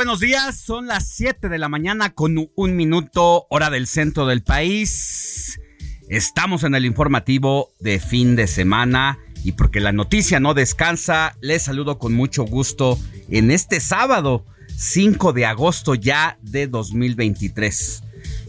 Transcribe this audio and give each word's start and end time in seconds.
Buenos 0.00 0.20
días, 0.20 0.58
son 0.58 0.86
las 0.86 1.06
7 1.10 1.50
de 1.50 1.58
la 1.58 1.68
mañana 1.68 2.14
con 2.14 2.48
un 2.54 2.74
minuto 2.74 3.46
hora 3.50 3.68
del 3.68 3.86
centro 3.86 4.26
del 4.26 4.42
país. 4.42 5.60
Estamos 6.08 6.64
en 6.64 6.74
el 6.74 6.86
informativo 6.86 7.74
de 7.80 8.00
fin 8.00 8.34
de 8.34 8.46
semana 8.46 9.18
y 9.44 9.52
porque 9.52 9.78
la 9.78 9.92
noticia 9.92 10.40
no 10.40 10.54
descansa, 10.54 11.36
les 11.42 11.64
saludo 11.64 11.98
con 11.98 12.14
mucho 12.14 12.44
gusto 12.44 12.98
en 13.28 13.50
este 13.50 13.78
sábado 13.78 14.46
5 14.74 15.34
de 15.34 15.44
agosto 15.44 15.94
ya 15.94 16.38
de 16.40 16.66
2023. 16.66 18.02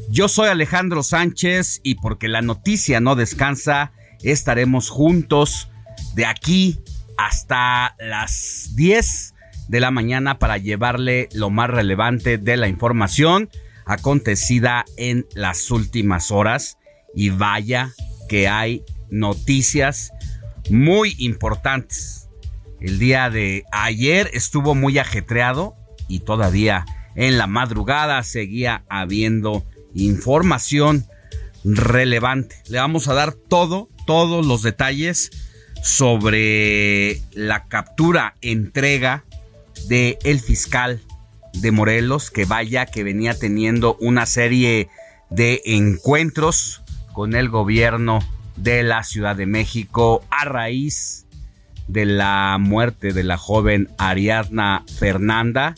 Yo 0.09 0.29
soy 0.29 0.47
Alejandro 0.47 1.03
Sánchez 1.03 1.81
y 1.83 1.95
porque 1.95 2.29
la 2.29 2.41
noticia 2.41 3.01
no 3.01 3.17
descansa, 3.17 3.91
estaremos 4.23 4.89
juntos 4.89 5.67
de 6.15 6.27
aquí 6.27 6.79
hasta 7.17 7.97
las 7.99 8.69
10 8.75 9.30
de 9.71 9.79
la 9.79 9.89
mañana 9.89 10.37
para 10.37 10.57
llevarle 10.57 11.29
lo 11.31 11.49
más 11.49 11.69
relevante 11.69 12.37
de 12.37 12.57
la 12.57 12.67
información 12.67 13.49
acontecida 13.85 14.83
en 14.97 15.25
las 15.33 15.71
últimas 15.71 16.29
horas. 16.29 16.77
Y 17.15 17.29
vaya 17.29 17.93
que 18.27 18.49
hay 18.49 18.83
noticias 19.09 20.11
muy 20.69 21.15
importantes. 21.19 22.27
El 22.81 22.99
día 22.99 23.29
de 23.29 23.63
ayer 23.71 24.29
estuvo 24.33 24.75
muy 24.75 24.97
ajetreado 24.97 25.75
y 26.09 26.19
todavía 26.19 26.85
en 27.15 27.37
la 27.37 27.47
madrugada 27.47 28.21
seguía 28.23 28.83
habiendo 28.89 29.65
información 29.95 31.05
relevante. 31.63 32.57
Le 32.67 32.77
vamos 32.77 33.07
a 33.07 33.13
dar 33.13 33.31
todo, 33.31 33.87
todos 34.05 34.45
los 34.45 34.63
detalles 34.63 35.31
sobre 35.81 37.21
la 37.31 37.69
captura, 37.69 38.35
entrega 38.41 39.23
de 39.87 40.17
el 40.23 40.39
fiscal 40.39 41.01
de 41.53 41.71
Morelos, 41.71 42.31
que 42.31 42.45
vaya 42.45 42.85
que 42.85 43.03
venía 43.03 43.33
teniendo 43.33 43.97
una 43.99 44.25
serie 44.25 44.89
de 45.29 45.61
encuentros 45.65 46.81
con 47.13 47.35
el 47.35 47.49
gobierno 47.49 48.19
de 48.55 48.83
la 48.83 49.03
Ciudad 49.03 49.35
de 49.35 49.45
México 49.45 50.23
a 50.29 50.45
raíz 50.45 51.25
de 51.87 52.05
la 52.05 52.57
muerte 52.59 53.11
de 53.11 53.23
la 53.23 53.37
joven 53.37 53.89
Ariadna 53.97 54.85
Fernanda, 54.97 55.75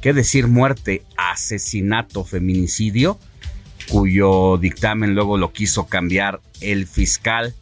qué 0.00 0.12
decir 0.12 0.46
muerte, 0.46 1.02
asesinato, 1.16 2.24
feminicidio, 2.24 3.18
cuyo 3.88 4.58
dictamen 4.58 5.14
luego 5.14 5.36
lo 5.36 5.52
quiso 5.52 5.86
cambiar 5.86 6.40
el 6.60 6.86
fiscal, 6.86 7.54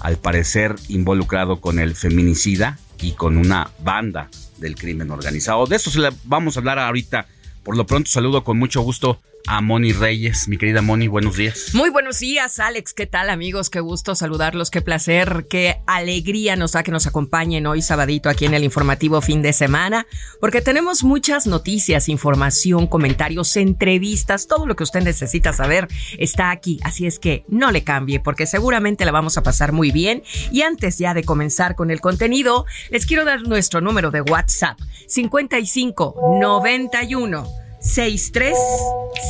al 0.00 0.16
parecer 0.16 0.74
involucrado 0.88 1.60
con 1.60 1.78
el 1.78 1.94
feminicida 1.94 2.78
y 3.00 3.12
con 3.12 3.36
una 3.36 3.70
banda 3.80 4.28
del 4.58 4.76
crimen 4.76 5.10
organizado. 5.10 5.66
De 5.66 5.76
eso 5.76 5.90
se 5.90 6.00
le 6.00 6.10
vamos 6.24 6.56
a 6.56 6.60
hablar 6.60 6.78
ahorita. 6.78 7.26
Por 7.62 7.76
lo 7.76 7.86
pronto 7.86 8.10
saludo 8.10 8.44
con 8.44 8.58
mucho 8.58 8.82
gusto 8.82 9.20
a 9.46 9.60
Moni 9.60 9.92
Reyes. 9.92 10.48
Mi 10.48 10.56
querida 10.56 10.82
Moni, 10.82 11.08
buenos 11.08 11.36
días. 11.36 11.70
Muy 11.74 11.90
buenos 11.90 12.18
días, 12.18 12.58
Alex. 12.60 12.94
¿Qué 12.94 13.06
tal, 13.06 13.30
amigos? 13.30 13.70
Qué 13.70 13.80
gusto 13.80 14.14
saludarlos, 14.14 14.70
qué 14.70 14.80
placer, 14.80 15.46
qué 15.48 15.80
alegría 15.86 16.56
nos 16.56 16.72
da 16.72 16.82
que 16.82 16.90
nos 16.90 17.06
acompañen 17.06 17.66
hoy 17.66 17.82
sabadito 17.82 18.28
aquí 18.28 18.46
en 18.46 18.54
el 18.54 18.64
informativo 18.64 19.20
fin 19.20 19.42
de 19.42 19.52
semana, 19.52 20.06
porque 20.40 20.62
tenemos 20.62 21.04
muchas 21.04 21.46
noticias, 21.46 22.08
información, 22.08 22.86
comentarios, 22.86 23.56
entrevistas, 23.56 24.46
todo 24.46 24.66
lo 24.66 24.76
que 24.76 24.84
usted 24.84 25.02
necesita 25.02 25.52
saber 25.52 25.88
está 26.18 26.50
aquí. 26.50 26.80
Así 26.82 27.06
es 27.06 27.18
que 27.18 27.44
no 27.48 27.70
le 27.70 27.84
cambie, 27.84 28.20
porque 28.20 28.46
seguramente 28.46 29.04
la 29.04 29.12
vamos 29.12 29.36
a 29.36 29.42
pasar 29.42 29.72
muy 29.72 29.90
bien. 29.90 30.22
Y 30.50 30.62
antes 30.62 30.98
ya 30.98 31.14
de 31.14 31.24
comenzar 31.24 31.74
con 31.74 31.90
el 31.90 32.00
contenido, 32.00 32.64
les 32.90 33.06
quiero 33.06 33.24
dar 33.24 33.42
nuestro 33.42 33.80
número 33.80 34.10
de 34.10 34.22
WhatsApp, 34.22 34.78
55 35.06 36.38
91 36.40 37.63
63 37.84 38.56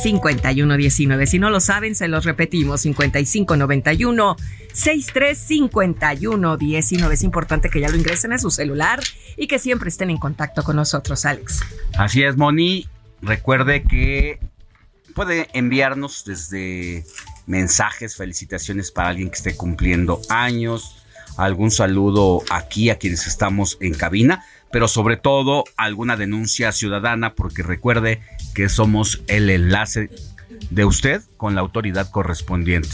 5119. 0.03 1.27
Si 1.27 1.39
no 1.39 1.49
lo 1.49 1.59
saben, 1.59 1.93
se 1.93 2.07
los 2.07 2.25
repetimos: 2.25 2.81
5591 2.81 4.35
63 4.73 5.37
5119. 5.37 7.13
Es 7.13 7.23
importante 7.23 7.69
que 7.69 7.81
ya 7.81 7.89
lo 7.89 7.97
ingresen 7.97 8.33
a 8.33 8.37
su 8.37 8.49
celular 8.49 9.01
y 9.37 9.47
que 9.47 9.59
siempre 9.59 9.89
estén 9.89 10.09
en 10.09 10.17
contacto 10.17 10.63
con 10.63 10.77
nosotros, 10.77 11.25
Alex. 11.25 11.61
Así 11.97 12.23
es, 12.23 12.37
Moni. 12.37 12.87
Recuerde 13.21 13.83
que 13.83 14.39
puede 15.13 15.47
enviarnos 15.53 16.25
desde 16.25 17.05
mensajes, 17.47 18.15
felicitaciones 18.15 18.91
para 18.91 19.09
alguien 19.09 19.29
que 19.29 19.35
esté 19.35 19.55
cumpliendo 19.55 20.21
años, 20.29 21.05
algún 21.37 21.71
saludo 21.71 22.43
aquí 22.49 22.89
a 22.89 22.97
quienes 22.97 23.27
estamos 23.27 23.77
en 23.79 23.93
cabina, 23.93 24.43
pero 24.71 24.87
sobre 24.87 25.15
todo 25.15 25.63
alguna 25.77 26.17
denuncia 26.17 26.71
ciudadana, 26.71 27.33
porque 27.33 27.63
recuerde 27.63 28.21
que 28.55 28.69
somos 28.69 29.21
el 29.27 29.49
enlace 29.51 30.09
de 30.71 30.85
usted 30.85 31.21
con 31.37 31.53
la 31.53 31.61
autoridad 31.61 32.09
correspondiente. 32.09 32.89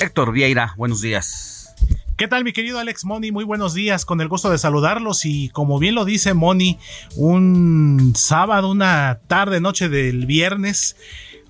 Héctor 0.00 0.32
Vieira, 0.32 0.74
buenos 0.76 1.00
días. 1.00 1.74
¿Qué 2.16 2.28
tal 2.28 2.44
mi 2.44 2.52
querido 2.52 2.78
Alex 2.78 3.04
Moni? 3.04 3.32
Muy 3.32 3.44
buenos 3.44 3.74
días, 3.74 4.04
con 4.04 4.20
el 4.20 4.28
gusto 4.28 4.50
de 4.50 4.58
saludarlos 4.58 5.24
y 5.24 5.48
como 5.50 5.78
bien 5.78 5.94
lo 5.94 6.04
dice 6.04 6.34
Moni, 6.34 6.78
un 7.16 8.12
sábado, 8.16 8.70
una 8.70 9.20
tarde, 9.28 9.60
noche 9.60 9.88
del 9.88 10.26
viernes 10.26 10.96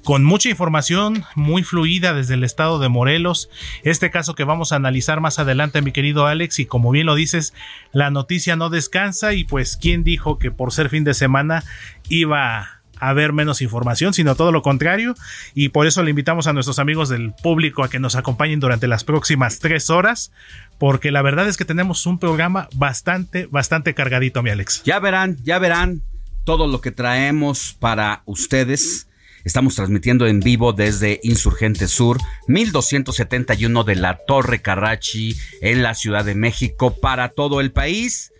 con 0.04 0.24
mucha 0.24 0.50
información 0.50 1.24
muy 1.34 1.62
fluida 1.62 2.12
desde 2.12 2.34
el 2.34 2.44
estado 2.44 2.78
de 2.80 2.88
Morelos. 2.88 3.48
Este 3.82 4.10
caso 4.10 4.34
que 4.34 4.44
vamos 4.44 4.72
a 4.72 4.76
analizar 4.76 5.20
más 5.20 5.38
adelante, 5.38 5.80
mi 5.80 5.92
querido 5.92 6.26
Alex, 6.26 6.58
y 6.58 6.66
como 6.66 6.90
bien 6.90 7.06
lo 7.06 7.14
dices, 7.14 7.54
la 7.92 8.10
noticia 8.10 8.56
no 8.56 8.68
descansa 8.68 9.32
y 9.32 9.44
pues 9.44 9.76
quién 9.76 10.04
dijo 10.04 10.38
que 10.38 10.50
por 10.50 10.72
ser 10.72 10.90
fin 10.90 11.04
de 11.04 11.14
semana 11.14 11.64
iba 12.08 12.81
haber 13.02 13.32
menos 13.32 13.60
información, 13.62 14.14
sino 14.14 14.36
todo 14.36 14.52
lo 14.52 14.62
contrario. 14.62 15.14
Y 15.54 15.70
por 15.70 15.86
eso 15.86 16.02
le 16.02 16.10
invitamos 16.10 16.46
a 16.46 16.52
nuestros 16.52 16.78
amigos 16.78 17.08
del 17.08 17.34
público 17.34 17.82
a 17.82 17.90
que 17.90 17.98
nos 17.98 18.14
acompañen 18.14 18.60
durante 18.60 18.86
las 18.86 19.02
próximas 19.02 19.58
tres 19.58 19.90
horas, 19.90 20.32
porque 20.78 21.10
la 21.10 21.20
verdad 21.20 21.48
es 21.48 21.56
que 21.56 21.64
tenemos 21.64 22.06
un 22.06 22.18
programa 22.18 22.68
bastante, 22.74 23.46
bastante 23.50 23.94
cargadito, 23.94 24.42
mi 24.42 24.50
Alex. 24.50 24.82
Ya 24.84 25.00
verán, 25.00 25.36
ya 25.42 25.58
verán 25.58 26.02
todo 26.44 26.68
lo 26.68 26.80
que 26.80 26.92
traemos 26.92 27.76
para 27.78 28.22
ustedes. 28.24 29.08
Estamos 29.44 29.74
transmitiendo 29.74 30.28
en 30.28 30.38
vivo 30.38 30.72
desde 30.72 31.18
Insurgente 31.24 31.88
Sur, 31.88 32.18
1271 32.46 33.82
de 33.82 33.96
la 33.96 34.18
Torre 34.28 34.62
Carrachi, 34.62 35.36
en 35.60 35.82
la 35.82 35.94
Ciudad 35.94 36.24
de 36.24 36.36
México, 36.36 36.94
para 37.00 37.30
todo 37.30 37.60
el 37.60 37.72
país. 37.72 38.32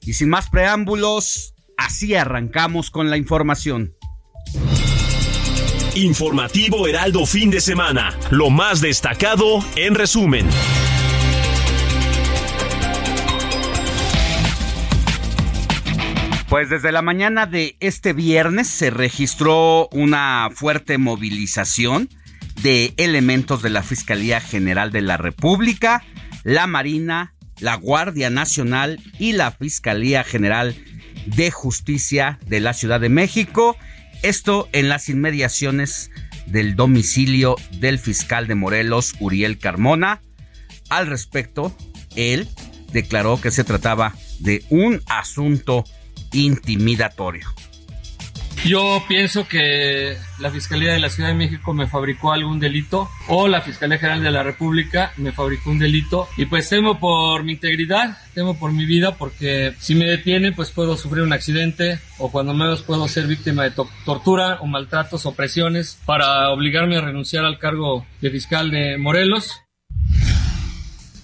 Y 0.00 0.14
sin 0.14 0.28
más 0.28 0.50
preámbulos, 0.50 1.54
así 1.76 2.16
arrancamos 2.16 2.90
con 2.90 3.10
la 3.10 3.16
información. 3.16 3.94
Informativo 5.94 6.86
Heraldo 6.86 7.26
fin 7.26 7.50
de 7.50 7.60
semana. 7.60 8.16
Lo 8.30 8.50
más 8.50 8.80
destacado 8.80 9.64
en 9.76 9.94
resumen. 9.94 10.46
Pues 16.48 16.70
desde 16.70 16.92
la 16.92 17.02
mañana 17.02 17.46
de 17.46 17.76
este 17.80 18.12
viernes 18.12 18.68
se 18.68 18.90
registró 18.90 19.88
una 19.92 20.48
fuerte 20.54 20.96
movilización 20.96 22.08
de 22.62 22.94
elementos 22.96 23.62
de 23.62 23.70
la 23.70 23.82
Fiscalía 23.82 24.40
General 24.40 24.90
de 24.90 25.02
la 25.02 25.16
República, 25.16 26.02
la 26.44 26.66
Marina, 26.66 27.34
la 27.60 27.74
Guardia 27.74 28.30
Nacional 28.30 29.00
y 29.18 29.32
la 29.32 29.50
Fiscalía 29.50 30.24
General 30.24 30.74
de 31.26 31.50
Justicia 31.50 32.38
de 32.46 32.60
la 32.60 32.72
Ciudad 32.72 33.00
de 33.00 33.08
México. 33.08 33.76
Esto 34.22 34.68
en 34.72 34.88
las 34.88 35.08
inmediaciones 35.08 36.10
del 36.46 36.74
domicilio 36.74 37.56
del 37.78 37.98
fiscal 37.98 38.46
de 38.48 38.56
Morelos, 38.56 39.14
Uriel 39.20 39.58
Carmona. 39.58 40.22
Al 40.88 41.06
respecto, 41.06 41.76
él 42.16 42.48
declaró 42.92 43.40
que 43.40 43.50
se 43.50 43.64
trataba 43.64 44.14
de 44.40 44.64
un 44.70 45.00
asunto 45.06 45.84
intimidatorio. 46.32 47.48
Yo 48.64 49.02
pienso 49.08 49.48
que 49.48 50.16
la 50.40 50.50
Fiscalía 50.50 50.92
de 50.92 51.00
la 51.00 51.08
Ciudad 51.08 51.30
de 51.30 51.34
México 51.34 51.72
me 51.72 51.86
fabricó 51.86 52.32
algún 52.32 52.60
delito 52.60 53.08
o 53.28 53.48
la 53.48 53.62
Fiscalía 53.62 53.98
General 53.98 54.22
de 54.22 54.30
la 54.30 54.42
República 54.42 55.12
me 55.16 55.32
fabricó 55.32 55.70
un 55.70 55.78
delito 55.78 56.28
y 56.36 56.46
pues 56.46 56.68
temo 56.68 56.98
por 56.98 57.44
mi 57.44 57.52
integridad, 57.52 58.18
temo 58.34 58.58
por 58.58 58.72
mi 58.72 58.84
vida 58.84 59.14
porque 59.16 59.74
si 59.78 59.94
me 59.94 60.04
detienen 60.04 60.54
pues 60.54 60.70
puedo 60.70 60.96
sufrir 60.96 61.22
un 61.22 61.32
accidente 61.32 61.98
o 62.18 62.30
cuando 62.30 62.52
menos 62.52 62.82
puedo 62.82 63.08
ser 63.08 63.26
víctima 63.26 63.64
de 63.64 63.72
tortura 64.04 64.58
o 64.60 64.66
maltratos 64.66 65.24
o 65.24 65.34
presiones 65.34 65.98
para 66.04 66.50
obligarme 66.50 66.96
a 66.96 67.00
renunciar 67.00 67.44
al 67.44 67.58
cargo 67.58 68.06
de 68.20 68.30
fiscal 68.30 68.70
de 68.70 68.98
Morelos. 68.98 69.62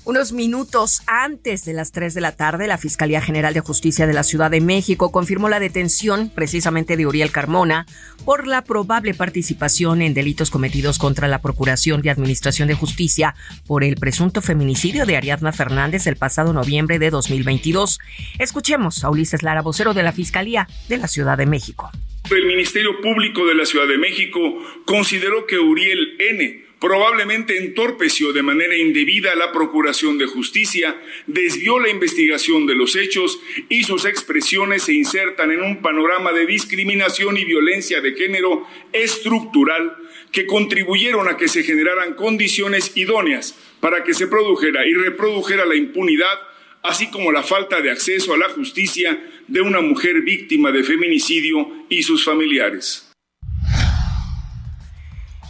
Unos 0.06 0.32
minutos 0.32 1.00
antes 1.06 1.64
de 1.64 1.72
las 1.72 1.90
3 1.90 2.12
de 2.12 2.20
la 2.20 2.36
tarde, 2.36 2.66
la 2.66 2.76
Fiscalía 2.76 3.22
General 3.22 3.54
de 3.54 3.60
Justicia 3.60 4.06
de 4.06 4.12
la 4.12 4.22
Ciudad 4.22 4.50
de 4.50 4.60
México 4.60 5.10
confirmó 5.10 5.48
la 5.48 5.60
detención 5.60 6.28
precisamente 6.28 6.98
de 6.98 7.06
Uriel 7.06 7.30
Carmona 7.30 7.86
por 8.26 8.46
la 8.46 8.64
probable 8.64 9.14
participación 9.14 10.02
en 10.02 10.12
delitos 10.12 10.50
cometidos 10.50 10.98
contra 10.98 11.26
la 11.26 11.40
Procuración 11.40 12.02
de 12.02 12.10
Administración 12.10 12.68
de 12.68 12.74
Justicia 12.74 13.34
por 13.66 13.82
el 13.82 13.96
presunto 13.96 14.42
feminicidio 14.42 15.06
de 15.06 15.16
Ariadna 15.16 15.52
Fernández 15.52 16.06
el 16.06 16.16
pasado 16.16 16.52
noviembre 16.52 16.98
de 16.98 17.08
2022. 17.08 17.98
Escuchemos 18.38 19.04
a 19.04 19.10
Ulises 19.10 19.42
Lara, 19.42 19.62
vocero 19.62 19.94
de 19.94 20.02
la 20.02 20.12
Fiscalía 20.12 20.68
de 20.90 20.98
la 20.98 21.08
Ciudad 21.08 21.38
de 21.38 21.46
México. 21.46 21.90
El 22.30 22.44
Ministerio 22.44 23.00
Público 23.00 23.46
de 23.46 23.54
la 23.54 23.64
Ciudad 23.64 23.88
de 23.88 23.96
México 23.96 24.38
consideró 24.84 25.46
que 25.46 25.58
Uriel 25.58 26.16
N 26.18 26.63
probablemente 26.84 27.56
entorpeció 27.56 28.34
de 28.34 28.42
manera 28.42 28.76
indebida 28.76 29.34
la 29.34 29.52
Procuración 29.52 30.18
de 30.18 30.26
Justicia, 30.26 30.94
desvió 31.26 31.80
la 31.80 31.88
investigación 31.88 32.66
de 32.66 32.74
los 32.74 32.94
hechos 32.94 33.40
y 33.70 33.84
sus 33.84 34.04
expresiones 34.04 34.82
se 34.82 34.92
insertan 34.92 35.50
en 35.50 35.62
un 35.62 35.80
panorama 35.80 36.32
de 36.32 36.44
discriminación 36.44 37.38
y 37.38 37.46
violencia 37.46 38.02
de 38.02 38.12
género 38.12 38.68
estructural 38.92 39.96
que 40.30 40.44
contribuyeron 40.44 41.26
a 41.26 41.38
que 41.38 41.48
se 41.48 41.62
generaran 41.62 42.16
condiciones 42.16 42.94
idóneas 42.94 43.58
para 43.80 44.04
que 44.04 44.12
se 44.12 44.26
produjera 44.26 44.86
y 44.86 44.92
reprodujera 44.92 45.64
la 45.64 45.76
impunidad, 45.76 46.38
así 46.82 47.10
como 47.10 47.32
la 47.32 47.42
falta 47.42 47.80
de 47.80 47.92
acceso 47.92 48.34
a 48.34 48.36
la 48.36 48.50
justicia 48.50 49.18
de 49.48 49.62
una 49.62 49.80
mujer 49.80 50.20
víctima 50.20 50.70
de 50.70 50.84
feminicidio 50.84 51.86
y 51.88 52.02
sus 52.02 52.26
familiares. 52.26 53.10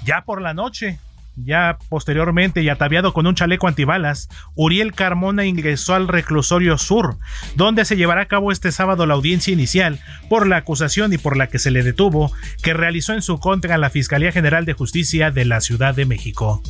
Ya 0.06 0.22
por 0.25 0.40
la 0.40 0.54
noche, 0.54 1.00
ya 1.36 1.78
posteriormente 1.88 2.62
y 2.62 2.69
ataviado 2.69 3.12
con 3.12 3.26
un 3.26 3.34
chaleco 3.34 3.69
antibalas, 3.69 4.28
Uriel 4.54 4.92
Carmona 4.92 5.44
ingresó 5.44 5.94
al 5.94 6.08
reclusorio 6.08 6.78
sur, 6.78 7.16
donde 7.56 7.84
se 7.84 7.96
llevará 7.96 8.22
a 8.22 8.28
cabo 8.28 8.52
este 8.52 8.72
sábado 8.72 9.06
la 9.06 9.14
audiencia 9.14 9.52
inicial 9.52 10.00
por 10.28 10.46
la 10.46 10.58
acusación 10.58 11.12
y 11.12 11.19
por 11.19 11.36
la 11.36 11.48
que 11.48 11.58
se 11.58 11.70
le 11.70 11.82
detuvo, 11.82 12.32
que 12.62 12.75
realizó 12.75 13.12
en 13.12 13.22
su 13.22 13.38
contra 13.38 13.78
la 13.78 13.90
Fiscalía 13.90 14.32
General 14.32 14.64
de 14.64 14.75
Justicia 14.75 15.31
de 15.31 15.44
la 15.44 15.60
Ciudad 15.60 15.94
de 15.94 16.06
México. 16.06 16.62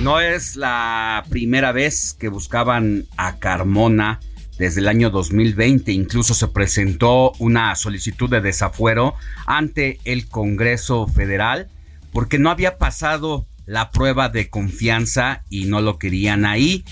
No 0.00 0.20
es 0.20 0.54
la 0.56 1.24
primera 1.28 1.72
vez 1.72 2.14
que 2.18 2.28
buscaban 2.28 3.06
a 3.16 3.38
Carmona 3.38 4.20
desde 4.58 4.80
el 4.80 4.88
año 4.88 5.10
2020. 5.10 5.90
Incluso 5.92 6.34
se 6.34 6.48
presentó 6.48 7.32
una 7.38 7.74
solicitud 7.74 8.28
de 8.28 8.40
desafuero 8.40 9.14
ante 9.46 9.98
el 10.04 10.28
Congreso 10.28 11.06
Federal 11.06 11.68
porque 12.12 12.38
no 12.38 12.50
había 12.50 12.78
pasado 12.78 13.46
la 13.66 13.90
prueba 13.90 14.28
de 14.28 14.48
confianza 14.48 15.44
y 15.50 15.66
no 15.66 15.80
lo 15.80 15.98
querían 15.98 16.46
ahí. 16.46 16.84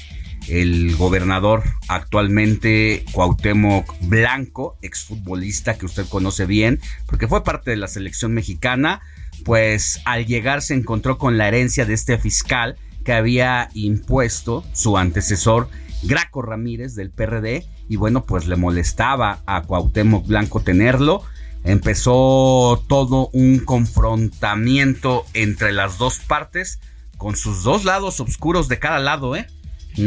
El 0.48 0.94
gobernador 0.96 1.64
actualmente 1.88 3.04
Cuauhtémoc 3.12 3.92
Blanco, 4.02 4.78
exfutbolista 4.82 5.76
que 5.76 5.86
usted 5.86 6.06
conoce 6.06 6.46
bien, 6.46 6.80
porque 7.06 7.26
fue 7.26 7.42
parte 7.42 7.70
de 7.70 7.76
la 7.76 7.88
selección 7.88 8.32
mexicana, 8.32 9.00
pues 9.44 10.00
al 10.04 10.26
llegar 10.26 10.62
se 10.62 10.74
encontró 10.74 11.18
con 11.18 11.38
la 11.38 11.48
herencia 11.48 11.84
de 11.84 11.94
este 11.94 12.18
fiscal 12.18 12.76
que 13.04 13.12
había 13.12 13.70
impuesto 13.74 14.64
su 14.72 14.98
antecesor 14.98 15.68
Graco 16.02 16.42
Ramírez 16.42 16.94
del 16.94 17.10
PRD 17.10 17.66
y 17.88 17.96
bueno, 17.96 18.24
pues 18.26 18.46
le 18.46 18.56
molestaba 18.56 19.40
a 19.46 19.62
Cuauhtémoc 19.62 20.26
Blanco 20.26 20.60
tenerlo 20.60 21.22
empezó 21.66 22.82
todo 22.88 23.28
un 23.32 23.58
confrontamiento 23.58 25.26
entre 25.34 25.72
las 25.72 25.98
dos 25.98 26.20
partes 26.20 26.78
con 27.18 27.36
sus 27.36 27.64
dos 27.64 27.84
lados 27.84 28.20
oscuros 28.20 28.68
de 28.68 28.78
cada 28.78 29.00
lado, 29.00 29.34
¿eh? 29.34 29.46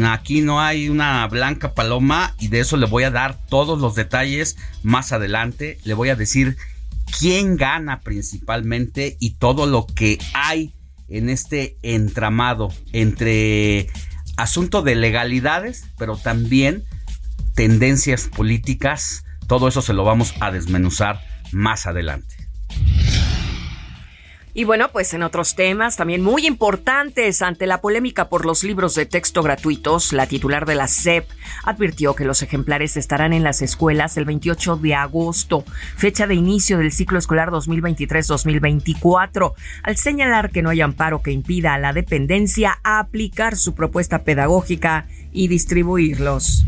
Aquí 0.04 0.40
no 0.40 0.60
hay 0.60 0.88
una 0.88 1.26
blanca 1.26 1.74
paloma 1.74 2.34
y 2.38 2.48
de 2.48 2.60
eso 2.60 2.76
le 2.76 2.86
voy 2.86 3.02
a 3.02 3.10
dar 3.10 3.38
todos 3.48 3.78
los 3.80 3.94
detalles 3.94 4.56
más 4.82 5.12
adelante. 5.12 5.78
Le 5.84 5.94
voy 5.94 6.08
a 6.10 6.16
decir 6.16 6.56
quién 7.18 7.56
gana 7.56 8.00
principalmente 8.00 9.16
y 9.18 9.34
todo 9.34 9.66
lo 9.66 9.86
que 9.86 10.18
hay 10.32 10.74
en 11.08 11.28
este 11.28 11.76
entramado 11.82 12.72
entre 12.92 13.88
asunto 14.36 14.82
de 14.82 14.94
legalidades, 14.94 15.84
pero 15.98 16.16
también 16.16 16.84
tendencias 17.54 18.28
políticas. 18.28 19.24
Todo 19.48 19.66
eso 19.66 19.82
se 19.82 19.92
lo 19.92 20.04
vamos 20.04 20.34
a 20.38 20.52
desmenuzar 20.52 21.29
más 21.52 21.86
adelante. 21.86 22.40
Y 24.52 24.64
bueno, 24.64 24.90
pues 24.90 25.14
en 25.14 25.22
otros 25.22 25.54
temas 25.54 25.96
también 25.96 26.22
muy 26.22 26.44
importantes, 26.44 27.40
ante 27.40 27.68
la 27.68 27.80
polémica 27.80 28.28
por 28.28 28.44
los 28.44 28.64
libros 28.64 28.96
de 28.96 29.06
texto 29.06 29.44
gratuitos, 29.44 30.12
la 30.12 30.26
titular 30.26 30.66
de 30.66 30.74
la 30.74 30.88
SEP 30.88 31.28
advirtió 31.62 32.16
que 32.16 32.24
los 32.24 32.42
ejemplares 32.42 32.96
estarán 32.96 33.32
en 33.32 33.44
las 33.44 33.62
escuelas 33.62 34.16
el 34.16 34.24
28 34.24 34.76
de 34.76 34.96
agosto, 34.96 35.64
fecha 35.96 36.26
de 36.26 36.34
inicio 36.34 36.78
del 36.78 36.90
ciclo 36.90 37.20
escolar 37.20 37.50
2023-2024, 37.50 39.54
al 39.84 39.96
señalar 39.96 40.50
que 40.50 40.62
no 40.62 40.70
hay 40.70 40.80
amparo 40.80 41.22
que 41.22 41.30
impida 41.30 41.74
a 41.74 41.78
la 41.78 41.92
dependencia 41.92 42.80
aplicar 42.82 43.56
su 43.56 43.76
propuesta 43.76 44.24
pedagógica 44.24 45.06
y 45.30 45.46
distribuirlos. 45.46 46.64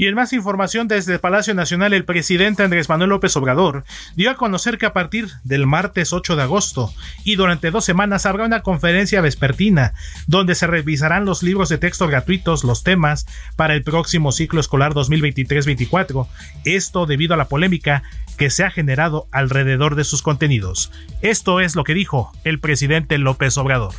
Y 0.00 0.06
en 0.06 0.14
más 0.14 0.32
información 0.32 0.88
desde 0.88 1.12
el 1.12 1.20
Palacio 1.20 1.52
Nacional, 1.52 1.92
el 1.92 2.06
presidente 2.06 2.62
Andrés 2.62 2.88
Manuel 2.88 3.10
López 3.10 3.36
Obrador 3.36 3.84
dio 4.16 4.30
a 4.30 4.34
conocer 4.34 4.78
que 4.78 4.86
a 4.86 4.94
partir 4.94 5.28
del 5.44 5.66
martes 5.66 6.14
8 6.14 6.36
de 6.36 6.42
agosto 6.42 6.90
y 7.22 7.36
durante 7.36 7.70
dos 7.70 7.84
semanas 7.84 8.24
habrá 8.24 8.46
una 8.46 8.62
conferencia 8.62 9.20
vespertina 9.20 9.92
donde 10.26 10.54
se 10.54 10.66
revisarán 10.66 11.26
los 11.26 11.42
libros 11.42 11.68
de 11.68 11.76
texto 11.76 12.08
gratuitos, 12.08 12.64
los 12.64 12.82
temas 12.82 13.26
para 13.56 13.74
el 13.74 13.82
próximo 13.82 14.32
ciclo 14.32 14.60
escolar 14.60 14.94
2023-24. 14.94 16.26
Esto 16.64 17.04
debido 17.04 17.34
a 17.34 17.36
la 17.36 17.48
polémica 17.48 18.02
que 18.38 18.48
se 18.48 18.64
ha 18.64 18.70
generado 18.70 19.28
alrededor 19.32 19.96
de 19.96 20.04
sus 20.04 20.22
contenidos. 20.22 20.90
Esto 21.20 21.60
es 21.60 21.76
lo 21.76 21.84
que 21.84 21.92
dijo 21.92 22.32
el 22.44 22.58
presidente 22.58 23.18
López 23.18 23.58
Obrador. 23.58 23.92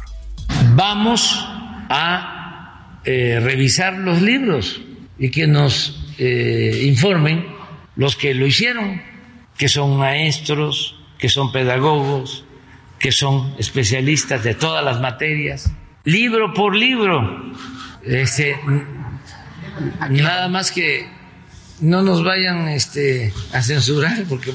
Vamos 0.74 1.48
a 1.92 2.98
eh, 3.04 3.40
revisar 3.40 4.00
los 4.00 4.20
libros 4.24 4.82
y 5.18 5.30
que 5.30 5.48
nos 5.48 6.14
eh, 6.18 6.84
informen 6.86 7.46
los 7.96 8.16
que 8.16 8.34
lo 8.34 8.46
hicieron, 8.46 9.02
que 9.58 9.68
son 9.68 9.98
maestros, 9.98 10.96
que 11.18 11.30
son 11.30 11.52
pedagogos, 11.52 12.46
que 13.00 13.12
son 13.12 13.56
especialistas 13.58 14.44
de 14.44 14.56
todas 14.56 14.84
las 14.84 15.00
materias, 15.00 15.72
libro 16.04 16.54
por 16.54 16.76
libro. 16.76 17.54
Este, 18.04 18.56
nada 20.10 20.48
más 20.48 20.72
que 20.72 21.08
no 21.80 22.02
nos 22.02 22.24
vayan 22.24 22.68
este, 22.70 23.34
a 23.54 23.62
censurar 23.62 24.24
porque 24.30 24.54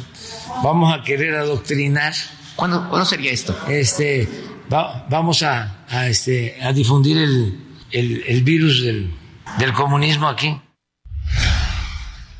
vamos 0.62 0.92
a 0.92 1.02
querer 1.02 1.34
adoctrinar. 1.34 2.14
¿Cuándo, 2.54 3.04
sería 3.04 3.32
esto? 3.32 3.56
Este, 3.68 4.28
vamos 4.68 5.42
a, 5.42 5.84
este, 6.08 6.56
a 6.62 6.72
difundir 6.72 7.18
el, 7.18 7.60
el, 7.90 8.24
el 8.26 8.42
virus 8.42 8.82
del 8.82 9.10
del 9.58 9.72
comunismo 9.72 10.28
aquí. 10.28 10.60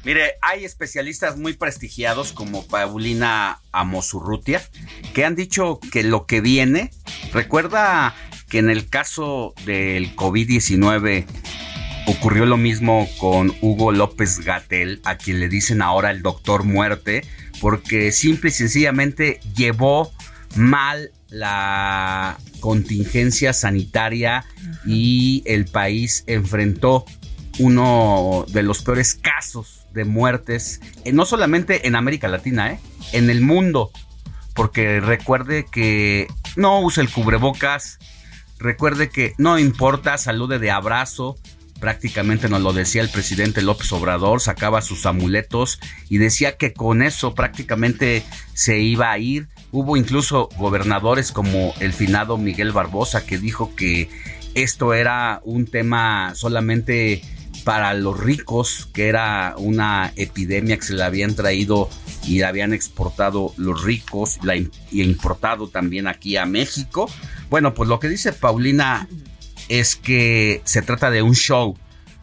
Mire, 0.05 0.35
hay 0.41 0.65
especialistas 0.65 1.37
muy 1.37 1.55
prestigiados 1.55 2.33
como 2.33 2.65
Paulina 2.67 3.61
Amosurrutia 3.73 4.63
que 5.15 5.25
han 5.25 5.35
dicho 5.35 5.81
que 5.91 6.05
lo 6.05 6.27
que 6.27 6.41
viene, 6.41 6.91
recuerda 7.33 8.15
que 8.49 8.59
en 8.59 8.71
el 8.71 8.89
caso 8.89 9.53
del 9.65 10.15
COVID-19 10.15 11.27
ocurrió 12.07 12.47
lo 12.47 12.57
mismo 12.57 13.09
con 13.19 13.53
Hugo 13.61 13.91
López 13.91 14.41
Gatel, 14.41 15.01
a 15.05 15.17
quien 15.17 15.41
le 15.41 15.49
dicen 15.49 15.83
ahora 15.83 16.13
el 16.13 16.23
doctor 16.23 16.63
muerte, 16.63 17.25
porque 17.61 18.13
simple 18.13 18.51
y 18.51 18.53
sencillamente 18.53 19.41
llevó 19.57 20.13
mal 20.55 21.11
la 21.29 22.39
contingencia 22.61 23.53
sanitaria 23.53 24.45
y 24.87 25.43
el 25.47 25.65
país 25.67 26.25
enfrentó 26.27 27.05
uno 27.59 28.45
de 28.49 28.63
los 28.63 28.83
peores 28.83 29.15
casos 29.15 29.87
de 29.93 30.05
muertes, 30.05 30.81
eh, 31.05 31.13
no 31.13 31.25
solamente 31.25 31.87
en 31.87 31.97
América 31.97 32.29
Latina, 32.29 32.73
eh, 32.73 32.81
en 33.13 33.31
el 33.31 33.41
mundo, 33.41 33.91
porque 34.55 35.01
recuerde 35.01 35.67
que 35.71 36.29
no 36.55 36.81
use 36.81 37.01
el 37.01 37.11
cubrebocas, 37.11 37.99
recuerde 38.59 39.09
que 39.09 39.35
no 39.39 39.59
importa, 39.59 40.19
salude 40.19 40.59
de 40.59 40.71
abrazo, 40.71 41.37
prácticamente 41.81 42.49
nos 42.49 42.63
lo 42.63 42.73
decía 42.73 43.03
el 43.03 43.09
presidente 43.09 43.63
López 43.63 43.93
Obrador, 43.93 44.41
sacaba 44.41 44.83
sus 44.83 45.07
amuletos 45.07 45.79
y 46.09 46.19
decía 46.19 46.57
que 46.57 46.73
con 46.73 47.03
eso 47.03 47.35
prácticamente 47.35 48.23
se 48.55 48.79
iba 48.79 49.11
a 49.11 49.19
ir. 49.19 49.49
Hubo 49.79 49.99
incluso 49.99 50.49
gobernadores 50.57 51.33
como 51.33 51.75
el 51.81 51.93
finado 51.93 52.39
Miguel 52.39 52.73
Barbosa 52.73 53.27
que 53.27 53.37
dijo 53.37 53.77
que 53.77 54.09
esto 54.55 54.95
era 54.95 55.43
un 55.45 55.67
tema 55.67 56.35
solamente 56.35 57.21
para 57.63 57.93
los 57.93 58.19
ricos, 58.19 58.89
que 58.95 59.09
era 59.09 59.55
una 59.59 60.15
epidemia 60.17 60.79
que 60.79 60.83
se 60.83 60.95
la 60.95 61.05
habían 61.05 61.35
traído 61.35 61.91
y 62.27 62.39
la 62.39 62.49
habían 62.49 62.73
exportado 62.73 63.53
los 63.59 63.85
ricos 63.85 64.39
la, 64.43 64.57
y 64.57 64.71
importado 64.93 65.69
también 65.69 66.07
aquí 66.07 66.39
a 66.39 66.47
México. 66.47 67.11
Bueno, 67.51 67.75
pues 67.75 67.87
lo 67.91 68.01
que 68.01 68.09
dice 68.09 68.33
Paulina 68.33 69.07
es 69.69 69.95
que 69.95 70.63
se 70.65 70.81
trata 70.81 71.11
de 71.11 71.21
un 71.21 71.35
show, 71.35 71.77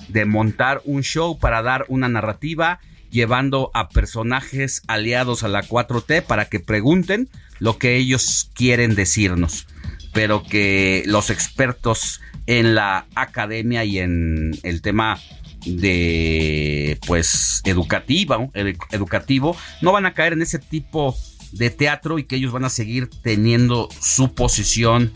de 0.07 0.25
montar 0.25 0.81
un 0.85 1.03
show 1.03 1.37
para 1.37 1.61
dar 1.61 1.85
una 1.87 2.09
narrativa 2.09 2.79
llevando 3.13 3.69
a 3.75 3.89
personajes 3.89 4.81
aliados 4.87 5.43
a 5.43 5.47
la 5.47 5.63
4T 5.63 6.23
para 6.23 6.45
que 6.45 6.59
pregunten 6.59 7.29
lo 7.59 7.77
que 7.77 7.95
ellos 7.95 8.49
quieren 8.55 8.95
decirnos, 8.95 9.67
pero 10.13 10.43
que 10.43 11.03
los 11.05 11.29
expertos 11.29 12.19
en 12.47 12.73
la 12.73 13.05
academia 13.13 13.85
y 13.85 13.99
en 13.99 14.51
el 14.63 14.81
tema 14.81 15.19
de 15.65 16.99
pues 17.05 17.61
educativa, 17.65 18.49
educativo, 18.91 19.55
no 19.81 19.91
van 19.91 20.07
a 20.07 20.13
caer 20.13 20.33
en 20.33 20.41
ese 20.41 20.57
tipo 20.57 21.15
de 21.51 21.69
teatro 21.69 22.17
y 22.17 22.23
que 22.23 22.35
ellos 22.35 22.51
van 22.51 22.65
a 22.65 22.69
seguir 22.69 23.09
teniendo 23.21 23.89
su 24.01 24.33
posición 24.33 25.13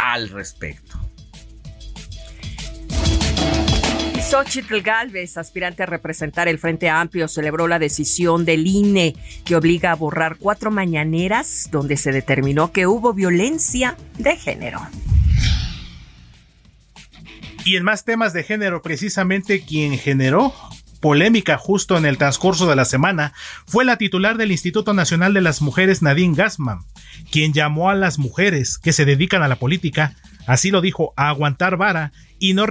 al 0.00 0.30
respecto. 0.30 0.98
Xochitl 4.34 4.80
Galvez, 4.80 5.36
aspirante 5.36 5.84
a 5.84 5.86
representar 5.86 6.48
el 6.48 6.58
Frente 6.58 6.90
Amplio, 6.90 7.28
celebró 7.28 7.68
la 7.68 7.78
decisión 7.78 8.44
del 8.44 8.66
INE 8.66 9.14
que 9.44 9.54
obliga 9.54 9.92
a 9.92 9.94
borrar 9.94 10.38
cuatro 10.40 10.72
mañaneras 10.72 11.68
donde 11.70 11.96
se 11.96 12.10
determinó 12.10 12.72
que 12.72 12.88
hubo 12.88 13.14
violencia 13.14 13.96
de 14.18 14.36
género. 14.36 14.80
Y 17.64 17.76
en 17.76 17.84
más 17.84 18.04
temas 18.04 18.32
de 18.32 18.42
género, 18.42 18.82
precisamente 18.82 19.64
quien 19.64 19.96
generó 19.98 20.52
polémica 20.98 21.56
justo 21.56 21.96
en 21.96 22.04
el 22.04 22.18
transcurso 22.18 22.68
de 22.68 22.74
la 22.74 22.86
semana 22.86 23.34
fue 23.66 23.84
la 23.84 23.98
titular 23.98 24.36
del 24.36 24.50
Instituto 24.50 24.94
Nacional 24.94 25.32
de 25.32 25.42
las 25.42 25.62
Mujeres, 25.62 26.02
Nadine 26.02 26.34
Gassman, 26.34 26.80
quien 27.30 27.52
llamó 27.52 27.88
a 27.88 27.94
las 27.94 28.18
mujeres 28.18 28.78
que 28.78 28.92
se 28.92 29.04
dedican 29.04 29.44
a 29.44 29.48
la 29.48 29.60
política, 29.60 30.16
así 30.48 30.72
lo 30.72 30.80
dijo, 30.80 31.14
a 31.16 31.28
aguantar 31.28 31.76
vara 31.76 32.10
y 32.40 32.54
no 32.54 32.66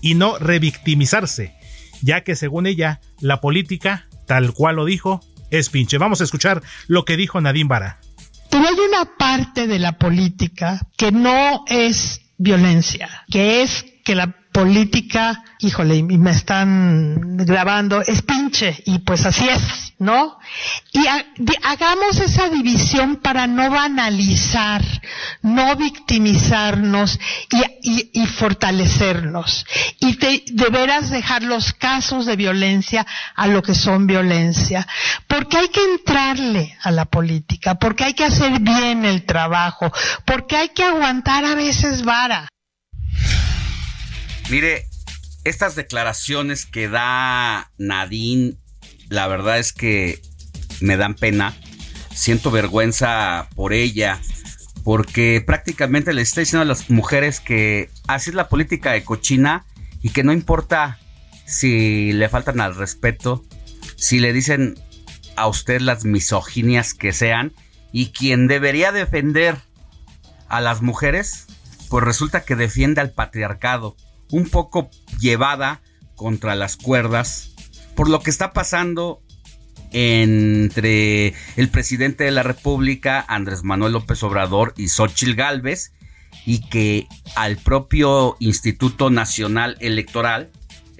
y 0.00 0.14
no 0.14 0.38
revictimizarse, 0.38 1.54
ya 2.02 2.22
que 2.22 2.36
según 2.36 2.66
ella, 2.66 3.00
la 3.20 3.40
política, 3.40 4.06
tal 4.26 4.52
cual 4.52 4.76
lo 4.76 4.84
dijo, 4.84 5.20
es 5.50 5.70
pinche. 5.70 5.98
Vamos 5.98 6.20
a 6.20 6.24
escuchar 6.24 6.62
lo 6.86 7.04
que 7.04 7.16
dijo 7.16 7.40
Nadine 7.40 7.68
Vara. 7.68 8.00
Pero 8.50 8.68
hay 8.68 8.74
una 8.74 9.16
parte 9.16 9.66
de 9.66 9.78
la 9.78 9.98
política 9.98 10.86
que 10.96 11.12
no 11.12 11.64
es 11.66 12.20
violencia, 12.38 13.24
que 13.30 13.62
es 13.62 13.84
que 14.04 14.14
la 14.14 14.36
política, 14.56 15.44
híjole, 15.58 15.96
y 15.96 16.02
me 16.02 16.30
están 16.30 17.36
grabando, 17.36 18.00
es 18.00 18.22
pinche, 18.22 18.82
y 18.86 19.00
pues 19.00 19.26
así 19.26 19.46
es, 19.46 19.92
¿no? 19.98 20.38
Y 20.94 21.04
hagamos 21.62 22.18
esa 22.20 22.48
división 22.48 23.16
para 23.16 23.46
no 23.46 23.68
banalizar, 23.68 24.82
no 25.42 25.76
victimizarnos 25.76 27.20
y, 27.82 28.26
fortalecernos. 28.28 29.66
Y 30.00 30.16
de 30.16 30.70
veras 30.70 31.10
dejar 31.10 31.42
los 31.42 31.74
casos 31.74 32.24
de 32.24 32.36
violencia 32.36 33.06
a 33.34 33.48
lo 33.48 33.60
que 33.62 33.74
son 33.74 34.06
violencia. 34.06 34.88
Porque 35.26 35.58
hay 35.58 35.68
que 35.68 35.84
entrarle 35.84 36.78
a 36.82 36.90
la 36.92 37.04
política, 37.04 37.74
porque 37.74 38.04
hay 38.04 38.14
que 38.14 38.24
hacer 38.24 38.58
bien 38.60 39.04
el 39.04 39.26
trabajo, 39.26 39.92
porque 40.24 40.56
hay 40.56 40.70
que 40.70 40.82
aguantar 40.82 41.44
a 41.44 41.54
veces 41.54 42.02
vara. 42.02 42.48
Mire, 44.48 44.86
estas 45.42 45.74
declaraciones 45.74 46.66
que 46.66 46.88
da 46.88 47.72
Nadine, 47.78 48.54
la 49.08 49.26
verdad 49.26 49.58
es 49.58 49.72
que 49.72 50.20
me 50.80 50.96
dan 50.96 51.14
pena. 51.14 51.56
Siento 52.14 52.52
vergüenza 52.52 53.48
por 53.56 53.72
ella, 53.72 54.20
porque 54.84 55.42
prácticamente 55.44 56.14
le 56.14 56.22
está 56.22 56.40
diciendo 56.40 56.62
a 56.62 56.64
las 56.64 56.90
mujeres 56.90 57.40
que 57.40 57.90
así 58.06 58.30
es 58.30 58.36
la 58.36 58.48
política 58.48 58.92
de 58.92 59.04
cochina 59.04 59.66
y 60.00 60.10
que 60.10 60.22
no 60.22 60.32
importa 60.32 61.00
si 61.44 62.12
le 62.12 62.28
faltan 62.28 62.60
al 62.60 62.76
respeto, 62.76 63.44
si 63.96 64.20
le 64.20 64.32
dicen 64.32 64.78
a 65.34 65.48
usted 65.48 65.80
las 65.80 66.04
misoginias 66.04 66.94
que 66.94 67.12
sean, 67.12 67.52
y 67.92 68.10
quien 68.12 68.46
debería 68.46 68.92
defender 68.92 69.56
a 70.48 70.60
las 70.60 70.82
mujeres, 70.82 71.46
pues 71.88 72.04
resulta 72.04 72.44
que 72.44 72.56
defiende 72.56 73.00
al 73.00 73.10
patriarcado 73.10 73.96
un 74.30 74.48
poco 74.48 74.90
llevada 75.20 75.82
contra 76.14 76.54
las 76.54 76.76
cuerdas 76.76 77.52
por 77.94 78.08
lo 78.08 78.20
que 78.20 78.30
está 78.30 78.52
pasando 78.52 79.22
entre 79.90 81.34
el 81.56 81.68
presidente 81.70 82.24
de 82.24 82.30
la 82.30 82.42
República, 82.42 83.24
Andrés 83.26 83.64
Manuel 83.64 83.94
López 83.94 84.22
Obrador 84.22 84.74
y 84.76 84.88
Xochitl 84.88 85.34
Gálvez, 85.34 85.92
y 86.44 86.60
que 86.68 87.06
al 87.34 87.56
propio 87.56 88.36
Instituto 88.38 89.10
Nacional 89.10 89.76
Electoral, 89.80 90.50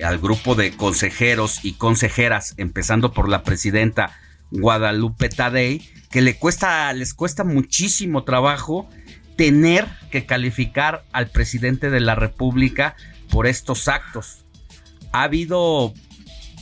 al 0.02 0.18
grupo 0.18 0.54
de 0.54 0.74
consejeros 0.76 1.64
y 1.64 1.74
consejeras, 1.74 2.54
empezando 2.56 3.12
por 3.12 3.28
la 3.28 3.42
presidenta 3.42 4.18
Guadalupe 4.50 5.28
Tadei, 5.28 5.82
que 6.10 6.22
le 6.22 6.38
cuesta, 6.38 6.92
les 6.94 7.12
cuesta 7.12 7.44
muchísimo 7.44 8.24
trabajo 8.24 8.88
tener 9.36 9.86
que 10.10 10.24
calificar 10.24 11.04
al 11.12 11.28
presidente 11.28 11.90
de 11.90 12.00
la 12.00 12.14
República 12.14 12.96
por 13.30 13.46
estos 13.46 13.88
actos. 13.88 14.44
Ha 15.12 15.24
habido 15.24 15.94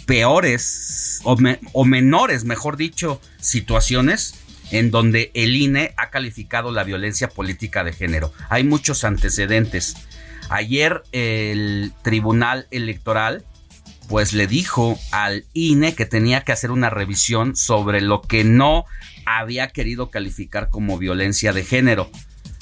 peores 0.07 1.21
o, 1.25 1.85
menores, 1.85 2.45
mejor 2.45 2.77
dicho, 2.77 3.21
situaciones 3.41 4.35
en 4.71 4.91
donde 4.91 5.31
el 5.35 5.57
INE 5.57 5.95
ha 5.97 6.11
calificado 6.11 6.73
la 6.73 6.85
violencia 6.85 7.29
política 7.29 7.85
de 7.85 7.93
género. 7.93 8.33
Hay 8.49 8.65
muchos 8.65 9.05
antecedentes. 9.05 9.97
Ayer 10.51 11.03
el 11.13 11.93
Tribunal 12.03 12.67
Electoral 12.71 13.45
pues 14.09 14.35
le 14.35 14.47
dijo 14.47 14.99
al 15.13 15.47
INE 15.55 15.95
que 15.95 16.05
tenía 16.05 16.43
que 16.43 16.53
hacer 16.53 16.71
una 16.71 16.91
revisión 16.91 17.57
sobre 17.57 18.03
lo 18.03 18.21
que 18.21 18.45
no 18.45 18.85
había 19.25 19.69
querido 19.69 20.11
calificar 20.11 20.69
como 20.69 20.99
violencia 20.99 21.53
de 21.53 21.65
género. 21.65 22.11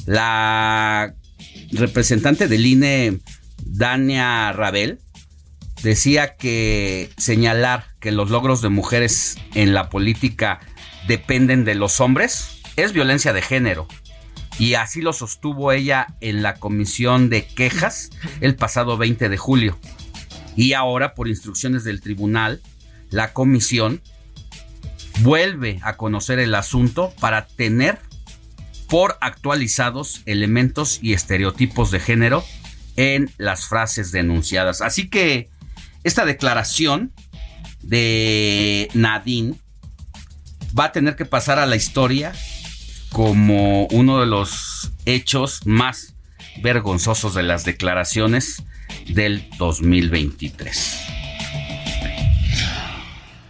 La 0.06 1.14
representante 1.72 2.46
del 2.46 2.66
INE 2.66 3.18
Dania 3.66 4.52
Rabel, 4.52 5.00
decía 5.82 6.36
que 6.36 7.10
señalar 7.16 7.86
que 8.00 8.12
los 8.12 8.30
logros 8.30 8.62
de 8.62 8.68
mujeres 8.68 9.36
en 9.54 9.74
la 9.74 9.90
política 9.90 10.60
dependen 11.08 11.64
de 11.64 11.74
los 11.74 12.00
hombres 12.00 12.60
es 12.76 12.92
violencia 12.92 13.32
de 13.32 13.42
género. 13.42 13.86
Y 14.58 14.74
así 14.74 15.00
lo 15.00 15.12
sostuvo 15.12 15.72
ella 15.72 16.14
en 16.20 16.42
la 16.42 16.54
comisión 16.54 17.30
de 17.30 17.46
quejas 17.46 18.10
el 18.40 18.54
pasado 18.54 18.96
20 18.96 19.28
de 19.28 19.36
julio. 19.36 19.78
Y 20.56 20.74
ahora, 20.74 21.14
por 21.14 21.28
instrucciones 21.28 21.84
del 21.84 22.00
tribunal, 22.00 22.60
la 23.10 23.32
comisión 23.32 24.02
vuelve 25.20 25.80
a 25.82 25.96
conocer 25.96 26.38
el 26.38 26.54
asunto 26.54 27.12
para 27.20 27.46
tener 27.46 27.98
por 28.88 29.16
actualizados 29.22 30.22
elementos 30.26 30.98
y 31.02 31.14
estereotipos 31.14 31.90
de 31.90 32.00
género 32.00 32.44
en 32.96 33.30
las 33.38 33.66
frases 33.66 34.12
denunciadas. 34.12 34.80
Así 34.80 35.08
que 35.08 35.50
esta 36.04 36.24
declaración 36.24 37.12
de 37.82 38.88
Nadine 38.94 39.54
va 40.78 40.86
a 40.86 40.92
tener 40.92 41.16
que 41.16 41.24
pasar 41.24 41.58
a 41.58 41.66
la 41.66 41.76
historia 41.76 42.32
como 43.10 43.86
uno 43.86 44.20
de 44.20 44.26
los 44.26 44.92
hechos 45.04 45.66
más 45.66 46.14
vergonzosos 46.62 47.34
de 47.34 47.42
las 47.42 47.64
declaraciones 47.64 48.62
del 49.08 49.48
2023. 49.58 51.11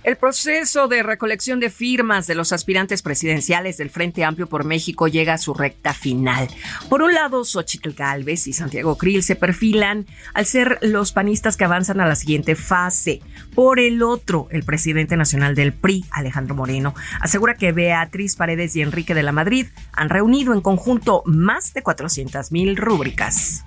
El 0.05 0.17
proceso 0.17 0.89
de 0.89 1.05
recolección 1.05 1.61
de 1.61 1.71
firmas 1.71 2.27
de 2.27 2.35
los 2.35 2.53
aspirantes 2.53 3.03
presidenciales 3.03 3.77
del 3.77 3.89
Frente 3.89 4.25
Amplio 4.25 4.49
por 4.49 4.65
México 4.65 5.07
llega 5.07 5.35
a 5.35 5.39
su 5.39 5.55
recta 5.55 5.95
final. 5.95 6.49
Por 6.89 7.03
un 7.03 7.15
lado, 7.15 7.45
Xochitl 7.45 7.91
Galvez 7.91 8.49
y 8.49 8.53
Santiago 8.53 8.99
Krill 8.99 9.23
se 9.23 9.37
perfilan 9.37 10.07
al 10.35 10.47
ser 10.47 10.79
los 10.83 11.13
panistas 11.13 11.57
que 11.57 11.65
avanzan 11.65 12.01
a 12.01 12.07
la 12.07 12.17
siguiente 12.17 12.57
fase. 12.57 13.21
Por 13.55 13.79
el 13.79 14.03
otro, 14.03 14.49
el 14.51 14.65
presidente 14.65 15.17
nacional 15.17 15.55
del 15.55 15.73
PRI, 15.73 16.05
Alejandro 16.11 16.57
Moreno, 16.57 16.97
asegura 17.21 17.55
que 17.55 17.71
Beatriz 17.71 18.35
Paredes 18.35 18.75
y 18.75 18.83
Enrique 18.83 19.15
de 19.15 19.23
la 19.23 19.31
Madrid 19.31 19.69
han 19.93 20.09
reunido 20.09 20.53
en 20.53 20.63
conjunto 20.63 21.23
más 21.27 21.75
de 21.75 21.83
400 21.83 22.51
mil 22.51 22.77
rúbricas. 22.77 23.65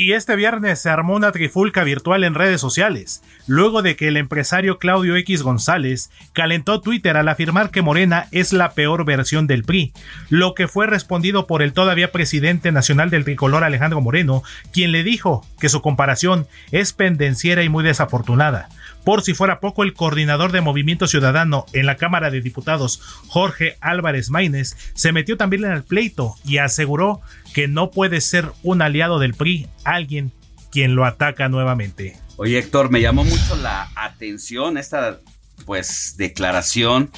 Y 0.00 0.12
este 0.12 0.36
viernes 0.36 0.80
se 0.80 0.90
armó 0.90 1.16
una 1.16 1.32
trifulca 1.32 1.82
virtual 1.82 2.22
en 2.22 2.34
redes 2.34 2.60
sociales, 2.60 3.20
luego 3.48 3.82
de 3.82 3.96
que 3.96 4.06
el 4.06 4.16
empresario 4.16 4.78
Claudio 4.78 5.16
X 5.16 5.42
González 5.42 6.12
calentó 6.32 6.80
Twitter 6.80 7.16
al 7.16 7.26
afirmar 7.28 7.72
que 7.72 7.82
Morena 7.82 8.28
es 8.30 8.52
la 8.52 8.74
peor 8.74 9.04
versión 9.04 9.48
del 9.48 9.64
PRI, 9.64 9.92
lo 10.28 10.54
que 10.54 10.68
fue 10.68 10.86
respondido 10.86 11.48
por 11.48 11.62
el 11.62 11.72
todavía 11.72 12.12
presidente 12.12 12.70
nacional 12.70 13.10
del 13.10 13.24
tricolor 13.24 13.64
Alejandro 13.64 14.00
Moreno, 14.00 14.44
quien 14.72 14.92
le 14.92 15.02
dijo 15.02 15.44
que 15.58 15.68
su 15.68 15.82
comparación 15.82 16.46
es 16.70 16.92
pendenciera 16.92 17.64
y 17.64 17.68
muy 17.68 17.82
desafortunada. 17.82 18.68
Por 19.04 19.22
si 19.22 19.34
fuera 19.34 19.58
poco, 19.58 19.82
el 19.82 19.94
coordinador 19.94 20.52
de 20.52 20.60
Movimiento 20.60 21.08
Ciudadano 21.08 21.64
en 21.72 21.86
la 21.86 21.96
Cámara 21.96 22.30
de 22.30 22.40
Diputados, 22.40 23.00
Jorge 23.26 23.78
Álvarez 23.80 24.30
Maínez, 24.30 24.76
se 24.94 25.12
metió 25.12 25.36
también 25.36 25.64
en 25.64 25.72
el 25.72 25.82
pleito 25.82 26.34
y 26.44 26.58
aseguró 26.58 27.20
que 27.54 27.68
no 27.68 27.90
puede 27.90 28.20
ser 28.20 28.52
un 28.62 28.82
aliado 28.82 29.18
del 29.18 29.34
PRI 29.34 29.66
alguien 29.84 30.32
quien 30.70 30.94
lo 30.94 31.04
ataca 31.04 31.48
nuevamente. 31.48 32.16
Oye, 32.36 32.58
Héctor, 32.58 32.90
me 32.90 33.00
llamó 33.00 33.24
mucho 33.24 33.56
la 33.56 33.90
atención 33.96 34.78
esta 34.78 35.18
pues 35.66 36.14
declaración 36.16 37.10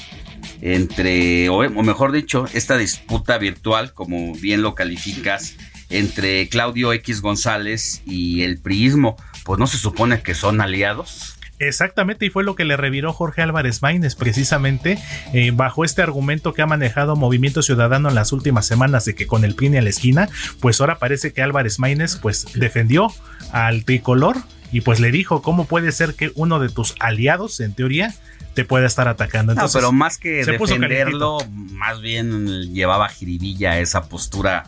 entre, 0.62 1.48
o, 1.48 1.68
mejor 1.68 2.12
dicho, 2.12 2.46
esta 2.54 2.76
disputa 2.76 3.38
virtual, 3.38 3.92
como 3.92 4.34
bien 4.34 4.62
lo 4.62 4.74
calificas, 4.74 5.56
entre 5.88 6.48
Claudio 6.48 6.92
X 6.92 7.20
González 7.20 8.02
y 8.06 8.42
el 8.42 8.60
priismo, 8.60 9.16
pues 9.44 9.58
no 9.58 9.66
se 9.66 9.78
supone 9.78 10.22
que 10.22 10.34
son 10.34 10.60
aliados. 10.60 11.36
Exactamente, 11.60 12.24
y 12.24 12.30
fue 12.30 12.42
lo 12.42 12.54
que 12.54 12.64
le 12.64 12.78
reviró 12.78 13.12
Jorge 13.12 13.42
Álvarez 13.42 13.82
Maínez 13.82 14.16
precisamente 14.16 14.98
eh, 15.34 15.50
bajo 15.52 15.84
este 15.84 16.00
argumento 16.00 16.54
que 16.54 16.62
ha 16.62 16.66
manejado 16.66 17.16
Movimiento 17.16 17.62
Ciudadano 17.62 18.08
en 18.08 18.14
las 18.14 18.32
últimas 18.32 18.66
semanas 18.66 19.04
de 19.04 19.14
que 19.14 19.26
con 19.26 19.44
el 19.44 19.54
PRI 19.54 19.76
a 19.76 19.82
la 19.82 19.90
esquina, 19.90 20.30
pues 20.60 20.80
ahora 20.80 20.98
parece 20.98 21.34
que 21.34 21.42
Álvarez 21.42 21.78
Maínez 21.78 22.16
pues 22.16 22.46
defendió 22.54 23.12
al 23.52 23.84
tricolor 23.84 24.38
y 24.72 24.80
pues 24.80 25.00
le 25.00 25.10
dijo 25.10 25.42
cómo 25.42 25.66
puede 25.66 25.92
ser 25.92 26.14
que 26.14 26.32
uno 26.34 26.60
de 26.60 26.70
tus 26.70 26.94
aliados, 26.98 27.60
en 27.60 27.74
teoría, 27.74 28.14
te 28.54 28.64
pueda 28.64 28.86
estar 28.86 29.06
atacando. 29.06 29.52
Entonces, 29.52 29.74
no, 29.74 29.80
pero 29.80 29.92
más 29.92 30.16
que 30.16 30.46
defenderlo, 30.46 31.38
más 31.50 32.00
bien 32.00 32.72
llevaba 32.72 33.10
jiribilla 33.10 33.78
esa 33.80 34.08
postura 34.08 34.64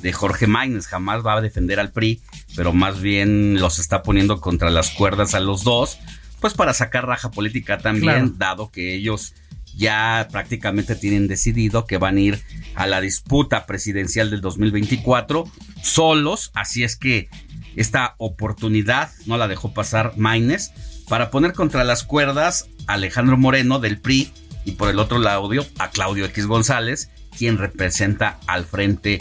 de 0.00 0.12
Jorge 0.12 0.46
Maínez, 0.46 0.86
jamás 0.86 1.26
va 1.26 1.34
a 1.34 1.40
defender 1.40 1.80
al 1.80 1.90
PRI, 1.90 2.20
pero 2.54 2.72
más 2.72 3.00
bien 3.00 3.58
los 3.60 3.80
está 3.80 4.04
poniendo 4.04 4.40
contra 4.40 4.70
las 4.70 4.90
cuerdas 4.90 5.34
a 5.34 5.40
los 5.40 5.64
dos 5.64 5.98
pues 6.40 6.54
para 6.54 6.74
sacar 6.74 7.06
raja 7.06 7.30
política 7.30 7.78
también, 7.78 8.38
dado 8.38 8.70
que 8.70 8.94
ellos 8.94 9.34
ya 9.76 10.28
prácticamente 10.30 10.96
tienen 10.96 11.28
decidido 11.28 11.84
que 11.86 11.98
van 11.98 12.16
a 12.16 12.20
ir 12.20 12.42
a 12.74 12.86
la 12.86 13.00
disputa 13.00 13.66
presidencial 13.66 14.30
del 14.30 14.40
2024 14.40 15.44
solos, 15.82 16.50
así 16.54 16.82
es 16.82 16.96
que 16.96 17.28
esta 17.76 18.14
oportunidad 18.18 19.10
no 19.26 19.36
la 19.36 19.48
dejó 19.48 19.74
pasar 19.74 20.14
Maines 20.16 20.72
para 21.08 21.30
poner 21.30 21.52
contra 21.52 21.84
las 21.84 22.04
cuerdas 22.04 22.68
a 22.86 22.94
Alejandro 22.94 23.36
Moreno 23.36 23.78
del 23.78 23.98
PRI 23.98 24.32
y 24.64 24.72
por 24.72 24.88
el 24.88 24.98
otro 24.98 25.18
lado 25.18 25.48
a 25.78 25.90
Claudio 25.90 26.24
X 26.24 26.46
González, 26.46 27.10
quien 27.36 27.58
representa 27.58 28.38
al 28.46 28.64
Frente 28.64 29.20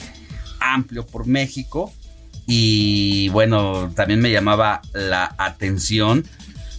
Amplio 0.59 1.05
por 1.05 1.27
México. 1.27 1.93
Y 2.47 3.29
bueno, 3.29 3.91
también 3.95 4.21
me 4.21 4.31
llamaba 4.31 4.81
la 4.93 5.35
atención 5.37 6.25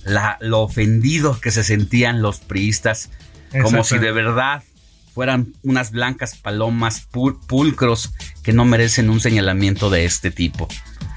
la, 0.06 0.38
lo 0.40 0.60
ofendido 0.60 1.38
que 1.40 1.50
se 1.50 1.64
sentían 1.64 2.22
los 2.22 2.38
priistas, 2.38 3.10
como 3.62 3.84
si 3.84 3.98
de 3.98 4.12
verdad 4.12 4.62
fueran 5.14 5.54
unas 5.62 5.90
blancas 5.90 6.36
palomas 6.36 7.08
pulcros 7.46 8.12
que 8.42 8.52
no 8.52 8.64
merecen 8.64 9.10
un 9.10 9.20
señalamiento 9.20 9.90
de 9.90 10.04
este 10.04 10.30
tipo. 10.30 10.68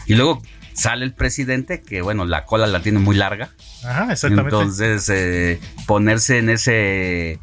Y 0.08 0.15
luego 0.15 0.41
sale 0.73 1.06
el 1.06 1.13
presidente, 1.13 1.82
que 1.82 2.02
bueno, 2.02 2.25
la 2.25 2.45
cola 2.45 2.65
la 2.65 2.82
tiene 2.82 2.99
muy 2.99 3.15
larga. 3.15 3.49
Ajá, 3.84 4.12
exactamente. 4.12 4.56
Entonces, 4.56 5.10
eh, 5.10 5.60
ponerse 5.86 6.39
en 6.39 6.49
ese, 6.49 7.39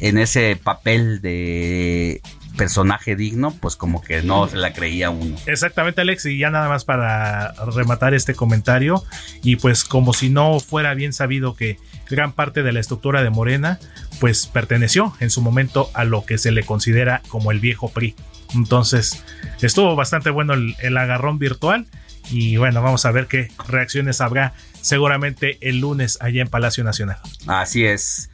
en 0.00 0.18
ese 0.18 0.56
papel 0.56 1.20
de 1.20 2.22
personaje 2.58 3.16
digno, 3.16 3.54
pues 3.58 3.76
como 3.76 4.02
que 4.02 4.22
no 4.22 4.46
se 4.48 4.56
la 4.56 4.74
creía 4.74 5.08
uno. 5.08 5.36
Exactamente, 5.46 6.02
Alex, 6.02 6.26
y 6.26 6.36
ya 6.36 6.50
nada 6.50 6.68
más 6.68 6.84
para 6.84 7.52
rematar 7.74 8.12
este 8.12 8.34
comentario, 8.34 9.02
y 9.42 9.56
pues 9.56 9.84
como 9.84 10.12
si 10.12 10.28
no 10.28 10.60
fuera 10.60 10.92
bien 10.92 11.14
sabido 11.14 11.54
que 11.54 11.78
gran 12.10 12.32
parte 12.32 12.62
de 12.62 12.72
la 12.72 12.80
estructura 12.80 13.22
de 13.22 13.30
Morena, 13.30 13.78
pues 14.20 14.46
perteneció 14.46 15.14
en 15.20 15.30
su 15.30 15.40
momento 15.40 15.90
a 15.94 16.04
lo 16.04 16.26
que 16.26 16.36
se 16.36 16.50
le 16.50 16.64
considera 16.64 17.22
como 17.28 17.52
el 17.52 17.60
viejo 17.60 17.88
PRI. 17.88 18.14
Entonces, 18.54 19.24
estuvo 19.62 19.94
bastante 19.94 20.30
bueno 20.30 20.54
el, 20.54 20.74
el 20.80 20.96
agarrón 20.96 21.38
virtual. 21.38 21.86
Y 22.30 22.58
bueno, 22.58 22.82
vamos 22.82 23.06
a 23.06 23.10
ver 23.10 23.26
qué 23.26 23.50
reacciones 23.68 24.20
habrá 24.20 24.52
seguramente 24.82 25.56
el 25.62 25.80
lunes 25.80 26.18
allá 26.20 26.42
en 26.42 26.48
Palacio 26.48 26.84
Nacional. 26.84 27.18
Así 27.46 27.86
es. 27.86 28.28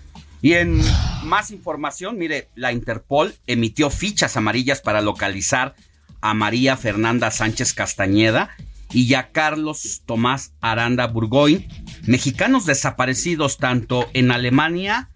Y 0.45 0.53
en 0.53 0.79
más 1.23 1.51
información, 1.53 2.19
mire, 2.19 2.51
la 2.55 2.71
Interpol 2.71 3.35
emitió 3.47 3.89
fichas 3.89 4.37
amarillas 4.37 4.83
para 4.83 5.01
localizar 5.01 5.75
a 6.21 6.35
María 6.35 6.77
Fernanda 6.77 7.31
Sánchez 7.31 7.73
Castañeda 7.73 8.51
y 8.93 9.15
a 9.15 9.33
Carlos 9.33 10.03
Tomás 10.05 10.53
Aranda 10.61 11.07
Burgoyne, 11.07 11.67
mexicanos 12.03 12.67
desaparecidos 12.67 13.57
tanto 13.57 14.07
en 14.13 14.31
Alemania 14.31 15.09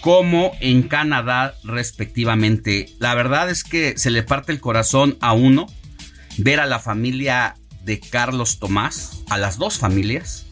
como 0.00 0.52
en 0.60 0.84
Canadá 0.84 1.54
respectivamente. 1.62 2.88
La 2.98 3.14
verdad 3.14 3.50
es 3.50 3.62
que 3.62 3.98
se 3.98 4.10
le 4.10 4.22
parte 4.22 4.52
el 4.52 4.60
corazón 4.60 5.18
a 5.20 5.34
uno 5.34 5.66
ver 6.38 6.60
a 6.60 6.66
la 6.66 6.78
familia 6.78 7.56
de 7.84 8.00
Carlos 8.00 8.58
Tomás, 8.58 9.22
a 9.28 9.36
las 9.36 9.58
dos 9.58 9.76
familias, 9.76 10.45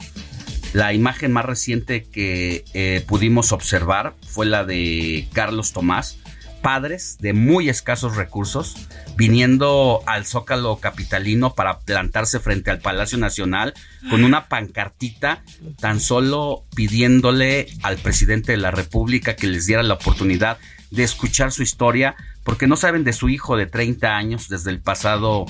la 0.75 0.93
imagen 0.93 1.33
más 1.33 1.45
reciente 1.45 2.03
que 2.03 2.65
eh, 2.75 3.05
pudimos 3.07 3.53
observar 3.53 4.15
fue 4.27 4.45
la 4.45 4.65
de 4.65 5.29
Carlos 5.33 5.73
Tomás, 5.73 6.19
padres 6.63 7.17
de 7.21 7.33
muy 7.33 7.69
escasos 7.69 8.17
recursos, 8.17 8.75
viniendo 9.17 10.03
al 10.07 10.27
Zócalo 10.27 10.77
Capitalino 10.81 11.55
para 11.55 11.79
plantarse 11.79 12.41
frente 12.41 12.73
al 12.73 12.81
Palacio 12.81 13.19
Nacional 13.19 13.73
con 14.11 14.25
una 14.25 14.49
pancartita 14.49 15.45
tan 15.79 16.01
solo 16.01 16.65
pidiéndole 16.75 17.69
al 17.85 17.97
presidente 17.99 18.51
de 18.51 18.59
la 18.59 18.73
República 18.73 19.37
que 19.37 19.47
les 19.47 19.67
diera 19.67 19.85
la 19.85 19.95
oportunidad 19.95 20.59
de 20.91 21.05
escuchar 21.05 21.53
su 21.53 21.63
historia, 21.63 22.17
porque 22.43 22.67
no 22.67 22.75
saben 22.75 23.05
de 23.05 23.13
su 23.13 23.29
hijo 23.29 23.57
de 23.57 23.67
30 23.67 24.17
años 24.17 24.49
desde 24.49 24.73
el 24.73 24.81
pasado 24.81 25.47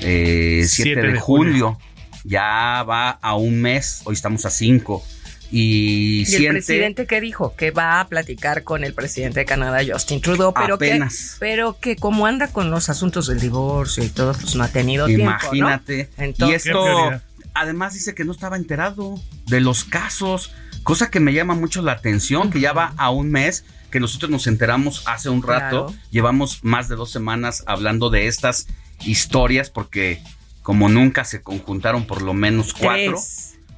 7, 0.00 0.02
eh, 0.02 0.66
de, 0.96 1.20
julio 1.20 1.78
ya 2.24 2.82
va 2.82 3.10
a 3.10 3.36
un 3.36 3.60
mes, 3.60 4.00
hoy 4.04 4.14
estamos 4.14 4.44
a 4.46 4.50
cinco. 4.50 5.04
Y, 5.50 6.24
el 6.34 6.48
presidente 6.48 7.06
qué 7.06 7.20
dijo? 7.20 7.54
Que 7.54 7.70
va 7.70 8.00
a 8.00 8.08
platicar 8.08 8.64
con 8.64 8.82
el 8.82 8.92
presidente 8.92 9.40
de 9.40 9.46
Canadá, 9.46 9.80
Justin 9.86 10.20
Trudeau, 10.20 10.52
pero 10.52 10.74
apenas. 10.74 11.34
que, 11.34 11.36
pero 11.38 11.78
que 11.78 11.94
como 11.94 12.26
anda 12.26 12.48
con 12.48 12.70
los 12.70 12.88
asuntos 12.88 13.28
del 13.28 13.38
divorcio 13.38 14.02
y 14.02 14.08
todo, 14.08 14.32
pues 14.32 14.56
no 14.56 14.64
ha 14.64 14.68
tenido 14.68 15.08
Imagínate. 15.08 16.08
tiempo. 16.08 16.14
Imagínate. 16.16 16.50
y 16.50 16.54
esto, 16.54 17.12
además 17.52 17.94
dice 17.94 18.16
que 18.16 18.24
no 18.24 18.32
estaba 18.32 18.56
enterado 18.56 19.20
de 19.46 19.60
los 19.60 19.84
casos, 19.84 20.52
cosa 20.82 21.10
que 21.10 21.20
me 21.20 21.32
llama 21.32 21.54
mucho 21.54 21.82
la 21.82 21.92
atención, 21.92 22.50
que 22.50 22.58
ya 22.58 22.72
va 22.72 22.94
a 22.96 23.10
un 23.10 23.30
mes 23.30 23.64
que 23.92 24.00
nosotros 24.00 24.28
nos 24.28 24.48
enteramos 24.48 25.04
hace 25.06 25.28
un 25.28 25.40
rato, 25.40 25.94
llevamos 26.10 26.64
más 26.64 26.88
de 26.88 26.96
dos 26.96 27.12
semanas 27.12 27.62
hablando 27.68 28.10
de 28.10 28.26
estas 28.26 28.66
historias 29.04 29.70
porque 29.70 30.20
como 30.64 30.88
nunca 30.88 31.24
se 31.24 31.42
conjuntaron 31.42 32.06
por 32.06 32.22
lo 32.22 32.32
menos 32.32 32.72
cuatro. 32.72 33.18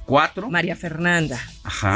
Cuatro. 0.05 0.49
María 0.49 0.77
Fernanda. 0.77 1.37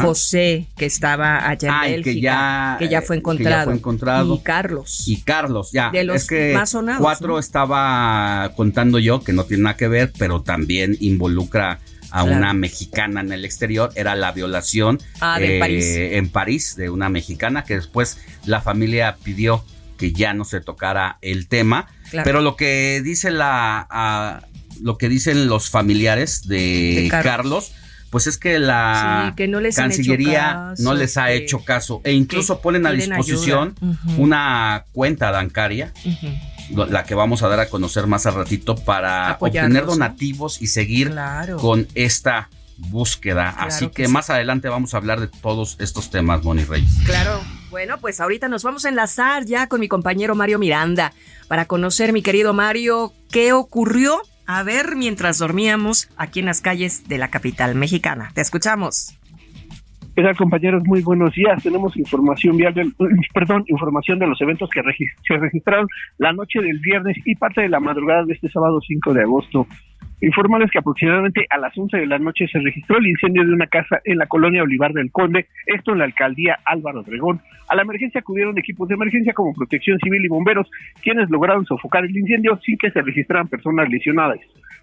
José, 0.02 0.68
que 0.76 0.86
estaba 0.86 1.48
allá 1.48 1.86
en 1.86 1.92
Bélgica, 1.94 2.12
que 2.14 2.20
ya, 2.20 2.76
que 2.78 2.90
ya, 2.90 3.02
fue 3.02 3.16
encontrado, 3.16 3.72
encontrado. 3.72 4.36
Y 4.36 4.40
Carlos. 4.40 5.08
Y 5.08 5.22
Carlos, 5.22 5.72
ya. 5.72 5.92
De 5.92 6.04
los 6.04 6.18
es 6.18 6.28
que 6.28 6.54
más 6.54 6.72
sonados. 6.72 7.02
Cuatro 7.02 7.40
estaba 7.40 8.52
contando 8.58 9.00
yo, 9.00 9.24
que 9.24 9.32
no 9.32 9.46
tiene 9.46 9.64
nada 9.64 9.78
que 9.78 9.88
ver, 9.88 10.12
pero 10.18 10.42
también 10.42 10.98
involucra 11.00 11.80
a 12.12 12.24
una 12.26 12.54
mexicana 12.54 13.22
en 13.22 13.32
el 13.32 13.46
exterior, 13.46 13.92
era 13.96 14.16
la 14.16 14.34
violación 14.34 15.00
ah, 15.22 15.38
eh, 15.40 16.18
en 16.18 16.28
París 16.28 16.76
de 16.76 16.90
una 16.90 17.08
mexicana 17.08 17.64
que 17.64 17.76
después 17.76 18.18
la 18.44 18.60
familia 18.60 19.16
pidió 19.24 19.64
que 20.02 20.12
ya 20.12 20.34
no 20.34 20.44
se 20.44 20.60
tocara 20.62 21.20
el 21.22 21.48
tema. 21.48 21.88
Pero 22.12 22.42
lo 22.42 22.56
que 22.56 23.02
dice 23.04 23.30
la, 23.32 24.44
lo 24.82 24.98
que 24.98 25.10
dicen 25.10 25.48
los 25.48 25.70
familiares 25.70 26.48
de, 26.48 27.08
Carlos. 27.10 27.72
pues 28.10 28.28
es 28.28 28.38
que 28.38 28.60
la 28.60 29.34
Cancillería 29.76 30.74
no 30.80 30.94
les 30.94 31.18
ha 31.18 31.32
hecho 31.32 31.64
caso 31.64 32.02
e 32.04 32.14
incluso 32.14 32.62
ponen 32.62 32.86
a 32.86 32.92
disposición 32.92 33.76
una 34.18 34.86
cuenta 34.92 35.32
bancaria 35.32 35.94
la 36.70 37.04
que 37.04 37.16
vamos 37.16 37.44
a 37.44 37.48
dar 37.48 37.60
a 37.60 37.70
conocer 37.70 38.08
más 38.08 38.26
al 38.26 38.36
ratito 38.36 38.76
para 38.76 39.38
obtener 39.40 39.86
donativos 39.86 40.62
y 40.62 40.68
seguir 40.68 41.14
con 41.60 41.88
esta 41.96 42.50
búsqueda. 42.90 43.50
Así 43.50 43.90
que, 43.90 44.08
más 44.08 44.30
adelante 44.30 44.70
vamos 44.70 44.94
a 44.94 44.98
hablar 44.98 45.20
de 45.20 45.28
todos 45.28 45.76
estos 45.80 46.10
temas, 46.10 46.44
Moni 46.44 46.64
Reyes. 46.64 46.92
Claro. 47.06 47.42
Bueno, 47.70 48.00
pues 48.00 48.20
ahorita 48.20 48.50
nos 48.50 48.64
vamos 48.64 48.84
a 48.86 48.90
enlazar 48.90 49.46
ya 49.46 49.68
con 49.68 49.80
mi 49.80 49.88
compañero 49.88 50.36
Mario 50.36 50.60
Miranda 50.60 51.14
para 51.48 51.66
conocer, 51.66 52.12
mi 52.12 52.22
querido 52.22 52.54
Mario, 52.54 53.14
qué 53.30 53.54
ocurrió. 53.54 54.22
A 54.54 54.64
ver, 54.64 54.98
mientras 54.98 55.40
dormíamos 55.40 56.10
aquí 56.18 56.42
en 56.42 56.46
las 56.48 56.60
calles 56.60 57.08
de 57.08 57.18
la 57.18 57.30
capital 57.30 57.74
mexicana. 57.74 58.32
Te 58.34 58.42
escuchamos. 58.42 59.18
¿Qué 60.14 60.22
tal, 60.22 60.36
compañeros? 60.36 60.84
Muy 60.86 61.02
buenos 61.02 61.34
días. 61.34 61.64
Tenemos 61.64 61.96
información 61.96 62.58
vial 62.58 62.74
perdón, 63.34 63.64
información 63.68 64.20
de 64.20 64.28
los 64.28 64.42
eventos 64.42 64.70
que 64.70 64.82
se 65.26 65.38
registraron 65.38 65.88
la 66.18 66.34
noche 66.34 66.60
del 66.60 66.80
viernes 66.80 67.16
y 67.24 67.34
parte 67.36 67.62
de 67.62 67.70
la 67.70 67.80
madrugada 67.80 68.26
de 68.26 68.34
este 68.34 68.50
sábado 68.50 68.82
5 68.86 69.14
de 69.14 69.22
agosto. 69.22 69.68
Informarles 70.22 70.70
que 70.70 70.78
aproximadamente 70.78 71.48
a 71.50 71.58
las 71.58 71.76
11 71.76 71.98
de 71.98 72.06
la 72.06 72.20
noche 72.20 72.48
se 72.48 72.60
registró 72.60 73.00
el 73.00 73.08
incendio 73.08 73.44
de 73.44 73.54
una 73.54 73.66
casa 73.66 74.00
en 74.06 74.20
la 74.20 74.28
colonia 74.28 74.62
Olivar 74.62 74.94
del 74.94 75.12
Conde, 75.12 75.48
esto 75.66 75.94
en 75.94 75.98
la 75.98 76.06
alcaldía 76.06 76.60
Álvaro 76.64 77.00
Obregón. 77.00 77.42
A 77.70 77.76
la 77.76 77.82
emergencia 77.82 78.20
acudieron 78.20 78.56
equipos 78.58 78.88
de 78.88 78.94
emergencia 78.94 79.34
como 79.34 79.54
Protección 79.54 79.98
Civil 79.98 80.24
y 80.24 80.28
bomberos, 80.28 80.70
quienes 81.02 81.28
lograron 81.32 81.66
sofocar 81.66 82.06
el 82.06 82.16
incendio 82.16 82.60
sin 82.64 82.78
que 82.78 82.92
se 82.92 83.02
registraran 83.02 83.48
personas 83.48 83.90
lesionadas. 83.90 84.40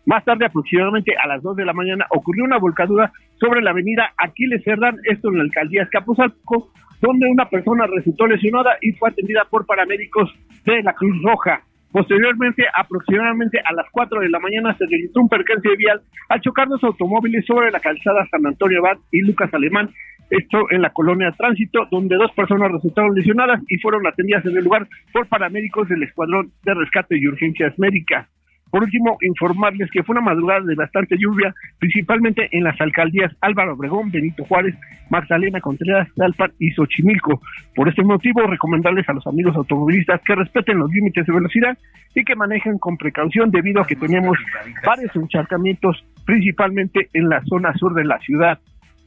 Más 0.07 0.25
tarde, 0.25 0.47
aproximadamente 0.47 1.15
a 1.17 1.29
las 1.29 1.41
2 1.43 1.55
de 1.55 1.65
la 1.65 1.73
mañana, 1.73 2.07
ocurrió 2.11 2.43
una 2.45 2.59
volcadura 2.59 3.13
sobre 3.39 3.63
la 3.63 3.71
avenida 3.71 4.11
Aquiles 4.17 4.65
Cerdán, 4.65 4.97
esto 5.05 5.29
en 5.29 5.39
la 5.39 5.45
alcaldía 5.45 5.85
Escapuzalco, 5.85 6.73
donde 7.01 7.31
una 7.31 7.49
persona 7.49 7.87
resultó 7.87 8.27
lesionada 8.27 8.77
y 8.81 8.91
fue 8.93 9.11
atendida 9.11 9.47
por 9.49 9.67
paramédicos 9.67 10.35
de 10.65 10.83
la 10.83 10.95
Cruz 10.95 11.17
Roja. 11.23 11.63
Posteriormente, 11.91 12.65
aproximadamente 12.77 13.59
a 13.61 13.73
las 13.73 13.87
4 13.91 14.21
de 14.21 14.29
la 14.29 14.39
mañana, 14.39 14.77
se 14.77 14.85
registró 14.87 15.23
un 15.23 15.29
percance 15.29 15.69
vial 15.77 16.01
al 16.29 16.41
chocar 16.41 16.69
dos 16.69 16.83
automóviles 16.85 17.47
sobre 17.47 17.71
la 17.71 17.81
calzada 17.81 18.27
San 18.31 18.47
Antonio 18.47 18.81
Abad 18.81 18.99
y 19.11 19.23
Lucas 19.23 19.53
Alemán, 19.55 19.91
esto 20.31 20.71
en 20.71 20.83
la 20.83 20.91
colonia 20.91 21.33
Tránsito, 21.33 21.87
donde 21.91 22.17
dos 22.17 22.31
personas 22.33 22.71
resultaron 22.73 23.15
lesionadas 23.15 23.63
y 23.69 23.79
fueron 23.79 24.07
atendidas 24.07 24.45
en 24.45 24.57
el 24.59 24.65
lugar 24.65 24.87
por 25.13 25.27
paramédicos 25.27 25.89
del 25.89 26.03
Escuadrón 26.03 26.53
de 26.65 26.75
Rescate 26.75 27.17
y 27.17 27.27
Urgencias 27.27 27.79
Médicas. 27.79 28.29
Por 28.71 28.83
último, 28.83 29.17
informarles 29.23 29.91
que 29.91 30.03
fue 30.03 30.15
una 30.15 30.25
madrugada 30.25 30.61
de 30.61 30.75
bastante 30.75 31.17
lluvia, 31.19 31.55
principalmente 31.79 32.49
en 32.53 32.65
las 32.65 32.81
alcaldías 32.81 33.35
Álvaro 33.41 33.75
Obregón, 33.75 34.11
Benito 34.11 34.45
Juárez, 34.45 34.75
Magdalena 35.11 35.61
Contreras, 35.61 36.09
Talpan 36.17 36.53
y 36.59 36.71
Xochimilco. 36.73 37.41
Por 37.75 37.89
este 37.89 38.03
motivo, 38.03 38.43
recomendarles 38.47 39.09
a 39.09 39.15
los 39.15 39.27
amigos 39.27 39.57
automovilistas 39.57 40.21
que 40.25 40.35
respeten 40.35 40.79
los 40.79 40.91
límites 40.91 41.27
de 41.27 41.33
velocidad 41.33 41.79
y 42.15 42.25
que 42.25 42.37
manejen 42.37 42.79
con 42.79 42.97
precaución 42.97 43.51
debido 43.51 43.81
a 43.81 43.87
que 43.87 43.97
tenemos 43.97 44.37
varios 44.85 45.15
encharcamientos, 45.17 46.05
principalmente 46.27 47.09
en 47.13 47.29
la 47.29 47.43
zona 47.45 47.73
sur 47.75 47.95
de 47.95 48.05
la 48.05 48.19
ciudad. 48.19 48.59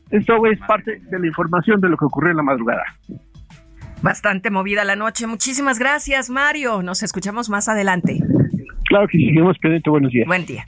Esto 0.10 0.46
es 0.46 0.60
parte 0.60 1.00
de 1.00 1.20
la 1.20 1.28
información 1.28 1.80
de 1.80 1.90
lo 1.90 1.98
que 1.98 2.06
ocurrió 2.06 2.32
en 2.32 2.38
la 2.38 2.44
madrugada. 2.44 2.84
Bastante 4.02 4.50
movida 4.50 4.84
la 4.84 4.96
noche. 4.96 5.28
Muchísimas 5.28 5.78
gracias, 5.78 6.30
Mario. 6.30 6.82
Nos 6.82 7.04
escuchamos 7.04 7.50
más 7.50 7.70
adelante. 7.70 8.20
Claro 8.92 9.08
que 9.08 9.20
sí, 9.20 9.26
seguimos 9.28 9.58
pendiente. 9.58 9.90
Buenos 9.90 10.12
días. 10.12 10.28
Buen 10.28 10.46
día. 10.46 10.68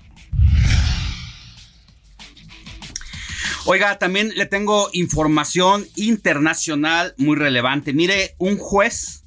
Oiga, 3.65 3.99
también 3.99 4.31
le 4.37 4.45
tengo 4.45 4.87
información 4.93 5.83
internacional 5.97 7.15
muy 7.17 7.35
relevante. 7.35 7.91
Mire, 7.91 8.35
un 8.37 8.57
juez 8.57 9.25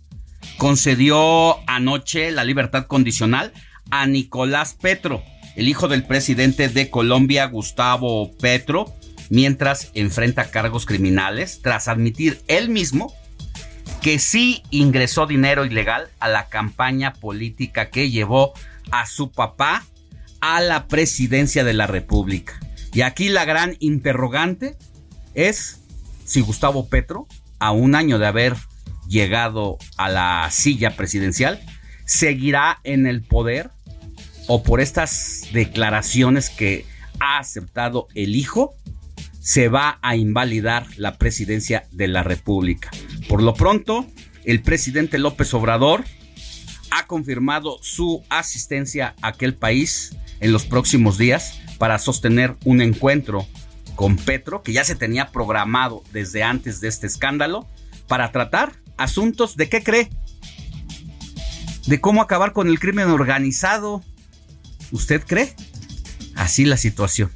concedió 0.56 1.56
anoche 1.68 2.30
la 2.30 2.44
libertad 2.44 2.86
condicional 2.86 3.52
a 3.90 4.06
Nicolás 4.06 4.78
Petro, 4.80 5.22
el 5.56 5.68
hijo 5.68 5.88
del 5.88 6.06
presidente 6.06 6.70
de 6.70 6.88
Colombia, 6.88 7.44
Gustavo 7.48 8.34
Petro, 8.38 8.86
mientras 9.28 9.90
enfrenta 9.92 10.50
cargos 10.50 10.86
criminales 10.86 11.60
tras 11.60 11.86
admitir 11.86 12.38
él 12.48 12.70
mismo 12.70 13.12
que 14.00 14.18
sí 14.18 14.62
ingresó 14.70 15.26
dinero 15.26 15.66
ilegal 15.66 16.08
a 16.18 16.28
la 16.28 16.48
campaña 16.48 17.12
política 17.12 17.90
que 17.90 18.08
llevó 18.08 18.54
a 18.90 19.06
su 19.06 19.30
papá 19.30 19.84
a 20.40 20.60
la 20.60 20.86
presidencia 20.86 21.64
de 21.64 21.74
la 21.74 21.86
República. 21.86 22.60
Y 22.92 23.02
aquí 23.02 23.28
la 23.28 23.44
gran 23.44 23.76
interrogante 23.80 24.76
es 25.34 25.80
si 26.24 26.40
Gustavo 26.40 26.88
Petro, 26.88 27.26
a 27.58 27.70
un 27.70 27.94
año 27.94 28.18
de 28.18 28.26
haber 28.26 28.56
llegado 29.08 29.78
a 29.96 30.08
la 30.08 30.48
silla 30.50 30.96
presidencial, 30.96 31.60
seguirá 32.04 32.80
en 32.84 33.06
el 33.06 33.22
poder 33.22 33.70
o 34.48 34.62
por 34.62 34.80
estas 34.80 35.48
declaraciones 35.52 36.50
que 36.50 36.84
ha 37.20 37.38
aceptado 37.38 38.08
el 38.14 38.36
hijo, 38.36 38.74
se 39.40 39.68
va 39.68 39.98
a 40.02 40.16
invalidar 40.16 40.86
la 40.96 41.16
presidencia 41.16 41.84
de 41.92 42.08
la 42.08 42.22
República. 42.22 42.90
Por 43.28 43.42
lo 43.42 43.54
pronto, 43.54 44.06
el 44.44 44.62
presidente 44.62 45.18
López 45.18 45.54
Obrador 45.54 46.04
ha 46.90 47.06
confirmado 47.06 47.78
su 47.82 48.22
asistencia 48.28 49.14
a 49.22 49.28
aquel 49.28 49.54
país 49.54 50.16
en 50.40 50.52
los 50.52 50.64
próximos 50.64 51.18
días 51.18 51.58
para 51.78 51.98
sostener 51.98 52.56
un 52.64 52.80
encuentro 52.80 53.46
con 53.94 54.16
Petro, 54.16 54.62
que 54.62 54.72
ya 54.72 54.84
se 54.84 54.94
tenía 54.94 55.32
programado 55.32 56.02
desde 56.12 56.42
antes 56.42 56.80
de 56.80 56.88
este 56.88 57.06
escándalo, 57.06 57.66
para 58.06 58.30
tratar 58.30 58.74
asuntos 58.96 59.56
de 59.56 59.68
qué 59.68 59.82
cree, 59.82 60.10
de 61.86 62.00
cómo 62.00 62.22
acabar 62.22 62.52
con 62.52 62.68
el 62.68 62.78
crimen 62.78 63.08
organizado. 63.08 64.02
¿Usted 64.92 65.22
cree? 65.26 65.54
Así 66.34 66.64
la 66.64 66.76
situación. 66.76 67.30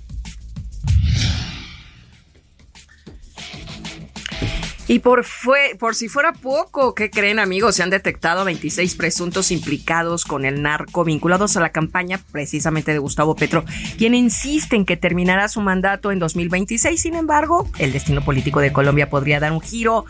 Y 4.90 4.98
por, 4.98 5.22
fue, 5.22 5.76
por 5.79 5.94
si 5.94 6.09
fuera 6.09 6.33
poco, 6.33 6.96
¿qué 6.96 7.11
creen 7.11 7.38
amigos? 7.38 7.76
Se 7.76 7.85
han 7.85 7.90
detectado 7.90 8.44
26 8.44 8.96
presuntos 8.96 9.53
implicados 9.53 10.24
con 10.24 10.44
el 10.44 10.62
narco 10.62 11.05
vinculados 11.05 11.57
a 11.57 11.61
la 11.61 11.68
campaña 11.68 12.18
precisamente 12.33 12.90
de 12.90 12.98
Gustavo 12.98 13.37
Petro, 13.37 13.64
quien 13.98 14.16
insiste 14.16 14.74
en 14.74 14.85
que 14.85 14.96
terminará 14.96 15.46
su 15.46 15.61
mandato 15.61 16.11
en 16.11 16.18
2026. 16.18 17.00
Sin 17.00 17.14
embargo, 17.14 17.70
el 17.79 17.92
destino 17.92 18.24
político 18.24 18.59
de 18.59 18.72
Colombia 18.72 19.09
podría 19.09 19.38
dar 19.38 19.53
un 19.53 19.61
giro 19.61 20.07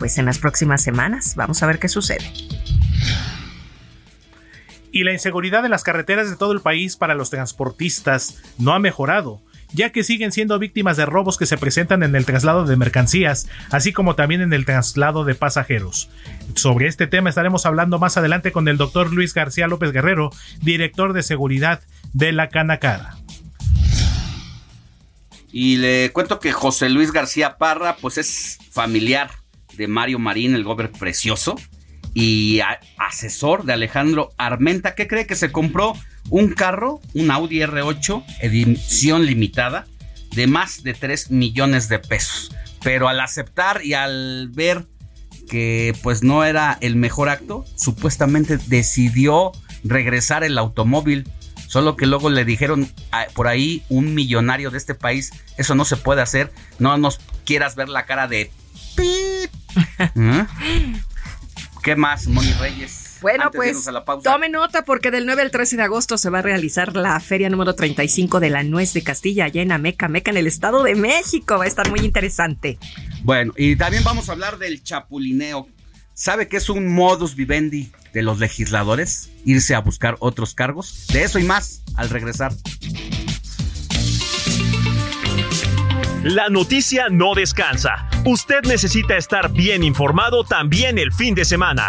pues 0.00 0.18
en 0.18 0.24
las 0.24 0.40
próximas 0.40 0.82
semanas. 0.82 1.36
Vamos 1.36 1.62
a 1.62 1.68
ver 1.68 1.78
qué 1.78 1.88
sucede. 1.88 2.28
Y 4.90 5.04
la 5.04 5.12
inseguridad 5.12 5.64
en 5.64 5.70
las 5.70 5.84
carreteras 5.84 6.28
de 6.28 6.34
todo 6.34 6.50
el 6.50 6.60
país 6.60 6.96
para 6.96 7.14
los 7.14 7.30
transportistas 7.30 8.42
no 8.58 8.72
ha 8.72 8.80
mejorado 8.80 9.40
ya 9.72 9.90
que 9.90 10.04
siguen 10.04 10.32
siendo 10.32 10.58
víctimas 10.58 10.96
de 10.96 11.06
robos 11.06 11.36
que 11.36 11.46
se 11.46 11.58
presentan 11.58 12.02
en 12.02 12.14
el 12.14 12.26
traslado 12.26 12.64
de 12.64 12.76
mercancías, 12.76 13.48
así 13.70 13.92
como 13.92 14.14
también 14.14 14.40
en 14.40 14.52
el 14.52 14.64
traslado 14.64 15.24
de 15.24 15.34
pasajeros. 15.34 16.10
Sobre 16.54 16.86
este 16.88 17.06
tema 17.06 17.28
estaremos 17.28 17.66
hablando 17.66 17.98
más 17.98 18.16
adelante 18.16 18.52
con 18.52 18.68
el 18.68 18.76
doctor 18.76 19.12
Luis 19.12 19.34
García 19.34 19.66
López 19.66 19.92
Guerrero, 19.92 20.30
director 20.60 21.12
de 21.12 21.22
seguridad 21.22 21.80
de 22.12 22.32
la 22.32 22.48
Canacara. 22.48 23.16
Y 25.50 25.76
le 25.76 26.10
cuento 26.10 26.40
que 26.40 26.52
José 26.52 26.88
Luis 26.88 27.12
García 27.12 27.58
Parra, 27.58 27.96
pues 28.00 28.18
es 28.18 28.58
familiar 28.72 29.30
de 29.76 29.86
Mario 29.86 30.18
Marín, 30.18 30.54
el 30.54 30.64
gober 30.64 30.90
precioso, 30.90 31.54
y 32.12 32.60
asesor 32.98 33.64
de 33.64 33.72
Alejandro 33.72 34.30
Armenta, 34.36 34.94
que 34.94 35.06
cree 35.06 35.26
que 35.26 35.36
se 35.36 35.52
compró 35.52 35.94
un 36.30 36.52
carro, 36.52 37.00
un 37.14 37.30
Audi 37.30 37.60
R8, 37.60 38.24
edición 38.40 39.26
limitada, 39.26 39.86
de 40.34 40.46
más 40.46 40.82
de 40.82 40.94
3 40.94 41.30
millones 41.30 41.88
de 41.88 41.98
pesos. 41.98 42.54
Pero 42.82 43.08
al 43.08 43.20
aceptar 43.20 43.84
y 43.84 43.94
al 43.94 44.50
ver 44.52 44.86
que 45.48 45.94
pues 46.02 46.22
no 46.22 46.44
era 46.44 46.78
el 46.80 46.96
mejor 46.96 47.28
acto, 47.28 47.64
supuestamente 47.76 48.58
decidió 48.58 49.52
regresar 49.84 50.44
el 50.44 50.58
automóvil. 50.58 51.28
Solo 51.68 51.96
que 51.96 52.06
luego 52.06 52.30
le 52.30 52.44
dijeron 52.44 52.88
por 53.34 53.48
ahí 53.48 53.82
un 53.88 54.14
millonario 54.14 54.70
de 54.70 54.78
este 54.78 54.94
país, 54.94 55.32
eso 55.56 55.74
no 55.74 55.84
se 55.84 55.96
puede 55.96 56.22
hacer, 56.22 56.52
no 56.78 56.96
nos 56.98 57.18
quieras 57.44 57.74
ver 57.74 57.88
la 57.88 58.06
cara 58.06 58.28
de... 58.28 58.50
¿Mm? 60.14 60.40
¿Qué 61.82 61.96
más, 61.96 62.26
Moni 62.28 62.52
Reyes? 62.54 63.03
Bueno, 63.24 63.50
pues 63.50 63.88
tome 64.22 64.50
nota 64.50 64.84
porque 64.84 65.10
del 65.10 65.24
9 65.24 65.40
al 65.40 65.50
13 65.50 65.78
de 65.78 65.82
agosto 65.84 66.18
se 66.18 66.28
va 66.28 66.40
a 66.40 66.42
realizar 66.42 66.94
la 66.94 67.18
feria 67.20 67.48
número 67.48 67.74
35 67.74 68.38
de 68.38 68.50
la 68.50 68.62
nuez 68.64 68.92
de 68.92 69.02
Castilla 69.02 69.46
allá 69.46 69.62
en 69.62 69.72
Ameca, 69.72 70.08
Meca 70.08 70.30
en 70.30 70.36
el 70.36 70.46
Estado 70.46 70.82
de 70.82 70.94
México. 70.94 71.56
Va 71.56 71.64
a 71.64 71.66
estar 71.66 71.88
muy 71.88 72.00
interesante. 72.00 72.78
Bueno, 73.22 73.54
y 73.56 73.76
también 73.76 74.04
vamos 74.04 74.28
a 74.28 74.32
hablar 74.32 74.58
del 74.58 74.82
chapulineo. 74.82 75.66
¿Sabe 76.12 76.48
qué 76.48 76.58
es 76.58 76.68
un 76.68 76.94
modus 76.94 77.34
vivendi 77.34 77.90
de 78.12 78.20
los 78.20 78.40
legisladores? 78.40 79.30
Irse 79.46 79.74
a 79.74 79.78
buscar 79.78 80.16
otros 80.18 80.54
cargos. 80.54 81.06
De 81.10 81.22
eso 81.22 81.38
y 81.38 81.44
más 81.44 81.82
al 81.96 82.10
regresar. 82.10 82.52
La 86.24 86.50
noticia 86.50 87.08
no 87.10 87.34
descansa. 87.34 88.06
Usted 88.26 88.64
necesita 88.64 89.16
estar 89.16 89.50
bien 89.50 89.82
informado 89.82 90.44
también 90.44 90.98
el 90.98 91.10
fin 91.10 91.34
de 91.34 91.46
semana. 91.46 91.88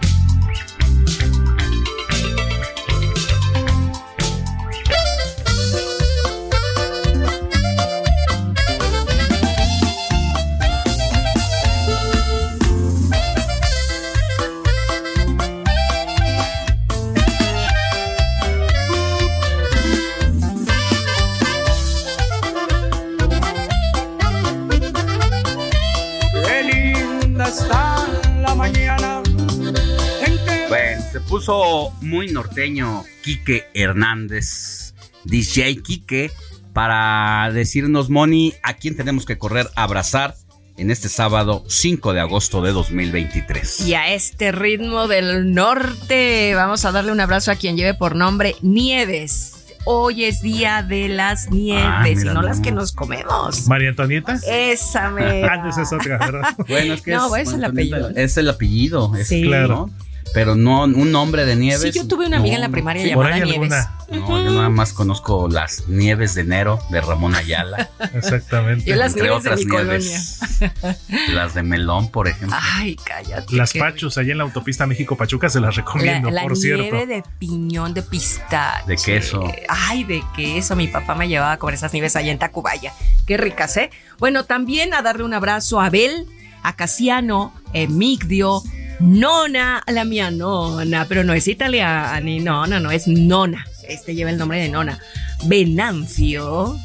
Puso 31.31 31.93
muy 32.01 32.27
norteño 32.27 33.05
Quique 33.23 33.69
Hernández, 33.73 34.93
DJ 35.23 35.81
Quique, 35.81 36.29
para 36.73 37.49
decirnos, 37.53 38.09
Moni, 38.09 38.53
a 38.63 38.73
quién 38.73 38.97
tenemos 38.97 39.25
que 39.25 39.37
correr 39.37 39.69
a 39.77 39.83
abrazar 39.83 40.35
en 40.75 40.91
este 40.91 41.07
sábado 41.07 41.63
5 41.69 42.11
de 42.11 42.19
agosto 42.19 42.61
de 42.61 42.73
2023. 42.73 43.79
Y 43.87 43.93
a 43.93 44.13
este 44.13 44.51
ritmo 44.51 45.07
del 45.07 45.53
norte, 45.53 46.53
vamos 46.53 46.83
a 46.83 46.91
darle 46.91 47.13
un 47.13 47.21
abrazo 47.21 47.51
a 47.51 47.55
quien 47.55 47.77
lleve 47.77 47.93
por 47.93 48.17
nombre 48.17 48.57
Nieves. 48.61 49.60
Hoy 49.85 50.25
es 50.25 50.41
día 50.41 50.83
de 50.83 51.09
las 51.09 51.49
nieves 51.49 51.83
ah, 51.85 52.09
y 52.09 52.15
no 52.15 52.41
las 52.41 52.59
que 52.59 52.71
nos 52.71 52.91
comemos. 52.91 53.67
María 53.67 53.89
Antonieta. 53.89 54.37
Esa 54.47 55.09
me. 55.11 55.43
Ah, 55.43 55.67
esa 55.67 55.81
es 55.81 55.91
otra, 55.91 56.17
¿verdad? 56.17 56.55
Bueno, 56.67 56.93
es 56.93 57.01
que 57.01 57.11
no, 57.11 57.35
es, 57.35 57.51
el 57.51 57.63
apellido. 57.63 58.09
Es 58.09 58.37
el 58.37 58.49
apellido, 58.49 59.15
es 59.15 59.27
sí. 59.27 59.43
claro 59.43 59.89
pero 60.33 60.55
no 60.55 60.83
un 60.83 61.11
nombre 61.11 61.45
de 61.45 61.55
Nieves. 61.55 61.81
Sí, 61.81 61.91
yo 61.91 62.07
tuve 62.07 62.27
una 62.27 62.37
amiga 62.37 62.55
en 62.55 62.61
la 62.61 62.69
primaria 62.69 63.05
llamada 63.05 63.39
Nieves. 63.39 63.87
No, 64.09 64.43
yo 64.43 64.51
nada 64.51 64.69
más 64.69 64.93
conozco 64.93 65.47
las 65.49 65.87
Nieves 65.87 66.35
de 66.35 66.41
enero 66.41 66.79
de 66.89 67.01
Ramón 67.01 67.35
Ayala. 67.35 67.89
Exactamente. 68.13 68.85
Yo 68.85 68.95
las 68.95 69.15
Nieves 69.15 69.43
de 69.43 69.55
mi 69.55 69.65
colonia. 69.65 70.19
Las 71.33 71.53
de 71.53 71.63
melón, 71.63 72.11
por 72.11 72.27
ejemplo. 72.27 72.57
Ay, 72.75 72.95
cállate. 72.95 73.55
Las 73.55 73.73
pachos 73.73 74.17
allá 74.17 74.31
en 74.31 74.37
la 74.37 74.43
autopista 74.43 74.85
México-Pachuca 74.85 75.49
se 75.49 75.59
las 75.59 75.75
recomiendo, 75.75 76.29
la, 76.29 76.43
por 76.43 76.55
cierto. 76.55 76.83
nieve 76.83 77.07
de 77.07 77.23
piñón 77.39 77.93
de 77.93 78.03
pistache. 78.03 78.85
De 78.87 78.95
queso. 78.95 79.51
Ay, 79.67 80.03
de 80.03 80.23
queso. 80.35 80.75
Mi 80.75 80.87
papá 80.87 81.15
me 81.15 81.27
llevaba 81.27 81.53
a 81.53 81.57
comer 81.57 81.75
esas 81.75 81.93
nieves 81.93 82.15
allá 82.15 82.31
en 82.31 82.39
Tacubaya. 82.39 82.93
Qué 83.25 83.37
ricas, 83.37 83.75
¿eh? 83.77 83.89
Bueno, 84.19 84.45
también 84.45 84.93
a 84.93 85.01
darle 85.01 85.23
un 85.23 85.33
abrazo 85.33 85.81
a 85.81 85.87
Abel, 85.87 86.27
a 86.63 86.75
Casiano, 86.75 87.53
Emigdio, 87.73 88.61
Nona, 89.01 89.81
la 89.87 90.05
mía 90.05 90.29
nona, 90.29 91.05
pero 91.07 91.23
no 91.23 91.33
es 91.33 91.47
italiana, 91.47 92.19
ni 92.19 92.39
no, 92.39 92.67
no, 92.67 92.79
no, 92.79 92.91
es 92.91 93.07
nona. 93.07 93.65
Este 93.87 94.13
lleva 94.13 94.29
el 94.29 94.37
nombre 94.37 94.61
de 94.61 94.69
nona. 94.69 94.99
Venancio, 95.45 96.77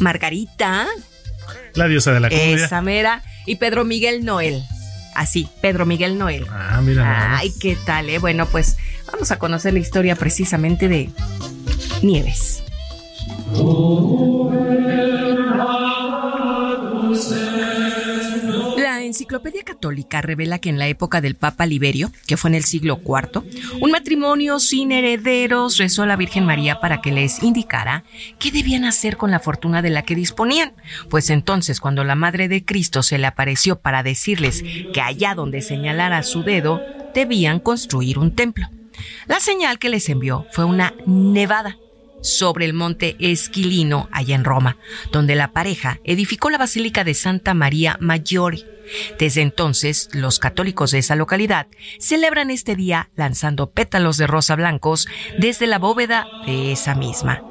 Margarita, 0.00 0.86
la 1.74 1.88
diosa 1.88 2.12
de 2.12 2.20
la 2.20 2.28
cumbia. 2.28 2.64
Esa 2.64 2.82
mera. 2.82 3.22
Y 3.46 3.56
Pedro 3.56 3.84
Miguel 3.84 4.24
Noel. 4.24 4.62
Así, 5.14 5.48
Pedro 5.60 5.86
Miguel 5.86 6.18
Noel. 6.18 6.46
Ah, 6.50 6.80
mira. 6.82 7.38
Ay, 7.38 7.52
qué 7.60 7.76
tal, 7.86 8.08
¿eh? 8.08 8.18
Bueno, 8.18 8.46
pues 8.46 8.76
vamos 9.12 9.30
a 9.30 9.38
conocer 9.38 9.72
la 9.72 9.78
historia 9.78 10.16
precisamente 10.16 10.88
de 10.88 11.10
Nieves. 12.02 12.62
Enciclopedia 19.14 19.62
Católica 19.62 20.22
revela 20.22 20.58
que 20.58 20.70
en 20.70 20.78
la 20.80 20.88
época 20.88 21.20
del 21.20 21.36
Papa 21.36 21.66
Liberio, 21.66 22.10
que 22.26 22.36
fue 22.36 22.50
en 22.50 22.56
el 22.56 22.64
siglo 22.64 23.00
IV, 23.00 23.44
un 23.80 23.92
matrimonio 23.92 24.58
sin 24.58 24.90
herederos 24.90 25.78
rezó 25.78 26.02
a 26.02 26.06
la 26.06 26.16
Virgen 26.16 26.44
María 26.44 26.80
para 26.80 27.00
que 27.00 27.12
les 27.12 27.40
indicara 27.40 28.02
qué 28.40 28.50
debían 28.50 28.84
hacer 28.84 29.16
con 29.16 29.30
la 29.30 29.38
fortuna 29.38 29.82
de 29.82 29.90
la 29.90 30.02
que 30.02 30.16
disponían. 30.16 30.72
Pues 31.10 31.30
entonces, 31.30 31.78
cuando 31.78 32.02
la 32.02 32.16
Madre 32.16 32.48
de 32.48 32.64
Cristo 32.64 33.04
se 33.04 33.18
le 33.18 33.28
apareció 33.28 33.78
para 33.78 34.02
decirles 34.02 34.64
que 34.92 35.00
allá 35.00 35.36
donde 35.36 35.62
señalara 35.62 36.24
su 36.24 36.42
dedo, 36.42 36.82
debían 37.14 37.60
construir 37.60 38.18
un 38.18 38.34
templo. 38.34 38.66
La 39.28 39.38
señal 39.38 39.78
que 39.78 39.90
les 39.90 40.08
envió 40.08 40.44
fue 40.50 40.64
una 40.64 40.92
nevada 41.06 41.76
sobre 42.24 42.64
el 42.64 42.72
monte 42.72 43.16
Esquilino, 43.20 44.08
allá 44.10 44.34
en 44.34 44.44
Roma, 44.44 44.78
donde 45.12 45.34
la 45.34 45.52
pareja 45.52 46.00
edificó 46.04 46.50
la 46.50 46.58
Basílica 46.58 47.04
de 47.04 47.14
Santa 47.14 47.54
María 47.54 47.96
Maggiore. 48.00 48.64
Desde 49.18 49.42
entonces, 49.42 50.08
los 50.12 50.38
católicos 50.38 50.90
de 50.90 50.98
esa 50.98 51.16
localidad 51.16 51.66
celebran 51.98 52.50
este 52.50 52.76
día 52.76 53.10
lanzando 53.14 53.70
pétalos 53.70 54.16
de 54.16 54.26
rosa 54.26 54.56
blancos 54.56 55.06
desde 55.38 55.66
la 55.66 55.78
bóveda 55.78 56.26
de 56.46 56.72
esa 56.72 56.94
misma. 56.94 57.42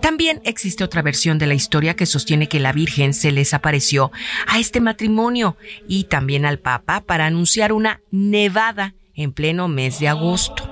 También 0.00 0.40
existe 0.44 0.84
otra 0.84 1.02
versión 1.02 1.38
de 1.38 1.46
la 1.46 1.54
historia 1.54 1.94
que 1.94 2.06
sostiene 2.06 2.48
que 2.48 2.60
la 2.60 2.72
Virgen 2.72 3.14
se 3.14 3.32
les 3.32 3.54
apareció 3.54 4.12
a 4.46 4.58
este 4.58 4.80
matrimonio 4.80 5.56
y 5.88 6.04
también 6.04 6.44
al 6.44 6.58
Papa 6.58 7.02
para 7.02 7.26
anunciar 7.26 7.72
una 7.72 8.00
nevada 8.10 8.94
en 9.14 9.32
pleno 9.32 9.68
mes 9.68 9.98
de 9.98 10.08
agosto. 10.08 10.71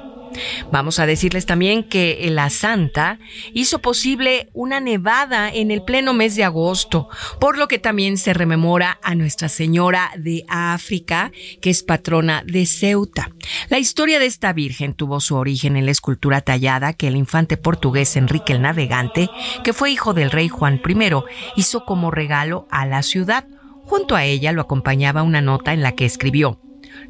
Vamos 0.70 0.98
a 0.98 1.06
decirles 1.06 1.46
también 1.46 1.82
que 1.84 2.26
la 2.30 2.50
Santa 2.50 3.18
hizo 3.52 3.80
posible 3.80 4.48
una 4.52 4.80
nevada 4.80 5.50
en 5.52 5.70
el 5.70 5.82
pleno 5.82 6.14
mes 6.14 6.36
de 6.36 6.44
agosto, 6.44 7.08
por 7.40 7.58
lo 7.58 7.68
que 7.68 7.78
también 7.78 8.18
se 8.18 8.34
rememora 8.34 8.98
a 9.02 9.14
Nuestra 9.14 9.48
Señora 9.48 10.10
de 10.16 10.44
África, 10.48 11.32
que 11.60 11.70
es 11.70 11.82
patrona 11.82 12.42
de 12.46 12.66
Ceuta. 12.66 13.30
La 13.68 13.78
historia 13.78 14.18
de 14.18 14.26
esta 14.26 14.52
Virgen 14.52 14.94
tuvo 14.94 15.20
su 15.20 15.36
origen 15.36 15.76
en 15.76 15.86
la 15.86 15.92
escultura 15.92 16.40
tallada 16.40 16.92
que 16.92 17.08
el 17.08 17.16
infante 17.16 17.56
portugués 17.56 18.16
Enrique 18.16 18.52
el 18.52 18.62
Navegante, 18.62 19.28
que 19.64 19.72
fue 19.72 19.90
hijo 19.90 20.14
del 20.14 20.30
rey 20.30 20.48
Juan 20.48 20.80
I, 20.86 21.10
hizo 21.56 21.84
como 21.84 22.10
regalo 22.10 22.66
a 22.70 22.86
la 22.86 23.02
ciudad. 23.02 23.46
Junto 23.84 24.14
a 24.14 24.24
ella 24.24 24.52
lo 24.52 24.62
acompañaba 24.62 25.22
una 25.22 25.40
nota 25.40 25.72
en 25.72 25.82
la 25.82 25.92
que 25.92 26.04
escribió 26.04 26.60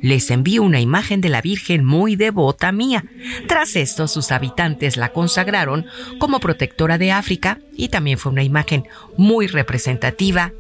les 0.01 0.31
envío 0.31 0.63
una 0.63 0.81
imagen 0.81 1.21
de 1.21 1.29
la 1.29 1.43
Virgen 1.43 1.85
muy 1.85 2.17
devota 2.17 2.73
mía. 2.73 3.05
Tras 3.47 3.77
esto, 3.77 4.09
sus 4.09 4.33
habitantes 4.33 4.97
la 4.97 5.11
consagraron 5.11 5.87
como 6.19 6.41
protectora 6.41 6.99
de 6.99 7.13
África 7.13 7.59
y 7.77 7.89
también 7.89 8.19
fue 8.19 8.33
una 8.33 8.43
imagen 8.43 8.89
muy 9.17 9.47
representativa 9.47 10.53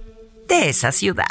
de 0.48 0.68
esa 0.68 0.92
ciudad. 0.92 1.28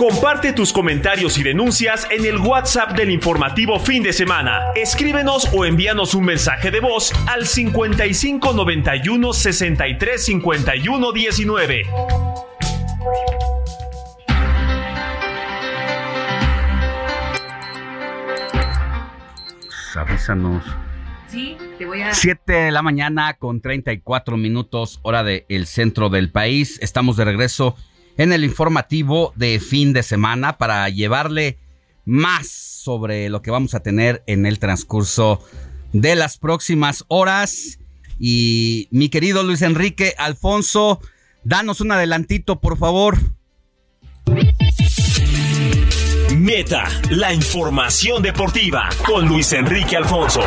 Comparte 0.00 0.54
tus 0.54 0.72
comentarios 0.72 1.36
y 1.36 1.42
denuncias 1.42 2.06
en 2.10 2.24
el 2.24 2.38
WhatsApp 2.38 2.92
del 2.92 3.10
informativo 3.10 3.78
fin 3.78 4.02
de 4.02 4.14
semana. 4.14 4.72
Escríbenos 4.74 5.50
o 5.52 5.66
envíanos 5.66 6.14
un 6.14 6.24
mensaje 6.24 6.70
de 6.70 6.80
voz 6.80 7.12
al 7.26 7.46
55 7.46 8.54
91 8.54 9.32
63 9.34 10.24
51 10.24 11.12
19. 11.12 11.82
Avísanos. 19.96 20.64
Sí, 21.28 21.56
te 21.78 21.86
voy 21.86 22.02
a... 22.02 22.12
7 22.12 22.52
de 22.52 22.70
la 22.70 22.82
mañana 22.82 23.34
con 23.34 23.60
34 23.60 24.36
minutos, 24.36 24.98
hora 25.02 25.22
del 25.22 25.66
centro 25.66 26.08
del 26.08 26.30
país. 26.30 26.78
Estamos 26.82 27.16
de 27.16 27.24
regreso 27.24 27.76
en 28.16 28.32
el 28.32 28.44
informativo 28.44 29.32
de 29.36 29.60
fin 29.60 29.92
de 29.92 30.02
semana 30.02 30.58
para 30.58 30.88
llevarle 30.88 31.58
más 32.04 32.48
sobre 32.48 33.28
lo 33.28 33.42
que 33.42 33.50
vamos 33.50 33.74
a 33.74 33.80
tener 33.80 34.22
en 34.26 34.46
el 34.46 34.58
transcurso 34.58 35.42
de 35.92 36.16
las 36.16 36.38
próximas 36.38 37.04
horas. 37.08 37.78
Y 38.18 38.88
mi 38.90 39.08
querido 39.08 39.42
Luis 39.42 39.62
Enrique 39.62 40.14
Alfonso, 40.18 41.00
danos 41.44 41.80
un 41.80 41.92
adelantito, 41.92 42.60
por 42.60 42.76
favor. 42.76 43.18
Meta, 46.36 46.84
la 47.10 47.32
información 47.32 48.22
deportiva 48.22 48.88
con 49.04 49.26
Luis 49.26 49.52
Enrique 49.52 49.96
Alfonso. 49.96 50.40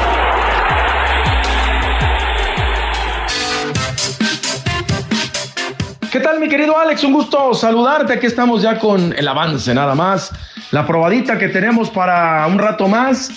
¿Qué 6.09 6.19
tal 6.21 6.39
mi 6.39 6.47
querido 6.47 6.77
Alex? 6.77 7.03
Un 7.03 7.13
gusto 7.13 7.53
saludarte. 7.53 8.13
Aquí 8.13 8.27
estamos 8.27 8.61
ya 8.61 8.79
con 8.79 9.13
el 9.13 9.27
avance 9.27 9.73
nada 9.73 9.93
más. 9.93 10.31
La 10.71 10.87
probadita 10.87 11.37
que 11.37 11.49
tenemos 11.49 11.89
para 11.89 12.47
un 12.47 12.59
rato 12.59 12.87
más. 12.87 13.29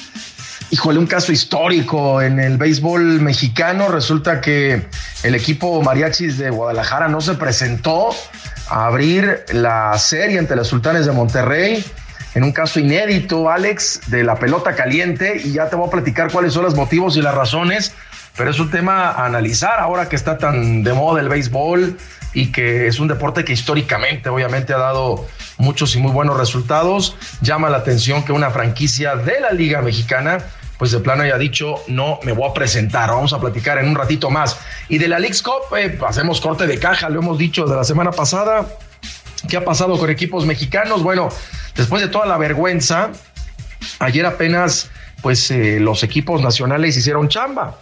Híjole, 0.71 1.01
un 1.01 1.07
caso 1.07 1.33
histórico 1.33 2.23
en 2.23 2.39
el 2.39 2.59
béisbol 2.59 3.21
mexicano. 3.21 3.89
Resulta 3.89 4.41
que 4.41 4.87
el 5.25 5.35
equipo 5.35 5.83
Mariachis 5.83 6.39
de 6.39 6.51
Guadalajara 6.51 7.09
no 7.09 7.21
se 7.21 7.35
presentó 7.35 8.11
a 8.69 8.87
abrir 8.87 9.45
la 9.53 9.99
serie 9.99 10.39
ante 10.39 10.55
los 10.55 10.69
Sultanes 10.69 11.07
de 11.07 11.13
Monterrey 11.13 11.85
en 12.37 12.45
un 12.45 12.53
caso 12.53 12.79
inédito, 12.79 13.49
Alex, 13.49 14.03
de 14.09 14.23
la 14.23 14.39
pelota 14.39 14.75
caliente 14.75 15.41
y 15.43 15.53
ya 15.53 15.71
te 15.71 15.77
voy 15.77 15.89
a 15.89 15.91
platicar 15.91 16.31
cuáles 16.31 16.53
son 16.53 16.65
los 16.65 16.75
motivos 16.75 17.17
y 17.17 17.23
las 17.23 17.35
razones, 17.35 17.95
pero 18.37 18.51
es 18.51 18.61
un 18.61 18.71
tema 18.71 19.09
a 19.09 19.25
analizar 19.25 19.81
ahora 19.81 20.11
que 20.11 20.17
está 20.17 20.37
tan 20.37 20.83
de 20.83 20.93
moda 20.93 21.23
el 21.23 21.31
béisbol 21.31 21.97
y 22.35 22.53
que 22.53 22.89
es 22.89 23.01
un 23.01 23.09
deporte 23.09 23.43
que 23.43 23.55
históricamente 23.55 24.29
obviamente 24.29 24.75
ha 24.75 24.79
dado 24.79 25.27
muchos 25.57 25.97
y 25.97 25.99
muy 25.99 26.13
buenos 26.13 26.37
resultados. 26.37 27.17
Llama 27.41 27.71
la 27.71 27.79
atención 27.79 28.23
que 28.23 28.33
una 28.33 28.51
franquicia 28.51 29.17
de 29.17 29.41
la 29.41 29.53
Liga 29.53 29.81
Mexicana 29.81 30.37
pues 30.77 30.91
de 30.91 31.01
plano 31.01 31.23
haya 31.23 31.39
dicho, 31.39 31.77
no 31.89 32.21
me 32.23 32.33
voy 32.33 32.51
a 32.51 32.53
presentar, 32.53 33.09
vamos 33.09 33.33
a 33.33 33.41
platicar 33.41 33.79
en 33.79 33.89
un 33.89 33.95
ratito 33.95 34.29
más. 34.29 34.59
Y 34.91 34.99
de 34.99 35.09
la 35.09 35.19
League's 35.19 35.41
Cup, 35.41 35.75
eh, 35.75 35.99
hacemos 36.07 36.43
corte 36.43 36.67
de 36.67 36.79
caja, 36.79 37.09
lo 37.09 37.21
hemos 37.21 37.39
dicho 37.39 37.65
de 37.65 37.77
la 37.77 37.85
semana 37.85 38.11
pasada, 38.11 38.67
¿qué 39.49 39.57
ha 39.57 39.65
pasado 39.65 39.99
con 39.99 40.11
equipos 40.11 40.47
mexicanos? 40.47 41.03
Bueno, 41.03 41.29
después 41.75 42.03
de 42.03 42.09
toda 42.09 42.27
la 42.27 42.37
vergüenza, 42.39 43.11
ayer 43.99 44.27
apenas 44.27 44.91
pues 45.23 45.51
eh, 45.51 45.79
los 45.81 46.03
equipos 46.03 46.43
nacionales 46.43 46.97
hicieron 46.97 47.29
chamba. 47.29 47.79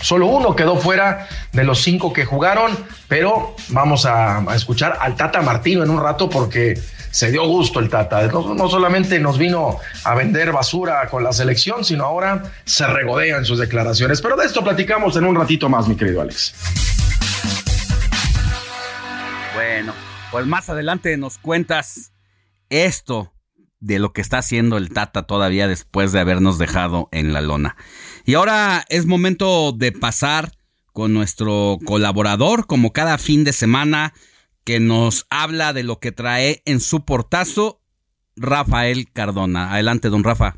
Solo 0.00 0.26
uno 0.26 0.54
quedó 0.54 0.76
fuera 0.76 1.28
de 1.52 1.64
los 1.64 1.80
cinco 1.82 2.12
que 2.12 2.24
jugaron, 2.24 2.72
pero 3.08 3.54
vamos 3.68 4.04
a, 4.04 4.44
escuchar 4.54 4.98
al 5.00 5.16
Tata 5.16 5.40
Martino 5.40 5.82
en 5.82 5.90
un 5.90 6.02
rato 6.02 6.28
porque 6.28 6.78
se 7.10 7.30
dio 7.30 7.46
gusto 7.46 7.78
el 7.78 7.88
Tata. 7.88 8.26
No, 8.26 8.68
solamente 8.68 9.18
nos 9.20 9.38
vino 9.38 9.78
a 10.02 10.14
vender 10.14 10.52
basura 10.52 11.08
con 11.08 11.22
la 11.22 11.32
selección, 11.32 11.84
sino 11.84 12.04
ahora 12.04 12.42
se 12.64 12.86
regodea 12.86 13.38
en 13.38 13.44
sus 13.44 13.58
declaraciones. 13.58 14.20
Pero 14.20 14.36
de 14.36 14.46
esto 14.46 14.62
platicamos 14.62 15.16
en 15.16 15.24
un 15.24 15.36
ratito 15.36 15.68
más, 15.68 15.86
mi 15.86 15.96
querido 15.96 16.20
Alex. 16.20 16.54
Bueno, 19.54 19.94
pues 20.34 20.46
más 20.48 20.68
adelante 20.68 21.16
nos 21.16 21.38
cuentas 21.38 22.12
esto 22.68 23.32
de 23.78 24.00
lo 24.00 24.12
que 24.12 24.20
está 24.20 24.38
haciendo 24.38 24.78
el 24.78 24.90
Tata 24.90 25.28
todavía 25.28 25.68
después 25.68 26.10
de 26.10 26.18
habernos 26.18 26.58
dejado 26.58 27.08
en 27.12 27.32
la 27.32 27.40
lona. 27.40 27.76
Y 28.24 28.34
ahora 28.34 28.84
es 28.88 29.06
momento 29.06 29.70
de 29.70 29.92
pasar 29.92 30.50
con 30.92 31.14
nuestro 31.14 31.78
colaborador, 31.84 32.66
como 32.66 32.92
cada 32.92 33.16
fin 33.16 33.44
de 33.44 33.52
semana 33.52 34.12
que 34.64 34.80
nos 34.80 35.24
habla 35.30 35.72
de 35.72 35.84
lo 35.84 36.00
que 36.00 36.10
trae 36.10 36.62
en 36.64 36.80
su 36.80 37.04
portazo 37.04 37.80
Rafael 38.34 39.12
Cardona. 39.12 39.72
Adelante, 39.72 40.08
don 40.08 40.24
Rafa. 40.24 40.56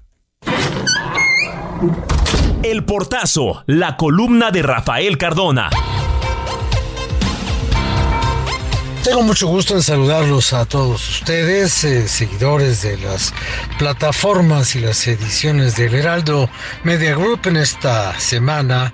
El 2.62 2.86
portazo, 2.86 3.62
la 3.66 3.98
columna 3.98 4.50
de 4.50 4.62
Rafael 4.62 5.18
Cardona. 5.18 5.68
Tengo 9.06 9.22
mucho 9.22 9.46
gusto 9.46 9.76
en 9.76 9.84
saludarlos 9.84 10.52
a 10.52 10.64
todos 10.64 11.08
ustedes, 11.08 11.84
eh, 11.84 12.08
seguidores 12.08 12.82
de 12.82 12.98
las 12.98 13.32
plataformas 13.78 14.74
y 14.74 14.80
las 14.80 15.06
ediciones 15.06 15.76
del 15.76 15.94
Heraldo 15.94 16.50
Media 16.82 17.14
Group 17.14 17.42
en 17.44 17.58
esta 17.58 18.18
semana, 18.18 18.92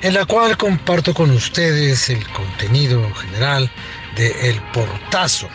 en 0.00 0.14
la 0.14 0.26
cual 0.26 0.56
comparto 0.56 1.14
con 1.14 1.30
ustedes 1.30 2.10
el 2.10 2.28
contenido 2.32 3.08
general 3.14 3.70
de 4.16 4.50
El 4.50 4.60
Portazo. 4.72 5.48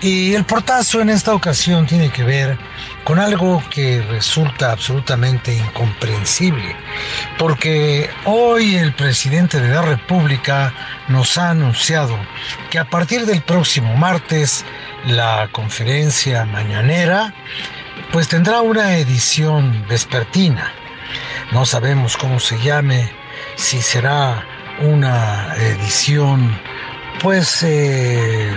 Y 0.00 0.32
el 0.32 0.44
portazo 0.44 1.02
en 1.02 1.10
esta 1.10 1.34
ocasión 1.34 1.86
tiene 1.86 2.10
que 2.10 2.24
ver 2.24 2.58
con 3.04 3.18
algo 3.18 3.62
que 3.70 4.00
resulta 4.02 4.72
absolutamente 4.72 5.54
incomprensible, 5.54 6.74
porque 7.38 8.10
hoy 8.24 8.76
el 8.76 8.94
presidente 8.94 9.60
de 9.60 9.68
la 9.68 9.82
República 9.82 10.72
nos 11.08 11.36
ha 11.36 11.50
anunciado 11.50 12.18
que 12.70 12.78
a 12.78 12.88
partir 12.88 13.26
del 13.26 13.42
próximo 13.42 13.94
martes 13.96 14.64
la 15.06 15.48
conferencia 15.52 16.46
mañanera 16.46 17.34
pues 18.10 18.28
tendrá 18.28 18.62
una 18.62 18.96
edición 18.96 19.84
vespertina. 19.86 20.72
No 21.52 21.66
sabemos 21.66 22.16
cómo 22.16 22.40
se 22.40 22.58
llame, 22.60 23.10
si 23.56 23.82
será 23.82 24.46
una 24.80 25.54
edición 25.56 26.58
pues 27.20 27.62
eh, 27.62 28.50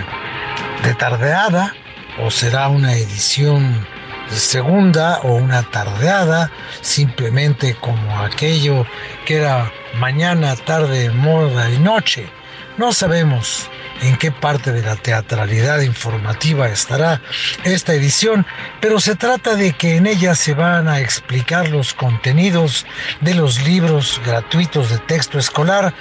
de 0.82 0.94
tardeada 0.94 1.74
o 2.20 2.30
será 2.30 2.68
una 2.68 2.94
edición 2.94 3.86
segunda 4.36 5.20
o 5.22 5.34
una 5.34 5.62
tardeada, 5.62 6.50
simplemente 6.80 7.74
como 7.80 8.18
aquello 8.20 8.86
que 9.26 9.36
era 9.36 9.72
mañana, 9.94 10.56
tarde, 10.56 11.10
moda 11.10 11.70
y 11.70 11.78
noche. 11.78 12.30
No 12.76 12.92
sabemos 12.92 13.68
en 14.02 14.16
qué 14.16 14.30
parte 14.30 14.72
de 14.72 14.82
la 14.82 14.96
teatralidad 14.96 15.80
informativa 15.80 16.68
estará 16.68 17.20
esta 17.64 17.92
edición, 17.94 18.46
pero 18.80 19.00
se 19.00 19.16
trata 19.16 19.56
de 19.56 19.72
que 19.72 19.96
en 19.96 20.06
ella 20.06 20.34
se 20.34 20.54
van 20.54 20.86
a 20.88 21.00
explicar 21.00 21.68
los 21.68 21.94
contenidos 21.94 22.86
de 23.20 23.34
los 23.34 23.62
libros 23.62 24.20
gratuitos 24.24 24.90
de 24.90 24.98
texto 24.98 25.38
escolar 25.38 25.92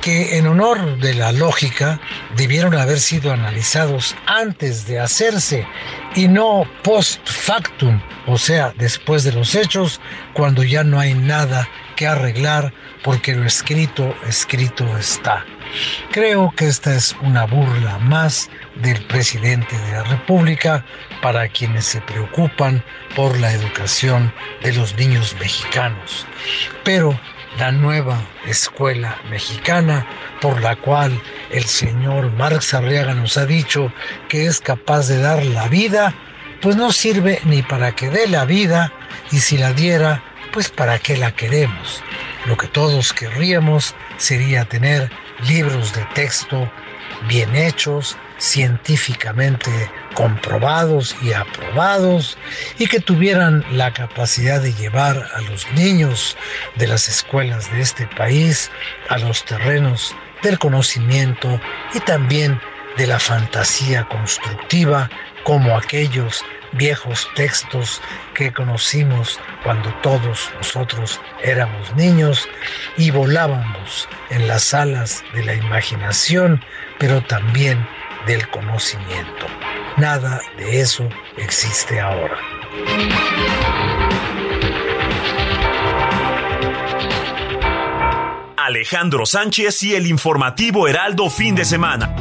que 0.00 0.38
en 0.38 0.46
honor 0.46 0.98
de 0.98 1.14
la 1.14 1.32
lógica 1.32 2.00
debieron 2.36 2.74
haber 2.74 2.98
sido 2.98 3.32
analizados 3.32 4.16
antes 4.26 4.86
de 4.86 4.98
hacerse 4.98 5.66
y 6.14 6.28
no 6.28 6.64
post 6.82 7.20
factum, 7.28 8.00
o 8.26 8.38
sea, 8.38 8.72
después 8.76 9.24
de 9.24 9.32
los 9.32 9.54
hechos, 9.54 10.00
cuando 10.32 10.62
ya 10.62 10.84
no 10.84 10.98
hay 10.98 11.14
nada 11.14 11.68
que 11.96 12.06
arreglar 12.06 12.72
porque 13.02 13.34
lo 13.34 13.44
escrito, 13.44 14.14
escrito 14.26 14.84
está. 14.96 15.44
Creo 16.10 16.52
que 16.56 16.66
esta 16.66 16.94
es 16.94 17.14
una 17.22 17.44
burla 17.44 17.98
más 17.98 18.50
del 18.76 19.04
presidente 19.06 19.78
de 19.78 19.92
la 19.92 20.02
República 20.04 20.84
para 21.22 21.48
quienes 21.48 21.84
se 21.84 22.00
preocupan 22.00 22.82
por 23.14 23.38
la 23.38 23.52
educación 23.52 24.32
de 24.62 24.72
los 24.72 24.96
niños 24.96 25.36
mexicanos. 25.38 26.26
Pero 26.84 27.18
la 27.58 27.72
nueva 27.72 28.20
escuela 28.46 29.18
mexicana 29.30 30.06
por 30.40 30.60
la 30.60 30.76
cual 30.76 31.20
el 31.50 31.64
señor 31.64 32.30
Marx 32.32 32.74
Arriaga 32.74 33.14
nos 33.14 33.36
ha 33.36 33.46
dicho 33.46 33.92
que 34.28 34.46
es 34.46 34.60
capaz 34.60 35.08
de 35.08 35.20
dar 35.20 35.44
la 35.44 35.68
vida, 35.68 36.14
pues 36.60 36.76
no 36.76 36.92
sirve 36.92 37.40
ni 37.44 37.62
para 37.62 37.92
que 37.92 38.10
dé 38.10 38.28
la 38.28 38.44
vida 38.44 38.92
y 39.30 39.38
si 39.38 39.58
la 39.58 39.72
diera, 39.72 40.22
pues 40.52 40.70
para 40.70 40.98
qué 40.98 41.16
la 41.16 41.32
queremos. 41.32 42.02
Lo 42.46 42.56
que 42.56 42.68
todos 42.68 43.12
querríamos 43.12 43.94
sería 44.16 44.64
tener 44.64 45.10
libros 45.48 45.92
de 45.92 46.04
texto 46.14 46.70
bien 47.28 47.54
hechos, 47.54 48.16
científicamente 48.40 49.92
comprobados 50.14 51.14
y 51.22 51.34
aprobados 51.34 52.38
y 52.78 52.86
que 52.86 53.00
tuvieran 53.00 53.64
la 53.68 53.92
capacidad 53.92 54.60
de 54.62 54.72
llevar 54.72 55.28
a 55.34 55.42
los 55.42 55.70
niños 55.72 56.38
de 56.74 56.86
las 56.86 57.08
escuelas 57.08 57.70
de 57.70 57.82
este 57.82 58.06
país 58.08 58.70
a 59.08 59.18
los 59.18 59.44
terrenos 59.44 60.16
del 60.40 60.58
conocimiento 60.58 61.60
y 61.92 62.00
también 62.00 62.62
de 62.96 63.06
la 63.06 63.20
fantasía 63.20 64.04
constructiva 64.04 65.10
como 65.42 65.76
aquellos 65.76 66.46
viejos 66.72 67.30
textos 67.34 68.02
que 68.32 68.52
conocimos 68.52 69.40
cuando 69.62 69.92
todos 69.92 70.50
nosotros 70.54 71.20
éramos 71.42 71.94
niños 71.94 72.48
y 72.96 73.10
volábamos 73.10 74.08
en 74.30 74.46
las 74.46 74.72
alas 74.72 75.24
de 75.30 75.44
la 75.44 75.54
imaginación, 75.54 76.64
pero 76.98 77.22
también 77.22 77.90
del 78.26 78.48
conocimiento. 78.48 79.46
Nada 79.96 80.40
de 80.56 80.80
eso 80.80 81.08
existe 81.36 82.00
ahora. 82.00 82.38
Alejandro 88.56 89.26
Sánchez 89.26 89.82
y 89.82 89.94
el 89.94 90.06
informativo 90.06 90.86
Heraldo 90.86 91.28
fin 91.28 91.54
de 91.54 91.64
semana. 91.64 92.14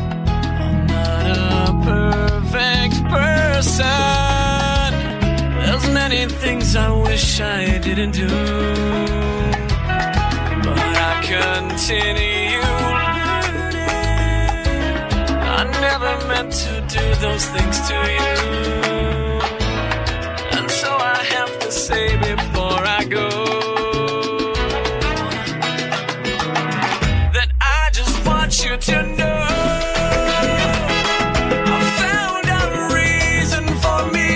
Continue. 15.80 16.28
meant 16.28 16.52
to 16.52 16.82
do 16.88 17.16
those 17.22 17.46
things 17.48 17.80
to 17.88 17.94
you. 17.94 18.36
And 20.58 20.70
so 20.70 20.90
I 20.90 21.24
have 21.36 21.60
to 21.60 21.72
say 21.72 22.18
before 22.18 22.82
I 22.86 23.04
go 23.06 23.30
that 27.34 27.50
I 27.62 27.90
just 27.94 28.26
want 28.26 28.64
you 28.64 28.78
to 28.78 29.04
know. 29.18 29.46
I 31.66 31.82
found 32.04 32.46
a 32.60 32.64
reason 32.94 33.66
for 33.84 34.02
me 34.16 34.32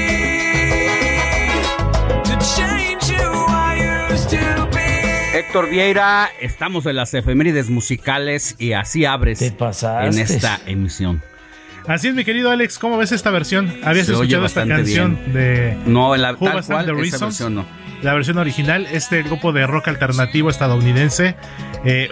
to 2.29 2.33
change 2.55 3.05
who 3.19 3.45
I 3.47 4.11
used 4.11 4.29
to 4.29 4.67
be. 4.71 4.89
Héctor 5.33 5.69
Vieira, 5.69 6.29
estamos 6.39 6.85
en 6.85 6.95
las 6.95 7.13
efemérides 7.13 7.69
musicales 7.69 8.55
y 8.59 8.73
así 8.73 9.05
abres 9.05 9.41
en 9.41 10.19
esta 10.19 10.59
emisión. 10.65 11.21
Así 11.87 12.07
es, 12.07 12.15
mi 12.15 12.23
querido 12.23 12.49
Alex, 12.49 12.79
¿cómo 12.79 12.97
ves 12.97 13.11
esta 13.11 13.29
versión? 13.29 13.73
¿Habías 13.83 14.05
Se 14.05 14.13
escuchado 14.13 14.45
esta 14.45 14.65
canción 14.65 15.15
bien. 15.15 15.33
de 15.33 15.77
No, 15.85 16.15
la, 16.15 16.31
Who 16.33 16.45
tal 16.45 16.63
cual, 16.63 16.85
the 16.85 16.91
esa 16.93 17.01
Reasons? 17.01 17.21
versión 17.21 17.55
no. 17.55 17.65
la 18.01 18.13
versión 18.13 18.37
original, 18.37 18.87
este 18.91 19.21
grupo 19.23 19.51
de 19.51 19.67
rock 19.67 19.89
alternativo 19.89 20.49
estadounidense, 20.49 21.35
eh. 21.83 22.09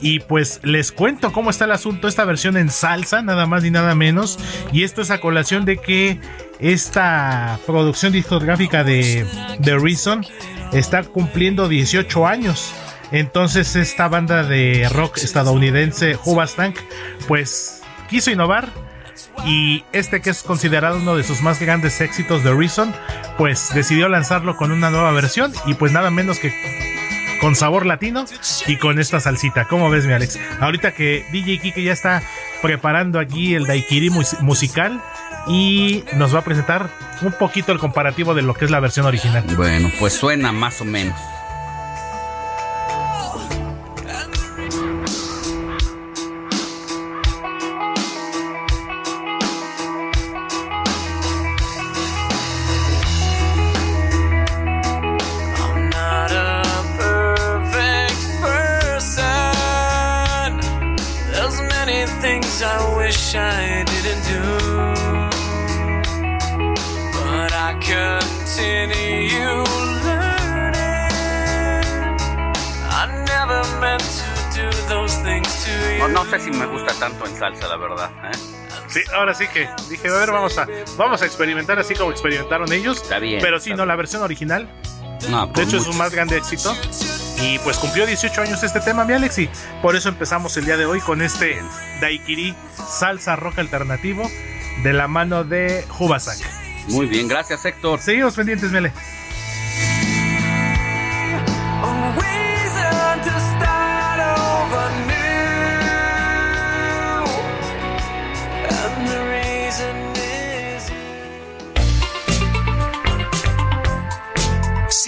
Y 0.00 0.20
pues 0.20 0.60
les 0.62 0.92
cuento 0.92 1.32
cómo 1.32 1.48
está 1.48 1.64
el 1.64 1.72
asunto, 1.72 2.08
esta 2.08 2.26
versión 2.26 2.58
en 2.58 2.68
salsa, 2.68 3.22
nada 3.22 3.46
más 3.46 3.62
ni 3.62 3.70
nada 3.70 3.94
menos. 3.94 4.38
Y 4.70 4.82
esto 4.82 5.00
es 5.00 5.10
a 5.10 5.18
colación 5.18 5.64
de 5.64 5.78
que 5.78 6.20
esta 6.58 7.58
producción 7.66 8.12
discográfica 8.12 8.84
de 8.84 9.24
The 9.62 9.78
Reason 9.78 10.26
está 10.72 11.04
cumpliendo 11.04 11.68
18 11.68 12.26
años. 12.26 12.74
Entonces 13.12 13.76
esta 13.76 14.08
banda 14.08 14.42
de 14.42 14.88
rock 14.90 15.18
estadounidense, 15.18 16.16
Hoobastank, 16.16 16.76
pues 17.26 17.80
quiso 18.08 18.30
innovar 18.30 18.68
y 19.46 19.84
este 19.92 20.20
que 20.20 20.30
es 20.30 20.42
considerado 20.42 20.96
uno 20.98 21.16
de 21.16 21.22
sus 21.22 21.40
más 21.42 21.60
grandes 21.60 22.00
éxitos 22.00 22.42
de 22.44 22.52
Reason, 22.52 22.92
pues 23.38 23.70
decidió 23.74 24.08
lanzarlo 24.08 24.56
con 24.56 24.72
una 24.72 24.90
nueva 24.90 25.12
versión 25.12 25.52
y 25.66 25.74
pues 25.74 25.92
nada 25.92 26.10
menos 26.10 26.38
que 26.38 26.52
con 27.40 27.54
sabor 27.54 27.84
latino 27.84 28.24
y 28.66 28.76
con 28.76 28.98
esta 28.98 29.20
salsita. 29.20 29.66
¿Cómo 29.66 29.90
ves, 29.90 30.06
mi 30.06 30.12
Alex? 30.12 30.38
Ahorita 30.60 30.92
que 30.92 31.26
DJ 31.30 31.58
Kike 31.60 31.82
ya 31.82 31.92
está 31.92 32.22
preparando 32.62 33.18
aquí 33.20 33.54
el 33.54 33.66
daiquiri 33.66 34.08
mus- 34.10 34.40
musical 34.40 35.00
y 35.46 36.04
nos 36.14 36.34
va 36.34 36.38
a 36.38 36.44
presentar 36.44 36.88
un 37.20 37.32
poquito 37.32 37.70
el 37.72 37.78
comparativo 37.78 38.34
de 38.34 38.42
lo 38.42 38.54
que 38.54 38.64
es 38.64 38.70
la 38.70 38.80
versión 38.80 39.04
original. 39.04 39.44
Bueno, 39.56 39.90
pues 39.98 40.14
suena 40.14 40.52
más 40.52 40.80
o 40.80 40.84
menos. 40.86 41.18
No, 76.24 76.30
sé 76.30 76.40
si 76.40 76.50
me 76.50 76.66
gusta 76.66 76.92
tanto 76.94 77.26
en 77.26 77.36
salsa, 77.36 77.68
la 77.68 77.76
verdad. 77.76 78.10
¿eh? 78.24 78.36
Sí, 78.88 79.00
ahora 79.14 79.34
sí 79.34 79.46
que 79.48 79.68
dije, 79.88 80.08
a 80.08 80.12
ver, 80.12 80.30
vamos 80.30 80.56
a, 80.58 80.66
vamos 80.96 81.22
a 81.22 81.26
experimentar 81.26 81.78
así 81.78 81.94
como 81.94 82.10
experimentaron 82.10 82.72
ellos. 82.72 83.02
Está 83.02 83.18
bien, 83.18 83.40
Pero 83.40 83.60
sí, 83.60 83.74
no, 83.74 83.86
la 83.86 83.96
versión 83.96 84.22
original 84.22 84.68
No, 85.28 85.46
De 85.46 85.52
por 85.52 85.62
hecho, 85.62 85.76
es 85.78 85.84
su 85.84 85.92
más 85.94 86.12
grande 86.12 86.36
éxito. 86.36 86.74
Y 87.40 87.58
pues 87.60 87.76
cumplió 87.78 88.06
18 88.06 88.42
años 88.42 88.62
este 88.62 88.80
tema, 88.80 89.04
mi 89.04 89.14
Alex. 89.14 89.38
Y 89.38 89.50
por 89.82 89.96
eso 89.96 90.08
empezamos 90.08 90.56
el 90.56 90.64
día 90.64 90.76
de 90.76 90.86
hoy 90.86 91.00
con 91.00 91.22
este 91.22 91.60
Daiquiri 92.00 92.54
salsa 92.88 93.36
rock 93.36 93.58
alternativo 93.58 94.30
de 94.82 94.92
la 94.92 95.08
mano 95.08 95.44
de 95.44 95.84
Hubasak. 95.98 96.38
Muy 96.88 97.06
bien, 97.06 97.28
gracias 97.28 97.64
Héctor. 97.64 98.00
Seguimos 98.00 98.34
pendientes, 98.34 98.70
Mele. 98.70 98.92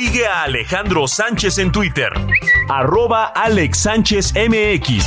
Sigue 0.07 0.25
a 0.25 0.45
Alejandro 0.45 1.09
Sánchez 1.09 1.59
en 1.59 1.73
Twitter. 1.73 2.11
Arroba 2.69 3.25
Alex 3.25 3.79
Sánchez 3.79 4.35
MX. 4.35 5.05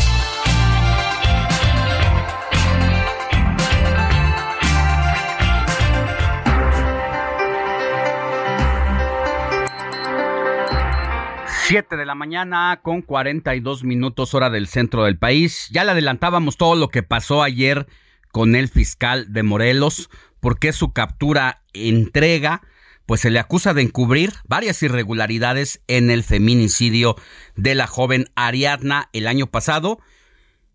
Siete 11.48 11.96
de 11.96 12.06
la 12.06 12.14
mañana 12.16 12.82
con 12.84 13.02
42 13.02 13.86
minutos 13.86 14.34
hora 14.34 14.50
del 14.50 14.68
centro 14.68 15.06
del 15.06 15.18
país. 15.18 15.70
Ya 15.72 15.86
le 15.86 15.92
adelantábamos 15.92 16.58
todo 16.58 16.76
lo 16.76 16.90
que 16.90 17.04
pasó 17.04 17.42
ayer 17.42 17.88
con 18.34 18.54
el 18.54 18.68
fiscal 18.68 19.32
de 19.32 19.44
Morelos, 19.44 20.10
porque 20.42 20.74
su 20.74 20.92
captura 20.92 21.62
entrega, 21.72 22.64
pues 23.10 23.22
se 23.22 23.32
le 23.32 23.40
acusa 23.40 23.74
de 23.74 23.82
encubrir 23.82 24.34
varias 24.48 24.84
irregularidades 24.84 25.82
en 25.88 26.12
el 26.12 26.24
feminicidio 26.24 27.16
de 27.56 27.74
la 27.74 27.88
joven 27.88 28.28
Ariadna 28.36 29.10
el 29.14 29.26
año 29.26 29.48
pasado. 29.48 30.00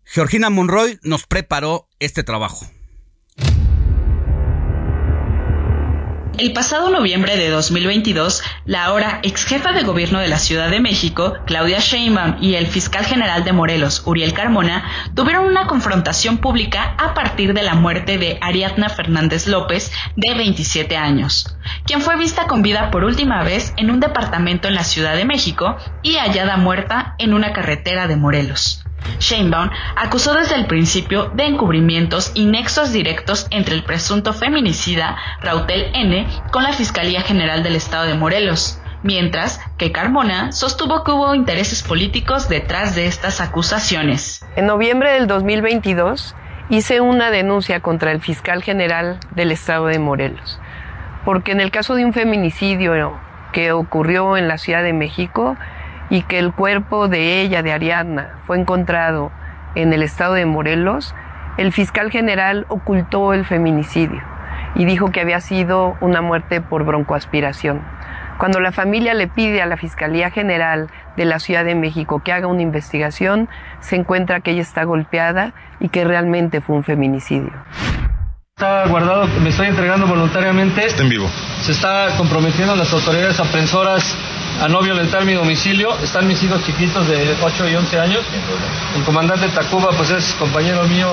Georgina 0.03 0.49
Monroy 0.49 0.99
nos 1.01 1.27
preparó 1.27 1.87
este 1.99 2.25
trabajo. 2.25 2.69
El 6.37 6.51
pasado 6.51 6.89
noviembre 6.89 7.37
de 7.37 7.49
2022, 7.49 8.43
la 8.65 8.83
ahora 8.83 9.19
ex 9.23 9.45
jefa 9.45 9.71
de 9.71 9.83
gobierno 9.83 10.19
de 10.19 10.27
la 10.27 10.37
Ciudad 10.37 10.69
de 10.69 10.81
México, 10.81 11.35
Claudia 11.45 11.79
Sheinbaum, 11.79 12.35
y 12.41 12.55
el 12.55 12.67
fiscal 12.67 13.05
general 13.05 13.45
de 13.45 13.53
Morelos, 13.53 14.03
Uriel 14.05 14.33
Carmona, 14.33 14.83
tuvieron 15.15 15.45
una 15.45 15.65
confrontación 15.65 16.39
pública 16.39 16.93
a 16.97 17.13
partir 17.13 17.53
de 17.53 17.63
la 17.63 17.75
muerte 17.75 18.17
de 18.17 18.37
Ariadna 18.41 18.89
Fernández 18.89 19.47
López, 19.47 19.93
de 20.17 20.33
27 20.33 20.97
años, 20.97 21.57
quien 21.85 22.01
fue 22.01 22.17
vista 22.17 22.47
con 22.47 22.61
vida 22.61 22.91
por 22.91 23.05
última 23.05 23.41
vez 23.43 23.73
en 23.77 23.89
un 23.89 24.01
departamento 24.01 24.67
en 24.67 24.75
la 24.75 24.83
Ciudad 24.83 25.15
de 25.15 25.23
México 25.23 25.77
y 26.03 26.17
hallada 26.17 26.57
muerta 26.57 27.15
en 27.17 27.33
una 27.33 27.53
carretera 27.53 28.07
de 28.07 28.17
Morelos. 28.17 28.83
Sheinbaum 29.19 29.69
acusó 29.95 30.33
desde 30.33 30.55
el 30.55 30.67
principio 30.67 31.31
de 31.33 31.45
encubrimientos 31.45 32.31
y 32.35 32.45
nexos 32.45 32.91
directos 32.91 33.47
entre 33.49 33.75
el 33.75 33.83
presunto 33.83 34.33
feminicida 34.33 35.17
Rautel 35.41 35.91
N 35.93 36.27
con 36.51 36.63
la 36.63 36.73
Fiscalía 36.73 37.21
General 37.21 37.63
del 37.63 37.75
Estado 37.75 38.05
de 38.05 38.15
Morelos, 38.15 38.79
mientras 39.03 39.59
que 39.77 39.91
Carmona 39.91 40.51
sostuvo 40.51 41.03
que 41.03 41.11
hubo 41.11 41.35
intereses 41.35 41.83
políticos 41.83 42.49
detrás 42.49 42.95
de 42.95 43.07
estas 43.07 43.41
acusaciones. 43.41 44.43
En 44.55 44.65
noviembre 44.65 45.11
del 45.13 45.27
2022 45.27 46.35
hice 46.69 47.01
una 47.01 47.29
denuncia 47.29 47.79
contra 47.81 48.11
el 48.11 48.21
fiscal 48.21 48.63
general 48.63 49.19
del 49.31 49.51
estado 49.51 49.87
de 49.87 49.99
Morelos, 49.99 50.59
porque 51.23 51.51
en 51.51 51.61
el 51.61 51.71
caso 51.71 51.95
de 51.95 52.05
un 52.05 52.13
feminicidio 52.13 53.19
que 53.51 53.71
ocurrió 53.71 54.37
en 54.37 54.47
la 54.47 54.57
Ciudad 54.57 54.83
de 54.83 54.93
México 54.93 55.55
y 56.09 56.23
que 56.23 56.39
el 56.39 56.53
cuerpo 56.53 57.07
de 57.07 57.41
ella, 57.41 57.63
de 57.63 57.73
Ariadna, 57.73 58.39
fue 58.45 58.59
encontrado 58.59 59.31
en 59.75 59.91
el 59.93 60.03
estado 60.03 60.33
de 60.33 60.45
Morelos, 60.45 61.15
el 61.57 61.71
fiscal 61.71 62.11
general 62.11 62.65
ocultó 62.69 63.33
el 63.33 63.45
feminicidio 63.45 64.21
y 64.75 64.85
dijo 64.85 65.11
que 65.11 65.21
había 65.21 65.39
sido 65.39 65.97
una 66.01 66.21
muerte 66.21 66.61
por 66.61 66.83
broncoaspiración. 66.83 67.81
Cuando 68.37 68.59
la 68.59 68.73
familia 68.73 69.13
le 69.13 69.27
pide 69.27 69.61
a 69.61 69.65
la 69.65 69.77
Fiscalía 69.77 70.29
General 70.29 70.89
de 71.15 71.23
la 71.23 71.39
Ciudad 71.39 71.63
de 71.63 71.75
México 71.75 72.21
que 72.23 72.33
haga 72.33 72.47
una 72.47 72.61
investigación, 72.61 73.47
se 73.79 73.95
encuentra 73.95 74.41
que 74.41 74.51
ella 74.51 74.61
está 74.61 74.83
golpeada 74.83 75.53
y 75.79 75.87
que 75.87 76.03
realmente 76.03 76.59
fue 76.59 76.75
un 76.75 76.83
feminicidio. 76.83 77.53
Está 78.57 78.87
guardado, 78.87 79.27
me 79.41 79.49
estoy 79.49 79.67
entregando 79.67 80.07
voluntariamente. 80.07 80.85
Está 80.85 81.03
en 81.03 81.09
vivo. 81.09 81.27
Se 81.61 81.71
está 81.71 82.07
comprometiendo 82.17 82.73
a 82.73 82.75
las 82.75 82.91
autoridades 82.93 83.39
aprensoras 83.39 84.17
a 84.61 84.67
no 84.67 84.81
violentar 84.81 85.25
mi 85.25 85.33
domicilio. 85.33 85.97
Están 85.99 86.27
mis 86.27 86.41
hijos 86.43 86.63
chiquitos 86.63 87.07
de 87.07 87.35
8 87.41 87.69
y 87.69 87.75
11 87.75 87.99
años. 87.99 88.25
El 88.95 89.03
comandante 89.03 89.47
Tacuba, 89.49 89.89
pues 89.91 90.11
es 90.11 90.33
compañero 90.35 90.83
mío 90.83 91.09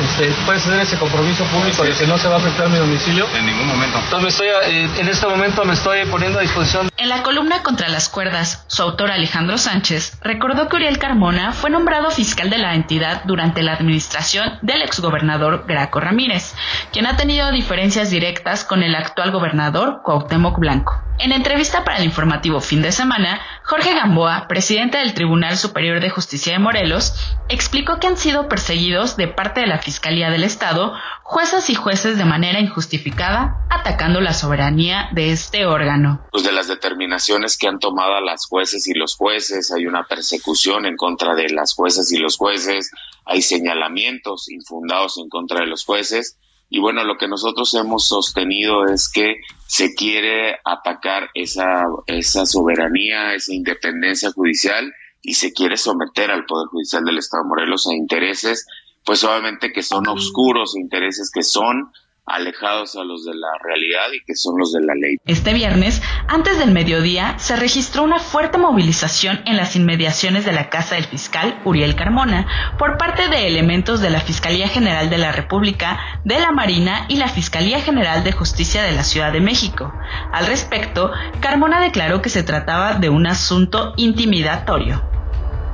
este, 0.00 0.32
¿puedes 0.46 0.66
hacer 0.66 0.80
ese 0.80 0.98
compromiso 0.98 1.44
público 1.44 1.84
de 1.84 1.92
que 1.92 2.06
no 2.06 2.18
se 2.18 2.28
va 2.28 2.36
a 2.36 2.38
afectar 2.38 2.68
mi 2.68 2.78
domicilio? 2.78 3.26
En 3.36 3.46
ningún 3.46 3.66
momento. 3.66 3.98
Entonces, 3.98 4.32
estoy, 4.34 4.48
eh, 4.48 4.88
en 4.98 5.08
este 5.08 5.26
momento 5.26 5.64
me 5.64 5.74
estoy 5.74 6.04
poniendo 6.06 6.38
a 6.38 6.42
disposición 6.42 6.88
En 6.96 7.08
la 7.08 7.22
columna 7.22 7.62
Contra 7.62 7.88
las 7.88 8.08
cuerdas, 8.08 8.64
su 8.68 8.82
autor 8.82 9.10
Alejandro 9.10 9.58
Sánchez 9.58 10.18
recordó 10.22 10.68
que 10.68 10.76
Uriel 10.76 10.98
Carmona 10.98 11.52
fue 11.52 11.70
nombrado 11.70 12.10
fiscal 12.10 12.50
de 12.50 12.58
la 12.58 12.74
entidad 12.74 13.22
durante 13.24 13.62
la 13.62 13.74
administración 13.74 14.58
del 14.62 14.82
exgobernador 14.82 15.64
Graco 15.66 16.00
Ramírez, 16.00 16.54
quien 16.92 17.06
ha 17.06 17.16
tenido 17.16 17.50
diferencias 17.52 18.10
directas 18.10 18.64
con 18.64 18.82
el 18.82 18.94
actual 18.94 19.30
gobernador 19.30 20.00
Cuauhtémoc 20.02 20.58
Blanco. 20.58 21.02
En 21.18 21.32
entrevista 21.32 21.84
para 21.84 21.98
el 21.98 22.04
informativo 22.04 22.62
fin 22.62 22.80
de 22.80 22.92
semana, 22.92 23.40
Jorge 23.62 23.94
Gamboa, 23.94 24.48
presidente 24.48 24.96
del 24.96 25.12
Tribunal 25.12 25.58
Superior 25.58 26.00
de 26.00 26.08
Justicia 26.08 26.54
de 26.54 26.58
Morelos, 26.58 27.36
explicó 27.50 28.00
que 28.00 28.06
han 28.06 28.16
sido 28.16 28.48
perseguidos 28.48 29.18
de 29.18 29.28
parte 29.28 29.60
de 29.60 29.66
la 29.66 29.76
Fiscalía 29.76 29.89
del 30.30 30.44
Estado 30.44 30.92
juezas 31.22 31.70
y 31.70 31.74
jueces 31.74 32.18
de 32.18 32.24
manera 32.24 32.60
injustificada, 32.60 33.66
atacando 33.70 34.20
la 34.20 34.32
soberanía 34.32 35.08
de 35.12 35.32
este 35.32 35.66
órgano. 35.66 36.20
pues 36.30 36.44
de 36.44 36.52
las 36.52 36.68
determinaciones 36.68 37.56
que 37.56 37.68
han 37.68 37.78
tomado 37.78 38.20
las 38.20 38.46
jueces 38.46 38.86
y 38.86 38.94
los 38.94 39.16
jueces, 39.16 39.72
hay 39.72 39.86
una 39.86 40.04
persecución 40.04 40.86
en 40.86 40.96
contra 40.96 41.34
de 41.34 41.48
las 41.50 41.74
jueces 41.74 42.12
y 42.12 42.18
los 42.18 42.36
jueces, 42.36 42.90
hay 43.24 43.42
señalamientos 43.42 44.48
infundados 44.50 45.18
en 45.18 45.28
contra 45.28 45.60
de 45.60 45.66
los 45.66 45.84
jueces 45.84 46.36
y 46.72 46.78
bueno, 46.78 47.02
lo 47.02 47.18
que 47.18 47.26
nosotros 47.26 47.74
hemos 47.74 48.06
sostenido 48.06 48.86
es 48.86 49.10
que 49.10 49.40
se 49.66 49.92
quiere 49.94 50.56
atacar 50.64 51.28
esa, 51.34 51.84
esa 52.06 52.46
soberanía, 52.46 53.34
esa 53.34 53.52
independencia 53.52 54.30
judicial 54.30 54.92
y 55.20 55.34
se 55.34 55.52
quiere 55.52 55.76
someter 55.76 56.30
al 56.30 56.46
Poder 56.46 56.68
Judicial 56.68 57.04
del 57.04 57.18
Estado 57.18 57.42
de 57.42 57.48
Morelos 57.48 57.88
a 57.88 57.94
intereses, 57.94 58.66
pues 59.04 59.24
obviamente 59.24 59.72
que 59.72 59.82
son 59.82 60.06
oscuros, 60.08 60.76
intereses 60.76 61.30
que 61.32 61.42
son 61.42 61.92
alejados 62.30 62.96
a 62.96 63.04
los 63.04 63.24
de 63.24 63.34
la 63.34 63.48
realidad 63.62 64.12
y 64.14 64.24
que 64.24 64.34
son 64.34 64.58
los 64.58 64.72
de 64.72 64.82
la 64.82 64.94
ley. 64.94 65.16
Este 65.26 65.52
viernes, 65.52 66.00
antes 66.28 66.58
del 66.58 66.70
mediodía, 66.70 67.38
se 67.38 67.56
registró 67.56 68.02
una 68.04 68.18
fuerte 68.18 68.58
movilización 68.58 69.40
en 69.46 69.56
las 69.56 69.76
inmediaciones 69.76 70.44
de 70.44 70.52
la 70.52 70.70
casa 70.70 70.94
del 70.94 71.04
fiscal 71.04 71.60
Uriel 71.64 71.96
Carmona 71.96 72.46
por 72.78 72.96
parte 72.98 73.28
de 73.28 73.46
elementos 73.46 74.00
de 74.00 74.10
la 74.10 74.20
Fiscalía 74.20 74.68
General 74.68 75.10
de 75.10 75.18
la 75.18 75.32
República, 75.32 75.98
de 76.24 76.38
la 76.38 76.52
Marina 76.52 77.06
y 77.08 77.16
la 77.16 77.28
Fiscalía 77.28 77.80
General 77.80 78.22
de 78.22 78.32
Justicia 78.32 78.82
de 78.82 78.92
la 78.92 79.04
Ciudad 79.04 79.32
de 79.32 79.40
México. 79.40 79.92
Al 80.32 80.46
respecto, 80.46 81.10
Carmona 81.40 81.80
declaró 81.80 82.22
que 82.22 82.28
se 82.28 82.42
trataba 82.42 82.94
de 82.94 83.08
un 83.08 83.26
asunto 83.26 83.92
intimidatorio. 83.96 85.19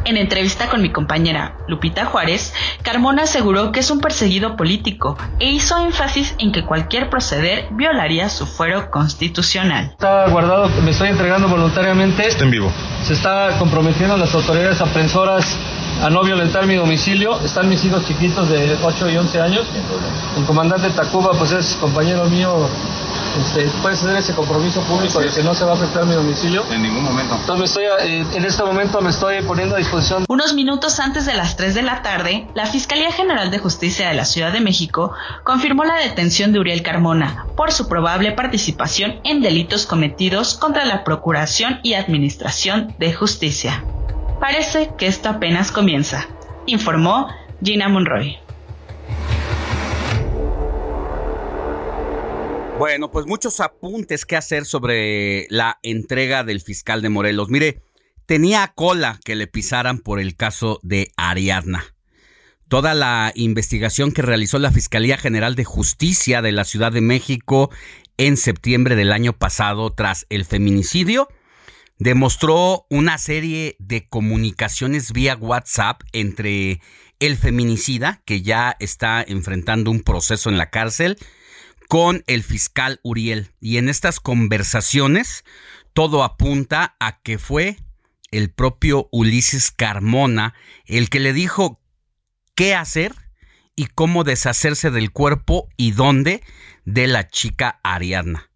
En 0.07 0.17
entrevista 0.17 0.69
con 0.69 0.83
mi 0.83 0.91
compañera 0.91 1.57
Lupita 1.67 2.05
Juárez, 2.05 2.55
Carmona 2.83 3.25
aseguró 3.25 3.73
que 3.73 3.81
es 3.81 3.91
un 3.91 3.99
perseguido 4.01 4.57
político 4.57 5.19
e 5.41 5.51
hizo 5.51 5.85
énfasis 5.85 6.37
en 6.39 6.53
que 6.53 6.65
cualquier 6.65 7.11
proceder 7.11 7.67
violaría 7.73 8.29
su 8.29 8.47
fuero 8.47 8.93
constitucional. 8.93 9.87
Está 9.91 10.29
guardado, 10.29 10.69
me 10.85 10.93
estoy 10.93 11.09
entregando 11.09 11.49
voluntariamente. 11.49 12.25
Está 12.25 12.45
en 12.45 12.53
vivo. 12.53 12.73
Se 13.03 13.15
está 13.15 13.59
comprometiendo 13.59 14.15
a 14.15 14.19
las 14.19 14.33
autoridades 14.33 14.81
aprensoras 14.81 15.59
a 16.03 16.11
no 16.11 16.23
violentar 16.23 16.67
mi 16.67 16.75
domicilio. 16.75 17.41
Están 17.41 17.69
mis 17.69 17.85
hijos 17.85 18.05
chiquitos 18.07 18.49
de 18.49 18.77
8 18.83 19.11
y 19.11 19.17
11 19.17 19.41
años. 19.41 19.67
El 20.37 20.45
comandante 20.45 20.91
Tacuba, 20.91 21.33
pues 21.39 21.53
es 21.53 21.77
compañero 21.81 22.25
mío. 22.27 22.69
Este, 23.41 23.69
¿Puedes 23.83 24.03
hacer 24.03 24.17
ese 24.17 24.35
compromiso 24.35 24.81
público 24.83 25.21
de 25.21 25.29
que 25.29 25.43
no 25.43 25.55
se 25.55 25.65
va 25.65 25.73
a 25.73 25.75
afectar 25.75 26.07
mi 26.07 26.15
domicilio? 26.15 26.65
En 26.71 26.83
ningún 26.83 27.03
momento. 27.03 27.35
Entonces, 27.35 27.59
me 27.59 27.65
estoy, 27.65 27.85
eh, 28.09 28.25
en 28.35 28.45
este 28.45 28.63
momento 28.63 29.01
me 29.01 29.11
estoy 29.11 29.43
poniendo 29.43 29.75
a 29.75 29.79
disposición. 29.79 30.25
Unos 30.29 30.55
minutos 30.55 31.01
antes 31.01 31.27
de 31.27 31.35
las 31.35 31.57
3 31.57 31.75
de 31.75 31.83
la 31.83 32.03
tarde, 32.03 32.47
la 32.55 32.67
Fiscalía 32.67 33.13
General 33.13 33.51
de 33.51 33.59
Justicia 33.59 34.09
de 34.09 34.15
la 34.15 34.25
Ciudad 34.25 34.53
de 34.53 34.61
México 34.61 35.13
confirmó 35.45 35.85
la 35.85 35.97
detención 35.97 36.53
de 36.53 36.61
Uriel 36.61 36.83
Carmona 36.83 37.47
por 37.57 37.73
su 37.73 37.89
probable 37.89 38.33
participación 38.33 39.17
en 39.25 39.43
delitos 39.43 39.87
cometidos 39.87 40.55
contra 40.55 40.85
la 40.85 41.05
Procuración 41.05 41.81
y 41.83 41.95
Administración 41.95 42.95
de 42.99 43.13
Justicia. 43.13 43.85
Parece 44.41 44.91
que 44.99 45.07
esto 45.07 45.31
apenas 45.31 45.73
comienza, 45.73 46.29
informó 46.67 47.29
Gina 47.63 47.89
Monroy. 47.89 48.37
Bueno, 52.79 53.11
pues 53.11 53.25
muchos 53.25 53.61
apuntes 53.61 54.27
que 54.27 54.37
hacer 54.37 54.67
sobre 54.67 55.47
la 55.49 55.79
entrega 55.83 56.45
del 56.45 56.61
fiscal 56.61 57.01
de 57.01 57.09
Morelos. 57.09 57.49
Mire, 57.49 57.81
tenía 58.27 58.73
cola 58.75 59.19
que 59.25 59.35
le 59.35 59.47
pisaran 59.47 60.01
por 60.01 60.21
el 60.21 60.37
caso 60.37 60.81
de 60.83 61.11
Ariadna. 61.17 61.83
Toda 62.69 62.93
la 62.93 63.33
investigación 63.35 64.13
que 64.13 64.21
realizó 64.21 64.59
la 64.59 64.73
Fiscalía 64.73 65.17
General 65.17 65.55
de 65.55 65.65
Justicia 65.65 66.43
de 66.43 66.53
la 66.53 66.65
Ciudad 66.65 66.93
de 66.93 67.01
México 67.01 67.71
en 68.19 68.37
septiembre 68.37 68.97
del 68.97 69.13
año 69.13 69.33
pasado 69.33 69.95
tras 69.95 70.27
el 70.29 70.45
feminicidio 70.45 71.29
demostró 71.99 72.87
una 72.91 73.19
serie 73.19 73.77
de 73.79 74.09
comunicaciones 74.09 75.13
vía 75.13 75.37
WhatsApp 75.37 76.03
entre 76.13 76.81
el 77.19 77.37
feminicida, 77.37 78.23
que 78.27 78.43
ya 78.43 78.77
está 78.81 79.25
enfrentando 79.27 79.91
un 79.91 80.01
proceso 80.01 80.51
en 80.51 80.59
la 80.59 80.71
cárcel, 80.71 81.19
con 81.89 82.25
el 82.27 82.43
fiscal 82.43 83.01
Uriel. 83.03 83.53
Y 83.61 83.79
en 83.79 83.89
estas 83.89 84.21
conversaciones 84.21 85.45
todo 85.93 86.25
apunta 86.25 86.97
a 87.01 87.23
que 87.23 87.39
fue 87.39 87.79
el 88.31 88.51
propio 88.51 89.09
Ulises 89.13 89.71
Carmona 89.71 90.55
el 90.85 91.09
que 91.09 91.21
le 91.21 91.33
dijo 91.33 91.81
qué 92.55 92.75
hacer 92.75 93.15
y 93.77 93.87
cómo 93.87 94.25
deshacerse 94.25 94.91
del 94.91 95.13
cuerpo 95.13 95.69
y 95.77 95.93
dónde 95.93 96.43
de 96.85 97.07
la 97.07 97.29
chica 97.29 97.81
Ariadna, 97.83 98.51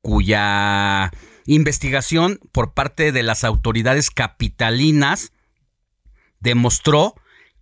cuya 0.00 1.10
investigación 1.46 2.40
por 2.52 2.74
parte 2.74 3.12
de 3.12 3.22
las 3.22 3.44
autoridades 3.44 4.10
capitalinas 4.10 5.32
demostró 6.40 7.14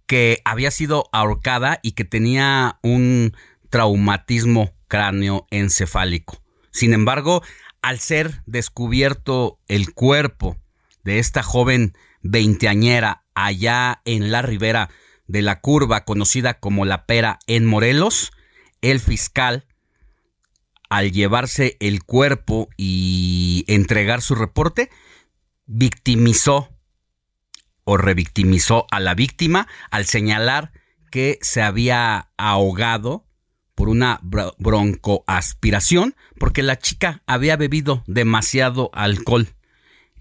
que 0.07 0.41
había 0.45 0.71
sido 0.71 1.05
ahorcada 1.13 1.81
y 1.83 1.93
que 1.93 2.05
tenía 2.05 2.79
un 2.83 3.37
traumatismo 3.71 4.73
cráneoencefálico. 4.89 6.43
Sin 6.71 6.95
embargo, 6.95 7.43
al 7.83 8.01
ser 8.01 8.43
descubierto 8.47 9.61
el 9.69 9.93
cuerpo 9.93 10.57
de 11.05 11.19
esta 11.19 11.43
joven 11.43 11.95
veinteañera 12.23 13.25
allá 13.35 14.01
en 14.05 14.33
la 14.33 14.43
ribera 14.43 14.91
de 15.27 15.43
la 15.43 15.61
curva 15.61 16.05
conocida 16.05 16.59
como 16.59 16.85
La 16.85 17.07
Pera 17.07 17.39
en 17.47 17.67
Morelos, 17.67 18.33
el 18.81 18.99
fiscal, 18.99 19.67
al 20.89 21.13
llevarse 21.13 21.77
el 21.81 22.03
cuerpo 22.03 22.69
y 22.77 23.65
entregar 23.69 24.23
su 24.23 24.35
reporte, 24.35 24.91
victimizó 25.67 26.71
o 27.85 27.97
revictimizó 27.97 28.87
a 28.91 29.01
la 29.01 29.15
víctima 29.15 29.67
al 29.91 30.07
señalar 30.07 30.73
que 31.11 31.39
se 31.41 31.63
había 31.63 32.31
ahogado 32.37 33.25
por 33.75 33.89
una 33.89 34.21
bro- 34.23 34.55
broncoaspiración 34.59 36.15
porque 36.39 36.63
la 36.63 36.79
chica 36.79 37.23
había 37.27 37.57
bebido 37.57 38.03
demasiado 38.07 38.91
alcohol. 38.93 39.49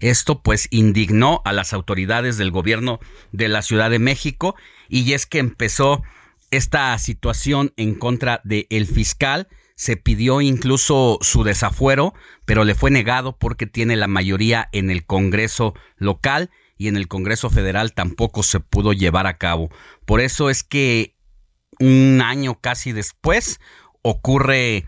Esto 0.00 0.42
pues 0.42 0.68
indignó 0.70 1.42
a 1.44 1.52
las 1.52 1.72
autoridades 1.72 2.36
del 2.36 2.50
gobierno 2.52 3.00
de 3.32 3.48
la 3.48 3.62
Ciudad 3.62 3.90
de 3.90 3.98
México 3.98 4.54
y 4.88 5.12
es 5.12 5.26
que 5.26 5.38
empezó 5.38 6.02
esta 6.50 6.96
situación 6.98 7.72
en 7.76 7.94
contra 7.96 8.40
del 8.44 8.86
fiscal. 8.86 9.48
Se 9.78 9.96
pidió 9.96 10.40
incluso 10.40 11.18
su 11.20 11.44
desafuero, 11.44 12.12
pero 12.44 12.64
le 12.64 12.74
fue 12.74 12.90
negado 12.90 13.38
porque 13.38 13.64
tiene 13.64 13.94
la 13.94 14.08
mayoría 14.08 14.68
en 14.72 14.90
el 14.90 15.06
Congreso 15.06 15.72
local 15.98 16.50
y 16.76 16.88
en 16.88 16.96
el 16.96 17.06
Congreso 17.06 17.48
federal 17.48 17.92
tampoco 17.92 18.42
se 18.42 18.58
pudo 18.58 18.92
llevar 18.92 19.28
a 19.28 19.38
cabo. 19.38 19.70
Por 20.04 20.20
eso 20.20 20.50
es 20.50 20.64
que 20.64 21.14
un 21.78 22.20
año 22.24 22.60
casi 22.60 22.90
después 22.90 23.60
ocurre 24.02 24.84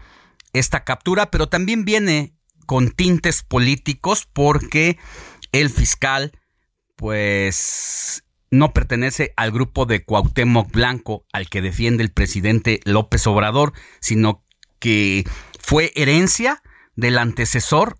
esta 0.54 0.82
captura, 0.82 1.30
pero 1.30 1.48
también 1.48 1.84
viene 1.84 2.34
con 2.66 2.90
tintes 2.90 3.44
políticos 3.44 4.28
porque 4.32 4.98
el 5.52 5.70
fiscal 5.70 6.32
pues 6.96 8.24
no 8.50 8.72
pertenece 8.72 9.34
al 9.36 9.52
grupo 9.52 9.86
de 9.86 10.04
Cuauhtémoc 10.04 10.72
Blanco 10.72 11.26
al 11.32 11.48
que 11.48 11.62
defiende 11.62 12.02
el 12.02 12.10
presidente 12.10 12.80
López 12.84 13.24
Obrador, 13.28 13.72
sino 14.00 14.44
que 14.80 15.24
fue 15.60 15.92
herencia 15.94 16.62
del 16.96 17.18
antecesor 17.18 17.98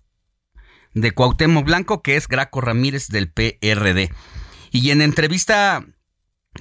de 0.93 1.11
Cuauhtémoc 1.13 1.65
Blanco, 1.65 2.01
que 2.01 2.17
es 2.17 2.27
Graco 2.27 2.59
Ramírez 2.59 3.07
del 3.07 3.31
PRD. 3.31 4.11
Y 4.71 4.91
en 4.91 5.01
entrevista 5.01 5.85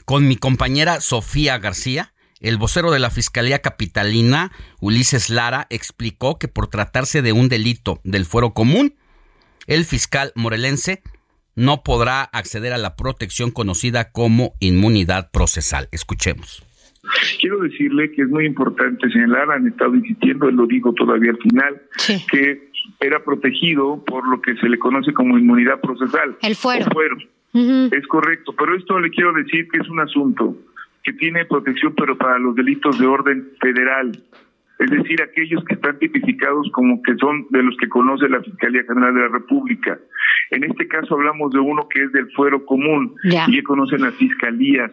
con 0.04 0.28
mi 0.28 0.36
compañera 0.36 1.00
Sofía 1.00 1.58
García, 1.58 2.14
el 2.40 2.56
vocero 2.56 2.90
de 2.90 2.98
la 2.98 3.10
Fiscalía 3.10 3.60
Capitalina, 3.60 4.52
Ulises 4.80 5.30
Lara, 5.30 5.66
explicó 5.70 6.38
que 6.38 6.48
por 6.48 6.68
tratarse 6.68 7.22
de 7.22 7.32
un 7.32 7.48
delito 7.48 8.00
del 8.04 8.24
fuero 8.24 8.54
común, 8.54 8.96
el 9.66 9.84
fiscal 9.84 10.32
morelense 10.34 11.02
no 11.54 11.82
podrá 11.82 12.22
acceder 12.22 12.72
a 12.72 12.78
la 12.78 12.96
protección 12.96 13.50
conocida 13.50 14.12
como 14.12 14.54
inmunidad 14.60 15.30
procesal. 15.30 15.88
Escuchemos. 15.92 16.62
Quiero 17.40 17.58
decirle 17.60 18.12
que 18.12 18.22
es 18.22 18.28
muy 18.28 18.44
importante 18.46 19.08
señalar, 19.10 19.50
han 19.50 19.66
estado 19.66 19.94
insistiendo, 19.94 20.48
él 20.48 20.56
lo 20.56 20.66
dijo 20.66 20.92
todavía 20.92 21.30
al 21.30 21.38
final, 21.38 21.80
que 22.30 22.70
era 23.00 23.24
protegido 23.24 24.04
por 24.04 24.28
lo 24.28 24.40
que 24.42 24.54
se 24.56 24.68
le 24.68 24.78
conoce 24.78 25.12
como 25.12 25.38
inmunidad 25.38 25.80
procesal. 25.80 26.36
El 26.42 26.54
fuero. 26.54 26.86
o 26.86 26.90
fuero. 26.90 27.16
Es 27.52 28.06
correcto, 28.06 28.54
pero 28.56 28.76
esto 28.76 29.00
le 29.00 29.10
quiero 29.10 29.32
decir 29.32 29.66
que 29.68 29.78
es 29.80 29.88
un 29.88 30.00
asunto 30.00 30.56
que 31.02 31.12
tiene 31.14 31.46
protección, 31.46 31.94
pero 31.96 32.16
para 32.18 32.38
los 32.38 32.54
delitos 32.54 32.98
de 32.98 33.06
orden 33.06 33.48
federal. 33.60 34.12
Es 34.78 34.90
decir, 34.90 35.20
aquellos 35.22 35.62
que 35.64 35.74
están 35.74 35.98
tipificados 35.98 36.70
como 36.72 37.02
que 37.02 37.14
son 37.16 37.46
de 37.50 37.62
los 37.62 37.76
que 37.78 37.88
conoce 37.88 38.28
la 38.28 38.40
Fiscalía 38.42 38.82
General 38.86 39.14
de 39.14 39.20
la 39.20 39.28
República. 39.28 39.98
En 40.50 40.64
este 40.64 40.88
caso 40.88 41.14
hablamos 41.14 41.52
de 41.52 41.58
uno 41.58 41.86
que 41.88 42.02
es 42.04 42.12
del 42.12 42.30
fuero 42.32 42.64
común 42.64 43.14
Ya. 43.24 43.44
y 43.48 43.52
que 43.56 43.62
conocen 43.62 44.02
las 44.02 44.14
fiscalías 44.14 44.90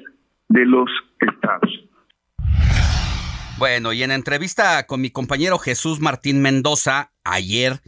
de 0.49 0.65
los 0.65 0.89
estados. 1.19 1.83
Bueno, 3.57 3.91
y 3.91 4.03
en 4.03 4.11
entrevista 4.11 4.85
con 4.85 5.01
mi 5.01 5.09
compañero 5.09 5.57
Jesús 5.57 5.99
Martín 5.99 6.41
Mendoza 6.41 7.11
ayer, 7.23 7.81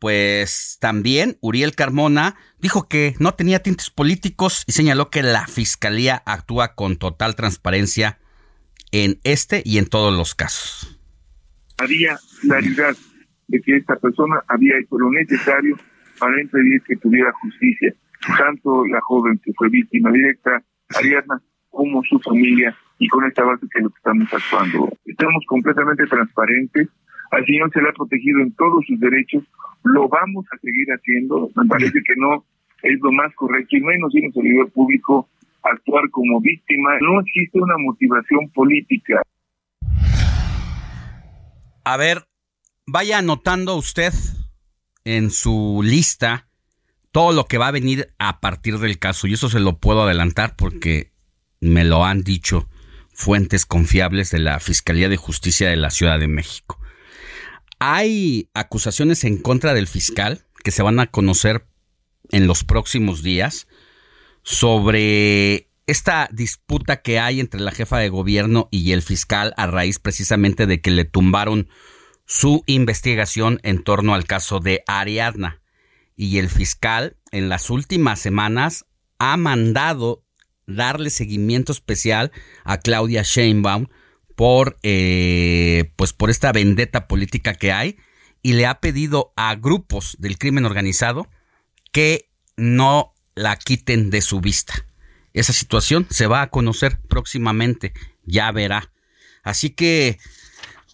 pues 0.00 0.78
también 0.80 1.36
Uriel 1.40 1.76
Carmona 1.76 2.34
dijo 2.58 2.88
que 2.88 3.14
no 3.20 3.34
tenía 3.34 3.62
tintes 3.62 3.88
políticos 3.88 4.64
y 4.66 4.72
señaló 4.72 5.10
que 5.10 5.22
la 5.22 5.46
fiscalía 5.46 6.24
actúa 6.26 6.74
con 6.74 6.96
total 6.96 7.36
transparencia 7.36 8.18
en 8.90 9.20
este 9.22 9.62
y 9.64 9.78
en 9.78 9.86
todos 9.86 10.12
los 10.12 10.34
casos. 10.34 10.98
Había 11.78 12.18
claridad 12.40 12.96
de 13.46 13.60
que 13.60 13.76
esta 13.76 13.94
persona 13.94 14.42
había 14.48 14.76
hecho 14.78 14.98
lo 14.98 15.08
necesario 15.12 15.78
para 16.18 16.40
impedir 16.40 16.82
que 16.82 16.96
tuviera 16.96 17.32
justicia. 17.40 17.94
Tanto 18.38 18.84
la 18.86 19.00
joven 19.02 19.40
que 19.44 19.52
fue 19.52 19.68
víctima 19.68 20.10
directa, 20.10 20.64
Ariadna, 20.96 21.40
como 21.70 22.02
su 22.04 22.18
familia, 22.18 22.76
y 23.02 23.08
con 23.08 23.24
esta 23.26 23.42
base 23.42 23.66
que 23.68 23.80
lo 23.80 23.88
estamos 23.88 24.32
actuando. 24.32 24.88
Estamos 25.04 25.44
completamente 25.46 26.06
transparentes, 26.06 26.88
al 27.32 27.44
señor 27.44 27.70
se 27.72 27.82
le 27.82 27.88
ha 27.88 27.92
protegido 27.92 28.40
en 28.40 28.52
todos 28.54 28.84
sus 28.86 29.00
derechos, 29.00 29.42
lo 29.82 30.08
vamos 30.08 30.46
a 30.52 30.58
seguir 30.58 30.86
haciendo, 30.88 31.50
me 31.56 31.66
parece 31.66 31.98
que 32.06 32.14
no 32.16 32.44
es 32.82 33.00
lo 33.00 33.10
más 33.10 33.34
correcto, 33.34 33.76
y 33.76 33.80
menos 33.80 34.14
en 34.14 34.26
un 34.26 34.32
servidor 34.32 34.70
público 34.70 35.28
actuar 35.64 36.08
como 36.10 36.40
víctima. 36.40 36.90
No 37.00 37.20
existe 37.20 37.60
una 37.60 37.76
motivación 37.78 38.48
política. 38.54 39.22
A 41.84 41.96
ver, 41.96 42.26
vaya 42.86 43.18
anotando 43.18 43.74
usted 43.76 44.12
en 45.04 45.30
su 45.30 45.80
lista 45.82 46.46
todo 47.10 47.32
lo 47.32 47.46
que 47.46 47.58
va 47.58 47.68
a 47.68 47.72
venir 47.72 48.08
a 48.18 48.40
partir 48.40 48.78
del 48.78 49.00
caso. 49.00 49.26
Y 49.26 49.32
eso 49.32 49.48
se 49.48 49.58
lo 49.58 49.78
puedo 49.78 50.02
adelantar 50.02 50.54
porque 50.56 51.10
me 51.60 51.84
lo 51.84 52.04
han 52.04 52.22
dicho 52.22 52.68
fuentes 53.12 53.66
confiables 53.66 54.30
de 54.30 54.38
la 54.38 54.58
Fiscalía 54.60 55.08
de 55.08 55.16
Justicia 55.16 55.68
de 55.68 55.76
la 55.76 55.90
Ciudad 55.90 56.18
de 56.18 56.28
México. 56.28 56.78
Hay 57.78 58.48
acusaciones 58.54 59.24
en 59.24 59.38
contra 59.38 59.74
del 59.74 59.88
fiscal 59.88 60.44
que 60.62 60.70
se 60.70 60.82
van 60.82 61.00
a 61.00 61.08
conocer 61.08 61.66
en 62.30 62.46
los 62.46 62.64
próximos 62.64 63.22
días 63.22 63.66
sobre 64.42 65.68
esta 65.86 66.28
disputa 66.32 67.02
que 67.02 67.18
hay 67.18 67.40
entre 67.40 67.60
la 67.60 67.72
jefa 67.72 67.98
de 67.98 68.08
gobierno 68.08 68.68
y 68.70 68.92
el 68.92 69.02
fiscal 69.02 69.52
a 69.56 69.66
raíz 69.66 69.98
precisamente 69.98 70.66
de 70.66 70.80
que 70.80 70.90
le 70.90 71.04
tumbaron 71.04 71.68
su 72.24 72.62
investigación 72.66 73.60
en 73.62 73.82
torno 73.82 74.14
al 74.14 74.24
caso 74.24 74.60
de 74.60 74.82
Ariadna. 74.86 75.60
Y 76.16 76.38
el 76.38 76.48
fiscal 76.48 77.16
en 77.30 77.48
las 77.48 77.68
últimas 77.68 78.20
semanas 78.20 78.86
ha 79.18 79.36
mandado 79.36 80.21
darle 80.66 81.10
seguimiento 81.10 81.72
especial 81.72 82.32
a 82.64 82.78
Claudia 82.78 83.22
Sheinbaum 83.22 83.86
por 84.36 84.78
eh, 84.82 85.92
pues 85.96 86.12
por 86.12 86.30
esta 86.30 86.52
vendetta 86.52 87.06
política 87.06 87.54
que 87.54 87.72
hay 87.72 87.96
y 88.42 88.54
le 88.54 88.66
ha 88.66 88.80
pedido 88.80 89.32
a 89.36 89.54
grupos 89.54 90.16
del 90.18 90.38
crimen 90.38 90.64
organizado 90.64 91.28
que 91.92 92.30
no 92.56 93.14
la 93.34 93.56
quiten 93.56 94.10
de 94.10 94.20
su 94.20 94.40
vista. 94.40 94.74
Esa 95.32 95.52
situación 95.52 96.06
se 96.10 96.26
va 96.26 96.42
a 96.42 96.50
conocer 96.50 97.00
próximamente, 97.08 97.92
ya 98.24 98.50
verá. 98.52 98.92
Así 99.42 99.70
que 99.70 100.18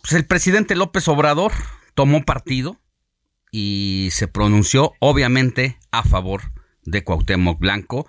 pues, 0.02 0.12
el 0.12 0.26
presidente 0.26 0.76
López 0.76 1.08
Obrador 1.08 1.52
tomó 1.94 2.24
partido 2.24 2.80
y 3.50 4.08
se 4.12 4.28
pronunció 4.28 4.92
obviamente 5.00 5.78
a 5.90 6.02
favor 6.02 6.52
de 6.84 7.02
Cuauhtémoc 7.02 7.58
Blanco 7.58 8.06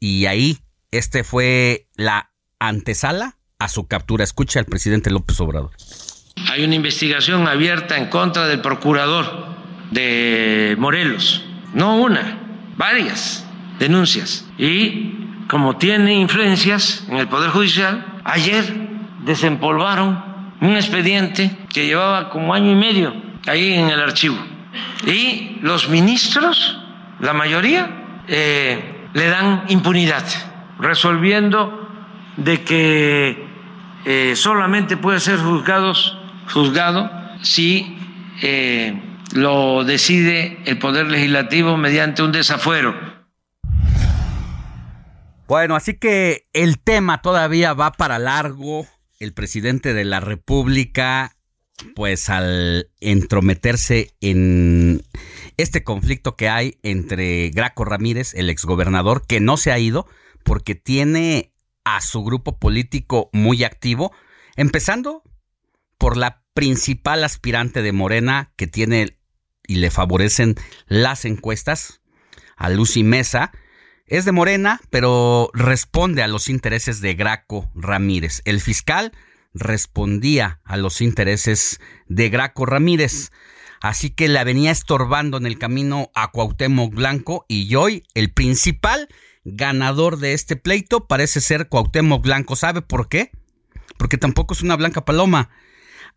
y 0.00 0.26
ahí 0.26 0.58
este 0.98 1.24
fue 1.24 1.88
la 1.96 2.30
antesala 2.58 3.36
a 3.58 3.68
su 3.68 3.86
captura. 3.86 4.24
Escucha 4.24 4.58
al 4.60 4.66
presidente 4.66 5.10
López 5.10 5.40
Obrador. 5.40 5.70
Hay 6.50 6.64
una 6.64 6.74
investigación 6.74 7.46
abierta 7.46 7.96
en 7.96 8.08
contra 8.08 8.46
del 8.46 8.60
procurador 8.60 9.54
de 9.90 10.76
Morelos. 10.78 11.44
No 11.72 11.96
una, 11.96 12.38
varias 12.76 13.44
denuncias. 13.78 14.44
Y 14.58 15.44
como 15.48 15.76
tiene 15.76 16.14
influencias 16.14 17.04
en 17.08 17.16
el 17.16 17.28
Poder 17.28 17.50
Judicial, 17.50 18.20
ayer 18.24 18.64
desempolvaron 19.24 20.22
un 20.60 20.76
expediente 20.76 21.56
que 21.72 21.86
llevaba 21.86 22.30
como 22.30 22.54
año 22.54 22.70
y 22.70 22.74
medio 22.74 23.14
ahí 23.46 23.74
en 23.74 23.88
el 23.88 24.00
archivo. 24.00 24.36
Y 25.06 25.58
los 25.60 25.88
ministros, 25.88 26.78
la 27.20 27.32
mayoría, 27.32 28.22
eh, 28.26 29.08
le 29.12 29.28
dan 29.28 29.64
impunidad, 29.68 30.24
resolviendo 30.78 31.88
de 32.36 32.62
que 32.62 33.46
eh, 34.04 34.34
solamente 34.36 34.96
puede 34.96 35.20
ser 35.20 35.38
juzgados, 35.38 36.18
juzgado 36.52 37.10
si 37.42 37.96
eh, 38.42 39.00
lo 39.32 39.84
decide 39.84 40.58
el 40.66 40.78
Poder 40.78 41.06
Legislativo 41.06 41.76
mediante 41.76 42.22
un 42.22 42.32
desafuero. 42.32 42.94
Bueno, 45.46 45.76
así 45.76 45.94
que 45.94 46.44
el 46.52 46.78
tema 46.78 47.20
todavía 47.20 47.74
va 47.74 47.92
para 47.92 48.18
largo. 48.18 48.86
El 49.20 49.32
presidente 49.34 49.94
de 49.94 50.04
la 50.04 50.20
República, 50.20 51.36
pues 51.94 52.30
al 52.30 52.88
entrometerse 53.00 54.14
en 54.20 55.02
este 55.56 55.84
conflicto 55.84 56.34
que 56.36 56.48
hay 56.48 56.78
entre 56.82 57.50
Graco 57.50 57.84
Ramírez, 57.84 58.34
el 58.34 58.50
exgobernador, 58.50 59.26
que 59.26 59.40
no 59.40 59.56
se 59.56 59.70
ha 59.70 59.78
ido 59.78 60.06
porque 60.44 60.74
tiene 60.74 61.52
a 61.84 62.00
su 62.00 62.22
grupo 62.22 62.58
político 62.58 63.30
muy 63.32 63.64
activo, 63.64 64.12
empezando 64.56 65.22
por 65.98 66.16
la 66.16 66.44
principal 66.54 67.24
aspirante 67.24 67.82
de 67.82 67.92
Morena 67.92 68.52
que 68.56 68.66
tiene 68.66 69.18
y 69.66 69.76
le 69.76 69.90
favorecen 69.90 70.54
las 70.86 71.24
encuestas, 71.24 72.00
a 72.56 72.70
Lucy 72.70 73.02
Mesa, 73.02 73.52
es 74.06 74.24
de 74.24 74.32
Morena, 74.32 74.80
pero 74.90 75.50
responde 75.54 76.22
a 76.22 76.28
los 76.28 76.48
intereses 76.48 77.00
de 77.00 77.14
Graco 77.14 77.70
Ramírez. 77.74 78.42
El 78.44 78.60
fiscal 78.60 79.12
respondía 79.54 80.60
a 80.64 80.76
los 80.76 81.00
intereses 81.00 81.80
de 82.06 82.28
Graco 82.28 82.66
Ramírez. 82.66 83.32
Así 83.80 84.10
que 84.10 84.28
la 84.28 84.44
venía 84.44 84.70
estorbando 84.70 85.36
en 85.36 85.46
el 85.46 85.58
camino 85.58 86.10
a 86.14 86.30
Cuauhtémoc 86.30 86.94
Blanco 86.94 87.44
y 87.48 87.74
hoy 87.74 88.04
el 88.14 88.32
principal 88.32 89.08
ganador 89.44 90.18
de 90.18 90.32
este 90.32 90.56
pleito 90.56 91.06
parece 91.06 91.40
ser 91.40 91.68
Cuauhtémoc 91.68 92.22
Blanco. 92.22 92.56
¿Sabe 92.56 92.82
por 92.82 93.08
qué? 93.08 93.30
Porque 93.96 94.18
tampoco 94.18 94.54
es 94.54 94.62
una 94.62 94.76
blanca 94.76 95.04
paloma. 95.04 95.50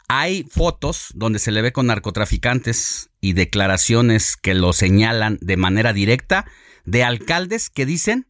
Hay 0.08 0.46
fotos 0.50 1.10
donde 1.14 1.40
se 1.40 1.52
le 1.52 1.62
ve 1.62 1.74
con 1.74 1.88
narcotraficantes 1.88 3.10
y 3.20 3.34
declaraciones 3.34 4.38
que 4.38 4.54
lo 4.54 4.72
señalan 4.72 5.38
de 5.42 5.58
manera 5.58 5.92
directa 5.92 6.46
de 6.86 7.04
alcaldes 7.04 7.70
que 7.70 7.86
dicen 7.86 8.28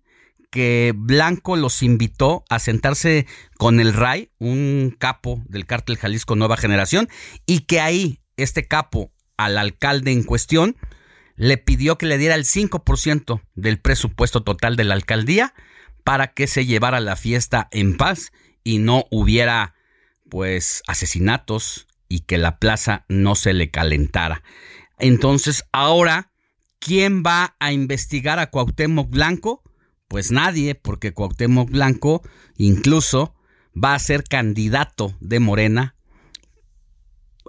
que 0.49 0.93
Blanco 0.95 1.55
los 1.55 1.83
invitó 1.83 2.43
a 2.49 2.57
sentarse 2.57 3.27
con 3.57 3.79
el 3.79 3.93
RAI, 3.93 4.31
un 4.39 4.95
capo 4.97 5.43
del 5.47 5.65
cártel 5.65 5.97
Jalisco 5.97 6.35
Nueva 6.35 6.57
Generación, 6.57 7.09
y 7.45 7.61
que 7.61 7.79
ahí 7.79 8.21
este 8.37 8.67
capo 8.67 9.11
al 9.35 9.57
alcalde 9.57 10.11
en 10.11 10.23
cuestión 10.23 10.77
le 11.37 11.57
pidió 11.57 11.97
que 11.97 12.07
le 12.07 12.17
diera 12.17 12.35
el 12.35 12.43
5% 12.43 13.41
del 13.55 13.79
presupuesto 13.79 14.43
total 14.43 14.75
de 14.75 14.83
la 14.83 14.95
alcaldía 14.95 15.53
para 16.03 16.33
que 16.33 16.47
se 16.47 16.65
llevara 16.65 16.99
la 16.99 17.15
fiesta 17.15 17.69
en 17.71 17.95
paz 17.95 18.31
y 18.63 18.79
no 18.79 19.05
hubiera 19.11 19.75
pues 20.29 20.81
asesinatos 20.87 21.87
y 22.09 22.21
que 22.21 22.37
la 22.37 22.57
plaza 22.57 23.05
no 23.07 23.35
se 23.35 23.53
le 23.53 23.69
calentara. 23.69 24.43
Entonces, 24.99 25.65
ahora, 25.71 26.31
¿quién 26.79 27.23
va 27.23 27.55
a 27.59 27.71
investigar 27.71 28.39
a 28.39 28.49
Cuauhtémoc 28.49 29.09
Blanco? 29.09 29.61
Pues 30.07 30.31
nadie, 30.31 30.73
porque 30.73 31.13
Cuauhtémoc 31.13 31.69
Blanco 31.69 32.23
incluso 32.55 33.35
va 33.75 33.93
a 33.93 33.99
ser 33.99 34.23
candidato 34.23 35.15
de 35.19 35.39
Morena 35.39 35.95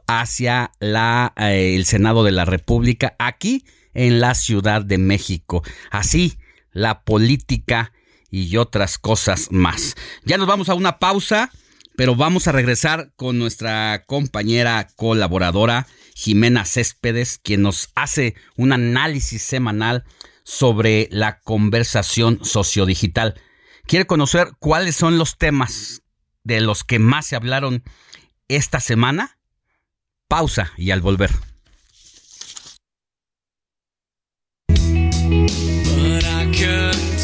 hacia 0.06 0.72
la, 0.78 1.32
eh, 1.36 1.74
el 1.74 1.84
Senado 1.86 2.22
de 2.22 2.32
la 2.32 2.44
República 2.44 3.16
aquí 3.18 3.64
en 3.94 4.20
la 4.20 4.34
Ciudad 4.34 4.82
de 4.82 4.98
México. 4.98 5.62
Así, 5.90 6.38
la 6.72 7.02
política 7.02 7.92
y 8.30 8.56
otras 8.56 8.98
cosas 8.98 9.48
más. 9.50 9.94
Ya 10.24 10.36
nos 10.38 10.46
vamos 10.46 10.68
a 10.68 10.74
una 10.74 10.98
pausa 10.98 11.50
pero 11.98 12.14
vamos 12.14 12.46
a 12.46 12.52
regresar 12.52 13.10
con 13.16 13.40
nuestra 13.40 14.04
compañera 14.06 14.86
colaboradora 14.94 15.88
Jimena 16.14 16.64
Céspedes, 16.64 17.40
quien 17.42 17.62
nos 17.62 17.90
hace 17.96 18.36
un 18.56 18.72
análisis 18.72 19.42
semanal 19.42 20.04
sobre 20.44 21.08
la 21.10 21.40
conversación 21.40 22.38
sociodigital. 22.44 23.34
¿Quiere 23.84 24.06
conocer 24.06 24.52
cuáles 24.60 24.94
son 24.94 25.18
los 25.18 25.38
temas 25.38 26.02
de 26.44 26.60
los 26.60 26.84
que 26.84 27.00
más 27.00 27.26
se 27.26 27.34
hablaron 27.34 27.82
esta 28.46 28.78
semana? 28.78 29.36
Pausa 30.28 30.70
y 30.76 30.92
al 30.92 31.00
volver. 31.00 31.32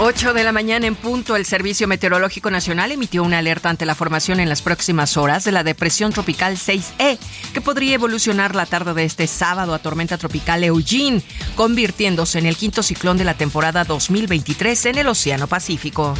8 0.00 0.32
de 0.32 0.44
la 0.44 0.52
mañana 0.52 0.86
en 0.86 0.94
punto, 0.94 1.34
el 1.34 1.44
Servicio 1.44 1.88
Meteorológico 1.88 2.52
Nacional 2.52 2.92
emitió 2.92 3.24
una 3.24 3.38
alerta 3.38 3.68
ante 3.68 3.84
la 3.84 3.96
formación 3.96 4.38
en 4.38 4.48
las 4.48 4.62
próximas 4.62 5.16
horas 5.16 5.42
de 5.42 5.50
la 5.50 5.64
depresión 5.64 6.12
tropical 6.12 6.56
6E, 6.56 7.18
que 7.52 7.60
podría 7.60 7.96
evolucionar 7.96 8.54
la 8.54 8.64
tarde 8.64 8.94
de 8.94 9.02
este 9.02 9.26
sábado 9.26 9.74
a 9.74 9.80
tormenta 9.80 10.16
tropical 10.16 10.62
Eugene, 10.62 11.20
convirtiéndose 11.56 12.38
en 12.38 12.46
el 12.46 12.56
quinto 12.56 12.84
ciclón 12.84 13.18
de 13.18 13.24
la 13.24 13.34
temporada 13.34 13.82
2023 13.82 14.86
en 14.86 14.98
el 14.98 15.08
Océano 15.08 15.48
Pacífico. 15.48 16.14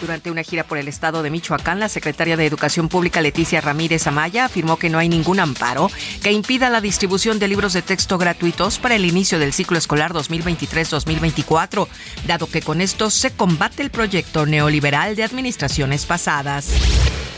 Durante 0.00 0.30
una 0.30 0.42
gira 0.42 0.64
por 0.64 0.78
el 0.78 0.88
estado 0.88 1.22
de 1.22 1.30
Michoacán, 1.30 1.78
la 1.78 1.90
secretaria 1.90 2.36
de 2.36 2.46
Educación 2.46 2.88
Pública 2.88 3.20
Leticia 3.20 3.60
Ramírez 3.60 4.06
Amaya 4.06 4.46
afirmó 4.46 4.78
que 4.78 4.88
no 4.88 4.98
hay 4.98 5.10
ningún 5.10 5.40
amparo 5.40 5.90
que 6.22 6.32
impida 6.32 6.70
la 6.70 6.80
distribución 6.80 7.38
de 7.38 7.48
libros 7.48 7.74
de 7.74 7.82
texto 7.82 8.16
gratuitos 8.16 8.78
para 8.78 8.94
el 8.94 9.04
inicio 9.04 9.38
del 9.38 9.52
ciclo 9.52 9.76
escolar 9.76 10.12
2023-2024, 10.14 11.86
dado 12.26 12.46
que 12.46 12.62
con 12.62 12.80
esto 12.80 13.10
se 13.10 13.30
combate 13.32 13.82
el 13.82 13.90
proyecto 13.90 14.46
neoliberal 14.46 15.16
de 15.16 15.24
administraciones 15.24 16.06
pasadas. 16.06 16.68